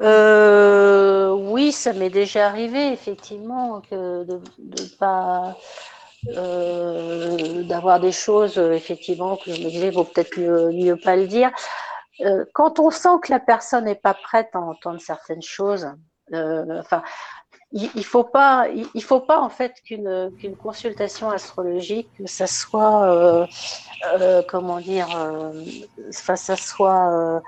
Euh, 0.02 1.34
Oui, 1.34 1.72
ça 1.72 1.94
m'est 1.94 2.10
déjà 2.10 2.48
arrivé, 2.48 2.92
effectivement, 2.92 3.82
que 3.82 4.24
de 4.24 4.40
pas. 5.00 5.58
Euh, 6.36 7.64
d'avoir 7.64 8.02
des 8.02 8.12
choses 8.12 8.58
effectivement 8.58 9.38
que 9.38 9.54
je 9.54 9.64
me 9.64 9.70
disais 9.70 9.90
vaut 9.90 10.04
peut-être 10.04 10.38
mieux, 10.38 10.98
pas 10.98 11.16
le 11.16 11.28
dire 11.28 11.50
euh, 12.20 12.44
quand 12.54 12.78
on 12.78 12.90
sent 12.90 13.22
que 13.24 13.32
la 13.32 13.40
personne 13.40 13.86
n'est 13.86 13.96
pas 13.96 14.14
prête 14.14 14.50
à 14.52 14.60
entendre 14.60 15.00
certaines 15.00 15.42
choses 15.42 15.88
enfin 16.34 17.04
il, 17.72 18.04
faut 18.04 18.24
pas, 18.24 18.68
il, 18.96 19.04
faut 19.04 19.20
pas 19.20 19.40
en 19.40 19.50
fait 19.50 19.74
qu'une 19.86 20.32
qu'une 20.40 20.56
consultation 20.56 21.30
astrologique, 21.30 22.10
que 22.18 22.26
ça 22.26 22.48
soit, 22.48 23.06
euh, 23.06 23.46
euh, 24.20 24.42
comment 24.48 24.80
dire, 24.80 25.08
euh, 25.16 25.64
enfin, 26.10 26.36
ça 26.36 26.56
soit 26.56 27.42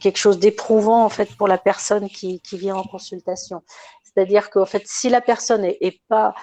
quelque 0.00 0.16
chose 0.16 0.38
d'éprouvant 0.40 1.04
en 1.04 1.08
fait 1.08 1.36
pour 1.36 1.46
la 1.46 1.58
personne 1.58 2.08
qui, 2.08 2.40
qui 2.40 2.58
vient 2.58 2.74
en 2.74 2.82
consultation. 2.82 3.62
C'est-à-dire 4.02 4.50
qu'en 4.50 4.66
fait, 4.66 4.82
si 4.86 5.08
la 5.10 5.20
personne 5.20 5.64
est, 5.64 6.02
pas 6.08 6.34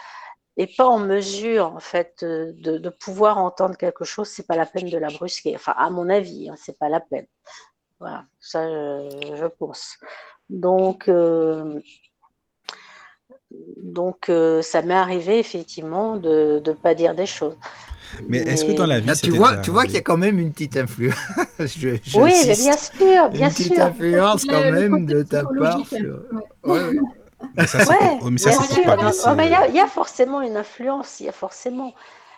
est 0.56 0.78
pas 0.78 0.88
en 0.88 1.00
mesure 1.00 1.68
en 1.68 1.82
fait 1.82 2.24
de, 2.24 2.90
pouvoir 2.90 3.38
entendre 3.38 3.76
quelque 3.76 4.06
chose, 4.06 4.30
c'est 4.30 4.48
pas 4.48 4.56
la 4.56 4.66
peine 4.66 4.90
de 4.90 4.98
la 4.98 5.10
brusquer. 5.10 5.56
Enfin, 5.56 5.74
à 5.78 5.90
mon 5.90 6.10
avis, 6.10 6.50
hein, 6.50 6.56
c'est 6.58 6.80
pas 6.80 6.88
la 6.88 7.02
peine. 7.02 7.28
Voilà, 8.00 8.26
ça 8.40 8.70
je, 8.70 9.36
je 9.36 9.46
pense. 9.46 9.98
Donc 10.50 11.10
donc, 13.78 14.30
euh, 14.30 14.62
ça 14.62 14.82
m'est 14.82 14.94
arrivé 14.94 15.40
effectivement 15.40 16.18
de 16.18 16.62
ne 16.66 16.72
pas 16.74 16.96
dire 16.96 17.16
des 17.16 17.26
choses. 17.26 17.56
Mais, 18.30 18.40
est-ce 18.40 18.66
que 18.66 18.72
dans 18.72 18.86
la 18.86 19.00
vie, 19.00 19.12
tu 19.22 19.32
vois, 19.32 19.58
tu 19.58 19.72
vois 19.72 19.84
qu'il 19.84 19.96
y 19.96 19.98
a 19.98 20.02
quand 20.02 20.18
même 20.18 20.40
une 20.40 20.52
petite 20.52 20.78
influence. 20.78 21.16
oui, 21.60 22.34
mais 22.48 22.56
bien 22.56 22.78
sûr, 22.78 23.30
bien 23.30 23.50
une 23.50 23.54
sûr. 23.54 23.66
Une 23.66 23.68
petite 23.68 23.80
influence 23.80 24.46
quand 24.46 24.72
même 24.72 25.06
de 25.06 25.24
ta 25.24 25.44
part. 25.44 25.82
Oui, 26.64 26.80
Mais 27.56 27.68
ça, 27.68 27.80
mais 28.30 28.38
ça, 28.38 28.52
il 29.70 29.76
y, 29.76 29.80
a 29.80 29.88
forcément 29.88 30.42
une 30.42 30.58
influence, 30.58 31.20
il 31.20 31.28
y 31.28 31.30
a 31.30 31.34
forcément. 31.34 31.94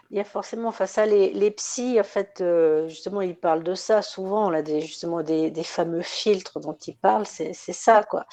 Il 0.10 0.16
y 0.16 0.22
a 0.22 0.24
forcément, 0.24 0.70
enfin 0.70 0.86
ça, 0.86 1.06
les, 1.06 1.34
les 1.34 1.52
psys, 1.52 2.00
en 2.00 2.04
fait, 2.06 2.38
euh, 2.40 2.88
justement, 2.88 3.20
ils 3.20 3.36
parlent 3.36 3.64
de 3.64 3.76
ça 3.76 4.02
souvent, 4.02 4.50
là, 4.50 4.62
des, 4.62 4.80
justement, 4.80 5.22
des, 5.22 5.52
des 5.52 5.64
fameux 5.66 6.02
filtres 6.02 6.62
dont 6.62 6.78
ils 6.88 6.96
parlent, 6.96 7.26
c'est 7.26 7.54
ça, 7.54 8.06
quoi. 8.10 8.26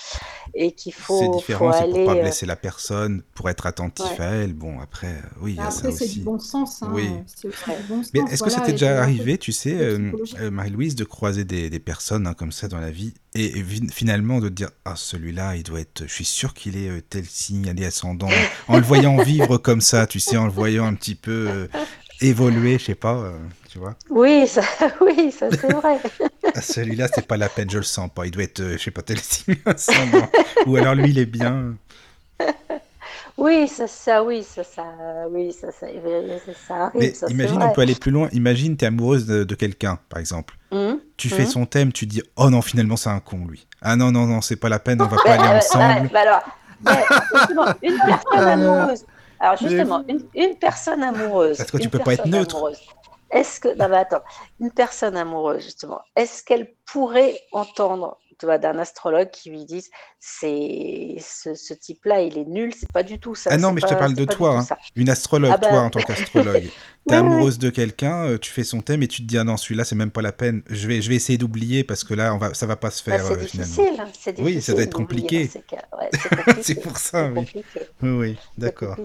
Et 0.54 0.70
qu'il 0.70 0.94
faut. 0.94 1.18
C'est 1.18 1.28
différent, 1.36 1.72
c'est 1.72 1.90
pour 1.90 2.04
pas 2.04 2.14
euh, 2.14 2.22
blesser 2.22 2.46
la 2.46 2.54
personne, 2.54 3.22
pour 3.34 3.50
être 3.50 3.66
attentif 3.66 4.20
à 4.20 4.26
elle. 4.26 4.52
Bon, 4.52 4.78
après, 4.78 5.08
euh, 5.08 5.40
oui, 5.40 5.54
il 5.54 5.56
y 5.56 5.66
a 5.66 5.72
ça 5.72 5.88
aussi. 5.88 5.98
c'est 5.98 6.14
du 6.14 6.20
bon 6.20 6.38
sens. 6.38 6.80
Hein. 6.84 6.90
Oui. 6.92 7.08
Bon 7.88 8.02
Mais 8.14 8.20
est-ce 8.30 8.44
que 8.44 8.50
ça 8.50 8.60
t'est 8.60 8.72
déjà 8.72 9.02
arrivé, 9.02 9.36
tu 9.36 9.50
sais, 9.50 9.98
Marie-Louise, 10.52 10.94
de 10.94 11.04
croiser 11.04 11.44
des, 11.44 11.70
des 11.70 11.80
personnes 11.80 12.28
hein, 12.28 12.34
comme 12.34 12.52
ça 12.52 12.68
dans 12.68 12.78
la 12.78 12.92
vie 12.92 13.14
et, 13.36 13.64
finalement 13.90 14.38
de 14.38 14.48
dire, 14.48 14.70
ah, 14.84 14.94
celui-là, 14.94 15.56
il 15.56 15.64
doit 15.64 15.80
être, 15.80 16.04
je 16.06 16.12
suis 16.12 16.24
sûr 16.24 16.54
qu'il 16.54 16.76
est 16.76 17.02
tel 17.10 17.24
signe, 17.26 17.72
il 17.74 17.82
est 17.82 17.86
ascendant, 17.86 18.28
en 18.68 18.76
le 18.76 18.84
voyant 18.84 19.16
vivre 19.16 19.58
comme 19.58 19.80
ça, 19.80 20.06
tu 20.06 20.20
sais, 20.20 20.36
en 20.36 20.44
le 20.44 20.52
voyant 20.52 20.86
un 20.86 20.94
petit 20.94 21.16
peu 21.16 21.63
évoluer, 22.20 22.78
je 22.78 22.84
sais 22.84 22.94
pas, 22.94 23.14
euh, 23.14 23.38
tu 23.70 23.78
vois. 23.78 23.94
Oui, 24.10 24.46
ça, 24.46 24.62
oui, 25.00 25.32
ça 25.32 25.48
c'est 25.50 25.72
vrai. 25.72 25.98
Ah, 26.56 26.60
celui-là, 26.60 27.08
c'est 27.12 27.26
pas 27.26 27.36
la 27.36 27.48
peine, 27.48 27.68
je 27.68 27.78
le 27.78 27.82
sens 27.82 28.08
pas. 28.14 28.26
Il 28.26 28.30
doit 28.30 28.44
être, 28.44 28.60
euh, 28.60 28.76
je 28.78 28.84
sais 28.84 28.92
pas, 28.92 29.02
tel 29.02 29.18
Ou 30.66 30.76
alors 30.76 30.94
lui, 30.94 31.10
il 31.10 31.18
est 31.18 31.26
bien. 31.26 31.74
Oui, 33.36 33.66
ça, 33.66 33.88
ça, 33.88 34.22
oui, 34.22 34.44
ça, 34.44 34.62
ça, 34.62 34.84
oui, 35.28 35.52
ça, 35.52 35.72
ça, 35.72 35.88
ça 36.68 36.74
arrive. 36.74 37.00
Mais 37.00 37.12
imagine, 37.30 37.60
on 37.60 37.72
peut 37.72 37.80
aller 37.80 37.96
plus 37.96 38.12
loin. 38.12 38.28
Imagine, 38.30 38.76
tu 38.76 38.84
es 38.84 38.88
amoureuse 38.88 39.26
de, 39.26 39.54
quelqu'un, 39.56 39.98
par 40.08 40.20
exemple. 40.20 40.54
Hum, 40.70 41.00
tu 41.16 41.28
fais 41.28 41.42
hum. 41.42 41.50
son 41.50 41.66
thème, 41.66 41.92
tu 41.92 42.06
dis, 42.06 42.22
oh 42.36 42.50
non, 42.50 42.62
finalement, 42.62 42.96
c'est 42.96 43.10
un 43.10 43.18
con, 43.18 43.46
lui. 43.48 43.66
Ah 43.82 43.96
non, 43.96 44.12
non, 44.12 44.26
non, 44.26 44.40
c'est 44.40 44.56
pas 44.56 44.68
la 44.68 44.78
peine, 44.78 45.02
on 45.02 45.06
va 45.06 45.16
pas 45.16 45.32
aller 45.32 45.58
ensemble. 45.58 46.16
alors, 46.16 46.42
une 47.82 47.98
personne 47.98 48.48
amoureuse. 48.48 49.04
Alors 49.44 49.58
justement, 49.58 50.02
une, 50.08 50.56
personne 50.58 51.02
amoureuse. 51.02 51.58
Parce 51.58 51.70
que 51.70 51.76
tu 51.76 51.90
peux 51.90 51.98
pas 51.98 52.14
être 52.14 52.26
neutre. 52.26 52.72
Est-ce 53.30 53.60
que, 53.60 53.68
non 53.76 53.88
mais 53.88 53.98
attends, 53.98 54.22
une 54.58 54.70
personne 54.70 55.16
amoureuse 55.16 55.64
justement, 55.64 56.00
est-ce 56.16 56.42
qu'elle 56.42 56.72
pourrait 56.86 57.38
entendre 57.52 58.16
d'un 58.42 58.78
astrologue 58.78 59.30
qui 59.30 59.50
lui 59.50 59.64
disent 59.64 59.90
c'est 60.18 61.16
ce, 61.18 61.74
type-là, 61.74 62.22
il 62.22 62.38
est 62.38 62.44
nul, 62.44 62.72
c'est 62.74 62.90
pas 62.90 63.02
du 63.02 63.18
tout 63.18 63.34
ça. 63.34 63.50
Ah 63.52 63.58
non, 63.58 63.72
mais 63.72 63.80
je 63.80 63.86
te 63.86 63.94
parle 63.94 64.14
de 64.14 64.24
toi, 64.24 64.60
hein. 64.60 64.76
une 64.96 65.10
astrologue, 65.10 65.52
ah 65.54 65.58
toi 65.58 65.70
bah. 65.70 65.82
en 65.82 65.90
tant 65.90 66.00
qu'astrologue. 66.00 66.70
T'es 67.06 67.16
amoureuse 67.16 67.58
de 67.58 67.68
quelqu'un, 67.68 68.26
euh, 68.26 68.38
tu 68.38 68.50
fais 68.50 68.64
son 68.64 68.80
thème 68.80 69.02
et 69.02 69.08
tu 69.08 69.22
te 69.22 69.26
dis 69.26 69.36
ah 69.36 69.44
non 69.44 69.58
celui-là 69.58 69.84
c'est 69.84 69.94
même 69.94 70.10
pas 70.10 70.22
la 70.22 70.32
peine. 70.32 70.62
Je 70.70 70.88
vais 70.88 71.02
je 71.02 71.10
vais 71.10 71.16
essayer 71.16 71.36
d'oublier 71.36 71.84
parce 71.84 72.02
que 72.02 72.14
là 72.14 72.34
on 72.34 72.38
va 72.38 72.54
ça 72.54 72.66
va 72.66 72.76
pas 72.76 72.90
se 72.90 73.02
faire 73.02 73.22
bah, 73.22 73.34
euh, 73.34 73.36
difficile, 73.36 73.94
hein, 73.98 74.32
Oui, 74.38 74.62
ça 74.62 74.72
doit 74.72 74.84
être 74.84 74.94
compliqué. 74.94 75.50
c'est 76.62 76.80
pour 76.80 76.96
ça. 76.96 77.30
Oui. 77.30 77.46
oui, 78.02 78.10
oui, 78.10 78.38
d'accord. 78.56 78.96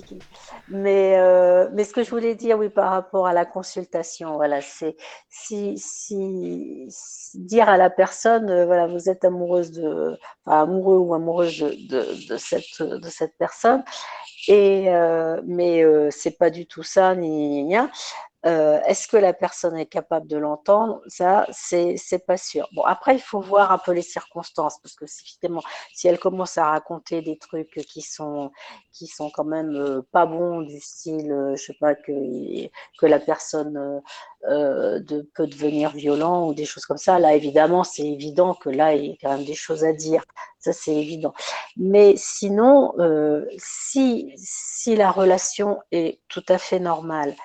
Mais 0.69 1.15
euh, 1.17 1.67
mais 1.73 1.83
ce 1.83 1.91
que 1.91 2.03
je 2.03 2.09
voulais 2.09 2.35
dire 2.35 2.57
oui 2.57 2.69
par 2.69 2.91
rapport 2.91 3.27
à 3.27 3.33
la 3.33 3.45
consultation, 3.45 4.35
voilà, 4.35 4.61
c'est 4.61 4.95
si, 5.29 5.77
si, 5.77 6.87
dire 7.33 7.67
à 7.67 7.75
la 7.75 7.89
personne 7.89 8.45
voilà 8.65 8.87
vous 8.87 9.09
êtes 9.09 9.25
amoureuse 9.25 9.71
de 9.71 10.17
amoureux 10.45 10.97
ou 10.97 11.13
amoureuse 11.13 11.59
de, 11.59 12.27
de, 12.29 12.37
cette 12.37 12.81
de 12.81 13.09
cette 13.09 13.33
personne 13.37 13.83
et, 14.47 14.85
euh, 14.89 15.41
mais 15.45 15.83
euh, 15.83 16.09
c'est 16.11 16.37
pas 16.37 16.49
du 16.49 16.65
tout 16.65 16.83
ça, 16.83 17.15
ni, 17.15 17.63
ni, 17.63 17.75
euh, 18.45 18.79
Est-ce 18.85 19.07
que 19.07 19.17
la 19.17 19.33
personne 19.33 19.77
est 19.77 19.85
capable 19.85 20.27
de 20.27 20.37
l'entendre? 20.37 21.01
Ça, 21.07 21.45
c'est 21.51 22.25
pas 22.25 22.37
sûr. 22.37 22.67
Bon, 22.73 22.83
après, 22.83 23.15
il 23.15 23.21
faut 23.21 23.41
voir 23.41 23.71
un 23.71 23.77
peu 23.77 23.91
les 23.91 24.01
circonstances, 24.01 24.79
parce 24.81 24.95
que 24.95 25.05
finalement, 25.07 25.61
si 25.93 26.07
elle 26.07 26.19
commence 26.19 26.57
à 26.57 26.65
raconter 26.65 27.21
des 27.21 27.37
trucs 27.37 27.71
qui 27.87 28.01
sont 28.01 28.51
qui 28.93 29.07
sont 29.07 29.29
quand 29.29 29.45
même 29.45 30.01
pas 30.11 30.25
bons, 30.25 30.61
du 30.61 30.79
style, 30.79 31.53
je 31.55 31.61
sais 31.61 31.77
pas 31.79 31.95
que 31.95 32.11
que 32.99 33.05
la 33.05 33.19
personne 33.19 34.01
de, 34.43 35.29
peut 35.35 35.47
devenir 35.47 35.91
violent 35.91 36.47
ou 36.47 36.53
des 36.53 36.65
choses 36.65 36.85
comme 36.85 36.97
ça, 36.97 37.19
là, 37.19 37.35
évidemment, 37.35 37.83
c'est 37.83 38.07
évident 38.07 38.53
que 38.53 38.69
là, 38.69 38.93
il 38.95 39.05
y 39.05 39.11
a 39.11 39.15
quand 39.21 39.37
même 39.37 39.45
des 39.45 39.55
choses 39.55 39.83
à 39.83 39.93
dire. 39.93 40.23
Ça, 40.59 40.73
c'est 40.73 40.95
évident. 40.95 41.33
Mais 41.77 42.15
sinon, 42.17 42.93
euh, 42.99 43.45
si, 43.57 44.33
si 44.35 44.95
la 44.95 45.11
relation 45.11 45.79
est 45.91 46.19
tout 46.27 46.43
à 46.49 46.57
fait 46.57 46.79
normale 46.79 47.35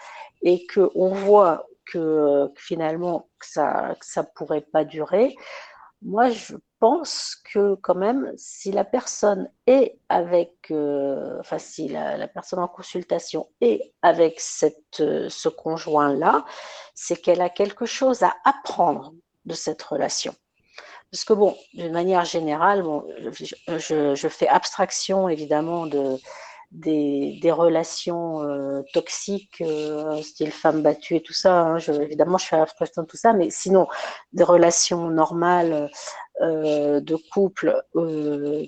et 0.45 0.67
qu'on 0.67 1.09
voit 1.09 1.67
que, 1.85 2.49
finalement 2.55 3.29
ça 3.41 3.95
que 4.01 4.07
ça 4.07 4.23
pourrait 4.23 4.67
pas 4.73 4.85
durer, 4.85 5.35
moi 6.01 6.31
je 6.31 6.55
pense 6.79 7.37
que 7.53 7.75
quand 7.77 7.95
même 7.95 8.33
si 8.37 8.71
la 8.71 8.85
personne 8.85 9.51
est 9.67 9.99
avec, 10.09 10.53
euh, 10.71 11.39
enfin 11.41 11.59
si 11.59 11.89
la, 11.89 12.29
personne 12.29 12.59
en 12.59 12.69
consultation 12.69 13.49
est 13.61 13.93
avec 14.03 14.39
cette, 14.39 15.03
ce 15.29 15.49
conjoint 15.49 16.15
là, 16.15 16.45
c'est 16.95 17.17
qu'elle 17.17 17.41
a 17.41 17.49
quelque 17.49 17.87
chose 17.87 18.23
à 18.23 18.35
apprendre 18.45 19.15
de 19.45 19.55
cette 19.55 19.83
relation. 19.83 20.35
Parce 21.11 21.25
que 21.25 21.33
bon, 21.33 21.57
d'une 21.75 21.93
manière 21.93 22.25
générale, 22.25 22.85
je, 23.69 24.29
fais 24.29 24.49
abstraction 24.49 25.29
évidemment 25.29 25.87
de, 25.87 26.19
des, 26.75 27.53
relations 27.53 28.43
euh, 28.43 28.83
toxiques, 28.93 29.61
euh, 29.61 30.21
style 30.23 30.51
femme 30.51 30.83
battue 30.83 31.17
et 31.17 31.23
tout 31.23 31.33
ça. 31.33 31.61
Hein. 31.61 31.79
Évidemment, 31.79 32.39
je 32.39 32.47
fais 32.47 32.57
abstraction 32.57 33.03
de 33.03 33.07
tout 33.07 33.17
ça, 33.17 33.33
mais 33.33 33.51
sinon, 33.51 33.87
des 34.33 34.45
relations 34.45 35.09
normales 35.09 35.91
euh, 36.41 37.01
de 37.01 37.17
couple 37.33 37.83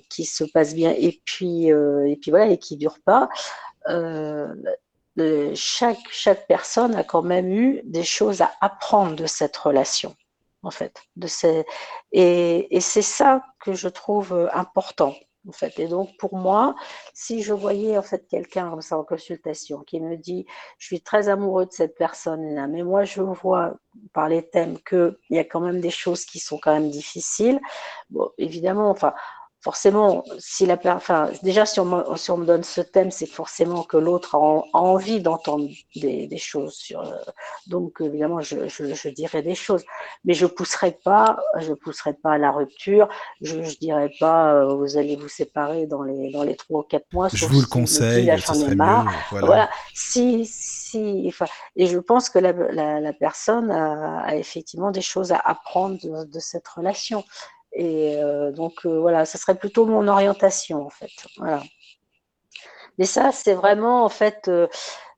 qui 0.09 0.25
se 0.25 0.45
passent 0.45 0.73
bien 0.73 0.93
et 0.97 1.21
puis, 1.25 1.67
et 1.67 2.17
puis 2.21 2.31
voilà, 2.31 2.47
et 2.47 2.57
qui 2.57 2.77
durent 2.77 3.01
pas. 3.03 3.29
chaque, 5.55 5.97
chaque 6.11 6.47
personne 6.47 6.95
a 6.95 7.03
quand 7.03 7.23
même 7.23 7.51
eu 7.51 7.81
des 7.83 8.03
choses 8.03 8.41
à 8.41 8.51
apprendre 8.61 9.15
de 9.15 9.25
cette 9.25 9.57
relation 9.57 10.15
en 10.63 10.71
fait. 10.71 11.01
De 11.15 11.27
ces... 11.27 11.65
et, 12.11 12.75
et 12.75 12.81
c'est 12.81 13.01
ça 13.01 13.43
que 13.59 13.73
je 13.73 13.87
trouve 13.87 14.49
important. 14.53 15.13
Et 15.77 15.87
donc, 15.87 16.09
pour 16.19 16.35
moi, 16.35 16.75
si 17.13 17.41
je 17.41 17.53
voyais 17.53 17.97
en 17.97 18.01
fait 18.01 18.27
quelqu'un 18.27 18.69
comme 18.69 18.81
ça 18.81 18.97
en 18.97 19.03
consultation 19.03 19.79
qui 19.79 20.01
me 20.01 20.17
dit 20.17 20.45
je 20.77 20.87
suis 20.87 21.01
très 21.01 21.29
amoureux 21.29 21.65
de 21.65 21.71
cette 21.71 21.95
personne-là, 21.95 22.67
mais 22.67 22.83
moi 22.83 23.05
je 23.05 23.21
vois 23.21 23.77
par 24.13 24.27
les 24.27 24.47
thèmes 24.47 24.77
qu'il 24.79 25.15
y 25.29 25.39
a 25.39 25.45
quand 25.45 25.61
même 25.61 25.79
des 25.79 25.89
choses 25.89 26.25
qui 26.25 26.39
sont 26.39 26.57
quand 26.57 26.73
même 26.73 26.89
difficiles, 26.89 27.59
bon, 28.09 28.29
évidemment, 28.37 28.89
enfin, 28.89 29.13
forcément, 29.67 30.23
si 30.39 30.65
la, 30.65 30.79
enfin, 30.85 31.29
déjà, 31.43 31.65
si 31.65 31.81
on, 31.81 31.85
me, 31.85 32.15
si 32.15 32.31
on 32.31 32.37
me 32.37 32.45
donne 32.45 32.63
ce 32.63 32.79
thème, 32.79 33.11
c'est 33.11 33.25
forcément 33.25 33.83
que 33.83 33.97
l'autre 33.97 34.35
a, 34.35 34.63
envie 34.71 35.19
d'entendre 35.19 35.67
des, 35.93 36.25
des, 36.25 36.37
choses. 36.37 36.75
Sur, 36.75 37.01
euh, 37.01 37.11
donc, 37.73 37.97
évidemment, 37.99 38.39
je, 38.39 38.69
je, 38.69 38.93
je, 38.93 39.09
dirais 39.09 39.41
des 39.41 39.55
choses, 39.55 39.83
mais 40.23 40.33
je 40.33 40.45
pousserai 40.45 40.97
pas, 41.03 41.37
je 41.59 41.73
pousserai 41.73 42.13
pas 42.13 42.31
à 42.35 42.37
la 42.37 42.51
rupture. 42.51 43.09
Je, 43.41 43.61
je 43.61 43.77
dirais 43.77 44.09
pas, 44.21 44.53
euh, 44.53 44.73
vous 44.75 44.95
allez 44.95 45.17
vous 45.17 45.27
séparer 45.27 45.85
dans 45.85 46.03
les 46.03 46.31
dans 46.31 46.43
les 46.43 46.55
trois 46.55 46.79
ou 46.79 46.83
quatre 46.83 47.11
mois. 47.11 47.27
Je 47.33 47.45
vous 47.45 47.59
le 47.59 47.67
conseille, 47.67 48.31
j'en 48.37 48.53
ai 48.53 48.73
marre. 48.73 49.11
voilà. 49.31 49.47
voilà. 49.47 49.69
Si, 49.93 50.45
si, 50.45 51.25
enfin, 51.27 51.47
et 51.75 51.87
je 51.87 51.99
pense 51.99 52.29
que 52.29 52.39
la, 52.39 52.53
la, 52.53 53.01
la 53.01 53.13
personne 53.13 53.69
a, 53.69 54.21
a, 54.21 54.35
effectivement 54.37 54.91
des 54.91 55.01
choses 55.01 55.33
à 55.33 55.39
apprendre 55.39 55.97
de, 56.01 56.23
de 56.23 56.39
cette 56.39 56.69
relation. 56.69 57.25
Et 57.79 58.17
euh, 58.17 58.51
donc 58.51 58.85
euh, 58.85 58.99
voilà, 58.99 59.23
ça 59.25 59.37
serait 59.37 59.53
plutôt 59.53 59.85
mon 59.85 60.07
orientation 60.07 60.83
en 60.83 60.89
fait. 60.89 61.11
Voilà. 61.37 61.61
Mais 62.97 63.05
ça, 63.05 63.31
c'est 63.31 63.53
vraiment 63.53 64.03
en 64.03 64.09
fait, 64.09 64.47
euh, 64.47 64.65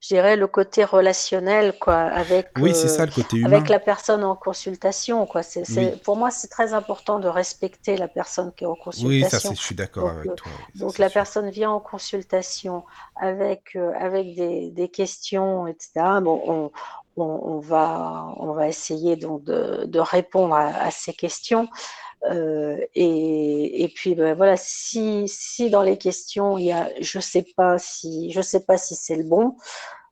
je 0.01 0.09
dirais 0.09 0.35
le 0.35 0.45
côté 0.47 0.83
relationnel 0.83 1.79
quoi, 1.79 1.95
avec. 1.95 2.49
Oui, 2.57 2.75
c'est 2.75 2.89
ça 2.89 3.05
le 3.05 3.13
côté 3.13 3.37
humain. 3.37 3.53
Avec 3.53 3.69
la 3.69 3.79
personne 3.79 4.25
en 4.25 4.35
consultation 4.35 5.25
quoi. 5.25 5.41
C'est, 5.41 5.63
oui. 5.69 5.91
Pour 6.03 6.17
moi, 6.17 6.31
c'est 6.31 6.49
très 6.49 6.73
important 6.73 7.19
de 7.19 7.29
respecter 7.29 7.95
la 7.95 8.09
personne 8.09 8.51
qui 8.53 8.65
est 8.65 8.67
en 8.67 8.75
consultation. 8.75 9.07
Oui, 9.07 9.23
ça, 9.29 9.39
je 9.39 9.55
suis 9.55 9.75
d'accord 9.75 10.09
avec 10.09 10.35
toi. 10.35 10.51
Oui, 10.75 10.81
donc 10.81 10.97
la 10.97 11.07
sûr. 11.07 11.13
personne 11.13 11.49
vient 11.51 11.71
en 11.71 11.79
consultation 11.79 12.83
avec 13.15 13.77
avec 13.97 14.35
des, 14.35 14.71
des 14.71 14.89
questions, 14.89 15.65
etc. 15.65 15.91
Bon, 16.21 16.41
on, 16.45 16.71
on, 17.15 17.23
on, 17.23 17.59
va 17.59 18.33
on 18.35 18.51
va 18.51 18.67
essayer 18.67 19.15
donc 19.15 19.45
de, 19.45 19.85
de 19.85 19.99
répondre 20.01 20.55
à, 20.55 20.67
à 20.67 20.91
ces 20.91 21.13
questions. 21.13 21.69
Euh, 22.25 22.77
et, 22.95 23.83
et, 23.83 23.87
puis 23.87 24.13
ben, 24.13 24.35
voilà, 24.35 24.57
si, 24.57 25.27
si 25.27 25.69
dans 25.69 25.81
les 25.81 25.97
questions 25.97 26.57
il 26.57 26.65
y 26.65 26.71
a, 26.71 26.89
je 26.99 27.19
sais 27.19 27.45
pas 27.55 27.77
si, 27.77 28.31
je 28.31 28.41
sais 28.41 28.65
pas 28.65 28.77
si 28.77 28.95
c'est 28.95 29.15
le 29.15 29.23
bon, 29.23 29.55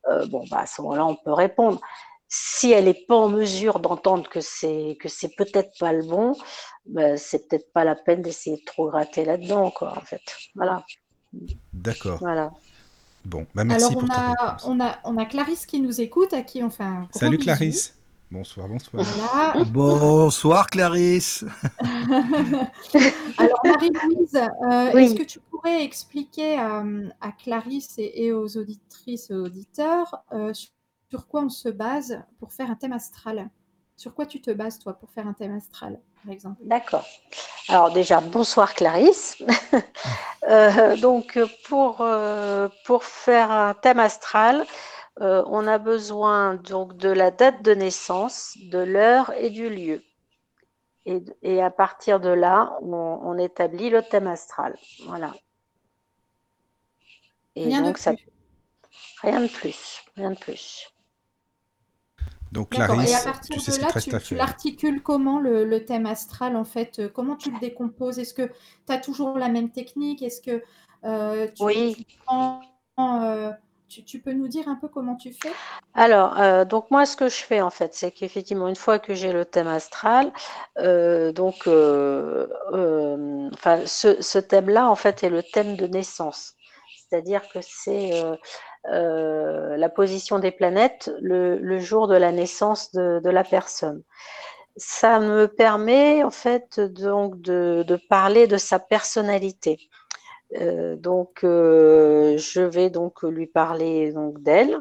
euh, 0.09 0.25
bon 0.27 0.45
bah 0.49 0.59
à 0.59 0.67
ce 0.67 0.81
moment-là 0.81 1.05
on 1.05 1.15
peut 1.15 1.33
répondre. 1.33 1.81
Si 2.29 2.71
elle 2.71 2.85
n'est 2.85 3.05
pas 3.07 3.15
en 3.15 3.29
mesure 3.29 3.79
d'entendre 3.79 4.29
que 4.29 4.41
c'est 4.41 4.97
que 5.01 5.09
c'est 5.09 5.33
peut-être 5.35 5.71
pas 5.79 5.93
le 5.93 6.03
bon, 6.03 6.33
ben, 6.85 7.17
c'est 7.17 7.47
peut-être 7.47 7.71
pas 7.73 7.83
la 7.83 7.95
peine 7.95 8.21
d'essayer 8.21 8.57
de 8.57 8.65
trop 8.65 8.89
gratter 8.89 9.25
là-dedans 9.25 9.71
quoi 9.71 9.97
en 9.97 10.01
fait. 10.01 10.21
Voilà. 10.55 10.85
D'accord. 11.73 12.19
Voilà. 12.19 12.51
Bon, 13.25 13.45
bah 13.53 13.65
merci 13.65 13.85
Alors 13.85 13.97
on 13.97 14.07
pour 14.07 14.17
a, 14.17 14.57
on 14.65 14.79
a 14.79 14.99
on 15.03 15.17
a 15.17 15.25
Clarisse 15.25 15.65
qui 15.65 15.81
nous 15.81 15.99
écoute 15.99 16.33
à 16.33 16.41
qui 16.41 16.63
on 16.63 16.69
fait 16.69 16.83
un 16.83 17.01
gros 17.01 17.19
Salut 17.19 17.37
bisou. 17.37 17.47
Clarisse. 17.47 17.96
Bonsoir, 18.30 18.67
bonsoir. 18.67 19.03
Voilà. 19.05 19.63
Bonsoir 19.65 20.67
Clarisse. 20.67 21.45
Alors 23.38 23.61
Marie-Louise, 23.63 24.36
euh, 24.36 24.91
Oui. 24.93 25.03
est-ce 25.03 25.15
que 25.15 25.23
tu 25.23 25.39
pourrais 25.39 25.84
expliquer 25.84 26.57
à, 26.59 26.84
à 27.21 27.32
Clarisse 27.32 27.95
et, 27.97 28.25
et 28.25 28.34
aux 28.34 28.57
auditrices 28.57 29.30
et 29.30 29.34
auditeurs 29.34 30.23
euh, 30.34 30.53
sur, 30.53 30.71
sur 31.10 31.27
quoi 31.27 31.43
on 31.43 31.49
se 31.49 31.69
base 31.69 32.22
pour 32.39 32.51
faire 32.51 32.69
un 32.69 32.76
thème 32.76 32.91
astral? 32.93 33.49
Sur 33.95 34.14
quoi 34.14 34.26
tu 34.26 34.41
te 34.41 34.51
bases 34.51 34.77
toi 34.77 34.93
pour 34.93 35.10
faire 35.10 35.26
un 35.26 35.34
thème 35.34 35.56
astral, 35.56 35.99
par 36.23 36.31
exemple? 36.34 36.57
D'accord. 36.65 37.06
Alors 37.69 37.91
déjà, 37.91 38.19
bonsoir 38.19 38.73
Clarisse. 38.73 39.41
Euh, 40.49 40.95
donc 40.95 41.38
pour, 41.68 41.97
euh, 41.99 42.69
pour 42.85 43.03
faire 43.03 43.51
un 43.51 43.73
thème 43.73 43.99
astral, 43.99 44.65
euh, 45.22 45.44
on 45.48 45.65
a 45.68 45.77
besoin 45.77 46.56
donc 46.56 46.95
de 46.98 47.10
la 47.10 47.31
date 47.31 47.64
de 47.64 47.73
naissance, 47.73 48.57
de 48.72 48.80
l'heure 48.80 49.34
et 49.34 49.49
du 49.49 49.69
lieu. 49.69 50.03
Et, 51.06 51.23
et, 51.41 51.61
à 51.61 51.72
partir 51.72 52.19
de 52.19 52.30
là, 52.30 52.77
on, 52.81 52.94
on, 52.94 53.38
établit 53.38 53.89
le 53.89 54.03
thème 54.03 54.27
astral. 54.27 54.77
Voilà. 55.06 55.34
Et 57.56 57.64
rien 57.64 57.81
donc, 57.81 57.95
de 57.95 58.02
ça, 58.02 58.14
rien 59.22 59.41
de 59.41 59.48
plus, 59.48 60.03
rien 60.15 60.31
de 60.31 60.38
plus. 60.38 60.94
Donc 62.52 62.69
Clarisse, 62.69 63.11
et 63.11 63.15
à 63.15 63.23
partir 63.23 63.56
tu 63.56 63.60
sais 63.60 63.77
de 63.77 64.11
là, 64.11 64.19
tu, 64.19 64.35
l'articules 64.35 65.02
comment 65.02 65.39
le, 65.39 65.65
le, 65.65 65.85
thème 65.85 66.06
astral 66.06 66.56
en 66.56 66.64
fait 66.64 66.99
euh, 66.99 67.10
Comment 67.10 67.35
tu 67.35 67.52
le 67.52 67.60
décomposes? 67.60 68.19
Est-ce 68.19 68.34
que 68.34 68.48
tu 68.48 68.94
as 68.94 68.98
toujours 68.99 69.38
la 69.38 69.49
même 69.49 69.69
technique? 69.72 70.22
Est-ce 70.22 70.41
que 70.41 70.64
euh, 71.03 71.48
tu, 71.56 71.64
oui. 71.64 72.06
tu 72.07 72.18
prends 72.26 72.61
euh, 72.99 73.52
tu, 73.88 74.19
peux 74.19 74.34
nous 74.34 74.47
dire 74.47 74.68
un 74.68 74.76
peu 74.76 74.88
comment 74.88 75.15
tu 75.15 75.34
fais? 75.34 75.51
Alors, 75.93 76.39
euh, 76.39 76.65
donc 76.65 76.91
moi, 76.91 77.05
ce 77.05 77.15
que 77.15 77.30
je 77.30 77.38
fais 77.38 77.61
en 77.61 77.69
fait, 77.69 77.93
c'est 77.93 78.11
qu'effectivement, 78.11 78.68
une 78.68 78.76
fois 78.76 78.99
que 78.99 79.14
j'ai 79.14 79.31
le 79.31 79.45
thème 79.45 79.68
astral, 79.68 80.31
euh, 80.77 81.31
donc, 81.31 81.68
euh, 81.68 82.47
enfin, 83.53 83.81
ce, 83.85 84.39
thème-là, 84.39 84.89
en 84.89 84.95
fait, 84.95 85.23
est 85.23 85.30
le 85.30 85.43
thème 85.43 85.76
de 85.76 85.88
naissance. 85.88 86.55
C'est-à-dire 87.09 87.47
que 87.49 87.59
c'est 87.61 88.11
la 88.85 89.89
position 89.89 90.39
des 90.39 90.51
planètes 90.51 91.11
le, 91.22 91.80
jour 91.80 92.07
de 92.07 92.15
la 92.15 92.31
naissance 92.31 92.91
de, 92.91 93.30
la 93.30 93.43
personne. 93.43 94.03
Ça 94.76 95.19
me 95.19 95.47
permet, 95.47 96.23
en 96.23 96.31
fait, 96.31 96.80
donc 96.80 97.41
de, 97.41 97.84
de 97.88 97.95
parler 98.09 98.45
de 98.47 98.57
sa 98.57 98.77
personnalité. 98.77 99.89
Euh, 100.56 100.95
donc, 100.95 101.44
euh, 101.44 102.38
je 102.38 102.61
vais 102.61 102.90
donc 102.90 103.24
lui 103.24 103.48
parler 103.48 104.11
donc 104.14 104.41
d'elle. 104.41 104.80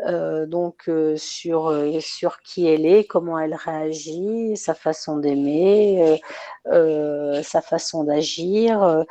Euh, 0.00 0.44
donc 0.46 0.90
sur 1.16 1.72
sur 2.00 2.40
qui 2.40 2.66
elle 2.66 2.84
est, 2.84 3.04
comment 3.04 3.38
elle 3.38 3.54
réagit, 3.54 4.56
sa 4.56 4.74
façon 4.74 5.18
d'aimer, 5.18 6.20
sa 6.66 7.62
façon 7.62 8.02
d'agir, 8.02 9.04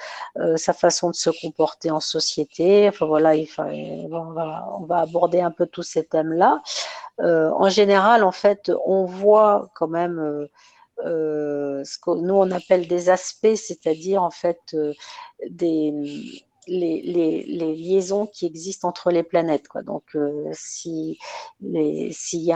sa 0.57 0.73
façon 0.73 1.09
de 1.11 1.15
se 1.15 1.29
comporter 1.41 1.89
en 1.89 2.01
société. 2.01 2.89
Enfin 2.89 3.05
voilà, 3.05 3.35
il 3.35 3.47
on, 3.57 4.31
va, 4.33 4.67
on 4.77 4.85
va 4.85 4.99
aborder 4.99 5.39
un 5.39 5.51
peu 5.51 5.67
tous 5.67 5.83
ces 5.83 6.03
thèmes-là. 6.03 6.61
en 7.19 7.69
général, 7.69 8.23
en 8.25 8.33
fait, 8.33 8.69
on 8.85 9.05
voit 9.05 9.69
quand 9.75 9.87
même 9.87 10.49
ce 10.99 11.97
que 11.99 12.11
nous 12.21 12.35
on 12.35 12.51
appelle 12.51 12.87
des 12.87 13.09
aspects, 13.09 13.55
c'est-à-dire 13.55 14.21
en 14.23 14.31
fait 14.31 14.75
des, 15.49 16.43
les, 16.67 17.43
liaisons 17.75 18.27
qui 18.27 18.45
existent 18.45 18.87
entre 18.87 19.11
les 19.11 19.23
planètes. 19.23 19.67
Quoi. 19.67 19.81
Donc, 19.81 20.03
euh, 20.15 20.49
si 20.53 21.17
s'il 22.11 22.41
y, 22.41 22.53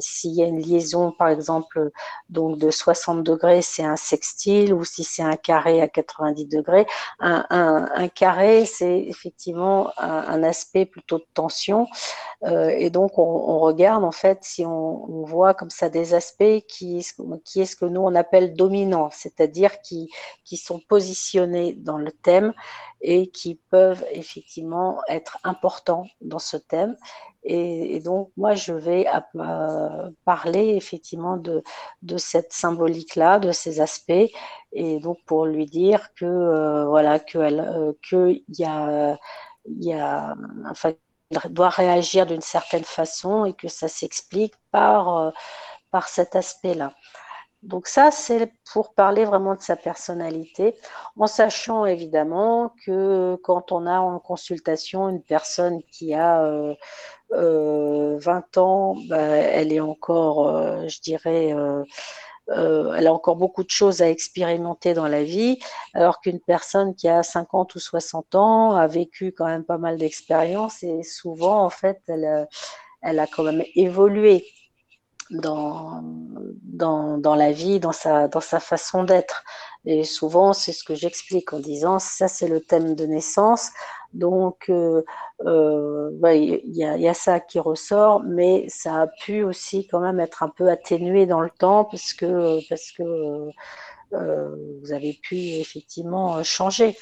s'il 0.00 0.34
y 0.34 0.42
a 0.42 0.46
une 0.46 0.60
liaison, 0.60 1.12
par 1.12 1.28
exemple, 1.28 1.90
donc 2.28 2.58
de 2.58 2.70
60 2.70 3.22
degrés, 3.22 3.62
c'est 3.62 3.84
un 3.84 3.96
sextile, 3.96 4.72
ou 4.72 4.84
si 4.84 5.04
c'est 5.04 5.22
un 5.22 5.36
carré 5.36 5.80
à 5.80 5.88
90 5.88 6.46
degrés, 6.46 6.86
un, 7.20 8.08
carré, 8.14 8.66
c'est 8.66 8.98
effectivement 9.00 9.90
un, 9.98 10.42
aspect 10.42 10.86
plutôt 10.86 11.18
de 11.18 11.26
tension. 11.34 11.86
Euh, 12.44 12.68
et 12.68 12.90
donc, 12.90 13.18
on, 13.18 13.58
regarde, 13.60 14.04
en 14.04 14.12
fait, 14.12 14.38
si 14.42 14.64
on, 14.64 15.10
on, 15.10 15.24
voit 15.24 15.54
comme 15.54 15.70
ça 15.70 15.88
des 15.88 16.14
aspects 16.14 16.62
qui, 16.68 17.06
qui 17.44 17.60
est 17.62 17.66
ce 17.66 17.76
que 17.76 17.86
nous, 17.86 18.02
on 18.02 18.14
appelle 18.14 18.54
dominants, 18.54 19.10
c'est-à-dire 19.12 19.80
qui, 19.80 20.10
qui 20.44 20.56
sont 20.56 20.80
positionnés 20.88 21.72
dans 21.72 21.98
le 21.98 22.12
thème 22.12 22.52
et 23.08 23.28
qui 23.28 23.54
peuvent 23.70 24.04
effectivement 24.10 24.98
être 25.08 25.38
importants 25.44 26.08
dans 26.20 26.40
ce 26.40 26.56
thème. 26.56 26.96
Et, 27.44 28.00
donc, 28.00 28.32
moi, 28.36 28.54
je 28.54 28.72
vais 28.72 29.06
euh, 29.36 30.10
parler 30.24 30.74
effectivement 30.74 31.36
de, 31.36 31.62
cette 32.16 32.52
symbolique-là, 32.52 33.38
de 33.38 33.52
ces 33.52 33.80
aspects, 33.80 34.32
et 34.72 34.98
donc 34.98 35.18
pour 35.24 35.46
lui 35.46 35.66
dire 35.66 36.08
que 36.14 36.24
euh, 36.24 36.86
voilà, 36.86 37.20
que 37.20 37.38
euh, 37.38 39.16
il 39.68 39.96
doit 41.50 41.68
réagir 41.68 42.26
d'une 42.26 42.40
certaine 42.40 42.84
façon 42.84 43.44
et 43.44 43.52
que 43.52 43.68
ça 43.68 43.86
s'explique 43.86 44.54
par 44.72 45.32
par 45.92 46.08
cet 46.08 46.34
aspect-là. 46.34 46.92
Donc 47.66 47.88
ça, 47.88 48.12
c'est 48.12 48.52
pour 48.72 48.94
parler 48.94 49.24
vraiment 49.24 49.56
de 49.56 49.60
sa 49.60 49.74
personnalité, 49.74 50.76
en 51.18 51.26
sachant 51.26 51.84
évidemment 51.84 52.72
que 52.84 53.36
quand 53.42 53.72
on 53.72 53.86
a 53.86 53.98
en 53.98 54.20
consultation 54.20 55.08
une 55.08 55.20
personne 55.20 55.82
qui 55.90 56.14
a 56.14 56.42
20 56.44 57.36
euh, 57.36 58.20
euh, 58.24 58.60
ans, 58.60 58.96
bah, 59.08 59.18
elle 59.18 59.72
est 59.72 59.80
encore, 59.80 60.48
euh, 60.48 60.86
je 60.86 61.00
dirais, 61.00 61.54
elle 62.48 63.06
a 63.08 63.12
encore 63.12 63.34
beaucoup 63.34 63.64
de 63.64 63.70
choses 63.70 64.00
à 64.00 64.08
expérimenter 64.10 64.94
dans 64.94 65.08
la 65.08 65.24
vie, 65.24 65.58
alors 65.92 66.20
qu'une 66.20 66.40
personne 66.40 66.94
qui 66.94 67.08
a 67.08 67.24
50 67.24 67.74
ou 67.74 67.80
60 67.80 68.36
ans 68.36 68.76
a 68.76 68.86
vécu 68.86 69.32
quand 69.36 69.46
même 69.46 69.64
pas 69.64 69.78
mal 69.78 69.96
d'expériences 69.98 70.84
et 70.84 71.02
souvent, 71.02 71.64
en 71.64 71.70
fait, 71.70 72.00
elle, 72.06 72.46
elle 73.02 73.18
a 73.18 73.26
quand 73.26 73.42
même 73.42 73.64
évolué 73.74 74.46
dans, 75.30 76.02
dans, 76.62 77.18
dans, 77.18 77.34
la 77.34 77.52
vie, 77.52 77.80
dans 77.80 77.92
sa, 77.92 78.28
dans 78.28 78.40
sa 78.40 78.60
façon 78.60 79.04
d'être. 79.04 79.44
Et 79.84 80.04
souvent, 80.04 80.52
c'est 80.52 80.72
ce 80.72 80.84
que 80.84 80.94
j'explique 80.94 81.52
en 81.52 81.60
disant, 81.60 81.98
ça 81.98 82.28
c'est 82.28 82.48
le 82.48 82.60
thème 82.60 82.94
de 82.94 83.06
naissance. 83.06 83.70
Donc, 84.12 84.66
euh, 84.68 85.02
euh, 85.44 86.10
il 86.34 86.76
y, 86.76 86.84
a, 86.84 86.96
y, 86.96 87.08
a, 87.08 87.14
ça 87.14 87.40
qui 87.40 87.58
ressort, 87.58 88.22
mais 88.22 88.66
ça 88.68 89.02
a 89.02 89.06
pu 89.06 89.42
aussi 89.42 89.86
quand 89.86 90.00
même 90.00 90.20
être 90.20 90.42
un 90.42 90.48
peu 90.48 90.68
atténué 90.70 91.26
dans 91.26 91.40
le 91.40 91.50
temps 91.50 91.84
parce 91.84 92.14
que, 92.14 92.66
parce 92.68 92.92
que 92.92 93.50
euh, 94.12 94.56
vous 94.82 94.92
avez 94.92 95.18
pu 95.22 95.36
effectivement 95.36 96.42
changer. 96.42 96.96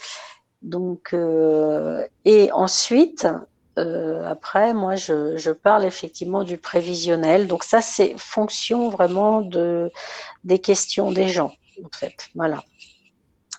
Donc, 0.62 1.10
euh, 1.12 2.06
et 2.24 2.50
ensuite, 2.52 3.28
euh, 3.78 4.24
après, 4.28 4.74
moi, 4.74 4.96
je, 4.96 5.50
parle 5.50 5.84
effectivement 5.84 6.44
du 6.44 6.58
prévisionnel. 6.58 7.46
Donc 7.46 7.64
ça, 7.64 7.80
c'est 7.80 8.14
fonction 8.18 8.88
vraiment 8.88 9.40
de, 9.40 9.90
des 10.44 10.58
questions 10.58 11.12
des 11.12 11.28
gens, 11.28 11.52
en 11.84 11.88
fait. 11.96 12.28
Voilà. 12.34 12.62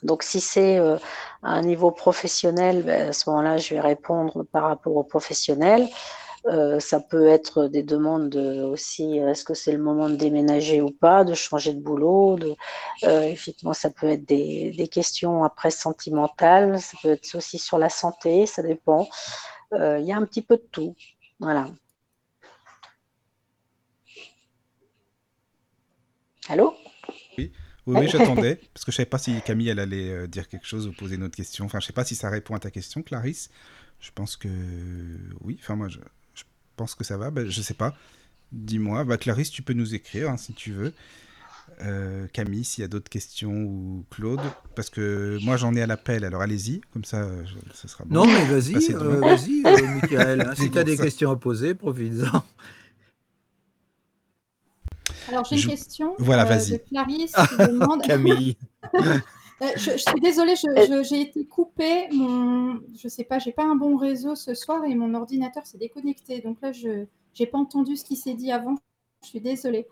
Donc 0.03 0.23
si 0.23 0.39
c'est 0.39 0.77
euh, 0.77 0.97
à 1.41 1.51
un 1.53 1.61
niveau 1.61 1.91
professionnel, 1.91 2.83
ben, 2.83 3.09
à 3.09 3.13
ce 3.13 3.29
moment-là, 3.29 3.57
je 3.57 3.73
vais 3.73 3.81
répondre 3.81 4.43
par 4.51 4.63
rapport 4.63 4.95
au 4.95 5.03
professionnel. 5.03 5.87
Euh, 6.47 6.79
ça 6.79 6.99
peut 6.99 7.27
être 7.27 7.65
des 7.65 7.81
demandes 7.81 8.29
de, 8.29 8.61
aussi, 8.61 9.17
est-ce 9.17 9.43
que 9.43 9.55
c'est 9.55 9.71
le 9.71 9.79
moment 9.79 10.09
de 10.09 10.15
déménager 10.15 10.79
ou 10.79 10.91
pas, 10.91 11.23
de 11.23 11.33
changer 11.33 11.73
de 11.73 11.79
boulot. 11.79 12.37
Euh, 13.03 13.21
effectivement, 13.23 13.73
ça 13.73 13.89
peut 13.89 14.07
être 14.07 14.25
des, 14.25 14.87
questions 14.91 15.43
après 15.43 15.71
sentimentales, 15.71 16.79
ça 16.79 16.97
peut 17.01 17.11
être 17.13 17.35
aussi 17.35 17.57
sur 17.57 17.79
la 17.79 17.89
santé, 17.89 18.45
ça 18.45 18.61
dépend. 18.61 19.07
Euh, 19.73 19.99
il 19.99 20.05
y 20.05 20.11
a 20.11 20.17
un 20.17 20.25
petit 20.25 20.41
peu 20.41 20.57
de 20.57 20.67
tout. 20.71 20.95
Voilà. 21.39 21.69
Allô? 26.47 26.75
Oui, 27.37 27.51
oui, 27.87 28.07
j'attendais, 28.07 28.55
parce 28.73 28.85
que 28.85 28.91
je 28.91 28.95
ne 28.95 28.97
savais 28.97 29.09
pas 29.09 29.17
si 29.17 29.41
Camille 29.41 29.69
elle 29.69 29.79
allait 29.79 30.09
euh, 30.09 30.27
dire 30.27 30.47
quelque 30.47 30.65
chose 30.65 30.87
ou 30.87 30.93
poser 30.93 31.15
une 31.15 31.23
autre 31.23 31.35
question. 31.35 31.65
Enfin, 31.65 31.79
je 31.79 31.85
ne 31.85 31.87
sais 31.87 31.93
pas 31.93 32.05
si 32.05 32.15
ça 32.15 32.29
répond 32.29 32.55
à 32.55 32.59
ta 32.59 32.71
question, 32.71 33.01
Clarisse. 33.01 33.49
Je 33.99 34.11
pense 34.11 34.37
que 34.37 34.49
oui. 35.41 35.57
Enfin, 35.61 35.75
moi, 35.75 35.87
je, 35.87 35.99
pense 36.75 36.95
que 36.95 37.03
ça 37.03 37.17
va. 37.17 37.31
Ben, 37.31 37.49
je 37.49 37.59
ne 37.59 37.63
sais 37.63 37.73
pas. 37.73 37.95
Dis-moi. 38.51 39.03
Bah, 39.05 39.17
Clarisse, 39.17 39.49
tu 39.49 39.61
peux 39.61 39.73
nous 39.73 39.95
écrire 39.95 40.29
hein, 40.29 40.37
si 40.37 40.53
tu 40.53 40.71
veux. 40.71 40.93
Euh, 41.81 42.27
Camille, 42.31 42.63
s'il 42.63 42.83
y 42.83 42.85
a 42.85 42.87
d'autres 42.87 43.09
questions 43.09 43.51
ou 43.51 44.05
Claude, 44.09 44.39
parce 44.75 44.89
que 44.89 45.37
moi 45.43 45.57
j'en 45.57 45.75
ai 45.75 45.81
à 45.81 45.87
l'appel, 45.87 46.23
alors 46.23 46.41
allez-y, 46.41 46.79
comme 46.93 47.03
ça 47.03 47.27
ce 47.73 47.87
sera 47.87 48.05
bon. 48.05 48.15
Non, 48.15 48.25
mais 48.25 48.45
vas-y, 48.45 48.93
euh, 48.93 49.19
vas-y, 49.19 49.61
euh, 49.65 49.87
Michael, 50.01 50.41
hein, 50.41 50.53
si 50.55 50.71
tu 50.71 50.77
as 50.77 50.85
des 50.85 50.95
questions 50.95 51.31
à 51.31 51.35
poser, 51.35 51.75
profite-en. 51.75 52.43
Alors 55.27 55.43
j'ai 55.43 55.61
une 55.61 55.67
question 55.67 56.15
voilà, 56.17 56.45
vas-y. 56.45 56.73
de 56.73 56.77
Clarisse 56.77 57.33
qui 57.49 57.57
demande. 57.57 58.01
Camille. 58.03 58.55
je, 59.75 59.97
suis 59.97 60.21
désolée, 60.21 60.53
j'ai 61.03 61.21
été 61.21 61.45
coupée. 61.45 62.07
Mon, 62.13 62.79
je 62.97 63.07
sais 63.09 63.25
pas, 63.25 63.39
j'ai 63.39 63.51
pas 63.51 63.65
un 63.65 63.75
bon 63.75 63.97
réseau 63.97 64.35
ce 64.35 64.53
soir 64.53 64.85
et 64.85 64.95
mon 64.95 65.13
ordinateur 65.13 65.65
s'est 65.65 65.77
déconnecté. 65.77 66.39
Donc 66.39 66.61
là, 66.61 66.71
je 66.71 67.05
n'ai 67.37 67.47
pas 67.47 67.57
entendu 67.57 67.97
ce 67.97 68.05
qui 68.05 68.15
s'est 68.15 68.35
dit 68.35 68.51
avant. 68.51 68.75
Je 69.23 69.27
suis 69.29 69.41
désolée. 69.41 69.87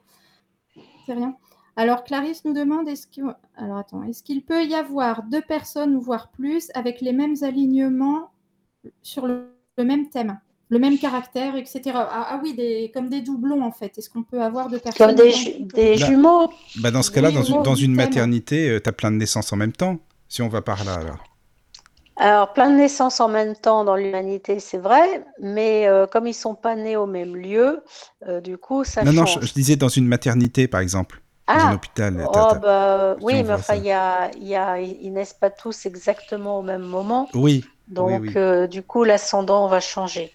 C'est 1.06 1.14
rien. 1.14 1.36
Alors 1.76 2.04
Clarisse 2.04 2.46
nous 2.46 2.54
demande 2.54 2.88
est-ce 2.88 3.08
qu'il 3.08 3.24
alors 3.58 3.78
attends, 3.78 4.04
est-ce 4.04 4.22
qu'il 4.24 4.44
peut 4.44 4.64
y 4.64 4.76
avoir 4.76 5.24
deux 5.24 5.42
personnes 5.42 5.98
voire 5.98 6.30
plus 6.30 6.70
avec 6.76 7.02
les 7.02 7.14
mêmes 7.14 7.36
alignements 7.42 8.32
sur 9.02 9.26
le, 9.28 9.48
même 9.78 10.10
thème, 10.10 10.40
le 10.70 10.78
même 10.78 11.00
caractère, 11.00 11.56
etc. 11.56 11.82
Ah, 11.96 12.28
ah, 12.30 12.40
oui, 12.44 12.54
des, 12.54 12.92
comme 12.94 13.10
des 13.10 13.22
doublons 13.22 13.64
en 13.64 13.72
fait. 13.72 13.98
Est-ce 13.98 14.10
qu'on 14.10 14.24
peut 14.24 14.42
avoir 14.42 14.70
deux 14.70 14.80
personnes 14.80 15.08
Comme 15.08 15.16
des, 15.16 15.66
des 15.74 15.96
bah, 16.00 16.06
jumeaux 16.06 16.50
bah 16.80 16.92
Dans 16.92 17.02
ce 17.02 17.10
cas-là, 17.12 17.32
dans, 17.32 17.44
une, 17.44 17.64
dans 17.64 17.76
une 17.76 17.96
maternité, 17.96 18.70
euh, 18.70 18.80
tu 18.80 18.90
as 18.90 18.94
plein 18.94 19.12
de 19.12 19.18
naissances 19.18 19.52
en 19.52 19.56
même 19.56 19.74
temps, 19.74 19.98
si 20.28 20.42
on 20.42 20.50
va 20.50 20.62
par 20.62 20.84
là 20.84 20.96
alors. 20.96 21.24
Alors, 22.16 22.54
plein 22.54 22.70
de 22.70 22.76
naissances 22.76 23.20
en 23.20 23.28
même 23.28 23.56
temps 23.56 23.84
dans 23.84 23.96
l'humanité, 23.96 24.60
c'est 24.60 24.78
vrai, 24.78 25.26
mais 25.42 25.88
euh, 25.88 26.06
comme 26.06 26.28
ils 26.28 26.36
sont 26.36 26.54
pas 26.54 26.76
nés 26.76 26.96
au 26.96 27.08
même 27.08 27.36
lieu, 27.36 27.84
euh, 28.28 28.40
du 28.40 28.60
coup, 28.60 28.84
ça 28.84 29.04
non, 29.04 29.12
change. 29.12 29.36
Non, 29.38 29.42
je, 29.42 29.48
je, 29.48 29.54
disais 29.54 29.76
dans 29.78 29.88
une 29.88 30.06
maternité, 30.06 30.68
par 30.68 30.82
exemple 30.82 31.23
dans 31.48 31.54
un 31.54 31.72
ah! 31.72 31.74
hôpital. 31.74 32.28
Oh, 32.28 32.54
bah, 32.62 33.16
oui, 33.22 33.44
mais 33.44 33.54
enfin, 33.54 33.76
y 33.76 33.92
a, 33.92 34.32
y 34.38 34.56
a, 34.56 34.80
ils 34.80 35.12
naissent 35.12 35.34
pas 35.34 35.50
tous 35.50 35.86
exactement 35.86 36.60
au 36.60 36.62
même 36.62 36.84
moment. 36.84 37.30
Oui. 37.34 37.66
Donc, 37.88 38.36
euh, 38.36 38.68
du 38.68 38.82
coup, 38.82 39.04
l'ascendant 39.04 39.68
va 39.68 39.80
changer. 39.80 40.34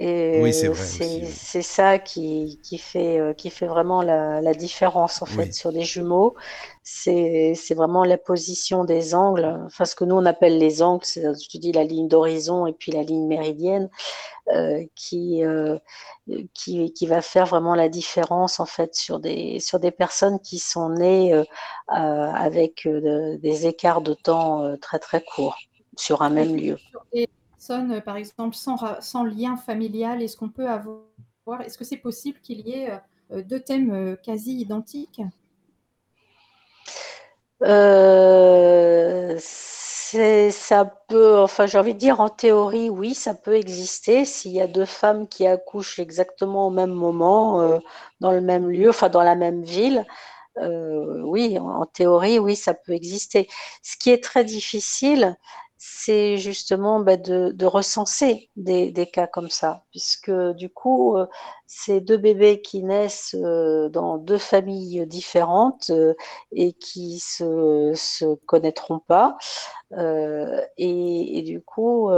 Et 0.00 0.52
c'est 0.52 1.62
ça 1.62 1.98
qui, 1.98 2.60
qui, 2.62 2.78
fait, 2.78 3.18
euh, 3.18 3.32
qui 3.32 3.50
fait 3.50 3.66
vraiment 3.66 4.00
la, 4.00 4.40
la 4.40 4.54
différence 4.54 5.22
en 5.22 5.26
fait 5.26 5.52
sur 5.52 5.72
des 5.72 5.82
jumeaux. 5.82 6.36
C'est 6.84 7.74
vraiment 7.74 8.04
la 8.04 8.16
position 8.16 8.84
des 8.84 9.14
angles, 9.16 9.58
enfin 9.66 9.84
ce 9.84 9.96
que 9.96 10.04
nous 10.04 10.14
on 10.14 10.24
appelle 10.24 10.58
les 10.58 10.82
angles, 10.82 11.04
c'est 11.04 11.22
je 11.22 11.58
dis 11.58 11.72
la 11.72 11.82
ligne 11.82 12.06
d'horizon 12.06 12.66
et 12.66 12.72
puis 12.72 12.92
la 12.92 13.02
ligne 13.02 13.26
méridienne, 13.26 13.90
euh, 14.54 14.84
qui, 14.94 15.44
euh, 15.44 15.78
qui, 16.54 16.92
qui, 16.94 17.06
va 17.06 17.20
faire 17.20 17.44
vraiment 17.44 17.74
la 17.74 17.90
différence 17.90 18.60
en 18.60 18.66
fait 18.66 18.94
sur 18.94 19.18
des, 19.18 19.60
sur 19.60 19.78
des 19.78 19.90
personnes 19.90 20.40
qui 20.40 20.58
sont 20.58 20.88
nées 20.88 21.34
euh, 21.34 21.44
avec 21.88 22.88
des 22.88 23.66
écarts 23.66 24.00
de 24.00 24.14
temps 24.14 24.76
très 24.80 25.00
très 25.00 25.22
courts 25.22 25.58
sur 25.96 26.22
un 26.22 26.30
même 26.30 26.56
lieu. 26.56 26.78
Personnes, 27.68 28.00
par 28.02 28.16
exemple, 28.16 28.54
sans, 28.54 29.24
lien 29.24 29.56
familial, 29.56 30.22
est-ce 30.22 30.36
qu'on 30.36 30.48
peut 30.48 30.68
avoir, 30.68 31.60
est-ce 31.60 31.76
que 31.76 31.84
c'est 31.84 31.96
possible 31.96 32.38
qu'il 32.40 32.60
y 32.60 32.72
ait 32.72 33.00
deux 33.44 33.60
thèmes 33.60 34.16
quasi 34.22 34.58
identiques? 34.58 35.20
Euh, 37.62 39.36
ça 39.38 40.84
peut, 41.08 41.38
enfin, 41.38 41.66
j'ai 41.66 41.78
envie 41.78 41.94
de 41.94 41.98
dire, 41.98 42.20
en 42.20 42.28
théorie, 42.28 42.90
oui, 42.90 43.14
ça 43.14 43.34
peut 43.34 43.54
exister. 43.54 44.24
S'il 44.24 44.52
y 44.52 44.60
a 44.60 44.66
deux 44.66 44.84
femmes 44.84 45.28
qui 45.28 45.46
accouchent 45.46 45.98
exactement 45.98 46.68
au 46.68 46.70
même 46.70 46.92
moment, 46.92 47.60
euh, 47.60 47.78
dans 48.20 48.32
le 48.32 48.40
même 48.40 48.70
lieu, 48.70 48.90
enfin, 48.90 49.08
dans 49.08 49.22
la 49.22 49.34
même 49.34 49.62
ville, 49.62 50.06
euh, 50.58 51.20
oui, 51.22 51.58
en, 51.58 51.86
théorie, 51.86 52.38
oui, 52.38 52.56
ça 52.56 52.74
peut 52.74 52.92
exister. 52.92 53.48
Ce 53.82 53.96
qui 53.96 54.10
est 54.10 54.22
très 54.22 54.44
difficile, 54.44 55.36
c'est 55.78 56.38
justement 56.38 56.98
bah, 56.98 57.16
de, 57.16 57.64
recenser 57.64 58.50
des, 58.56 58.92
cas 59.12 59.28
comme 59.28 59.48
ça, 59.48 59.84
puisque 59.90 60.30
du 60.56 60.68
coup, 60.70 61.16
euh, 61.16 61.26
ces 61.66 62.00
deux 62.00 62.16
bébés 62.16 62.60
qui 62.60 62.82
naissent 62.82 63.36
euh, 63.38 63.88
dans 63.88 64.18
deux 64.18 64.38
familles 64.38 65.06
différentes 65.06 65.90
euh, 65.90 66.14
et 66.50 66.72
qui 66.72 67.20
se, 67.20 67.92
se 67.94 68.34
connaîtront 68.46 68.98
pas, 68.98 69.38
et, 70.76 71.42
du 71.46 71.62
coup, 71.62 72.10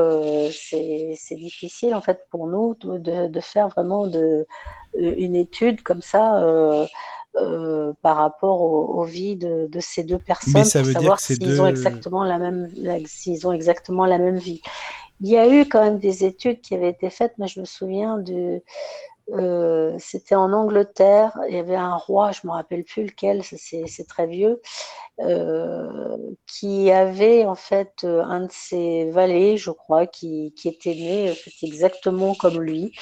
c'est 0.51 1.37
difficile 1.37 1.95
en 1.95 2.01
fait 2.01 2.27
pour 2.31 2.49
nous 2.49 2.75
de, 2.75 3.41
faire 3.41 3.69
vraiment 3.69 4.07
une 4.95 5.37
étude 5.37 5.83
comme 5.83 6.03
ça 6.03 6.89
euh, 7.37 7.93
par 8.03 8.17
rapport 8.17 8.61
aux, 8.63 9.05
vies 9.05 9.37
de, 9.37 9.69
ces 9.79 10.03
deux 10.03 10.19
personnes 10.19 10.53
Mais 10.55 10.65
ça 10.65 10.83
veut 10.83 10.93
savoir 10.93 11.21
s'ils 11.21 11.63
ont 11.63 11.67
exactement 11.67 12.25
la 12.25 12.39
même 12.39 12.69
s'ils 13.07 13.47
ont 13.47 13.53
exactement 13.53 14.05
la 14.05 14.19
même 14.19 14.39
vie. 14.39 14.61
Il 15.21 15.29
y 15.29 15.39
a 15.39 15.49
eu 15.49 15.61
quand 15.69 15.83
même 15.83 15.99
des 15.99 16.25
études 16.25 16.61
qui 16.61 16.75
avaient 16.75 16.91
été 16.91 17.09
faites, 17.09 17.35
mais 17.39 17.47
je 17.47 17.61
me 17.61 17.65
souviens 17.65 18.19
de 18.19 18.63
euh, 19.33 19.95
c'était 19.99 20.35
en 20.35 20.53
Angleterre, 20.53 21.39
il 21.49 21.55
y 21.55 21.59
avait 21.59 21.77
un 21.77 21.95
roi, 21.95 22.33
je 22.33 22.41
me 22.45 22.53
rappelle 22.53 22.83
plus 22.83 23.05
lequel, 23.05 23.45
c'est 23.45 24.09
très 24.09 24.27
vieux, 24.27 24.61
euh, 25.21 26.17
qui 26.49 26.91
avait 26.91 27.45
en 27.45 27.55
fait 27.55 28.05
un 28.05 28.41
de 28.41 28.51
ses 28.51 29.09
valets, 29.11 29.57
je 29.57 29.71
crois, 29.71 30.07
qui, 30.07 30.53
qui 30.57 30.69
était 30.69 30.95
né 30.95 31.33
exactement 31.63 32.35
comme 32.35 32.61
lui. 32.61 32.93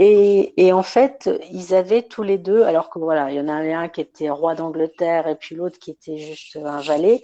Et, 0.00 0.72
en 0.72 0.84
fait, 0.84 1.28
ils 1.50 1.74
avaient 1.74 2.02
tous 2.02 2.22
les 2.22 2.38
deux, 2.38 2.62
alors 2.62 2.88
que 2.88 3.00
voilà, 3.00 3.30
il 3.32 3.36
y 3.36 3.40
en 3.40 3.48
avait 3.48 3.72
un 3.72 3.88
qui 3.88 4.00
était 4.00 4.30
roi 4.30 4.54
d'Angleterre 4.54 5.26
et 5.26 5.34
puis 5.34 5.56
l'autre 5.56 5.78
qui 5.80 5.90
était 5.90 6.18
juste 6.18 6.56
un 6.56 6.80
valet, 6.80 7.20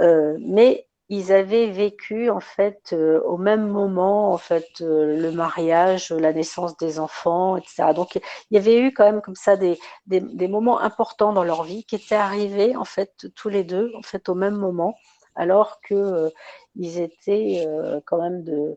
euh, 0.00 0.36
mais 0.40 0.86
ils 1.08 1.32
avaient 1.32 1.68
vécu 1.70 2.30
en 2.30 2.40
fait 2.40 2.92
euh, 2.92 3.20
au 3.22 3.36
même 3.36 3.68
moment 3.68 4.32
en 4.32 4.38
fait 4.38 4.66
euh, 4.80 5.16
le 5.20 5.30
mariage, 5.30 6.10
la 6.10 6.32
naissance 6.32 6.76
des 6.78 6.98
enfants, 6.98 7.56
etc. 7.58 7.92
Donc 7.94 8.16
il 8.16 8.22
y 8.50 8.56
avait 8.58 8.80
eu 8.80 8.92
quand 8.92 9.04
même 9.04 9.20
comme 9.22 9.36
ça 9.36 9.56
des, 9.56 9.78
des, 10.06 10.20
des 10.20 10.48
moments 10.48 10.80
importants 10.80 11.32
dans 11.32 11.44
leur 11.44 11.64
vie 11.64 11.84
qui 11.84 11.96
étaient 11.96 12.14
arrivés 12.16 12.76
en 12.76 12.84
fait 12.84 13.26
tous 13.36 13.48
les 13.50 13.62
deux 13.62 13.92
en 13.96 14.02
fait 14.02 14.28
au 14.28 14.34
même 14.34 14.56
moment, 14.56 14.96
alors 15.36 15.80
que 15.82 16.32
ils 16.76 16.98
étaient 16.98 17.66
quand 18.06 18.20
même 18.20 18.42
de 18.42 18.76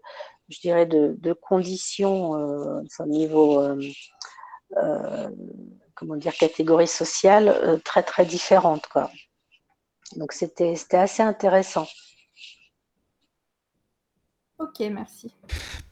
je 0.50 0.60
dirais, 0.60 0.86
de, 0.86 1.34
conditions 1.34 2.36
euh, 2.36 2.82
au 3.00 3.06
niveau, 3.06 3.62
euh, 3.62 3.82
euh, 4.78 5.30
comment 5.96 6.16
dire, 6.16 6.34
catégorie 6.34 6.88
sociale 6.88 7.80
très 7.86 8.04
très 8.04 8.26
différentes. 8.26 8.88
Quoi. 8.88 9.12
Donc 10.16 10.34
c'était 10.34 10.76
assez 10.94 11.22
intéressant. 11.24 11.88
Ok, 14.58 14.80
merci. 14.92 15.34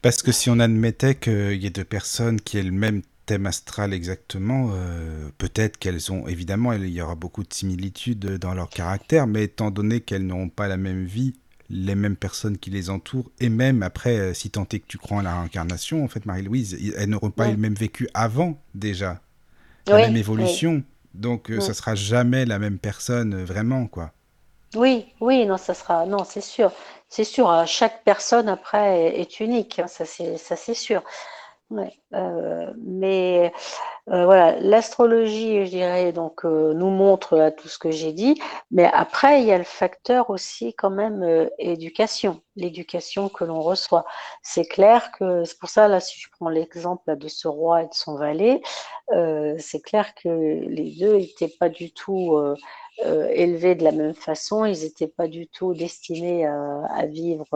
Parce 0.02 0.22
que 0.22 0.30
si 0.30 0.50
on 0.50 0.58
admettait 0.60 1.14
qu'il 1.14 1.62
y 1.62 1.66
ait 1.66 1.70
deux 1.70 1.84
personnes 1.84 2.40
qui 2.40 2.58
aient 2.58 2.62
le 2.62 2.70
même 2.70 3.02
thème 3.24 3.46
astral 3.46 3.94
exactement, 3.94 4.70
peut-être 5.38 5.78
qu'elles 5.78 6.12
ont, 6.12 6.26
évidemment, 6.28 6.74
il 6.74 6.86
y 6.88 7.00
aura 7.00 7.14
beaucoup 7.14 7.44
de 7.44 7.52
similitudes 7.52 8.36
dans 8.36 8.52
leur 8.52 8.68
caractère, 8.68 9.26
mais 9.26 9.44
étant 9.44 9.70
donné 9.70 10.00
qu'elles 10.00 10.26
n'auront 10.26 10.50
pas 10.50 10.68
la 10.68 10.76
même 10.76 11.04
vie, 11.04 11.34
les 11.70 11.94
mêmes 11.94 12.16
personnes 12.16 12.58
qui 12.58 12.70
les 12.70 12.90
entourent, 12.90 13.30
et 13.40 13.48
même 13.48 13.82
après, 13.82 14.18
euh, 14.18 14.34
si 14.34 14.50
tant 14.50 14.66
est 14.72 14.78
que 14.80 14.86
tu 14.86 14.98
crois 14.98 15.18
en 15.18 15.22
la 15.22 15.38
réincarnation, 15.38 16.04
en 16.04 16.08
fait, 16.08 16.24
Marie-Louise, 16.26 16.94
elles 16.96 17.08
n'auront 17.08 17.30
pas 17.30 17.48
eu 17.48 17.52
le 17.52 17.58
même 17.58 17.74
vécu 17.74 18.08
avant 18.14 18.58
déjà, 18.74 19.20
la 19.86 19.98
même 19.98 20.16
évolution. 20.16 20.82
Donc, 21.14 21.50
euh, 21.50 21.60
ça 21.60 21.74
sera 21.74 21.94
jamais 21.94 22.44
la 22.44 22.58
même 22.58 22.78
personne, 22.78 23.34
euh, 23.34 23.44
vraiment, 23.44 23.86
quoi. 23.86 24.12
Oui, 24.76 25.06
oui, 25.20 25.46
non, 25.46 25.56
ça 25.56 25.74
sera, 25.74 26.04
non, 26.06 26.24
c'est 26.24 26.42
sûr, 26.42 26.70
c'est 27.08 27.24
sûr. 27.24 27.50
Chaque 27.66 28.04
personne 28.04 28.48
après 28.48 29.18
est, 29.18 29.40
unique, 29.40 29.78
hein, 29.78 29.86
ça 29.86 30.04
c'est, 30.04 30.36
ça 30.36 30.56
c'est 30.56 30.74
sûr. 30.74 31.02
Ouais, 31.70 31.92
euh, 32.14 32.72
mais 32.78 33.52
euh, 34.10 34.24
voilà, 34.24 34.58
l'astrologie, 34.60 35.66
je 35.66 35.70
dirais, 35.70 36.12
donc 36.12 36.46
euh, 36.46 36.72
nous 36.72 36.88
montre 36.88 37.52
tout 37.58 37.68
ce 37.68 37.78
que 37.78 37.90
j'ai 37.90 38.12
dit, 38.12 38.40
mais 38.70 38.86
après 38.86 39.42
il 39.42 39.46
y 39.46 39.52
a 39.52 39.58
le 39.58 39.64
facteur 39.64 40.30
aussi 40.30 40.72
quand 40.74 40.88
même 40.88 41.48
éducation, 41.58 42.40
l'éducation 42.56 43.28
que 43.28 43.44
l'on 43.44 43.60
reçoit. 43.60 44.06
C'est 44.42 44.64
clair 44.64 45.12
que 45.12 45.44
c'est 45.44 45.58
pour 45.58 45.68
ça 45.68 45.88
là, 45.88 46.00
si 46.00 46.18
je 46.18 46.28
prends 46.30 46.48
l'exemple 46.48 47.16
de 47.16 47.28
ce 47.28 47.48
roi 47.48 47.82
et 47.82 47.86
de 47.86 47.94
son 47.94 48.16
valet, 48.16 48.62
c'est 49.58 49.82
clair 49.82 50.14
que 50.14 50.28
les 50.28 50.96
deux 50.98 51.18
n'étaient 51.18 51.54
pas 51.60 51.68
du 51.68 51.92
tout 51.92 52.38
élevés 53.04 53.74
de 53.74 53.84
la 53.84 53.92
même 53.92 54.14
façon, 54.14 54.64
ils 54.64 54.84
n'étaient 54.84 55.08
pas 55.08 55.28
du 55.28 55.48
tout 55.48 55.74
destinés 55.74 56.46
à 56.46 57.04
vivre 57.06 57.46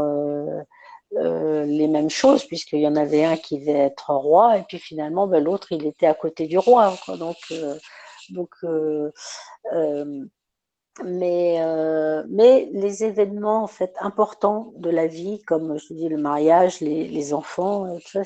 euh, 1.16 1.64
les 1.66 1.88
mêmes 1.88 2.10
choses, 2.10 2.44
puisqu'il 2.44 2.80
y 2.80 2.88
en 2.88 2.96
avait 2.96 3.24
un 3.24 3.36
qui 3.36 3.58
devait 3.58 3.78
être 3.78 4.10
roi, 4.10 4.58
et 4.58 4.62
puis 4.62 4.78
finalement, 4.78 5.26
ben, 5.26 5.44
l'autre, 5.44 5.72
il 5.72 5.86
était 5.86 6.06
à 6.06 6.14
côté 6.14 6.46
du 6.46 6.58
roi. 6.58 6.94
Donc, 7.18 7.36
euh, 7.50 7.74
donc 8.30 8.50
euh, 8.64 9.10
mais, 11.04 11.58
mais 12.28 12.68
les 12.72 13.04
événements 13.04 13.62
en 13.62 13.66
fait 13.66 13.94
importants 14.00 14.72
de 14.76 14.90
la 14.90 15.06
vie, 15.06 15.42
comme 15.42 15.78
je 15.78 15.94
dis 15.94 16.08
le 16.08 16.18
mariage, 16.18 16.80
les, 16.80 17.08
les 17.08 17.34
enfants, 17.34 17.98
ça, 18.04 18.22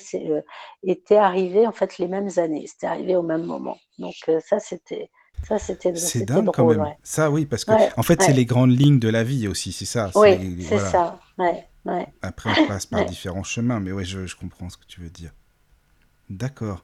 étaient 0.82 1.16
arrivés 1.16 1.66
en 1.66 1.72
fait 1.72 1.98
les 1.98 2.08
mêmes 2.08 2.30
années. 2.36 2.66
C'était 2.66 2.86
arrivé 2.86 3.16
au 3.16 3.22
même 3.22 3.44
moment. 3.44 3.78
Donc 3.98 4.14
ça, 4.48 4.58
c'était 4.58 5.10
ça, 5.44 5.58
c'était 5.58 5.94
C'est 5.94 6.24
dingue 6.24 6.50
quand 6.52 6.66
même. 6.66 6.94
Ça, 7.02 7.30
oui, 7.30 7.46
parce 7.46 7.64
que 7.64 7.72
en 7.98 8.02
fait, 8.02 8.22
c'est 8.22 8.32
les 8.32 8.46
grandes 8.46 8.76
lignes 8.76 8.98
de 8.98 9.08
la 9.08 9.22
vie 9.22 9.48
aussi, 9.48 9.72
c'est 9.72 9.84
ça. 9.84 10.10
Oui, 10.14 10.58
c'est 10.62 10.78
ça. 10.78 11.18
Ouais. 11.38 11.66
Après, 12.22 12.50
on 12.58 12.66
passe 12.66 12.86
par 12.86 13.04
différents 13.06 13.44
chemins, 13.44 13.80
mais 13.80 13.92
oui, 13.92 14.04
je, 14.04 14.34
comprends 14.34 14.68
ce 14.70 14.76
que 14.76 14.86
tu 14.86 15.00
veux 15.00 15.10
dire. 15.10 15.32
D'accord. 16.30 16.82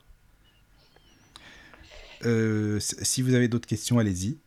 Euh, 2.24 2.78
si 2.80 3.22
vous 3.22 3.34
avez 3.34 3.48
d'autres 3.48 3.66
questions, 3.66 3.98
allez-y. 3.98 4.38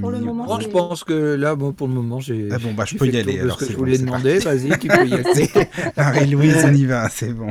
Pour 0.00 0.10
le 0.10 0.20
moment, 0.20 0.58
je 0.60 0.68
pense 0.68 1.04
que 1.04 1.34
là, 1.34 1.54
bon, 1.54 1.72
pour 1.72 1.86
le 1.86 1.94
moment, 1.94 2.20
j'ai. 2.20 2.48
Ah 2.50 2.58
bon, 2.58 2.72
bah, 2.72 2.84
je 2.86 2.96
peux 2.96 3.06
y 3.06 3.16
aller. 3.16 3.40
Alors, 3.40 3.60
ce 3.60 3.66
que 3.66 3.72
je 3.72 3.76
voulais 3.76 3.98
demander, 3.98 4.38
vas-y, 4.38 4.70
tu 4.78 4.88
peux 4.88 5.06
y 5.06 5.14
aller. 5.14 5.50
Marie-Louise, 5.96 6.64
on 6.64 6.74
y 6.74 6.86
va, 6.86 7.08
c'est 7.08 7.32
bon. 7.32 7.50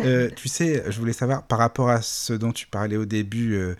Euh, 0.00 0.30
tu 0.36 0.48
sais, 0.48 0.84
je 0.88 0.98
voulais 0.98 1.12
savoir, 1.12 1.46
par 1.46 1.58
rapport 1.58 1.90
à 1.90 2.02
ce 2.02 2.32
dont 2.32 2.52
tu 2.52 2.66
parlais 2.66 2.96
au 2.96 3.04
début, 3.04 3.54
euh, 3.54 3.74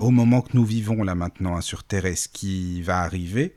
au 0.00 0.10
moment 0.10 0.40
que 0.40 0.50
nous 0.54 0.64
vivons 0.64 1.02
là 1.02 1.14
maintenant 1.14 1.56
hein, 1.56 1.60
sur 1.60 1.84
Terre 1.84 2.06
et 2.06 2.16
ce 2.16 2.28
qui 2.28 2.80
va 2.82 3.00
arriver, 3.00 3.54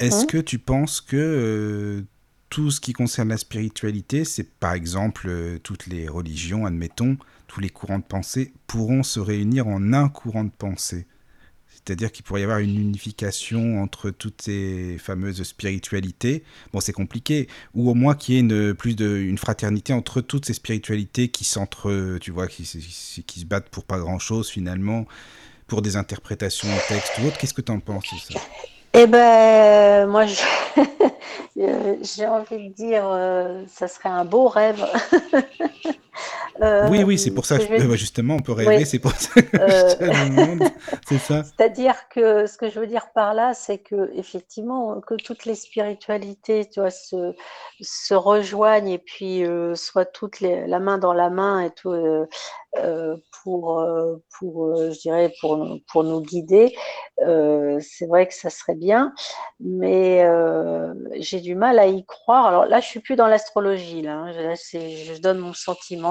est-ce 0.00 0.22
hein 0.22 0.26
que 0.26 0.38
tu 0.38 0.58
penses 0.58 1.00
que 1.00 1.16
euh, 1.16 2.02
tout 2.48 2.70
ce 2.70 2.80
qui 2.80 2.92
concerne 2.94 3.28
la 3.28 3.36
spiritualité, 3.36 4.24
c'est 4.24 4.48
par 4.48 4.72
exemple 4.72 5.26
euh, 5.28 5.58
toutes 5.58 5.86
les 5.86 6.08
religions, 6.08 6.64
admettons, 6.64 7.18
tous 7.46 7.60
les 7.60 7.68
courants 7.68 7.98
de 7.98 8.04
pensée, 8.04 8.52
pourront 8.66 9.02
se 9.02 9.20
réunir 9.20 9.66
en 9.66 9.92
un 9.92 10.08
courant 10.08 10.44
de 10.44 10.50
pensée? 10.50 11.06
C'est-à-dire 11.68 12.12
qu'il 12.12 12.24
pourrait 12.24 12.40
y 12.40 12.44
avoir 12.44 12.58
une 12.58 12.78
unification 12.78 13.82
entre 13.82 14.10
toutes 14.10 14.42
ces 14.42 14.96
fameuses 14.98 15.42
spiritualités. 15.42 16.44
Bon, 16.72 16.80
c'est 16.80 16.92
compliqué. 16.92 17.48
Ou 17.74 17.90
au 17.90 17.94
moins 17.94 18.14
qu'il 18.14 18.34
y 18.34 18.38
ait 18.38 18.40
une, 18.40 18.74
plus 18.74 18.96
de, 18.96 19.16
une 19.16 19.38
fraternité 19.38 19.92
entre 19.92 20.20
toutes 20.20 20.46
ces 20.46 20.52
spiritualités 20.52 21.28
qui 21.28 21.44
s'entre, 21.44 22.18
tu 22.20 22.32
vois, 22.32 22.48
qui, 22.48 22.64
qui, 23.26 23.40
se 23.40 23.46
battent 23.46 23.70
pour 23.70 23.84
pas 23.84 23.98
grand-chose 23.98 24.50
finalement, 24.50 25.06
pour 25.68 25.80
des 25.80 25.96
interprétations 25.96 26.68
de 26.68 26.88
texte 26.88 27.12
ou 27.20 27.26
autre. 27.26 27.38
Qu'est-ce 27.38 27.54
que 27.54 27.62
tu 27.62 27.72
en 27.72 27.80
penses 27.80 28.04
de 28.12 28.34
ça? 28.34 28.40
Eh 28.92 29.06
ben, 29.06 30.06
moi, 30.08 30.26
j'ai 31.56 32.26
envie 32.26 32.68
de 32.70 32.74
dire, 32.74 33.04
euh, 33.06 33.64
ça 33.68 33.86
serait 33.86 34.08
un 34.08 34.24
beau 34.24 34.48
rêve. 34.48 34.84
Euh, 36.62 36.88
oui, 36.90 37.02
oui, 37.04 37.18
c'est 37.18 37.30
pour 37.30 37.46
ça, 37.46 37.58
que 37.58 37.96
justement, 37.96 38.34
on 38.34 38.40
peut 38.40 38.52
rêver, 38.52 38.84
c'est 38.84 38.98
pour 38.98 39.12
ça 39.12 39.40
que 39.40 39.56
je 39.56 40.70
c'est 41.08 41.18
ça. 41.18 41.42
C'est-à-dire 41.56 41.94
que 42.10 42.46
ce 42.46 42.58
que 42.58 42.68
je 42.68 42.80
veux 42.80 42.86
dire 42.86 43.12
par 43.14 43.34
là, 43.34 43.54
c'est 43.54 43.78
que 43.78 44.10
effectivement, 44.14 45.00
que 45.00 45.14
toutes 45.14 45.46
les 45.46 45.54
spiritualités, 45.54 46.68
tu 46.68 46.80
vois, 46.80 46.90
se, 46.90 47.34
se 47.80 48.14
rejoignent 48.14 48.90
et 48.90 48.98
puis 48.98 49.44
euh, 49.44 49.74
soient 49.74 50.04
toutes 50.04 50.40
les, 50.40 50.66
la 50.66 50.80
main 50.80 50.98
dans 50.98 51.14
la 51.14 51.30
main 51.30 51.60
et 51.60 51.70
tout, 51.70 51.92
euh, 51.92 53.16
pour, 53.42 53.82
pour 54.38 54.76
je 54.76 55.00
dirais, 55.00 55.32
pour, 55.40 55.66
pour 55.90 56.04
nous 56.04 56.20
guider. 56.20 56.76
c'est 57.18 58.06
vrai 58.06 58.26
que 58.26 58.34
ça 58.34 58.50
serait 58.50 58.74
bien, 58.74 59.14
mais 59.60 60.26
j'ai 61.16 61.40
du 61.40 61.54
mal 61.54 61.78
à 61.78 61.86
y 61.86 62.04
croire. 62.04 62.46
Alors 62.46 62.66
là, 62.66 62.80
je 62.80 62.86
suis 62.86 63.00
plus 63.00 63.16
dans 63.16 63.28
l'astrologie, 63.28 64.02
là, 64.02 64.24
hein. 64.26 64.32
je 64.32 65.20
donne 65.20 65.38
mon 65.38 65.54
sentiment. 65.54 66.09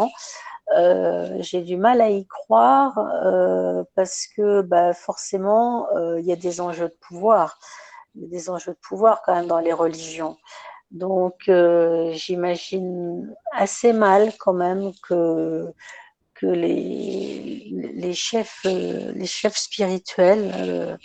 Euh, 0.77 1.37
j'ai 1.39 1.61
du 1.61 1.77
mal 1.77 1.99
à 1.99 2.09
y 2.09 2.27
croire 2.27 2.99
euh, 3.25 3.83
parce 3.95 4.27
que 4.27 4.61
bah, 4.61 4.93
forcément, 4.93 5.87
euh, 5.95 6.19
il 6.19 6.25
y 6.25 6.31
a 6.31 6.35
des 6.35 6.61
enjeux 6.61 6.89
de 6.89 6.97
pouvoir. 7.01 7.59
Il 8.15 8.23
y 8.23 8.25
a 8.25 8.29
des 8.29 8.49
enjeux 8.49 8.73
de 8.73 8.77
pouvoir 8.77 9.21
quand 9.23 9.35
même 9.35 9.47
dans 9.47 9.59
les 9.59 9.73
religions. 9.73 10.37
Donc, 10.91 11.51
j'imagine 12.13 13.35
assez 13.51 13.93
mal 13.93 14.33
quand 14.39 14.53
même 14.53 14.91
que, 15.07 15.71
que 16.33 16.47
les, 16.47 17.69
les, 17.93 18.13
chefs, 18.13 18.63
les 18.63 19.25
chefs 19.27 19.57
spirituels, 19.57 20.97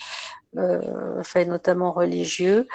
enfin, 0.57 1.45
notamment 1.45 1.93
religieux, 1.93 2.67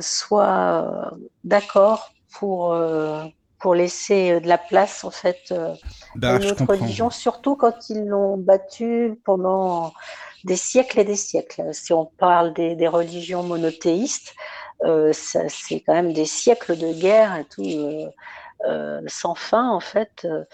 soient 0.00 1.12
d'accord 1.44 2.10
pour 2.32 2.74
pour 3.60 3.74
laisser 3.74 4.32
euh, 4.32 4.40
de 4.40 4.48
la 4.48 4.58
place 4.58 5.04
en 5.04 5.10
fait 5.10 5.52
euh, 5.52 5.74
bah, 6.16 6.34
à 6.34 6.38
notre 6.38 6.64
religion, 6.64 7.10
surtout 7.10 7.56
quand 7.56 7.90
ils 7.90 8.04
l'ont 8.06 8.36
battue 8.36 9.20
pendant 9.24 9.92
des 10.44 10.56
siècles 10.56 11.00
et 11.00 11.04
des 11.04 11.16
siècles. 11.16 11.72
Si 11.72 11.92
on 11.92 12.06
parle 12.06 12.52
des, 12.54 12.88
religions 12.88 13.42
monothéistes, 13.42 14.34
euh, 14.84 15.12
c'est 15.12 15.80
quand 15.80 15.92
même 15.92 16.12
des 16.12 16.24
siècles 16.24 16.76
de 16.76 16.92
guerre 16.92 17.36
et 17.36 17.44
tout. 17.44 17.62
Euh, 17.62 18.06
sans 19.06 19.34
fin 19.34 19.68
en 19.68 19.80
fait. 19.80 20.24
Euh, 20.24 20.44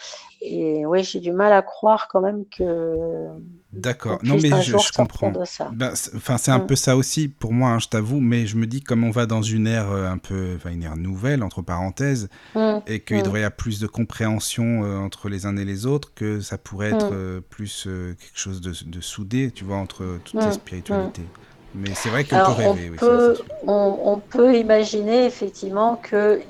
et 0.41 0.85
oui, 0.87 1.03
j'ai 1.03 1.21
du 1.21 1.33
mal 1.33 1.53
à 1.53 1.63
croire 1.63 2.09
quand 2.09 2.21
même 2.21 2.45
que. 2.47 3.29
D'accord. 3.73 4.19
Non, 4.23 4.37
mais 4.41 4.63
je, 4.63 4.93
comprends. 4.95 5.33
Ben, 5.73 5.93
enfin, 6.15 6.39
c'est 6.39 6.51
un 6.51 6.59
mm. 6.59 6.67
peu 6.67 6.77
ça 6.77 6.97
aussi 6.97 7.29
pour 7.29 7.53
moi, 7.53 7.71
hein, 7.71 7.79
je 7.79 7.89
t'avoue. 7.89 8.21
Mais 8.21 8.47
je 8.47 8.57
me 8.57 8.67
dis 8.67 8.83
comme 8.83 9.05
on 9.05 9.11
va 9.11 9.27
dans 9.27 9.43
une 9.43 9.67
ère 9.67 9.91
euh, 9.91 10.09
un 10.09 10.19
peu, 10.19 10.55
enfin 10.57 10.71
une 10.71 10.83
ère 10.83 10.97
nouvelle 10.97 11.43
entre 11.43 11.63
parenthèses, 11.63 12.29
mm. 12.55 12.79
et 12.87 13.01
qu'il 13.01 13.19
mm. 13.19 13.23
devrait 13.23 13.41
y 13.41 13.45
avoir 13.45 13.57
plus 13.57 13.81
de 13.81 13.87
compréhension 13.87 14.83
entre 15.03 15.29
les 15.29 15.47
uns 15.47 15.57
et 15.57 15.65
les 15.65 15.87
autres, 15.87 16.13
que 16.15 16.41
ça 16.41 16.59
pourrait 16.59 16.93
être 16.93 17.41
plus 17.51 17.85
quelque 17.85 18.39
chose 18.39 18.61
de, 18.61 19.01
soudé, 19.01 19.51
tu 19.51 19.65
vois, 19.65 19.77
entre 19.77 20.19
toutes 20.25 20.43
ces 20.43 20.53
spiritualités. 20.53 21.27
Mais 21.75 21.91
c'est 21.95 22.09
vrai 22.09 22.25
peut 22.25 22.37
rêver. 22.37 22.91
On, 22.95 22.97
peut, 22.97 23.37
on, 23.67 24.19
peut 24.19 24.57
imaginer 24.57 25.27
effectivement 25.27 25.97
que 25.97 26.41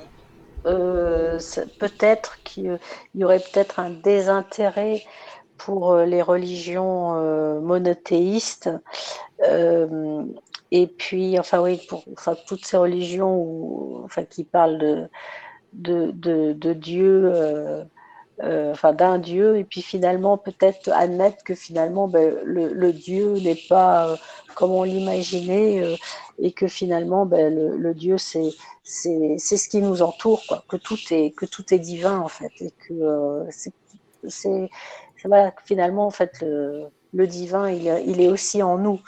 euh, 0.67 1.39
peut-être 1.79 2.43
qu'il 2.43 2.79
y 3.15 3.25
aurait 3.25 3.41
peut-être 3.41 3.79
un 3.79 3.91
désintérêt 3.91 5.03
pour 5.57 5.93
euh, 5.93 6.05
les 6.05 6.23
religions 6.23 7.15
euh, 7.17 7.61
monothéistes. 7.61 8.71
et 10.73 10.87
puis, 10.87 11.39
enfin 11.39 11.61
oui, 11.61 11.81
pour 11.89 12.05
toutes 12.47 12.65
ces 12.65 12.77
religions 12.77 13.37
où, 13.37 14.03
enfin, 14.05 14.25
qui 14.25 14.45
parlent 14.45 14.79
de, 14.79 15.09
de, 15.73 16.53
de, 16.53 16.73
Dieu, 16.73 17.33
enfin 18.43 18.93
d'un 18.93 19.19
Dieu, 19.19 19.57
et 19.59 19.65
puis 19.65 19.83
finalement 19.83 20.37
peut-être 20.37 20.91
admettre 20.93 21.45
que 21.45 21.55
finalement 21.55 22.09
ben, 22.09 22.35
le, 22.45 22.93
Dieu 22.93 23.39
n'est 23.39 23.61
pas 23.69 24.17
comme 24.55 24.73
on 24.73 24.83
l'imaginait 24.83 25.97
et 26.39 26.53
que 26.53 26.67
finalement 26.67 27.27
ben, 27.27 27.55
le 27.55 27.95
Dieu 27.95 28.19
c'est 28.19 28.51
c'est 28.87 29.39
ce 29.39 29.69
qui 29.69 29.83
nous 29.83 30.01
entoure, 30.01 30.45
quoi, 30.47 30.65
que 30.69 30.77
tout 30.77 30.99
est 31.11 31.33
que 31.33 31.45
tout 31.45 31.75
est 31.75 31.79
divin 31.79 32.21
en 32.21 32.29
fait, 32.29 32.53
et 32.61 32.71
que 32.71 32.95
euh, 32.95 33.45
c'est 34.29 34.71
voilà, 35.25 35.53
finalement 35.65 36.07
en 36.07 36.11
fait 36.11 36.41
le, 36.41 36.85
le 37.13 37.27
divin 37.27 37.69
il, 37.69 37.93
il, 38.07 38.21
est 38.21 38.29
aussi 38.29 38.63
en 38.63 38.79
nous, 38.79 39.01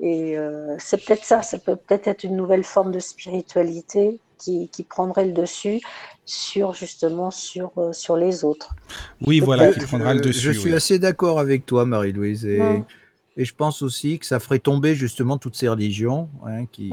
et 0.00 0.38
euh, 0.38 0.74
c'est 0.78 1.04
peut-être 1.04 1.24
ça, 1.24 1.42
ça 1.42 1.58
peut 1.58 1.76
peut-être 1.76 2.08
être 2.08 2.24
une 2.24 2.34
nouvelle 2.34 2.64
forme 2.64 2.92
de 2.92 2.98
spiritualité 2.98 4.18
qui, 4.38 4.68
qui 4.68 4.84
prendrait 4.84 5.26
le 5.26 5.32
dessus 5.32 5.80
sur 6.24 6.72
justement 6.72 7.30
sur 7.30 7.72
euh, 7.76 7.92
sur 7.92 8.16
les 8.16 8.42
autres. 8.42 8.74
Oui, 9.26 9.40
voilà, 9.40 9.70
qui 9.72 9.80
prendra 9.80 10.14
le 10.14 10.20
dessus. 10.20 10.52
Je 10.54 10.58
suis 10.58 10.74
assez 10.74 10.98
d'accord 10.98 11.38
avec 11.38 11.66
toi, 11.66 11.84
Marie-Louise, 11.84 12.46
et, 12.46 12.62
et, 13.36 13.44
je 13.44 13.54
pense 13.54 13.82
aussi 13.82 14.18
que 14.18 14.26
ça 14.26 14.40
ferait 14.40 14.58
tomber 14.58 14.94
justement 14.94 15.38
toutes 15.38 15.56
ces 15.56 15.68
religions 15.68 16.28
hein, 16.44 16.66
qui 16.66 16.90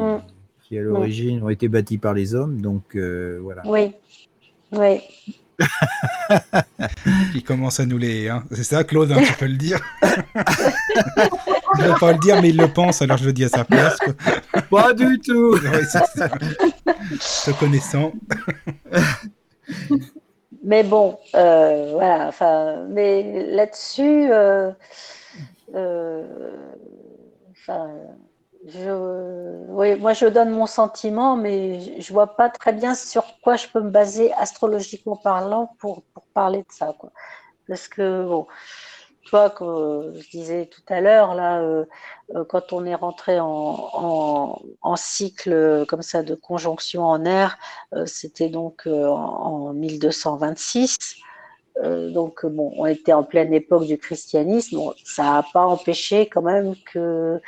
à 0.78 0.82
l'origine 0.82 1.44
ont 1.44 1.49
été 1.49 1.68
bâtis 1.68 1.98
par 1.98 2.14
les 2.14 2.36
hommes. 2.36 2.61
Donc 2.61 2.95
euh, 2.95 3.40
voilà. 3.41 3.61
Oui. 3.65 3.91
Oui. 4.72 5.02
il 7.36 7.44
commence 7.44 7.80
à 7.80 7.86
nous 7.86 7.98
les. 7.98 8.28
Hein. 8.28 8.44
C'est 8.52 8.64
ça, 8.64 8.84
Claude, 8.84 9.11
hein, 9.11 9.22
tu 9.24 9.34
peux 9.34 9.45
le 9.45 9.56
dire. 9.56 9.80
je 10.03 11.84
ne 11.84 11.99
pas 11.99 12.14
le 12.14 12.20
dire, 12.20 12.41
mais 12.41 12.49
il 12.49 12.57
le 12.57 12.68
pense, 12.68 13.02
alors 13.03 13.18
je 13.18 13.26
le 13.26 13.34
dis 13.34 13.45
à 13.45 13.49
sa 13.49 13.64
place. 13.64 13.98
Pas 14.72 14.94
du 14.94 15.20
tout. 15.20 15.57
Te 17.45 17.52
connaissant. 17.60 18.14
mais 20.64 20.84
bon, 20.84 21.20
euh, 21.36 21.91
voilà. 21.91 22.28
Enfin, 22.28 22.88
mais 22.90 23.45
là-dessus, 23.52 24.32
euh, 24.32 24.72
enfin 27.52 27.90
je, 28.66 29.66
oui, 29.70 29.95
moi 29.95 30.14
je 30.14 30.26
donne 30.26 30.52
mon 30.52 30.68
sentiment, 30.68 31.36
mais 31.36 32.00
je 32.02 32.14
vois 32.14 32.36
pas 32.36 32.50
très 32.50 32.74
bien 32.74 32.95
sur 32.95 33.26
quoi 33.41 33.56
je 33.58 33.68
peux 33.68 33.82
me 33.82 33.90
baser 33.90 34.32
astrologiquement 34.34 35.18
parlant 35.18 35.76
pour, 35.80 36.04
parler 36.34 36.60
de 36.60 36.72
ça. 36.72 36.95
Parce 37.68 37.88
que, 37.88 38.26
bon, 38.26 38.48
tu 39.24 39.30
vois, 39.32 39.50
que 39.50 40.14
je 40.16 40.30
disais 40.30 40.68
tout 40.68 40.82
à 40.88 41.02
l'heure, 41.02 41.36
là, 41.36 41.62
euh, 41.62 41.86
euh, 42.36 42.45
quand 42.45 42.74
on 42.74 42.86
est 42.86 42.95
rentré 42.95 43.38
en, 43.40 44.56
cycle 44.95 45.86
comme 45.88 46.02
ça 46.02 46.24
de 46.24 46.36
conjonction 46.36 47.04
en 47.06 47.26
air, 47.26 47.58
euh, 47.94 48.06
c'était 48.06 48.50
donc 48.50 48.88
en 48.88 49.74
1226. 49.74 51.18
Donc, 51.82 52.45
bon, 52.45 52.72
on 52.78 52.86
était 52.86 53.14
en 53.14 53.24
pleine 53.24 53.54
époque 53.54 53.86
du 53.86 53.98
christianisme. 53.98 54.78
Bon, 54.78 54.94
ça 55.04 55.24
n'a 55.24 55.45
pas 55.54 55.66
empêché 55.66 56.28
quand 56.28 56.44
même 56.44 56.76
que 56.91 57.41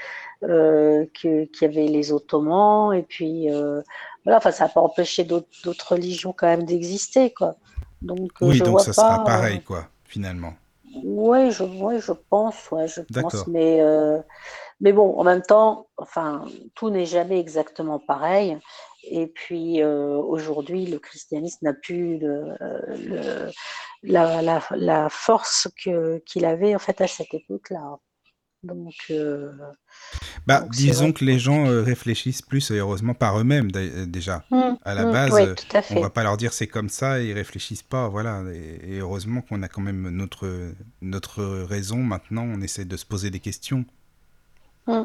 euh, 0.44 1.06
qu'il 1.14 1.50
y 1.62 1.66
avait 1.66 1.88
les 1.88 2.12
Ottomans, 2.12 2.94
et 2.94 3.04
puis 3.04 3.50
euh, 3.50 3.82
voilà, 4.26 4.38
enfin, 4.38 4.52
ça 4.52 4.66
n'a 4.66 4.70
pas 4.70 4.82
empêché 4.82 5.24
d'autres 5.24 5.92
religions 5.94 6.36
quand 6.38 6.46
même 6.46 6.66
d'exister, 6.66 7.32
quoi. 7.32 7.56
Donc, 8.02 8.32
euh, 8.42 8.48
oui, 8.48 8.60
donc 8.60 8.82
ça 8.82 8.94
sera 8.94 9.24
pareil, 9.24 9.62
quoi, 9.62 9.88
finalement. 10.04 10.54
Oui, 11.04 11.52
je, 11.52 11.64
je 11.64 12.12
pense, 12.30 12.70
ouais, 12.72 12.88
je 12.88 13.02
pense, 13.02 13.48
mais, 13.48 13.82
mais 14.82 14.92
bon, 14.92 15.18
en 15.18 15.24
même 15.24 15.42
temps, 15.42 15.88
enfin, 15.98 16.46
tout 16.76 16.90
n'est 16.90 17.06
jamais 17.06 17.40
exactement 17.40 17.98
pareil. 17.98 18.58
Et 19.10 19.28
puis 19.28 19.84
aujourd'hui, 19.84 20.86
le 20.86 21.00
christianisme 21.00 21.66
n'a 21.66 21.74
plus 21.74 22.20
le, 22.20 22.56
la, 24.06 24.42
la, 24.42 24.62
la, 24.72 25.10
force 25.10 25.68
qu'il 25.76 26.46
avait 26.46 26.76
en 26.76 26.80
fait 26.80 27.02
à 27.02 27.08
cette 27.08 27.34
époque-là. 27.34 27.98
Donc, 28.66 28.96
euh, 29.12 29.52
bah, 30.48 30.66
disons 30.72 31.12
que 31.12 31.24
les 31.24 31.38
gens 31.38 31.68
euh, 31.68 31.84
réfléchissent 31.84 32.42
plus, 32.42 32.72
heureusement, 32.72 33.14
par 33.14 33.40
eux-mêmes 33.40 33.70
euh, 33.76 34.06
déjà. 34.06 34.44
Mmh, 34.50 34.62
à 34.84 34.96
la 34.96 35.06
mmh, 35.06 35.12
base, 35.12 35.56
on 35.92 36.02
va 36.02 36.10
pas 36.10 36.24
leur 36.24 36.38
dire 36.38 36.52
c'est 36.52 36.68
comme 36.68 36.90
ça, 36.90 37.22
et 37.22 37.28
ils 37.28 37.34
réfléchissent 37.34 37.84
pas, 37.84 38.10
voilà. 38.10 38.44
Et, 38.52 38.98
heureusement 39.00 39.42
qu'on 39.42 39.62
a 39.62 39.68
quand 39.68 39.82
même 39.82 40.10
notre, 40.10 40.74
notre 41.02 41.44
raison 41.44 41.98
maintenant, 41.98 42.44
on 42.44 42.62
essaie 42.62 42.86
de 42.86 42.98
se 42.98 43.06
poser 43.06 43.30
des 43.30 43.40
questions. 43.40 43.86
Mmh, 44.88 45.04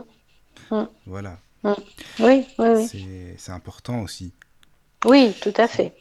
voilà. 1.07 1.39
Oui, 1.63 1.75
oui, 2.19 2.47
oui. 2.59 3.35
C'est 3.37 3.53
important 3.53 4.01
aussi. 4.01 4.33
Oui, 5.05 5.35
tout 5.43 5.55
à 5.57 5.69
fait. 5.69 5.95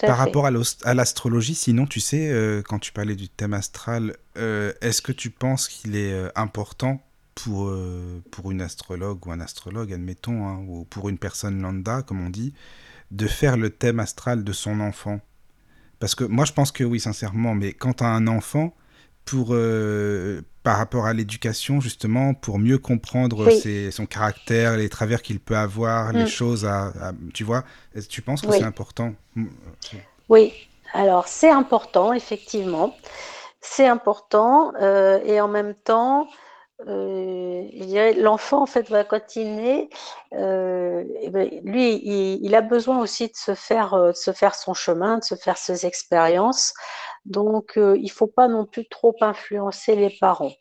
Par 0.00 0.18
rapport 0.18 0.46
à 0.46 0.94
l'astrologie, 0.94 1.54
sinon, 1.54 1.86
tu 1.86 2.00
sais, 2.00 2.30
euh, 2.30 2.62
quand 2.62 2.78
tu 2.78 2.92
parlais 2.92 3.14
du 3.14 3.28
thème 3.28 3.54
astral, 3.54 4.16
euh, 4.36 4.72
est-ce 4.80 5.02
que 5.02 5.12
tu 5.12 5.30
penses 5.30 5.68
qu'il 5.68 5.96
est 5.96 6.12
euh, 6.12 6.28
important 6.34 7.02
pour, 7.34 7.70
pour 8.30 8.50
une 8.50 8.62
astrologue 8.62 9.26
ou 9.26 9.30
un 9.30 9.40
astrologue, 9.40 9.92
admettons, 9.92 10.46
hein, 10.46 10.64
ou 10.66 10.84
pour 10.84 11.10
une 11.10 11.18
personne 11.18 11.60
lambda, 11.60 12.02
comme 12.02 12.24
on 12.24 12.30
dit, 12.30 12.54
de 13.10 13.26
faire 13.26 13.58
le 13.58 13.68
thème 13.68 14.00
astral 14.00 14.42
de 14.42 14.52
son 14.52 14.80
enfant? 14.80 15.20
Parce 15.98 16.14
que 16.14 16.24
moi, 16.24 16.46
je 16.46 16.52
pense 16.52 16.72
que 16.72 16.82
oui, 16.82 16.98
sincèrement, 16.98 17.54
mais 17.54 17.74
quand 17.74 17.94
tu 17.94 18.04
as 18.04 18.08
un 18.08 18.26
enfant, 18.26 18.74
pour 19.26 19.54
par 20.66 20.78
rapport 20.78 21.06
à 21.06 21.12
l'éducation, 21.12 21.80
justement, 21.80 22.34
pour 22.34 22.58
mieux 22.58 22.78
comprendre 22.78 23.48
son 23.92 24.04
caractère, 24.04 24.76
les 24.76 24.88
travers 24.88 25.22
qu'il 25.22 25.38
peut 25.38 25.56
avoir, 25.56 26.12
les 26.12 26.24
mm. 26.24 26.26
choses 26.26 26.64
à, 26.64 26.92
Tu 27.34 27.44
vois, 27.44 27.62
tu 28.08 28.20
penses 28.20 28.42
que 28.42 28.50
c'est 28.50 28.64
important? 28.64 29.14
Oui, 30.28 30.52
alors 30.92 31.28
c'est 31.28 31.50
important, 31.50 32.12
effectivement. 32.12 32.96
C'est 33.60 33.86
important 33.86 34.72
euh, 34.82 35.20
et 35.24 35.40
en 35.40 35.46
même 35.46 35.74
temps, 35.84 36.26
euh, 36.86 38.12
l'enfant, 38.20 38.62
en 38.62 38.66
fait, 38.66 38.92
quand 39.08 39.36
il 39.36 39.56
naît, 39.56 39.88
euh, 40.34 41.04
eh 41.22 41.30
ben, 41.30 41.48
lui, 41.64 42.00
il, 42.04 42.54
a 42.54 42.60
besoin 42.60 43.00
aussi 43.00 43.28
de 43.28 43.34
se, 43.34 43.54
faire, 43.54 43.96
de 43.96 44.12
se 44.12 44.32
faire 44.32 44.54
son 44.54 44.74
chemin, 44.74 45.18
de 45.18 45.24
se 45.24 45.34
faire 45.34 45.56
ses 45.56 45.86
expériences. 45.86 46.74
Donc, 47.24 47.72
il 47.76 48.02
ne 48.02 48.08
faut 48.08 48.26
pas 48.26 48.48
non 48.48 48.66
plus 48.66 48.86
trop 48.88 49.16
influencer 49.20 49.96
les 49.96 50.14
parents. 50.20 50.52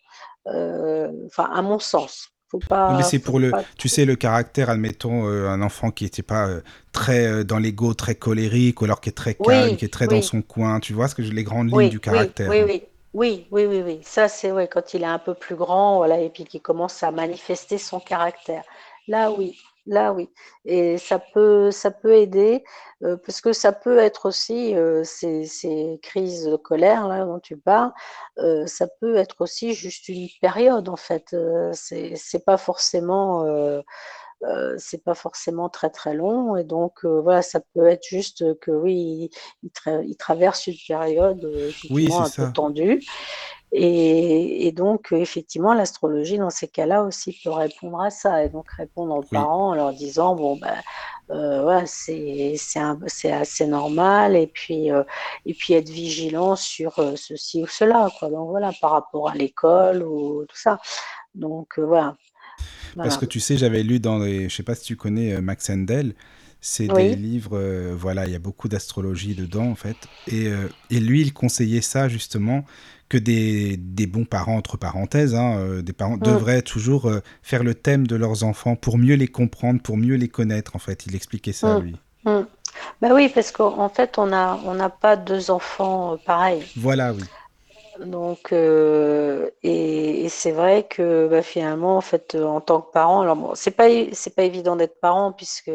Enfin, 0.46 1.50
à 1.52 1.62
mon 1.62 1.80
sens. 1.80 2.30
mais 2.70 3.04
c'est 3.04 3.20
pour 3.20 3.40
le, 3.40 3.52
tu 3.78 3.90
sais, 3.90 4.06
le 4.06 4.16
caractère, 4.16 4.70
admettons, 4.70 5.26
un 5.26 5.62
enfant 5.62 5.92
qui 5.92 6.06
n'était 6.06 6.24
pas 6.24 6.48
très 6.94 7.44
dans 7.44 7.60
l'ego, 7.60 7.94
très 7.94 8.16
colérique, 8.16 8.82
ou 8.82 8.86
alors 8.86 9.02
qui 9.02 9.10
est 9.10 9.14
très 9.14 9.34
calme, 9.34 9.76
qui 9.76 9.86
est 9.86 9.94
très 9.94 10.08
dans 10.08 10.22
son 10.22 10.42
coin, 10.42 10.80
tu 10.80 10.94
vois 10.94 11.08
ce 11.08 11.16
que 11.16 11.24
je, 11.24 11.32
les 11.32 11.44
grandes 11.44 11.72
lignes 11.72 11.90
du 11.90 12.00
caractère. 12.00 12.50
Oui, 12.50 12.62
oui, 12.66 12.84
oui, 13.16 13.48
oui, 13.52 13.66
oui, 13.66 13.82
oui. 13.82 14.00
Ça, 14.04 14.28
c'est 14.28 14.52
ouais, 14.52 14.68
quand 14.68 14.94
il 14.94 15.04
est 15.04 15.06
un 15.06 15.20
peu 15.20 15.34
plus 15.34 15.56
grand, 15.56 15.98
voilà, 15.98 16.20
et 16.20 16.30
puis 16.30 16.44
qu'il 16.44 16.62
commence 16.62 17.02
à 17.02 17.12
manifester 17.12 17.78
son 17.78 18.00
caractère. 18.02 18.64
Là, 19.08 19.32
oui, 19.32 19.58
là, 19.86 20.12
oui. 20.14 20.30
Et 20.66 20.98
ça 20.98 21.20
peut, 21.20 21.72
ça 21.72 21.92
peut 21.92 22.14
aider, 22.16 22.66
euh, 23.04 23.16
parce 23.26 23.40
que 23.40 23.54
ça 23.54 23.72
peut 23.72 24.00
être 24.00 24.28
aussi 24.28 24.76
euh, 24.76 25.04
ces, 25.06 25.46
ces 25.46 25.98
crises 26.04 26.46
de 26.46 26.58
colère 26.58 27.08
là 27.08 27.24
dont 27.24 27.40
tu 27.40 27.56
parles, 27.58 27.94
euh, 28.40 28.68
ça 28.68 28.88
peut 29.00 29.16
être 29.16 29.38
aussi 29.40 29.74
juste 29.74 30.10
une 30.10 30.28
période 30.42 30.90
en 30.90 30.98
fait. 30.98 31.34
c'est, 31.74 32.46
pas 32.46 32.58
forcément 32.58 33.46
euh, 34.44 34.76
c'est 34.78 35.02
pas 35.02 35.14
forcément 35.16 35.70
très 35.70 35.90
très 35.90 36.14
long 36.14 36.58
et 36.58 36.66
donc 36.66 37.06
euh, 37.06 37.22
voilà 37.22 37.42
ça 37.42 37.62
peut 37.74 37.88
être 37.88 38.06
juste 38.06 38.60
que 38.60 38.70
oui 38.70 39.30
il, 39.64 40.18
traverse 40.18 40.68
une 40.68 40.76
période 40.86 41.44
euh, 41.46 41.72
un 42.12 42.30
peu 42.30 42.52
tendue 42.52 43.02
et, 43.72 44.72
donc 44.74 45.14
effectivement 45.14 45.74
l'astrologie 45.74 46.38
dans 46.38 46.50
ces 46.50 46.68
cas-là 46.68 47.04
aussi 47.04 47.40
peut 47.44 47.50
répondre 47.50 48.02
à 48.02 48.10
ça 48.10 48.44
et 48.44 48.50
donc 48.50 48.70
répondre 48.72 49.16
aux 49.16 49.24
parents 49.24 49.70
en 49.70 49.74
leur 49.74 49.94
disant 49.94 50.36
bon 50.36 50.58
ben 50.58 50.76
ouais, 51.66 51.86
c'est 51.86 52.56
c'est 52.58 53.32
assez 53.32 53.68
normal 53.68 54.36
et 54.36 54.48
puis 54.48 54.90
et 55.46 55.54
puis 55.54 55.74
être 55.74 55.90
vigilant 55.90 56.58
sur 56.58 56.96
ceci 57.18 57.64
ou 57.64 57.68
cela 57.68 58.10
quoi. 58.20 58.30
Donc 58.30 58.50
voilà 58.50 58.72
par 58.82 58.92
rapport 58.92 59.30
à 59.30 59.34
l'école 59.34 60.04
ou 60.04 60.46
tout 60.46 60.58
ça. 60.58 60.80
Donc 61.34 61.80
voilà 61.80 62.16
parce 62.96 63.18
que 63.18 63.26
tu 63.26 63.40
sais, 63.40 63.58
j'avais 63.58 63.84
lu 63.84 64.00
dans 64.00 64.20
les... 64.20 64.50
Je 64.50 64.56
sais 64.56 64.64
pas 64.64 64.76
si 64.76 64.84
tu 64.84 64.96
connais 64.96 65.34
euh, 65.34 65.42
Max 65.42 65.70
Endel. 65.70 66.14
C'est 66.62 66.88
des 66.88 67.16
livres, 67.16 67.58
euh, 67.60 67.94
voilà, 67.96 68.26
il 68.26 68.32
y 68.32 68.36
a 68.36 68.40
beaucoup 68.40 68.68
d'astrologie 68.68 69.36
dedans, 69.36 69.68
en 69.68 69.76
fait. 69.76 69.98
Et, 70.28 70.48
euh, 70.48 70.68
et, 70.90 71.00
lui, 71.00 71.22
il 71.22 71.32
conseillait 71.32 71.82
ça, 71.82 72.08
justement, 72.08 72.66
que 73.08 73.20
des, 73.20 73.78
des 73.78 74.08
bons 74.08 74.26
parents, 74.26 74.56
entre 74.58 74.76
parenthèses, 74.76 75.36
hein, 75.36 75.82
des 75.84 75.94
parents, 75.94 76.18
devraient 76.18 76.64
toujours 76.64 77.12
faire 77.44 77.64
le 77.64 77.76
thème 77.76 78.08
de 78.08 78.16
leurs 78.16 78.44
enfants 78.44 78.76
pour 78.76 78.98
mieux 78.98 79.14
les 79.14 79.28
comprendre, 79.28 79.80
pour 79.80 79.96
mieux 79.96 80.16
les 80.16 80.28
connaître, 80.28 80.76
en 80.76 80.80
fait. 80.80 81.06
Il 81.06 81.14
expliquait 81.14 81.54
ça, 81.54 81.80
lui. 81.80 81.96
Bah 83.02 83.10
oui, 83.14 83.30
parce 83.34 83.52
qu'en 83.52 83.90
fait, 83.90 84.18
on 84.18 84.28
n'a 84.28 84.58
on 84.66 84.74
n'a 84.74 84.90
pas 84.90 85.16
deux 85.16 85.52
enfants 85.52 86.18
pareils. 86.26 86.64
Voilà, 86.76 87.14
oui. 87.14 87.22
Donc, 88.00 88.52
euh, 88.52 89.50
et, 89.64 90.28
c'est 90.30 90.52
vrai 90.52 90.86
que 90.90 91.28
bah, 91.30 91.42
finalement, 91.42 91.96
en 91.98 92.02
fait, 92.02 92.36
en 92.36 92.60
tant 92.60 92.82
que 92.82 92.92
parent, 92.92 93.22
alors 93.22 93.36
bon, 93.38 93.56
c'est 93.56 93.72
pas 93.72 93.88
c'est 94.12 94.36
pas 94.36 94.44
évident 94.44 94.76
d'être 94.76 95.00
parent 95.00 95.32
puisque 95.32 95.72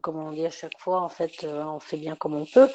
comme 0.00 0.16
on 0.16 0.32
dit 0.32 0.46
à 0.46 0.50
chaque 0.50 0.78
fois, 0.78 1.00
en 1.00 1.08
fait, 1.08 1.44
euh, 1.44 1.64
on 1.64 1.80
fait 1.80 1.96
bien 1.96 2.14
comme 2.16 2.34
on 2.34 2.46
peut. 2.46 2.68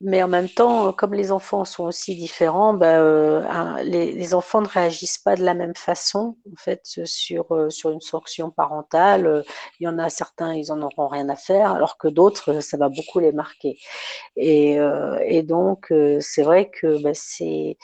Mais 0.00 0.22
en 0.22 0.28
même 0.28 0.48
temps, 0.48 0.92
comme 0.92 1.14
les 1.14 1.32
enfants 1.32 1.64
sont 1.64 1.84
aussi 1.84 2.14
différents, 2.16 2.74
bah, 2.74 3.00
euh, 3.00 3.82
les, 3.82 4.34
enfants 4.34 4.60
ne 4.60 4.68
réagissent 4.68 5.18
pas 5.18 5.36
de 5.36 5.44
la 5.44 5.54
même 5.54 5.74
façon, 5.74 6.36
en 6.50 6.56
fait, 6.56 6.82
sur, 7.04 7.46
sur 7.70 7.90
une 7.90 8.00
sanction 8.00 8.50
parentale. 8.50 9.44
Il 9.80 9.84
y 9.84 9.88
en 9.88 9.98
a 9.98 10.08
certains, 10.10 10.54
ils 10.54 10.70
en 10.72 10.82
auront 10.82 11.08
rien 11.08 11.28
à 11.28 11.36
faire, 11.36 11.72
alors 11.72 11.98
que 11.98 12.08
d'autres, 12.08 12.60
ça 12.60 12.76
va 12.76 12.88
beaucoup 12.88 13.20
les 13.20 13.32
marquer. 13.32 13.78
Et, 14.36 14.78
et 15.26 15.42
donc, 15.42 15.92
c'est 16.20 16.42
vrai 16.42 16.70
que 16.70 17.02
bah, 17.02 17.10
c'est 17.14 17.76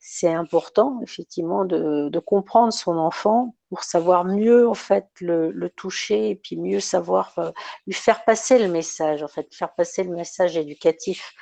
c'est 0.00 0.32
important 0.32 1.00
effectivement 1.02 1.64
de, 1.64 2.18
comprendre 2.18 2.72
son 2.72 2.96
enfant 2.96 3.54
pour 3.68 3.84
savoir 3.84 4.24
mieux 4.24 4.68
en 4.68 4.74
fait 4.74 5.08
le, 5.20 5.68
toucher 5.76 6.30
et 6.30 6.36
puis 6.36 6.56
mieux 6.56 6.80
savoir 6.80 7.32
euh, 7.38 7.50
lui 7.86 7.94
faire 7.94 8.24
passer 8.24 8.58
le 8.58 8.68
message 8.68 9.22
en 9.22 9.28
fait 9.28 9.54
faire 9.54 9.74
passer 9.74 10.02
le 10.02 10.10
message 10.10 10.56
éducatif 10.56 11.32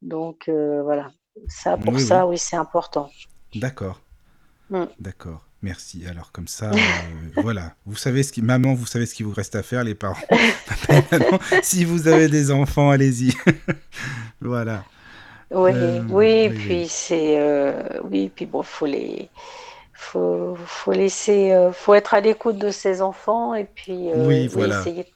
donc 0.00 0.48
euh, 0.48 0.82
voilà 0.82 1.10
ça 1.48 1.76
pour 1.76 1.98
ça 1.98 2.26
oui, 2.26 2.38
c'est 2.38 2.56
important 2.56 3.10
d'accord 3.54 4.00
mm. 4.70 4.84
d'accord 4.98 5.44
Merci. 5.64 6.04
Alors 6.06 6.30
comme 6.30 6.46
ça, 6.46 6.72
euh, 6.72 6.76
voilà. 7.42 7.74
Vous 7.86 7.96
savez 7.96 8.22
ce 8.22 8.32
qui, 8.34 8.42
maman, 8.42 8.74
vous 8.74 8.84
savez 8.84 9.06
ce 9.06 9.14
qu'il 9.14 9.24
vous 9.24 9.32
reste 9.32 9.56
à 9.56 9.62
faire, 9.62 9.82
les 9.82 9.94
parents. 9.94 10.20
si 11.62 11.86
vous 11.86 12.06
avez 12.06 12.28
des 12.28 12.50
enfants, 12.50 12.90
allez-y. 12.90 13.32
voilà. 14.42 14.84
Oui, 15.50 15.70
euh, 15.74 16.02
oui, 16.08 16.48
puis 16.48 16.88
c'est 16.88 17.38
euh, 17.38 18.00
oui, 18.04 18.30
puis 18.34 18.46
bon, 18.46 18.62
faut 18.62 18.86
les 18.86 19.30
faut, 19.92 20.56
faut 20.56 20.92
laisser 20.92 21.52
euh, 21.52 21.72
faut 21.72 21.94
être 21.94 22.14
à 22.14 22.20
l'écoute 22.20 22.58
de 22.58 22.70
ses 22.70 23.02
enfants 23.02 23.54
et 23.54 23.64
puis 23.64 24.08
essayer 24.08 25.06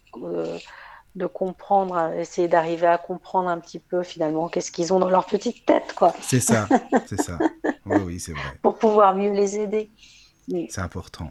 de, 1.15 1.27
comprendre, 1.27 2.13
essayer 2.17 2.47
d'arriver 2.47 2.87
à 2.87 2.99
comprendre 2.99 3.49
un 3.49 3.59
petit 3.59 3.79
peu 3.79 4.03
finalement 4.03 4.49
qu'est-ce 4.49 4.71
qu'ils 4.71 4.93
ont 4.93 5.01
dans 5.01 5.11
leur 5.11 5.27
petite 5.27 5.65
tête 5.67 5.95
quoi. 5.97 6.15
C'est 6.21 6.41
ça, 6.41 6.69
c'est 7.07 7.21
ça. 7.21 7.39
Oui, 7.87 7.99
oui, 8.05 8.21
c'est 8.21 8.33
vrai. 8.33 8.59
Pour 8.63 8.79
pouvoir 8.79 9.15
mieux 9.15 9.33
les 9.33 9.59
aider. 9.59 9.91
C'est 10.69 10.81
important. 10.81 11.31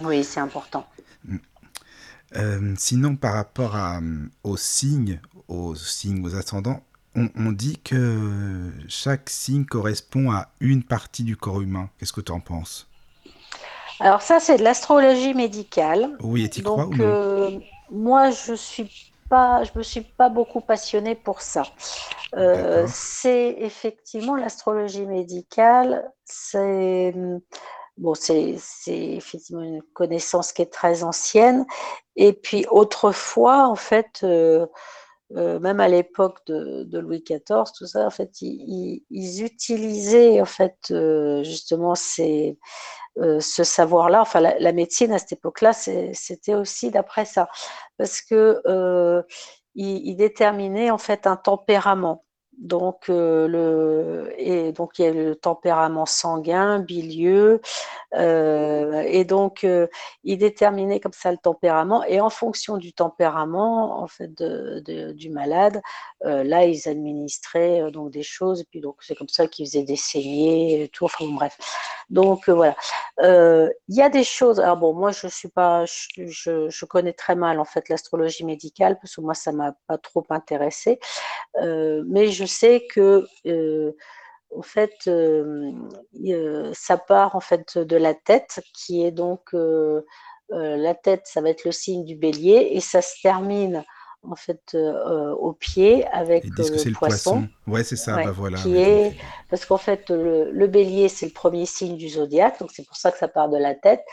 Oui, 0.00 0.24
c'est 0.24 0.40
important. 0.40 0.86
Mm. 1.24 2.74
sinon, 2.76 3.16
par 3.16 3.34
rapport 3.34 3.76
à, 3.76 4.00
aux 4.42 4.56
signes, 4.56 5.20
aux 5.48 5.74
signes, 5.74 6.24
aux 6.24 6.34
ascendants, 6.34 6.82
on, 7.14 7.52
dit 7.52 7.78
que 7.78 8.70
chaque 8.88 9.28
signe 9.28 9.64
correspond 9.64 10.30
à 10.30 10.48
une 10.60 10.82
partie 10.82 11.24
du 11.24 11.36
corps 11.36 11.60
humain. 11.60 11.90
Qu'est-ce 11.98 12.12
que 12.12 12.20
tu 12.20 12.32
en 12.32 12.40
penses? 12.40 12.88
Alors 14.00 14.22
ça, 14.22 14.40
c'est 14.40 14.56
de 14.56 14.64
l'astrologie 14.64 15.34
médicale. 15.34 16.16
Oui, 16.20 16.44
et 16.44 16.48
tu 16.50 16.62
crois 16.62 16.86
ou 16.86 16.94
non? 16.94 17.04
euh, 17.04 17.58
Moi, 17.90 18.30
je 18.30 18.54
suis 18.54 19.12
pas, 19.28 19.62
je 19.64 19.70
me 19.76 19.82
suis 19.82 20.00
pas 20.00 20.28
beaucoup 20.28 20.60
passionnée 20.60 21.14
pour 21.14 21.42
ça. 21.42 21.64
Euh, 22.34 22.86
c'est 22.88 23.56
effectivement 23.58 24.34
l'astrologie 24.34 25.06
médicale. 25.06 26.10
C'est 26.24 27.14
bon, 27.98 28.14
c'est 28.14 28.56
effectivement 28.86 29.62
une 29.62 29.82
connaissance 29.92 30.52
qui 30.52 30.62
est 30.62 30.72
très 30.72 31.04
ancienne. 31.04 31.66
Et 32.16 32.32
puis 32.32 32.66
autrefois, 32.70 33.68
en 33.68 33.76
fait. 33.76 34.20
Euh, 34.22 34.66
euh, 35.36 35.58
même 35.60 35.80
à 35.80 35.88
l'époque 35.88 36.38
de, 36.46 36.98
Louis 36.98 37.24
XIV, 37.26 37.72
tout 37.76 37.86
ça, 37.86 38.06
en 38.06 38.10
fait, 38.10 38.42
ils, 38.42 39.02
utilisaient 39.44 40.40
en 40.40 40.46
fait 40.46 40.76
euh, 40.90 41.42
justement 41.42 41.94
euh, 42.20 43.40
ce 43.40 43.64
savoir-là. 43.64 44.20
Enfin, 44.20 44.40
la, 44.40 44.72
médecine 44.72 45.12
à 45.12 45.18
cette 45.18 45.32
époque-là, 45.32 45.72
c'était 45.72 46.54
aussi 46.54 46.90
d'après 46.90 47.24
ça, 47.24 47.48
parce 47.96 48.20
que 48.20 49.22
ils, 49.74 50.16
déterminaient 50.16 50.90
en 50.90 50.98
fait 50.98 51.26
un 51.26 51.36
tempérament. 51.36 52.24
Donc, 52.58 53.08
le, 53.08 54.32
et 54.36 54.72
donc 54.72 54.98
il 54.98 55.04
y 55.04 55.08
a 55.08 55.10
le 55.10 55.34
tempérament 55.34 56.06
sanguin, 56.06 56.78
bilieux, 56.78 57.60
et 58.14 59.24
donc 59.24 59.66
il 60.22 60.38
déterminait 60.38 61.00
comme 61.00 61.14
ça 61.14 61.32
le 61.32 61.38
tempérament. 61.38 62.04
Et 62.04 62.20
en 62.20 62.30
fonction 62.30 62.76
du 62.76 62.92
tempérament, 62.92 64.00
en 64.02 64.06
fait, 64.06 64.32
de, 64.36 65.12
du 65.12 65.30
malade, 65.30 65.80
là 66.22 66.66
ils 66.66 66.88
administraient 66.88 67.90
donc 67.90 68.10
des 68.10 68.22
choses. 68.22 68.60
Et 68.60 68.64
puis 68.70 68.80
donc 68.80 68.96
c'est 69.00 69.14
comme 69.14 69.28
ça 69.28 69.46
qu'ils 69.46 69.66
faisaient 69.66 69.82
des 69.82 69.96
saignées, 69.96 70.88
tout. 70.92 71.06
Enfin 71.06 71.24
bref. 71.30 71.56
Donc 72.10 72.48
voilà. 72.48 72.76
Il 73.18 73.96
y 73.96 74.02
a 74.02 74.10
des 74.10 74.24
choses. 74.24 74.60
Alors 74.60 74.76
bon, 74.76 74.92
moi 74.92 75.10
je 75.10 75.26
suis 75.26 75.48
pas, 75.48 75.84
je, 75.86 76.68
je 76.68 76.84
connais 76.84 77.14
très 77.14 77.34
mal 77.34 77.58
en 77.58 77.64
fait 77.64 77.88
l'astrologie 77.88 78.44
médicale 78.44 78.98
parce 79.00 79.16
que 79.16 79.20
moi 79.22 79.34
ça 79.34 79.52
m'a 79.52 79.74
pas 79.88 79.98
trop 79.98 80.24
intéressé, 80.30 81.00
mais 81.56 82.28
je 82.28 82.41
sais 82.46 82.86
que 82.90 83.26
euh, 83.46 83.92
en 84.50 84.62
fait, 84.62 84.92
euh, 85.06 85.72
ça 86.74 86.98
part 86.98 87.36
en 87.36 87.40
fait 87.40 87.78
de 87.78 87.96
la 87.96 88.14
tête, 88.14 88.60
qui 88.74 89.04
est 89.04 89.12
donc 89.12 89.54
euh, 89.54 90.02
la 90.50 90.94
tête, 90.94 91.22
ça 91.24 91.40
va 91.40 91.50
être 91.50 91.64
le 91.64 91.72
signe 91.72 92.04
du 92.04 92.16
bélier, 92.16 92.68
et 92.72 92.80
ça 92.80 93.02
se 93.02 93.14
termine 93.22 93.84
en 94.22 94.36
fait 94.36 94.76
au 94.76 95.52
pied 95.52 96.06
avec 96.08 96.44
le, 96.44 96.92
poisson. 96.92 97.48
Ouais, 97.66 97.84
c'est 97.84 97.96
ça. 97.96 98.16
bah 98.22 98.30
voilà. 98.30 98.58
parce 99.50 99.64
qu'en 99.64 99.78
fait 99.78 100.10
le, 100.10 100.66
bélier 100.66 101.08
c'est 101.08 101.26
le 101.26 101.32
premier 101.32 101.66
signe 101.66 101.96
du 101.96 102.08
zodiaque, 102.08 102.60
donc 102.60 102.70
c'est 102.72 102.86
pour 102.86 102.96
ça 102.96 103.10
que 103.10 103.18
ça 103.18 103.28
part 103.28 103.48
de 103.48 103.58
la 103.58 103.74
tête, 103.74 104.04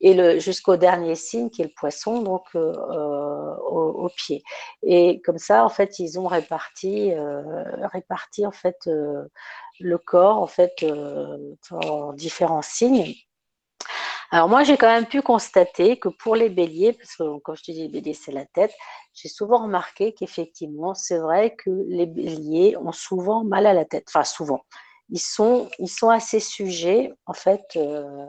et 0.00 0.14
le 0.14 0.38
jusqu'au 0.38 0.76
dernier 0.76 1.14
signe 1.14 1.50
qui 1.50 1.62
est 1.62 1.66
le 1.66 1.72
poisson, 1.76 2.22
donc 2.22 2.54
au, 2.54 4.10
pied. 4.16 4.42
Et 4.82 5.20
comme 5.20 5.38
ça, 5.38 5.64
en 5.64 5.68
fait, 5.68 5.98
ils 5.98 6.18
ont 6.18 6.26
réparti 6.26 7.12
réparti 7.92 8.46
en 8.46 8.52
fait 8.52 8.88
le 9.80 9.98
corps 9.98 10.38
en 10.38 10.46
fait 10.46 10.84
en 11.70 12.12
différents 12.14 12.62
signes. 12.62 13.14
Alors 14.30 14.48
moi, 14.48 14.62
j'ai 14.62 14.76
quand 14.76 14.88
même 14.92 15.06
pu 15.06 15.22
constater 15.22 15.98
que 15.98 16.10
pour 16.10 16.36
les 16.36 16.50
béliers, 16.50 16.92
parce 16.92 17.16
que 17.16 17.38
quand 17.40 17.54
je 17.54 17.62
te 17.62 17.70
dis 17.72 17.82
les 17.82 17.88
béliers, 17.88 18.14
c'est 18.14 18.32
la 18.32 18.44
tête, 18.44 18.72
j'ai 19.14 19.28
souvent 19.28 19.62
remarqué 19.64 20.12
qu'effectivement, 20.12 20.94
c'est 20.94 21.18
vrai 21.18 21.54
que 21.56 21.70
les 21.88 22.04
béliers 22.06 22.76
ont 22.76 22.92
souvent 22.92 23.42
mal 23.44 23.66
à 23.66 23.72
la 23.72 23.84
tête. 23.86 24.04
Enfin, 24.08 24.24
souvent. 24.24 24.60
Ils 25.10 25.20
sont, 25.20 25.70
ils 25.78 25.88
sont 25.88 26.10
assez 26.10 26.40
sujets, 26.40 27.12
en 27.26 27.32
fait, 27.32 27.64
euh, 27.76 28.26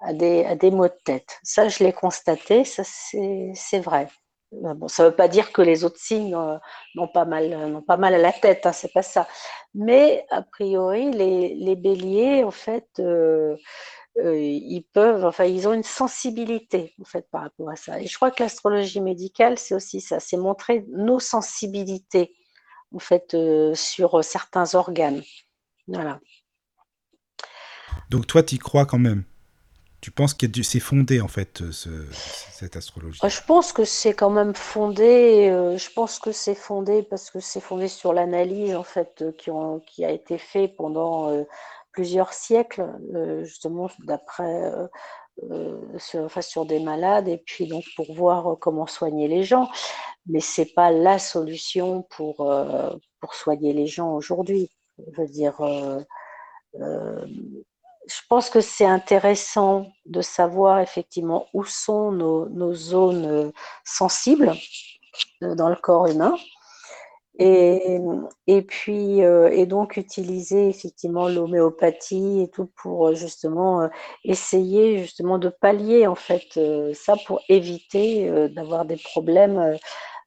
à, 0.00 0.12
des, 0.12 0.44
à 0.44 0.54
des 0.54 0.70
maux 0.70 0.88
de 0.88 0.98
tête. 1.04 1.38
Ça, 1.42 1.68
je 1.68 1.82
l'ai 1.82 1.94
constaté, 1.94 2.64
ça, 2.64 2.82
c'est 2.84 3.80
vrai. 3.80 4.08
Euh, 4.52 4.74
bon, 4.74 4.88
ça 4.88 5.04
ne 5.04 5.08
veut 5.08 5.16
pas 5.16 5.28
dire 5.28 5.52
que 5.52 5.62
les 5.62 5.84
autres 5.84 5.98
signes 5.98 6.34
euh, 6.34 6.58
n'ont 6.94 7.08
pas 7.08 7.24
mal, 7.24 7.82
pas 7.86 7.96
mal 7.96 8.14
à 8.14 8.18
la 8.18 8.32
tête, 8.32 8.66
hein, 8.66 8.72
c'est 8.72 8.92
pas 8.92 9.02
ça. 9.02 9.26
Mais 9.74 10.26
a 10.30 10.42
priori, 10.42 11.10
les, 11.10 11.54
les 11.54 11.76
béliers, 11.76 12.44
en 12.44 12.50
fait, 12.50 12.86
ils 14.20 14.84
peuvent, 14.92 15.24
enfin, 15.24 15.44
ils 15.44 15.68
ont 15.68 15.72
une 15.72 15.82
sensibilité 15.82 16.94
en 17.00 17.04
fait 17.04 17.28
par 17.30 17.42
rapport 17.42 17.70
à 17.70 17.76
ça. 17.76 18.00
Et 18.00 18.06
je 18.06 18.16
crois 18.16 18.30
que 18.30 18.42
l'astrologie 18.42 19.00
médicale, 19.00 19.58
c'est 19.58 19.74
aussi 19.74 20.00
ça, 20.00 20.20
c'est 20.20 20.36
montrer 20.36 20.84
nos 20.90 21.20
sensibilités 21.20 22.34
en 22.94 22.98
fait 22.98 23.34
euh, 23.34 23.74
sur 23.74 24.22
certains 24.24 24.74
organes. 24.74 25.22
Voilà. 25.86 26.20
Donc 28.10 28.26
toi, 28.26 28.42
tu 28.42 28.56
y 28.56 28.58
crois 28.58 28.86
quand 28.86 28.98
même 28.98 29.24
Tu 30.00 30.10
penses 30.10 30.34
que 30.34 30.46
c'est 30.62 30.80
fondé 30.80 31.20
en 31.20 31.28
fait 31.28 31.62
cette 31.72 32.76
astrologie? 32.76 33.20
Je 33.22 33.42
pense 33.46 33.72
que 33.72 33.84
c'est 33.84 34.14
quand 34.14 34.30
même 34.30 34.54
fondé. 34.54 35.48
Euh, 35.50 35.76
je 35.76 35.90
pense 35.90 36.18
que 36.18 36.32
c'est 36.32 36.54
fondé 36.54 37.02
parce 37.02 37.30
que 37.30 37.40
c'est 37.40 37.60
fondé 37.60 37.88
sur 37.88 38.12
l'analyse 38.12 38.74
en 38.74 38.84
fait 38.84 39.24
qui, 39.36 39.50
ont, 39.50 39.80
qui 39.80 40.04
a 40.04 40.10
été 40.10 40.38
fait 40.38 40.68
pendant 40.68 41.44
plusieurs 41.98 42.32
siècles, 42.32 42.88
euh, 43.12 43.42
justement 43.42 43.90
d'après 44.04 44.72
euh, 44.72 44.86
euh, 45.50 45.98
sur, 45.98 46.30
sur 46.44 46.64
des 46.64 46.78
malades, 46.78 47.26
et 47.26 47.38
puis 47.38 47.66
donc 47.66 47.82
pour 47.96 48.14
voir 48.14 48.56
comment 48.60 48.86
soigner 48.86 49.26
les 49.26 49.42
gens. 49.42 49.68
Mais 50.26 50.38
c'est 50.38 50.72
pas 50.76 50.92
la 50.92 51.18
solution 51.18 52.02
pour, 52.10 52.36
pour 53.20 53.34
soigner 53.34 53.72
les 53.72 53.88
gens 53.88 54.14
aujourd'hui. 54.14 54.70
Je 54.98 55.20
veux 55.20 55.26
dire, 55.26 55.56
je 56.74 58.20
pense 58.28 58.48
que 58.48 58.60
c'est 58.60 58.86
intéressant 58.86 59.90
de 60.06 60.20
savoir 60.20 60.78
effectivement 60.78 61.46
où 61.52 61.64
sont 61.64 62.12
nos 62.12 62.74
zones 62.74 63.52
sensibles 63.84 64.52
dans 65.40 65.68
le 65.68 65.76
corps 65.76 66.06
humain 66.06 66.36
et, 67.38 68.00
et 68.48 68.62
puis, 68.62 69.22
euh, 69.22 69.48
et 69.52 69.66
donc 69.66 69.96
utiliser 69.96 70.68
effectivement 70.68 71.28
l'homéopathie 71.28 72.40
et 72.42 72.48
tout 72.50 72.66
pour 72.82 73.08
euh, 73.08 73.14
justement 73.14 73.82
euh, 73.82 73.88
essayer 74.24 74.98
justement 74.98 75.38
de 75.38 75.48
pallier 75.48 76.06
en 76.08 76.16
fait 76.16 76.58
ça 76.94 77.14
pour 77.26 77.40
éviter 77.48 78.48
d'avoir 78.50 78.84
des 78.84 78.96
problèmes 78.96 79.78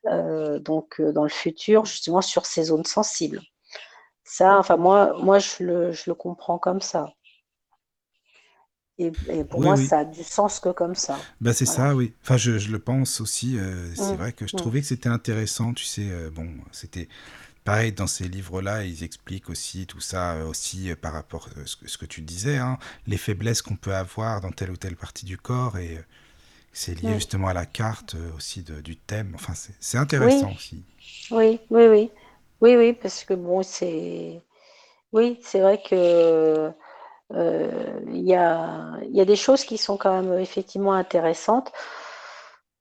donc 0.06 1.02
dans 1.02 1.24
le 1.24 1.30
futur 1.30 1.86
justement 1.86 2.22
sur 2.22 2.46
ces 2.46 2.64
zones 2.66 2.86
sensibles. 2.86 3.42
Ça, 4.24 4.58
enfin 4.58 4.78
moi, 4.78 5.14
moi 5.22 5.40
je 5.40 5.64
le, 5.64 5.92
je 5.92 6.04
le 6.08 6.16
comprends 6.16 6.58
comme 6.58 6.82
ça. 6.82 7.12
Et, 9.02 9.44
pour 9.44 9.62
moi, 9.62 9.76
ça 9.76 10.00
a 10.00 10.06
du 10.06 10.24
sens 10.24 10.60
que 10.60 10.70
comme 10.70 10.96
ça. 10.96 11.18
Bah, 11.40 11.54
c'est 11.54 11.66
ça, 11.66 11.96
oui. 11.96 12.14
Enfin, 12.24 12.38
je, 12.38 12.58
je 12.58 12.72
le 12.72 12.80
pense 12.80 13.22
aussi. 13.22 13.58
Euh, 13.58 13.94
c'est 13.96 14.14
mm. 14.14 14.18
vrai 14.18 14.34
que 14.34 14.48
je 14.48 14.56
mm. 14.56 14.60
trouvais 14.60 14.82
que 14.82 14.88
c'était 14.88 15.10
intéressant. 15.10 15.74
Tu 15.74 15.86
sais, 15.86 16.08
euh, 16.10 16.30
bon, 16.30 16.48
c'était 16.72 17.08
pareil 17.64 17.92
dans 17.92 18.08
ces 18.08 18.28
livres-là. 18.28 18.86
Ils 18.86 19.04
expliquent 19.04 19.50
aussi 19.50 19.86
tout 19.88 20.02
ça, 20.02 20.34
euh, 20.34 20.46
aussi 20.46 20.94
par 21.02 21.14
rapport 21.14 21.50
à 21.58 21.66
ce 21.66 21.76
que, 21.76 21.88
ce 21.88 21.98
que 21.98 22.06
tu 22.06 22.22
disais, 22.22 22.58
hein, 22.58 22.78
les 23.08 23.18
faiblesses 23.18 23.62
qu'on 23.62 23.76
peut 23.76 23.96
avoir 23.96 24.42
dans 24.42 24.52
telle 24.52 24.72
ou 24.72 24.78
telle 24.78 24.96
partie 24.96 25.26
du 25.26 25.38
corps. 25.38 25.78
Et 25.78 25.98
c'est 26.74 27.02
lié 27.02 27.10
mm. 27.10 27.16
justement 27.16 27.48
à 27.48 27.54
la 27.54 27.66
carte 27.66 28.16
aussi 28.38 28.64
de, 28.64 28.82
du 28.82 28.96
thème. 28.96 29.32
Enfin, 29.36 29.54
c'est 29.80 29.98
intéressant 29.98 30.54
aussi. 30.54 30.84
Oui, 31.32 31.60
oui, 31.70 31.88
oui. 31.88 32.12
Oui, 32.62 32.76
oui, 32.76 32.94
parce 32.94 33.24
que 33.24 33.34
bon, 33.34 33.64
c'est. 33.64 34.40
Oui, 35.12 35.40
c'est 35.42 35.60
vrai 35.60 35.82
que 35.82 36.72
il 37.34 38.22
y, 38.22 38.36
a, 38.36 38.92
y, 39.12 39.22
a, 39.22 39.26
des 39.26 39.36
choses 39.36 39.64
qui 39.64 39.78
sont 39.78 39.98
quand 39.98 40.22
même 40.22 40.40
effectivement 40.40 40.94
intéressantes. 40.94 41.72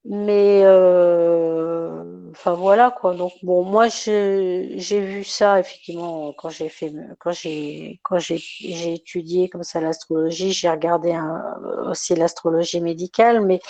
Mais 0.04 0.62
euh, 0.64 2.30
enfin 2.30 2.54
voilà 2.54 2.90
quoi. 2.90 3.14
Donc 3.14 3.32
bon, 3.42 3.64
moi 3.64 3.88
j'ai 3.88 4.78
vu 4.78 5.24
ça 5.24 5.60
effectivement 5.60 6.32
quand 6.32 6.48
j'ai 6.48 6.70
fait 6.70 6.92
quand 7.18 7.32
j'ai 7.32 8.00
quand 8.02 8.18
j'ai 8.18 8.94
étudié 8.94 9.48
comme 9.50 9.62
ça 9.62 9.80
l'astrologie, 9.80 10.52
j'ai 10.52 10.70
regardé 10.70 11.12
un, 11.12 11.56
aussi 11.86 12.14
l'astrologie 12.14 12.80
médicale, 12.80 13.44
mais 13.44 13.60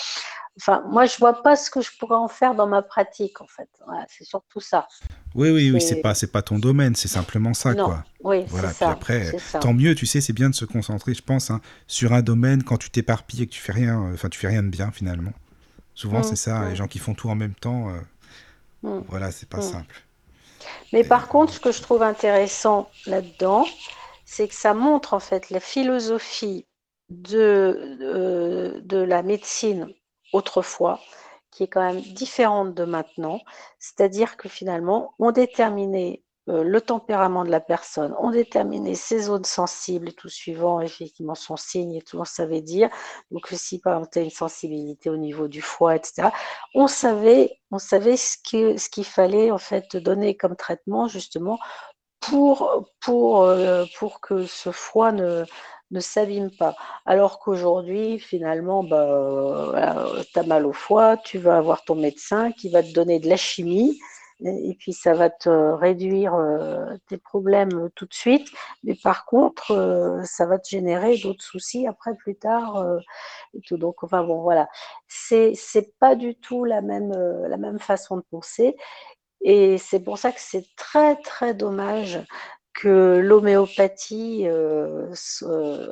Enfin, 0.61 0.83
moi, 0.91 1.07
je 1.07 1.17
vois 1.19 1.43
pas 1.43 1.57
ce 1.57 1.71
que 1.71 1.81
je 1.81 1.91
pourrais 1.99 2.17
en 2.17 2.29
faire 2.29 2.55
dans 2.55 2.67
ma 2.67 2.83
pratique, 2.83 3.41
en 3.41 3.47
fait. 3.47 3.69
c'est 4.09 4.25
surtout 4.25 4.61
ça. 4.61 4.89
Oui, 5.35 5.49
oui, 5.51 5.71
oui, 5.71 5.81
c'est 5.81 6.01
pas, 6.01 6.15
c'est 6.15 6.31
pas 6.31 6.43
ton 6.43 6.59
domaine, 6.59 6.95
c'est 6.97 7.09
simplement 7.09 7.55
ça, 7.55 7.73
non. 7.73 7.85
quoi. 7.85 8.05
Oui, 8.25 8.45
voilà. 8.49 8.69
Puis 8.69 8.77
ça, 8.77 8.91
après, 8.91 9.33
tant 9.61 9.73
mieux, 9.73 9.95
tu 9.95 10.07
sais, 10.07 10.21
c'est 10.21 10.33
bien 10.33 10.51
de 10.51 10.55
se 10.55 10.65
concentrer, 10.65 11.15
je 11.15 11.23
pense, 11.23 11.51
hein, 11.51 11.61
sur 11.87 12.13
un 12.13 12.21
domaine 12.21 12.63
quand 12.63 12.77
tu 12.77 12.91
t'éparpilles 12.91 13.45
et 13.45 13.47
que 13.47 13.53
tu 13.53 13.61
fais 13.61 13.73
rien, 13.73 14.03
euh, 14.03 14.15
enfin, 14.15 14.29
tu 14.29 14.39
fais 14.39 14.49
rien 14.49 14.63
de 14.63 14.69
bien 14.69 14.91
finalement. 14.91 15.33
Souvent, 16.01 16.23
c'est 16.23 16.35
ça, 16.35 16.65
les 16.65 16.73
mmh. 16.73 16.77
gens 16.77 16.89
qui 16.89 16.99
font 16.99 17.13
tout 17.13 17.29
en 17.29 17.35
même 17.35 17.55
temps, 17.55 17.91
euh, 17.91 18.01
mmh. 18.85 19.05
voilà, 19.09 19.31
c'est 19.31 19.51
pas 19.51 19.61
simple. 19.61 20.03
Mais 20.95 21.05
par 21.05 21.29
contre, 21.29 21.53
ce 21.53 21.61
que 21.61 21.73
je 21.73 21.83
trouve 21.83 22.03
intéressant 22.03 22.89
là-dedans, 23.05 23.67
c'est 24.25 24.49
que 24.49 24.55
ça 24.55 24.73
montre 24.73 25.13
en 25.13 25.21
fait 25.21 25.51
la 25.51 25.61
philosophie 25.61 26.65
de, 27.11 27.99
de, 28.01 28.81
de 28.83 28.97
la 28.97 29.23
médecine 29.23 29.89
autrefois, 30.33 31.01
qui 31.51 31.65
est 31.65 31.69
quand 31.69 31.83
même 31.83 32.01
différente 32.01 32.73
de 32.73 32.85
maintenant. 32.87 33.43
C'est-à-dire 33.79 34.39
que 34.39 34.49
finalement, 34.49 35.13
on 35.19 35.33
déterminait 35.33 36.23
euh, 36.23 36.30
le 36.51 36.81
tempérament 36.81 37.45
de 37.45 37.51
la 37.51 37.61
personne, 37.61 38.15
on 38.19 38.31
déterminait 38.31 38.95
ses 38.95 39.21
zones 39.23 39.45
sensibles 39.45 40.13
tout 40.13 40.29
suivant 40.29 40.81
effectivement 40.81 41.35
son 41.35 41.57
signe 41.57 41.95
et 41.95 42.03
tout, 42.03 42.19
on 42.19 42.25
savait 42.25 42.61
dire. 42.61 42.89
Donc 43.31 43.49
si 43.53 43.79
par 43.79 43.95
exemple 43.95 44.11
tu 44.13 44.19
as 44.19 44.23
une 44.23 44.31
sensibilité 44.31 45.11
au 45.11 45.17
niveau 45.17 45.49
du 45.49 45.63
foie, 45.63 45.97
etc., 45.97 46.29
on 46.75 46.87
savait, 46.87 47.59
on 47.71 47.79
savait 47.79 48.17
ce 48.17 48.37
qu'il 48.39 49.05
fallait 49.05 49.51
en 49.51 49.59
fait 49.59 49.97
donner 49.97 50.37
comme 50.37 50.57
traitement 50.57 51.09
justement 51.09 51.59
pour, 52.21 52.91
pour, 53.01 53.43
euh, 53.45 53.85
pour 53.99 54.21
que 54.21 54.47
ce 54.47 54.71
foie 54.71 55.13
ne, 55.13 55.45
ne 55.91 56.01
s'abîme 56.01 56.51
pas. 56.57 56.77
Alors 57.07 57.39
qu'aujourd'hui, 57.41 58.19
finalement, 58.19 58.85
bah, 58.85 60.07
tu 60.33 60.39
as 60.39 60.43
mal 60.45 60.67
au 60.67 60.73
foie, 60.73 61.17
tu 61.17 61.39
vas 61.39 61.57
avoir 61.57 61.85
ton 61.85 61.97
médecin 61.97 62.53
qui 62.53 62.71
va 62.71 62.83
te 62.83 62.93
donner 62.93 63.19
de 63.19 63.29
la 63.29 63.37
chimie, 63.37 63.99
et, 64.45 64.75
puis 64.79 64.93
ça 64.93 65.15
va 65.15 65.31
te 65.31 65.49
réduire 65.49 66.35
euh, 66.35 66.97
tes 67.09 67.19
problèmes 67.19 67.91
tout 67.95 68.07
de 68.07 68.15
suite, 68.15 68.49
mais 68.85 68.95
par 68.95 69.25
contre, 69.27 69.73
euh, 69.73 70.23
ça 70.25 70.47
va 70.47 70.59
te 70.59 70.69
générer 70.69 71.19
d'autres 71.19 71.45
soucis 71.45 71.87
après, 71.87 72.15
plus 72.15 72.37
tard. 72.37 72.77
Euh, 72.77 72.99
et 73.55 73.61
tout. 73.61 73.77
Donc, 73.77 74.03
enfin 74.03 74.23
bon, 74.25 74.43
voilà. 74.43 74.69
C'est, 75.09 75.55
c'est 75.55 75.97
pas 75.99 76.15
du 76.15 76.35
tout 76.37 76.65
la 76.65 76.81
même, 76.81 77.13
la 77.49 77.57
même 77.57 77.79
façon 77.79 78.17
de 78.17 78.25
penser. 78.31 78.77
Et 79.43 79.79
c'est 79.79 80.01
pour 80.01 80.19
ça 80.19 80.33
que 80.33 80.41
c'est 80.41 80.67
très 80.77 81.17
très 81.17 81.55
dommage 81.55 82.21
que 82.75 83.19
l'homéopathie 83.23 84.49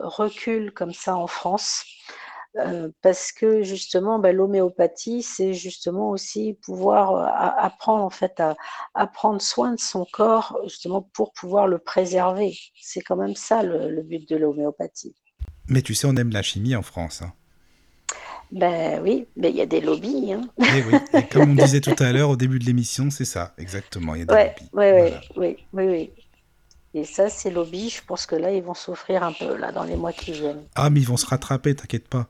recule 0.03 0.73
comme 0.73 0.93
ça 0.93 1.17
en 1.17 1.27
France. 1.27 1.85
Euh, 2.59 2.89
parce 3.03 3.33
que 3.33 3.63
justement, 3.63 4.19
ben, 4.19 4.35
l'homéopathie, 4.35 5.23
c'est 5.23 5.55
justement 5.55 6.11
aussi 6.11 6.59
pouvoir 6.63 7.15
euh, 7.15 7.27
apprendre 7.59 8.05
en 8.05 8.11
fait 8.11 8.41
à, 8.41 9.07
prendre 9.07 9.41
soin 9.41 9.73
de 9.73 9.81
son 9.81 10.05
corps, 10.13 10.59
justement 10.65 11.03
pour 11.13 11.33
pouvoir 11.33 11.67
le 11.67 11.79
préserver. 11.79 12.57
C'est 12.81 13.01
quand 13.01 13.17
même 13.17 13.35
ça 13.35 13.63
le, 13.63 14.03
but 14.03 14.29
de 14.29 14.37
l'homéopathie. 14.37 15.15
Mais 15.69 15.83
tu 15.83 15.95
sais, 15.95 16.07
on 16.07 16.17
aime 16.17 16.31
la 16.31 16.43
chimie 16.43 16.75
en 16.75 16.83
France. 16.83 17.23
Hein. 17.23 17.33
Ben 18.51 19.01
oui, 19.03 19.27
mais 19.37 19.51
il 19.51 19.57
y 19.57 19.61
a 19.61 19.67
des 19.67 19.81
lobbies. 19.81 20.33
Hein. 20.33 20.41
Et, 20.59 20.83
oui. 20.83 20.99
Et 21.13 21.27
comme 21.27 21.51
on 21.51 21.55
disait 21.55 21.81
tout 21.81 21.97
à 21.99 22.13
l'heure 22.13 22.31
au 22.31 22.37
début 22.37 22.59
de 22.59 22.65
l'émission, 22.65 23.11
c'est 23.11 23.27
ça, 23.27 23.55
exactement. 23.59 24.15
Il 24.15 24.21
y 24.21 24.23
a 24.23 24.25
des 24.25 24.35
lobbies. 24.35 25.17
oui, 25.37 25.57
oui, 25.73 25.87
oui. 25.87 26.11
Et 26.95 27.05
ça, 27.05 27.29
c'est 27.29 27.51
lobby. 27.51 27.91
Je 27.91 28.03
pense 28.03 28.27
que 28.27 28.35
là, 28.35 28.53
ils 28.53 28.63
vont 28.63 28.75
souffrir 28.75 29.23
un 29.23 29.33
peu 29.33 29.57
là 29.57 29.71
dans 29.71 29.85
les 29.85 29.97
mois 29.97 30.13
qui 30.13 30.33
viennent. 30.33 30.65
Ah, 30.75 30.89
mais 30.89 31.01
ils 31.01 31.07
vont 31.07 31.19
se 31.19 31.27
rattraper, 31.27 31.75
t'inquiète 31.75 32.09
pas. 32.09 32.29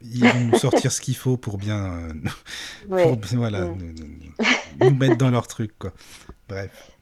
Ils 0.00 0.24
vont 0.24 0.44
nous 0.52 0.58
sortir 0.58 0.92
ce 0.92 1.00
qu'il 1.00 1.16
faut 1.16 1.36
pour 1.36 1.58
bien, 1.58 2.08
voilà, 2.88 3.68
nous, 4.80 4.94
mettre 4.94 5.16
dans 5.16 5.30
leur 5.30 5.46
truc, 5.48 5.72
quoi. 5.78 5.92
Bref. 6.48 6.92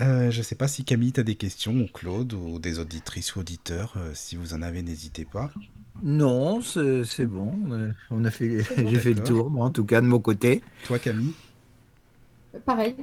Euh, 0.00 0.30
je 0.30 0.38
ne 0.38 0.42
sais 0.42 0.54
pas 0.54 0.68
si 0.68 0.84
Camille, 0.84 1.12
tu 1.12 1.20
as 1.20 1.24
des 1.24 1.34
questions, 1.34 1.74
ou 1.74 1.86
Claude, 1.92 2.32
ou 2.32 2.58
des 2.58 2.78
auditrices 2.78 3.34
ou 3.36 3.40
auditeurs. 3.40 3.94
Euh, 3.96 4.12
si 4.14 4.36
vous 4.36 4.54
en 4.54 4.62
avez, 4.62 4.82
n'hésitez 4.82 5.24
pas. 5.24 5.50
Non, 6.02 6.60
c'est 6.62 7.26
bon. 7.26 7.52
On 8.10 8.24
a 8.24 8.30
fait, 8.30 8.62
j'ai 8.76 8.98
fait 8.98 9.12
le 9.12 9.22
tour, 9.22 9.50
moi, 9.50 9.66
en 9.66 9.70
tout 9.70 9.84
cas, 9.84 10.00
de 10.00 10.06
mon 10.06 10.20
côté. 10.20 10.62
Toi, 10.86 10.98
Camille? 10.98 11.34
Pareil. 12.64 12.94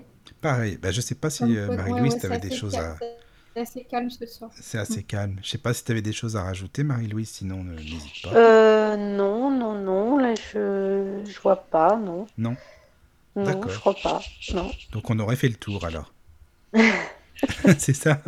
Pareil. 0.42 0.80
Bah, 0.82 0.92
je 0.92 1.02
sais 1.02 1.16
pas 1.16 1.30
si 1.30 1.44
euh, 1.44 1.76
Marie-Louise, 1.76 2.18
tu 2.20 2.26
avais 2.26 2.40
des 2.40 2.56
choses 2.56 2.76
à. 2.76 2.98
C'est 3.56 3.62
assez 3.62 3.84
calme 3.86 4.10
ce 4.10 4.26
soir. 4.26 4.52
C'est 4.60 4.78
assez 4.78 5.04
calme. 5.04 5.38
Je 5.42 5.50
sais 5.52 5.58
pas 5.58 5.74
si 5.74 5.86
tu 5.86 5.92
avais 5.94 6.02
des 6.02 6.12
choses 6.12 6.36
à 6.36 6.44
rajouter, 6.44 6.84
Marie-Louise, 6.84 7.30
sinon 7.30 7.64
n'hésite 7.64 8.22
pas. 8.24 8.34
Euh, 8.36 8.98
non, 8.98 9.50
non, 9.50 9.76
non. 9.76 10.18
Là, 10.18 10.34
je 10.36 11.22
je 11.26 11.40
vois 11.40 11.56
pas, 11.56 11.96
non. 11.96 12.28
Non. 12.38 12.58
Non, 13.38 13.62
je 13.66 13.80
crois 13.80 13.96
pas. 13.96 14.22
Non. 14.54 14.70
Donc 14.92 15.10
on 15.10 15.18
aurait 15.20 15.38
fait 15.38 15.48
le 15.48 15.56
tour 15.56 15.86
alors. 15.86 16.14
c'est 17.78 17.94
ça. 17.94 18.22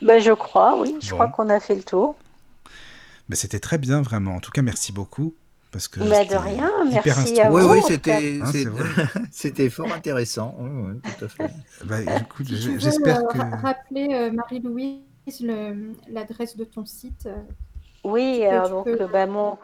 Ben, 0.00 0.20
je 0.20 0.32
crois, 0.32 0.80
oui. 0.80 0.96
Je 1.00 1.10
crois 1.10 1.26
qu'on 1.28 1.48
a 1.48 1.58
fait 1.58 1.74
le 1.74 1.82
tour. 1.82 2.16
Mais 3.28 3.34
c'était 3.34 3.60
très 3.60 3.78
bien, 3.78 4.00
vraiment. 4.00 4.36
En 4.36 4.40
tout 4.40 4.52
cas, 4.52 4.62
merci 4.62 4.92
beaucoup. 4.92 5.34
Parce 5.70 5.86
que 5.86 6.00
bah 6.00 6.24
de 6.24 6.34
rien, 6.34 6.72
merci 6.90 7.38
à 7.40 7.50
vous. 7.50 7.58
Oui, 7.58 7.64
oui, 7.70 7.80
c'était, 7.86 8.40
hein, 8.42 8.50
c'était 9.30 9.68
fort 9.68 9.92
intéressant. 9.92 10.56
tout 11.18 11.26
à 11.26 11.28
fait. 11.28 11.50
Bah, 11.84 12.00
écoute, 12.00 12.46
j'espère 12.48 13.28
que. 13.28 13.38
Rappeler, 13.62 14.08
euh, 14.12 14.32
Marie-Louise, 14.32 15.02
l'adresse 16.08 16.56
de 16.56 16.64
ton 16.64 16.86
site. 16.86 17.26
Euh, 17.26 17.36
oui, 18.02 18.46
alors 18.46 18.70
donc, 18.70 18.88
bah, 19.12 19.26
mon, 19.26 19.58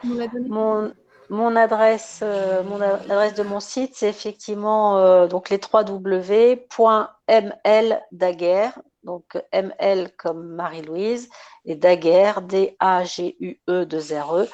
mon, 0.48 0.92
mon, 1.30 1.56
adresse, 1.56 2.20
euh, 2.22 2.62
mon 2.64 2.82
adresse 2.82 3.32
de 3.34 3.42
mon 3.42 3.60
site, 3.60 3.92
c'est 3.94 4.10
effectivement 4.10 5.26
donc 5.26 5.48
les 5.48 5.58
3 5.58 5.84
w.mldaguerre, 5.84 8.78
donc 9.04 9.38
ml 9.52 10.10
comme 10.18 10.48
Marie-Louise, 10.48 11.30
et 11.64 11.76
daguerre, 11.76 12.42
D-A-G-U-E 12.42 13.86
2 13.86 13.98
R 13.98 14.36
E, 14.36 14.46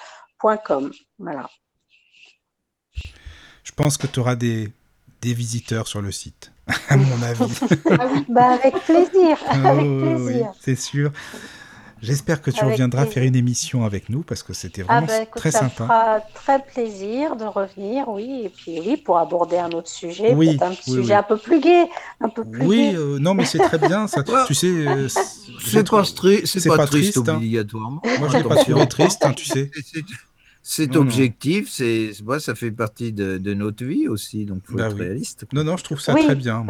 voilà. 1.18 1.48
Je 3.64 3.72
pense 3.72 3.96
que 3.96 4.06
tu 4.06 4.20
auras 4.20 4.36
des, 4.36 4.72
des 5.20 5.34
visiteurs 5.34 5.86
sur 5.86 6.02
le 6.02 6.12
site, 6.12 6.52
à 6.88 6.96
mon 6.96 7.22
avis. 7.22 7.58
Ah 7.90 8.08
bah 8.28 8.52
avec 8.52 8.74
plaisir, 8.84 9.36
avec 9.48 9.86
plaisir. 9.86 10.52
c'est 10.60 10.76
sûr. 10.76 11.12
J'espère 12.02 12.40
que 12.40 12.50
tu 12.50 12.64
reviendras 12.64 13.04
faire 13.04 13.24
une 13.24 13.36
émission 13.36 13.84
avec 13.84 14.08
nous 14.08 14.22
parce 14.22 14.42
que 14.42 14.54
c'était 14.54 14.84
ah 14.88 15.00
vraiment 15.00 15.06
bah, 15.06 15.26
très 15.36 15.50
sympa. 15.50 15.68
Ça 15.76 15.84
fera 15.84 16.20
très 16.34 16.64
plaisir 16.64 17.36
de 17.36 17.44
revenir, 17.44 18.08
oui, 18.08 18.42
et 18.44 18.48
puis 18.48 18.80
oui, 18.80 18.96
pour 18.96 19.18
aborder 19.18 19.58
un 19.58 19.70
autre 19.72 19.90
sujet, 19.90 20.32
oui, 20.32 20.58
un 20.62 20.72
sujet 20.72 21.12
un 21.12 21.22
peu 21.22 21.36
plus 21.36 21.60
gai, 21.60 21.84
un 22.22 22.30
peu 22.30 22.42
plus 22.44 22.64
Oui, 22.64 22.92
euh, 22.96 23.18
non, 23.18 23.34
mais 23.34 23.44
c'est 23.44 23.58
très 23.58 23.76
bien. 23.76 24.06
Ça, 24.06 24.22
tu 24.46 24.54
sais, 24.54 24.68
euh, 24.68 25.08
c'est 25.08 25.86
pas, 25.86 26.04
c'est 26.04 26.68
pas, 26.68 26.86
triste, 26.86 27.18
hein. 27.18 27.34
obligatoirement. 27.36 28.00
Moi, 28.18 28.28
je 28.32 28.36
l'ai 28.38 28.44
pas 28.44 28.56
trouvé 28.56 28.88
triste, 28.88 29.22
hein, 29.26 29.34
tu 29.34 29.44
sais. 29.44 29.70
C'est 30.62 30.96
objectif, 30.96 31.68
c'est 31.70 32.12
ça 32.38 32.54
fait 32.54 32.70
partie 32.70 33.12
de, 33.12 33.54
notre 33.54 33.84
vie 33.84 34.08
aussi, 34.08 34.44
donc 34.44 34.62
faut 34.64 34.76
bah 34.76 34.88
être 34.88 34.96
réaliste. 34.96 35.46
Non, 35.52 35.64
non, 35.64 35.76
je 35.76 35.84
trouve 35.84 36.00
ça 36.00 36.14
très 36.14 36.34
bien. 36.34 36.64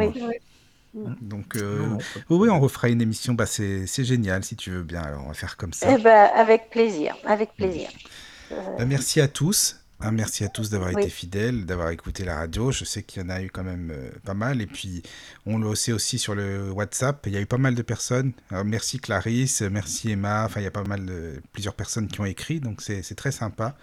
Donc, 1.21 1.55
euh, 1.55 1.97
oui, 2.29 2.49
on 2.49 2.59
refera 2.59 2.89
une 2.89 3.01
émission. 3.01 3.33
Bah, 3.33 3.45
c'est 3.45 4.03
génial 4.03 4.43
si 4.43 4.55
tu 4.55 4.71
veux 4.71 4.83
bien. 4.83 5.01
Alors, 5.01 5.23
on 5.25 5.27
va 5.29 5.33
faire 5.33 5.55
comme 5.57 5.73
ça. 5.73 5.95
Eh 5.97 6.01
ben, 6.01 6.29
avec 6.35 6.69
plaisir, 6.69 7.15
avec 7.25 7.53
plaisir. 7.55 7.89
Bah, 8.49 8.85
merci 8.85 9.21
à 9.21 9.27
tous. 9.27 9.80
Hein, 10.03 10.11
merci 10.11 10.43
à 10.43 10.47
tous 10.47 10.69
d'avoir 10.69 10.89
été 10.91 11.09
fidèles, 11.09 11.65
d'avoir 11.65 11.89
écouté 11.89 12.23
la 12.25 12.35
radio. 12.35 12.71
Je 12.71 12.85
sais 12.85 13.03
qu'il 13.03 13.21
y 13.21 13.25
en 13.25 13.29
a 13.29 13.41
eu 13.41 13.49
quand 13.49 13.63
même 13.63 13.91
euh, 13.91 14.09
pas 14.25 14.33
mal. 14.33 14.61
Et 14.61 14.67
puis, 14.67 15.03
on 15.45 15.57
le 15.57 15.75
sait 15.75 15.91
aussi 15.91 16.17
sur 16.17 16.35
le 16.35 16.71
WhatsApp. 16.71 17.23
Il 17.27 17.33
y 17.33 17.37
a 17.37 17.41
eu 17.41 17.45
pas 17.45 17.57
mal 17.57 17.75
de 17.75 17.81
personnes. 17.81 18.33
merci 18.65 18.99
Clarisse, 18.99 19.61
merci 19.61 20.11
Emma. 20.11 20.45
Enfin, 20.45 20.59
il 20.61 20.63
y 20.63 20.67
a 20.67 20.71
pas 20.71 20.83
mal 20.83 21.05
de 21.05 21.41
plusieurs 21.53 21.75
personnes 21.75 22.07
qui 22.07 22.19
ont 22.19 22.25
écrit. 22.25 22.59
Donc, 22.59 22.81
c'est 22.81 23.15
très 23.15 23.31
sympa. 23.31 23.75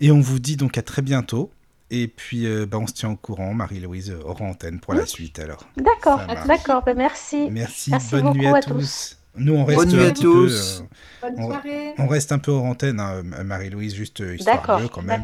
Et 0.00 0.10
on 0.10 0.20
vous 0.20 0.38
dit 0.38 0.56
donc 0.56 0.78
à 0.78 0.82
très 0.82 1.02
bientôt. 1.02 1.50
Et 1.90 2.06
puis, 2.06 2.46
euh, 2.46 2.66
bah, 2.66 2.78
on 2.78 2.86
se 2.86 2.92
tient 2.92 3.10
au 3.10 3.16
courant. 3.16 3.52
Marie-Louise 3.52 4.14
aura 4.24 4.44
antenne 4.44 4.78
pour 4.78 4.94
la 4.94 5.06
suite 5.06 5.38
alors. 5.38 5.66
D'accord, 5.76 6.20
d'accord. 6.46 6.82
Bah, 6.84 6.94
merci. 6.94 7.48
merci. 7.50 7.92
bonne 8.12 8.32
nuit 8.32 8.46
à, 8.46 8.60
tous. 8.60 9.16
Nous, 9.40 9.54
on 9.54 9.64
reste 9.64 9.94
un 9.94 10.10
tous. 10.10 10.84
Peu, 11.20 11.26
euh, 11.26 11.30
Bonne 11.30 11.44
soirée. 11.46 11.94
On, 11.98 12.06
reste 12.06 12.30
un 12.32 12.38
peu 12.38 12.52
hors 12.52 12.64
antenne, 12.64 13.00
hein, 13.00 13.22
Marie-Louise, 13.44 13.94
juste 13.94 14.20
euh, 14.20 14.36
histoire 14.36 14.80
de 14.80 14.86
quand 14.86 15.02
même. 15.02 15.22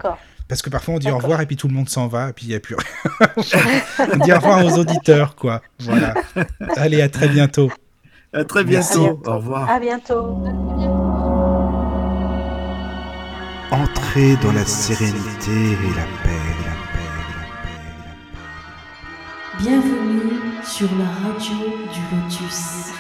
Parce 0.49 0.63
que 0.63 0.71
parfois 0.71 0.95
on 0.95 0.99
dit 0.99 1.11
au 1.11 1.17
revoir 1.17 1.41
et 1.41 1.47
puis 1.47 1.57
tout 1.57 1.67
le 1.67 1.75
monde 1.75 1.89
s'en 1.89 2.07
va 2.07 2.29
et 2.29 2.33
puis 2.33 2.47
il 2.47 2.51
n'y 2.51 2.55
a 2.55 2.61
plus 2.61 2.77
rien. 2.77 2.87
on 4.13 4.17
dit 4.19 4.33
au 4.33 4.37
revoir 4.37 4.65
aux 4.65 4.79
auditeurs, 4.79 5.35
quoi. 5.35 5.61
Voilà. 5.81 6.15
Allez, 6.77 7.03
à 7.03 7.09
très 7.09 7.29
bientôt. 7.29 7.71
À 8.33 8.45
très 8.45 8.63
bientôt. 8.63 9.21
Au 9.27 9.37
revoir. 9.37 9.69
À 9.69 9.81
bientôt. 9.81 10.39
Entrez 13.73 14.37
dans 14.37 14.53
la 14.53 14.65
sérénité 14.65 15.51
et 15.51 15.95
la 15.97 16.07
paix, 16.23 16.39
la 16.65 16.77
paix, 16.93 17.01
la 17.03 17.75
paix, 17.75 17.91
la 17.99 19.63
paix. 19.63 19.69
Bienvenue 19.69 20.41
sur 20.63 20.89
la 20.97 21.29
radio 21.29 21.57
du 21.93 22.01
Lotus. 22.15 22.93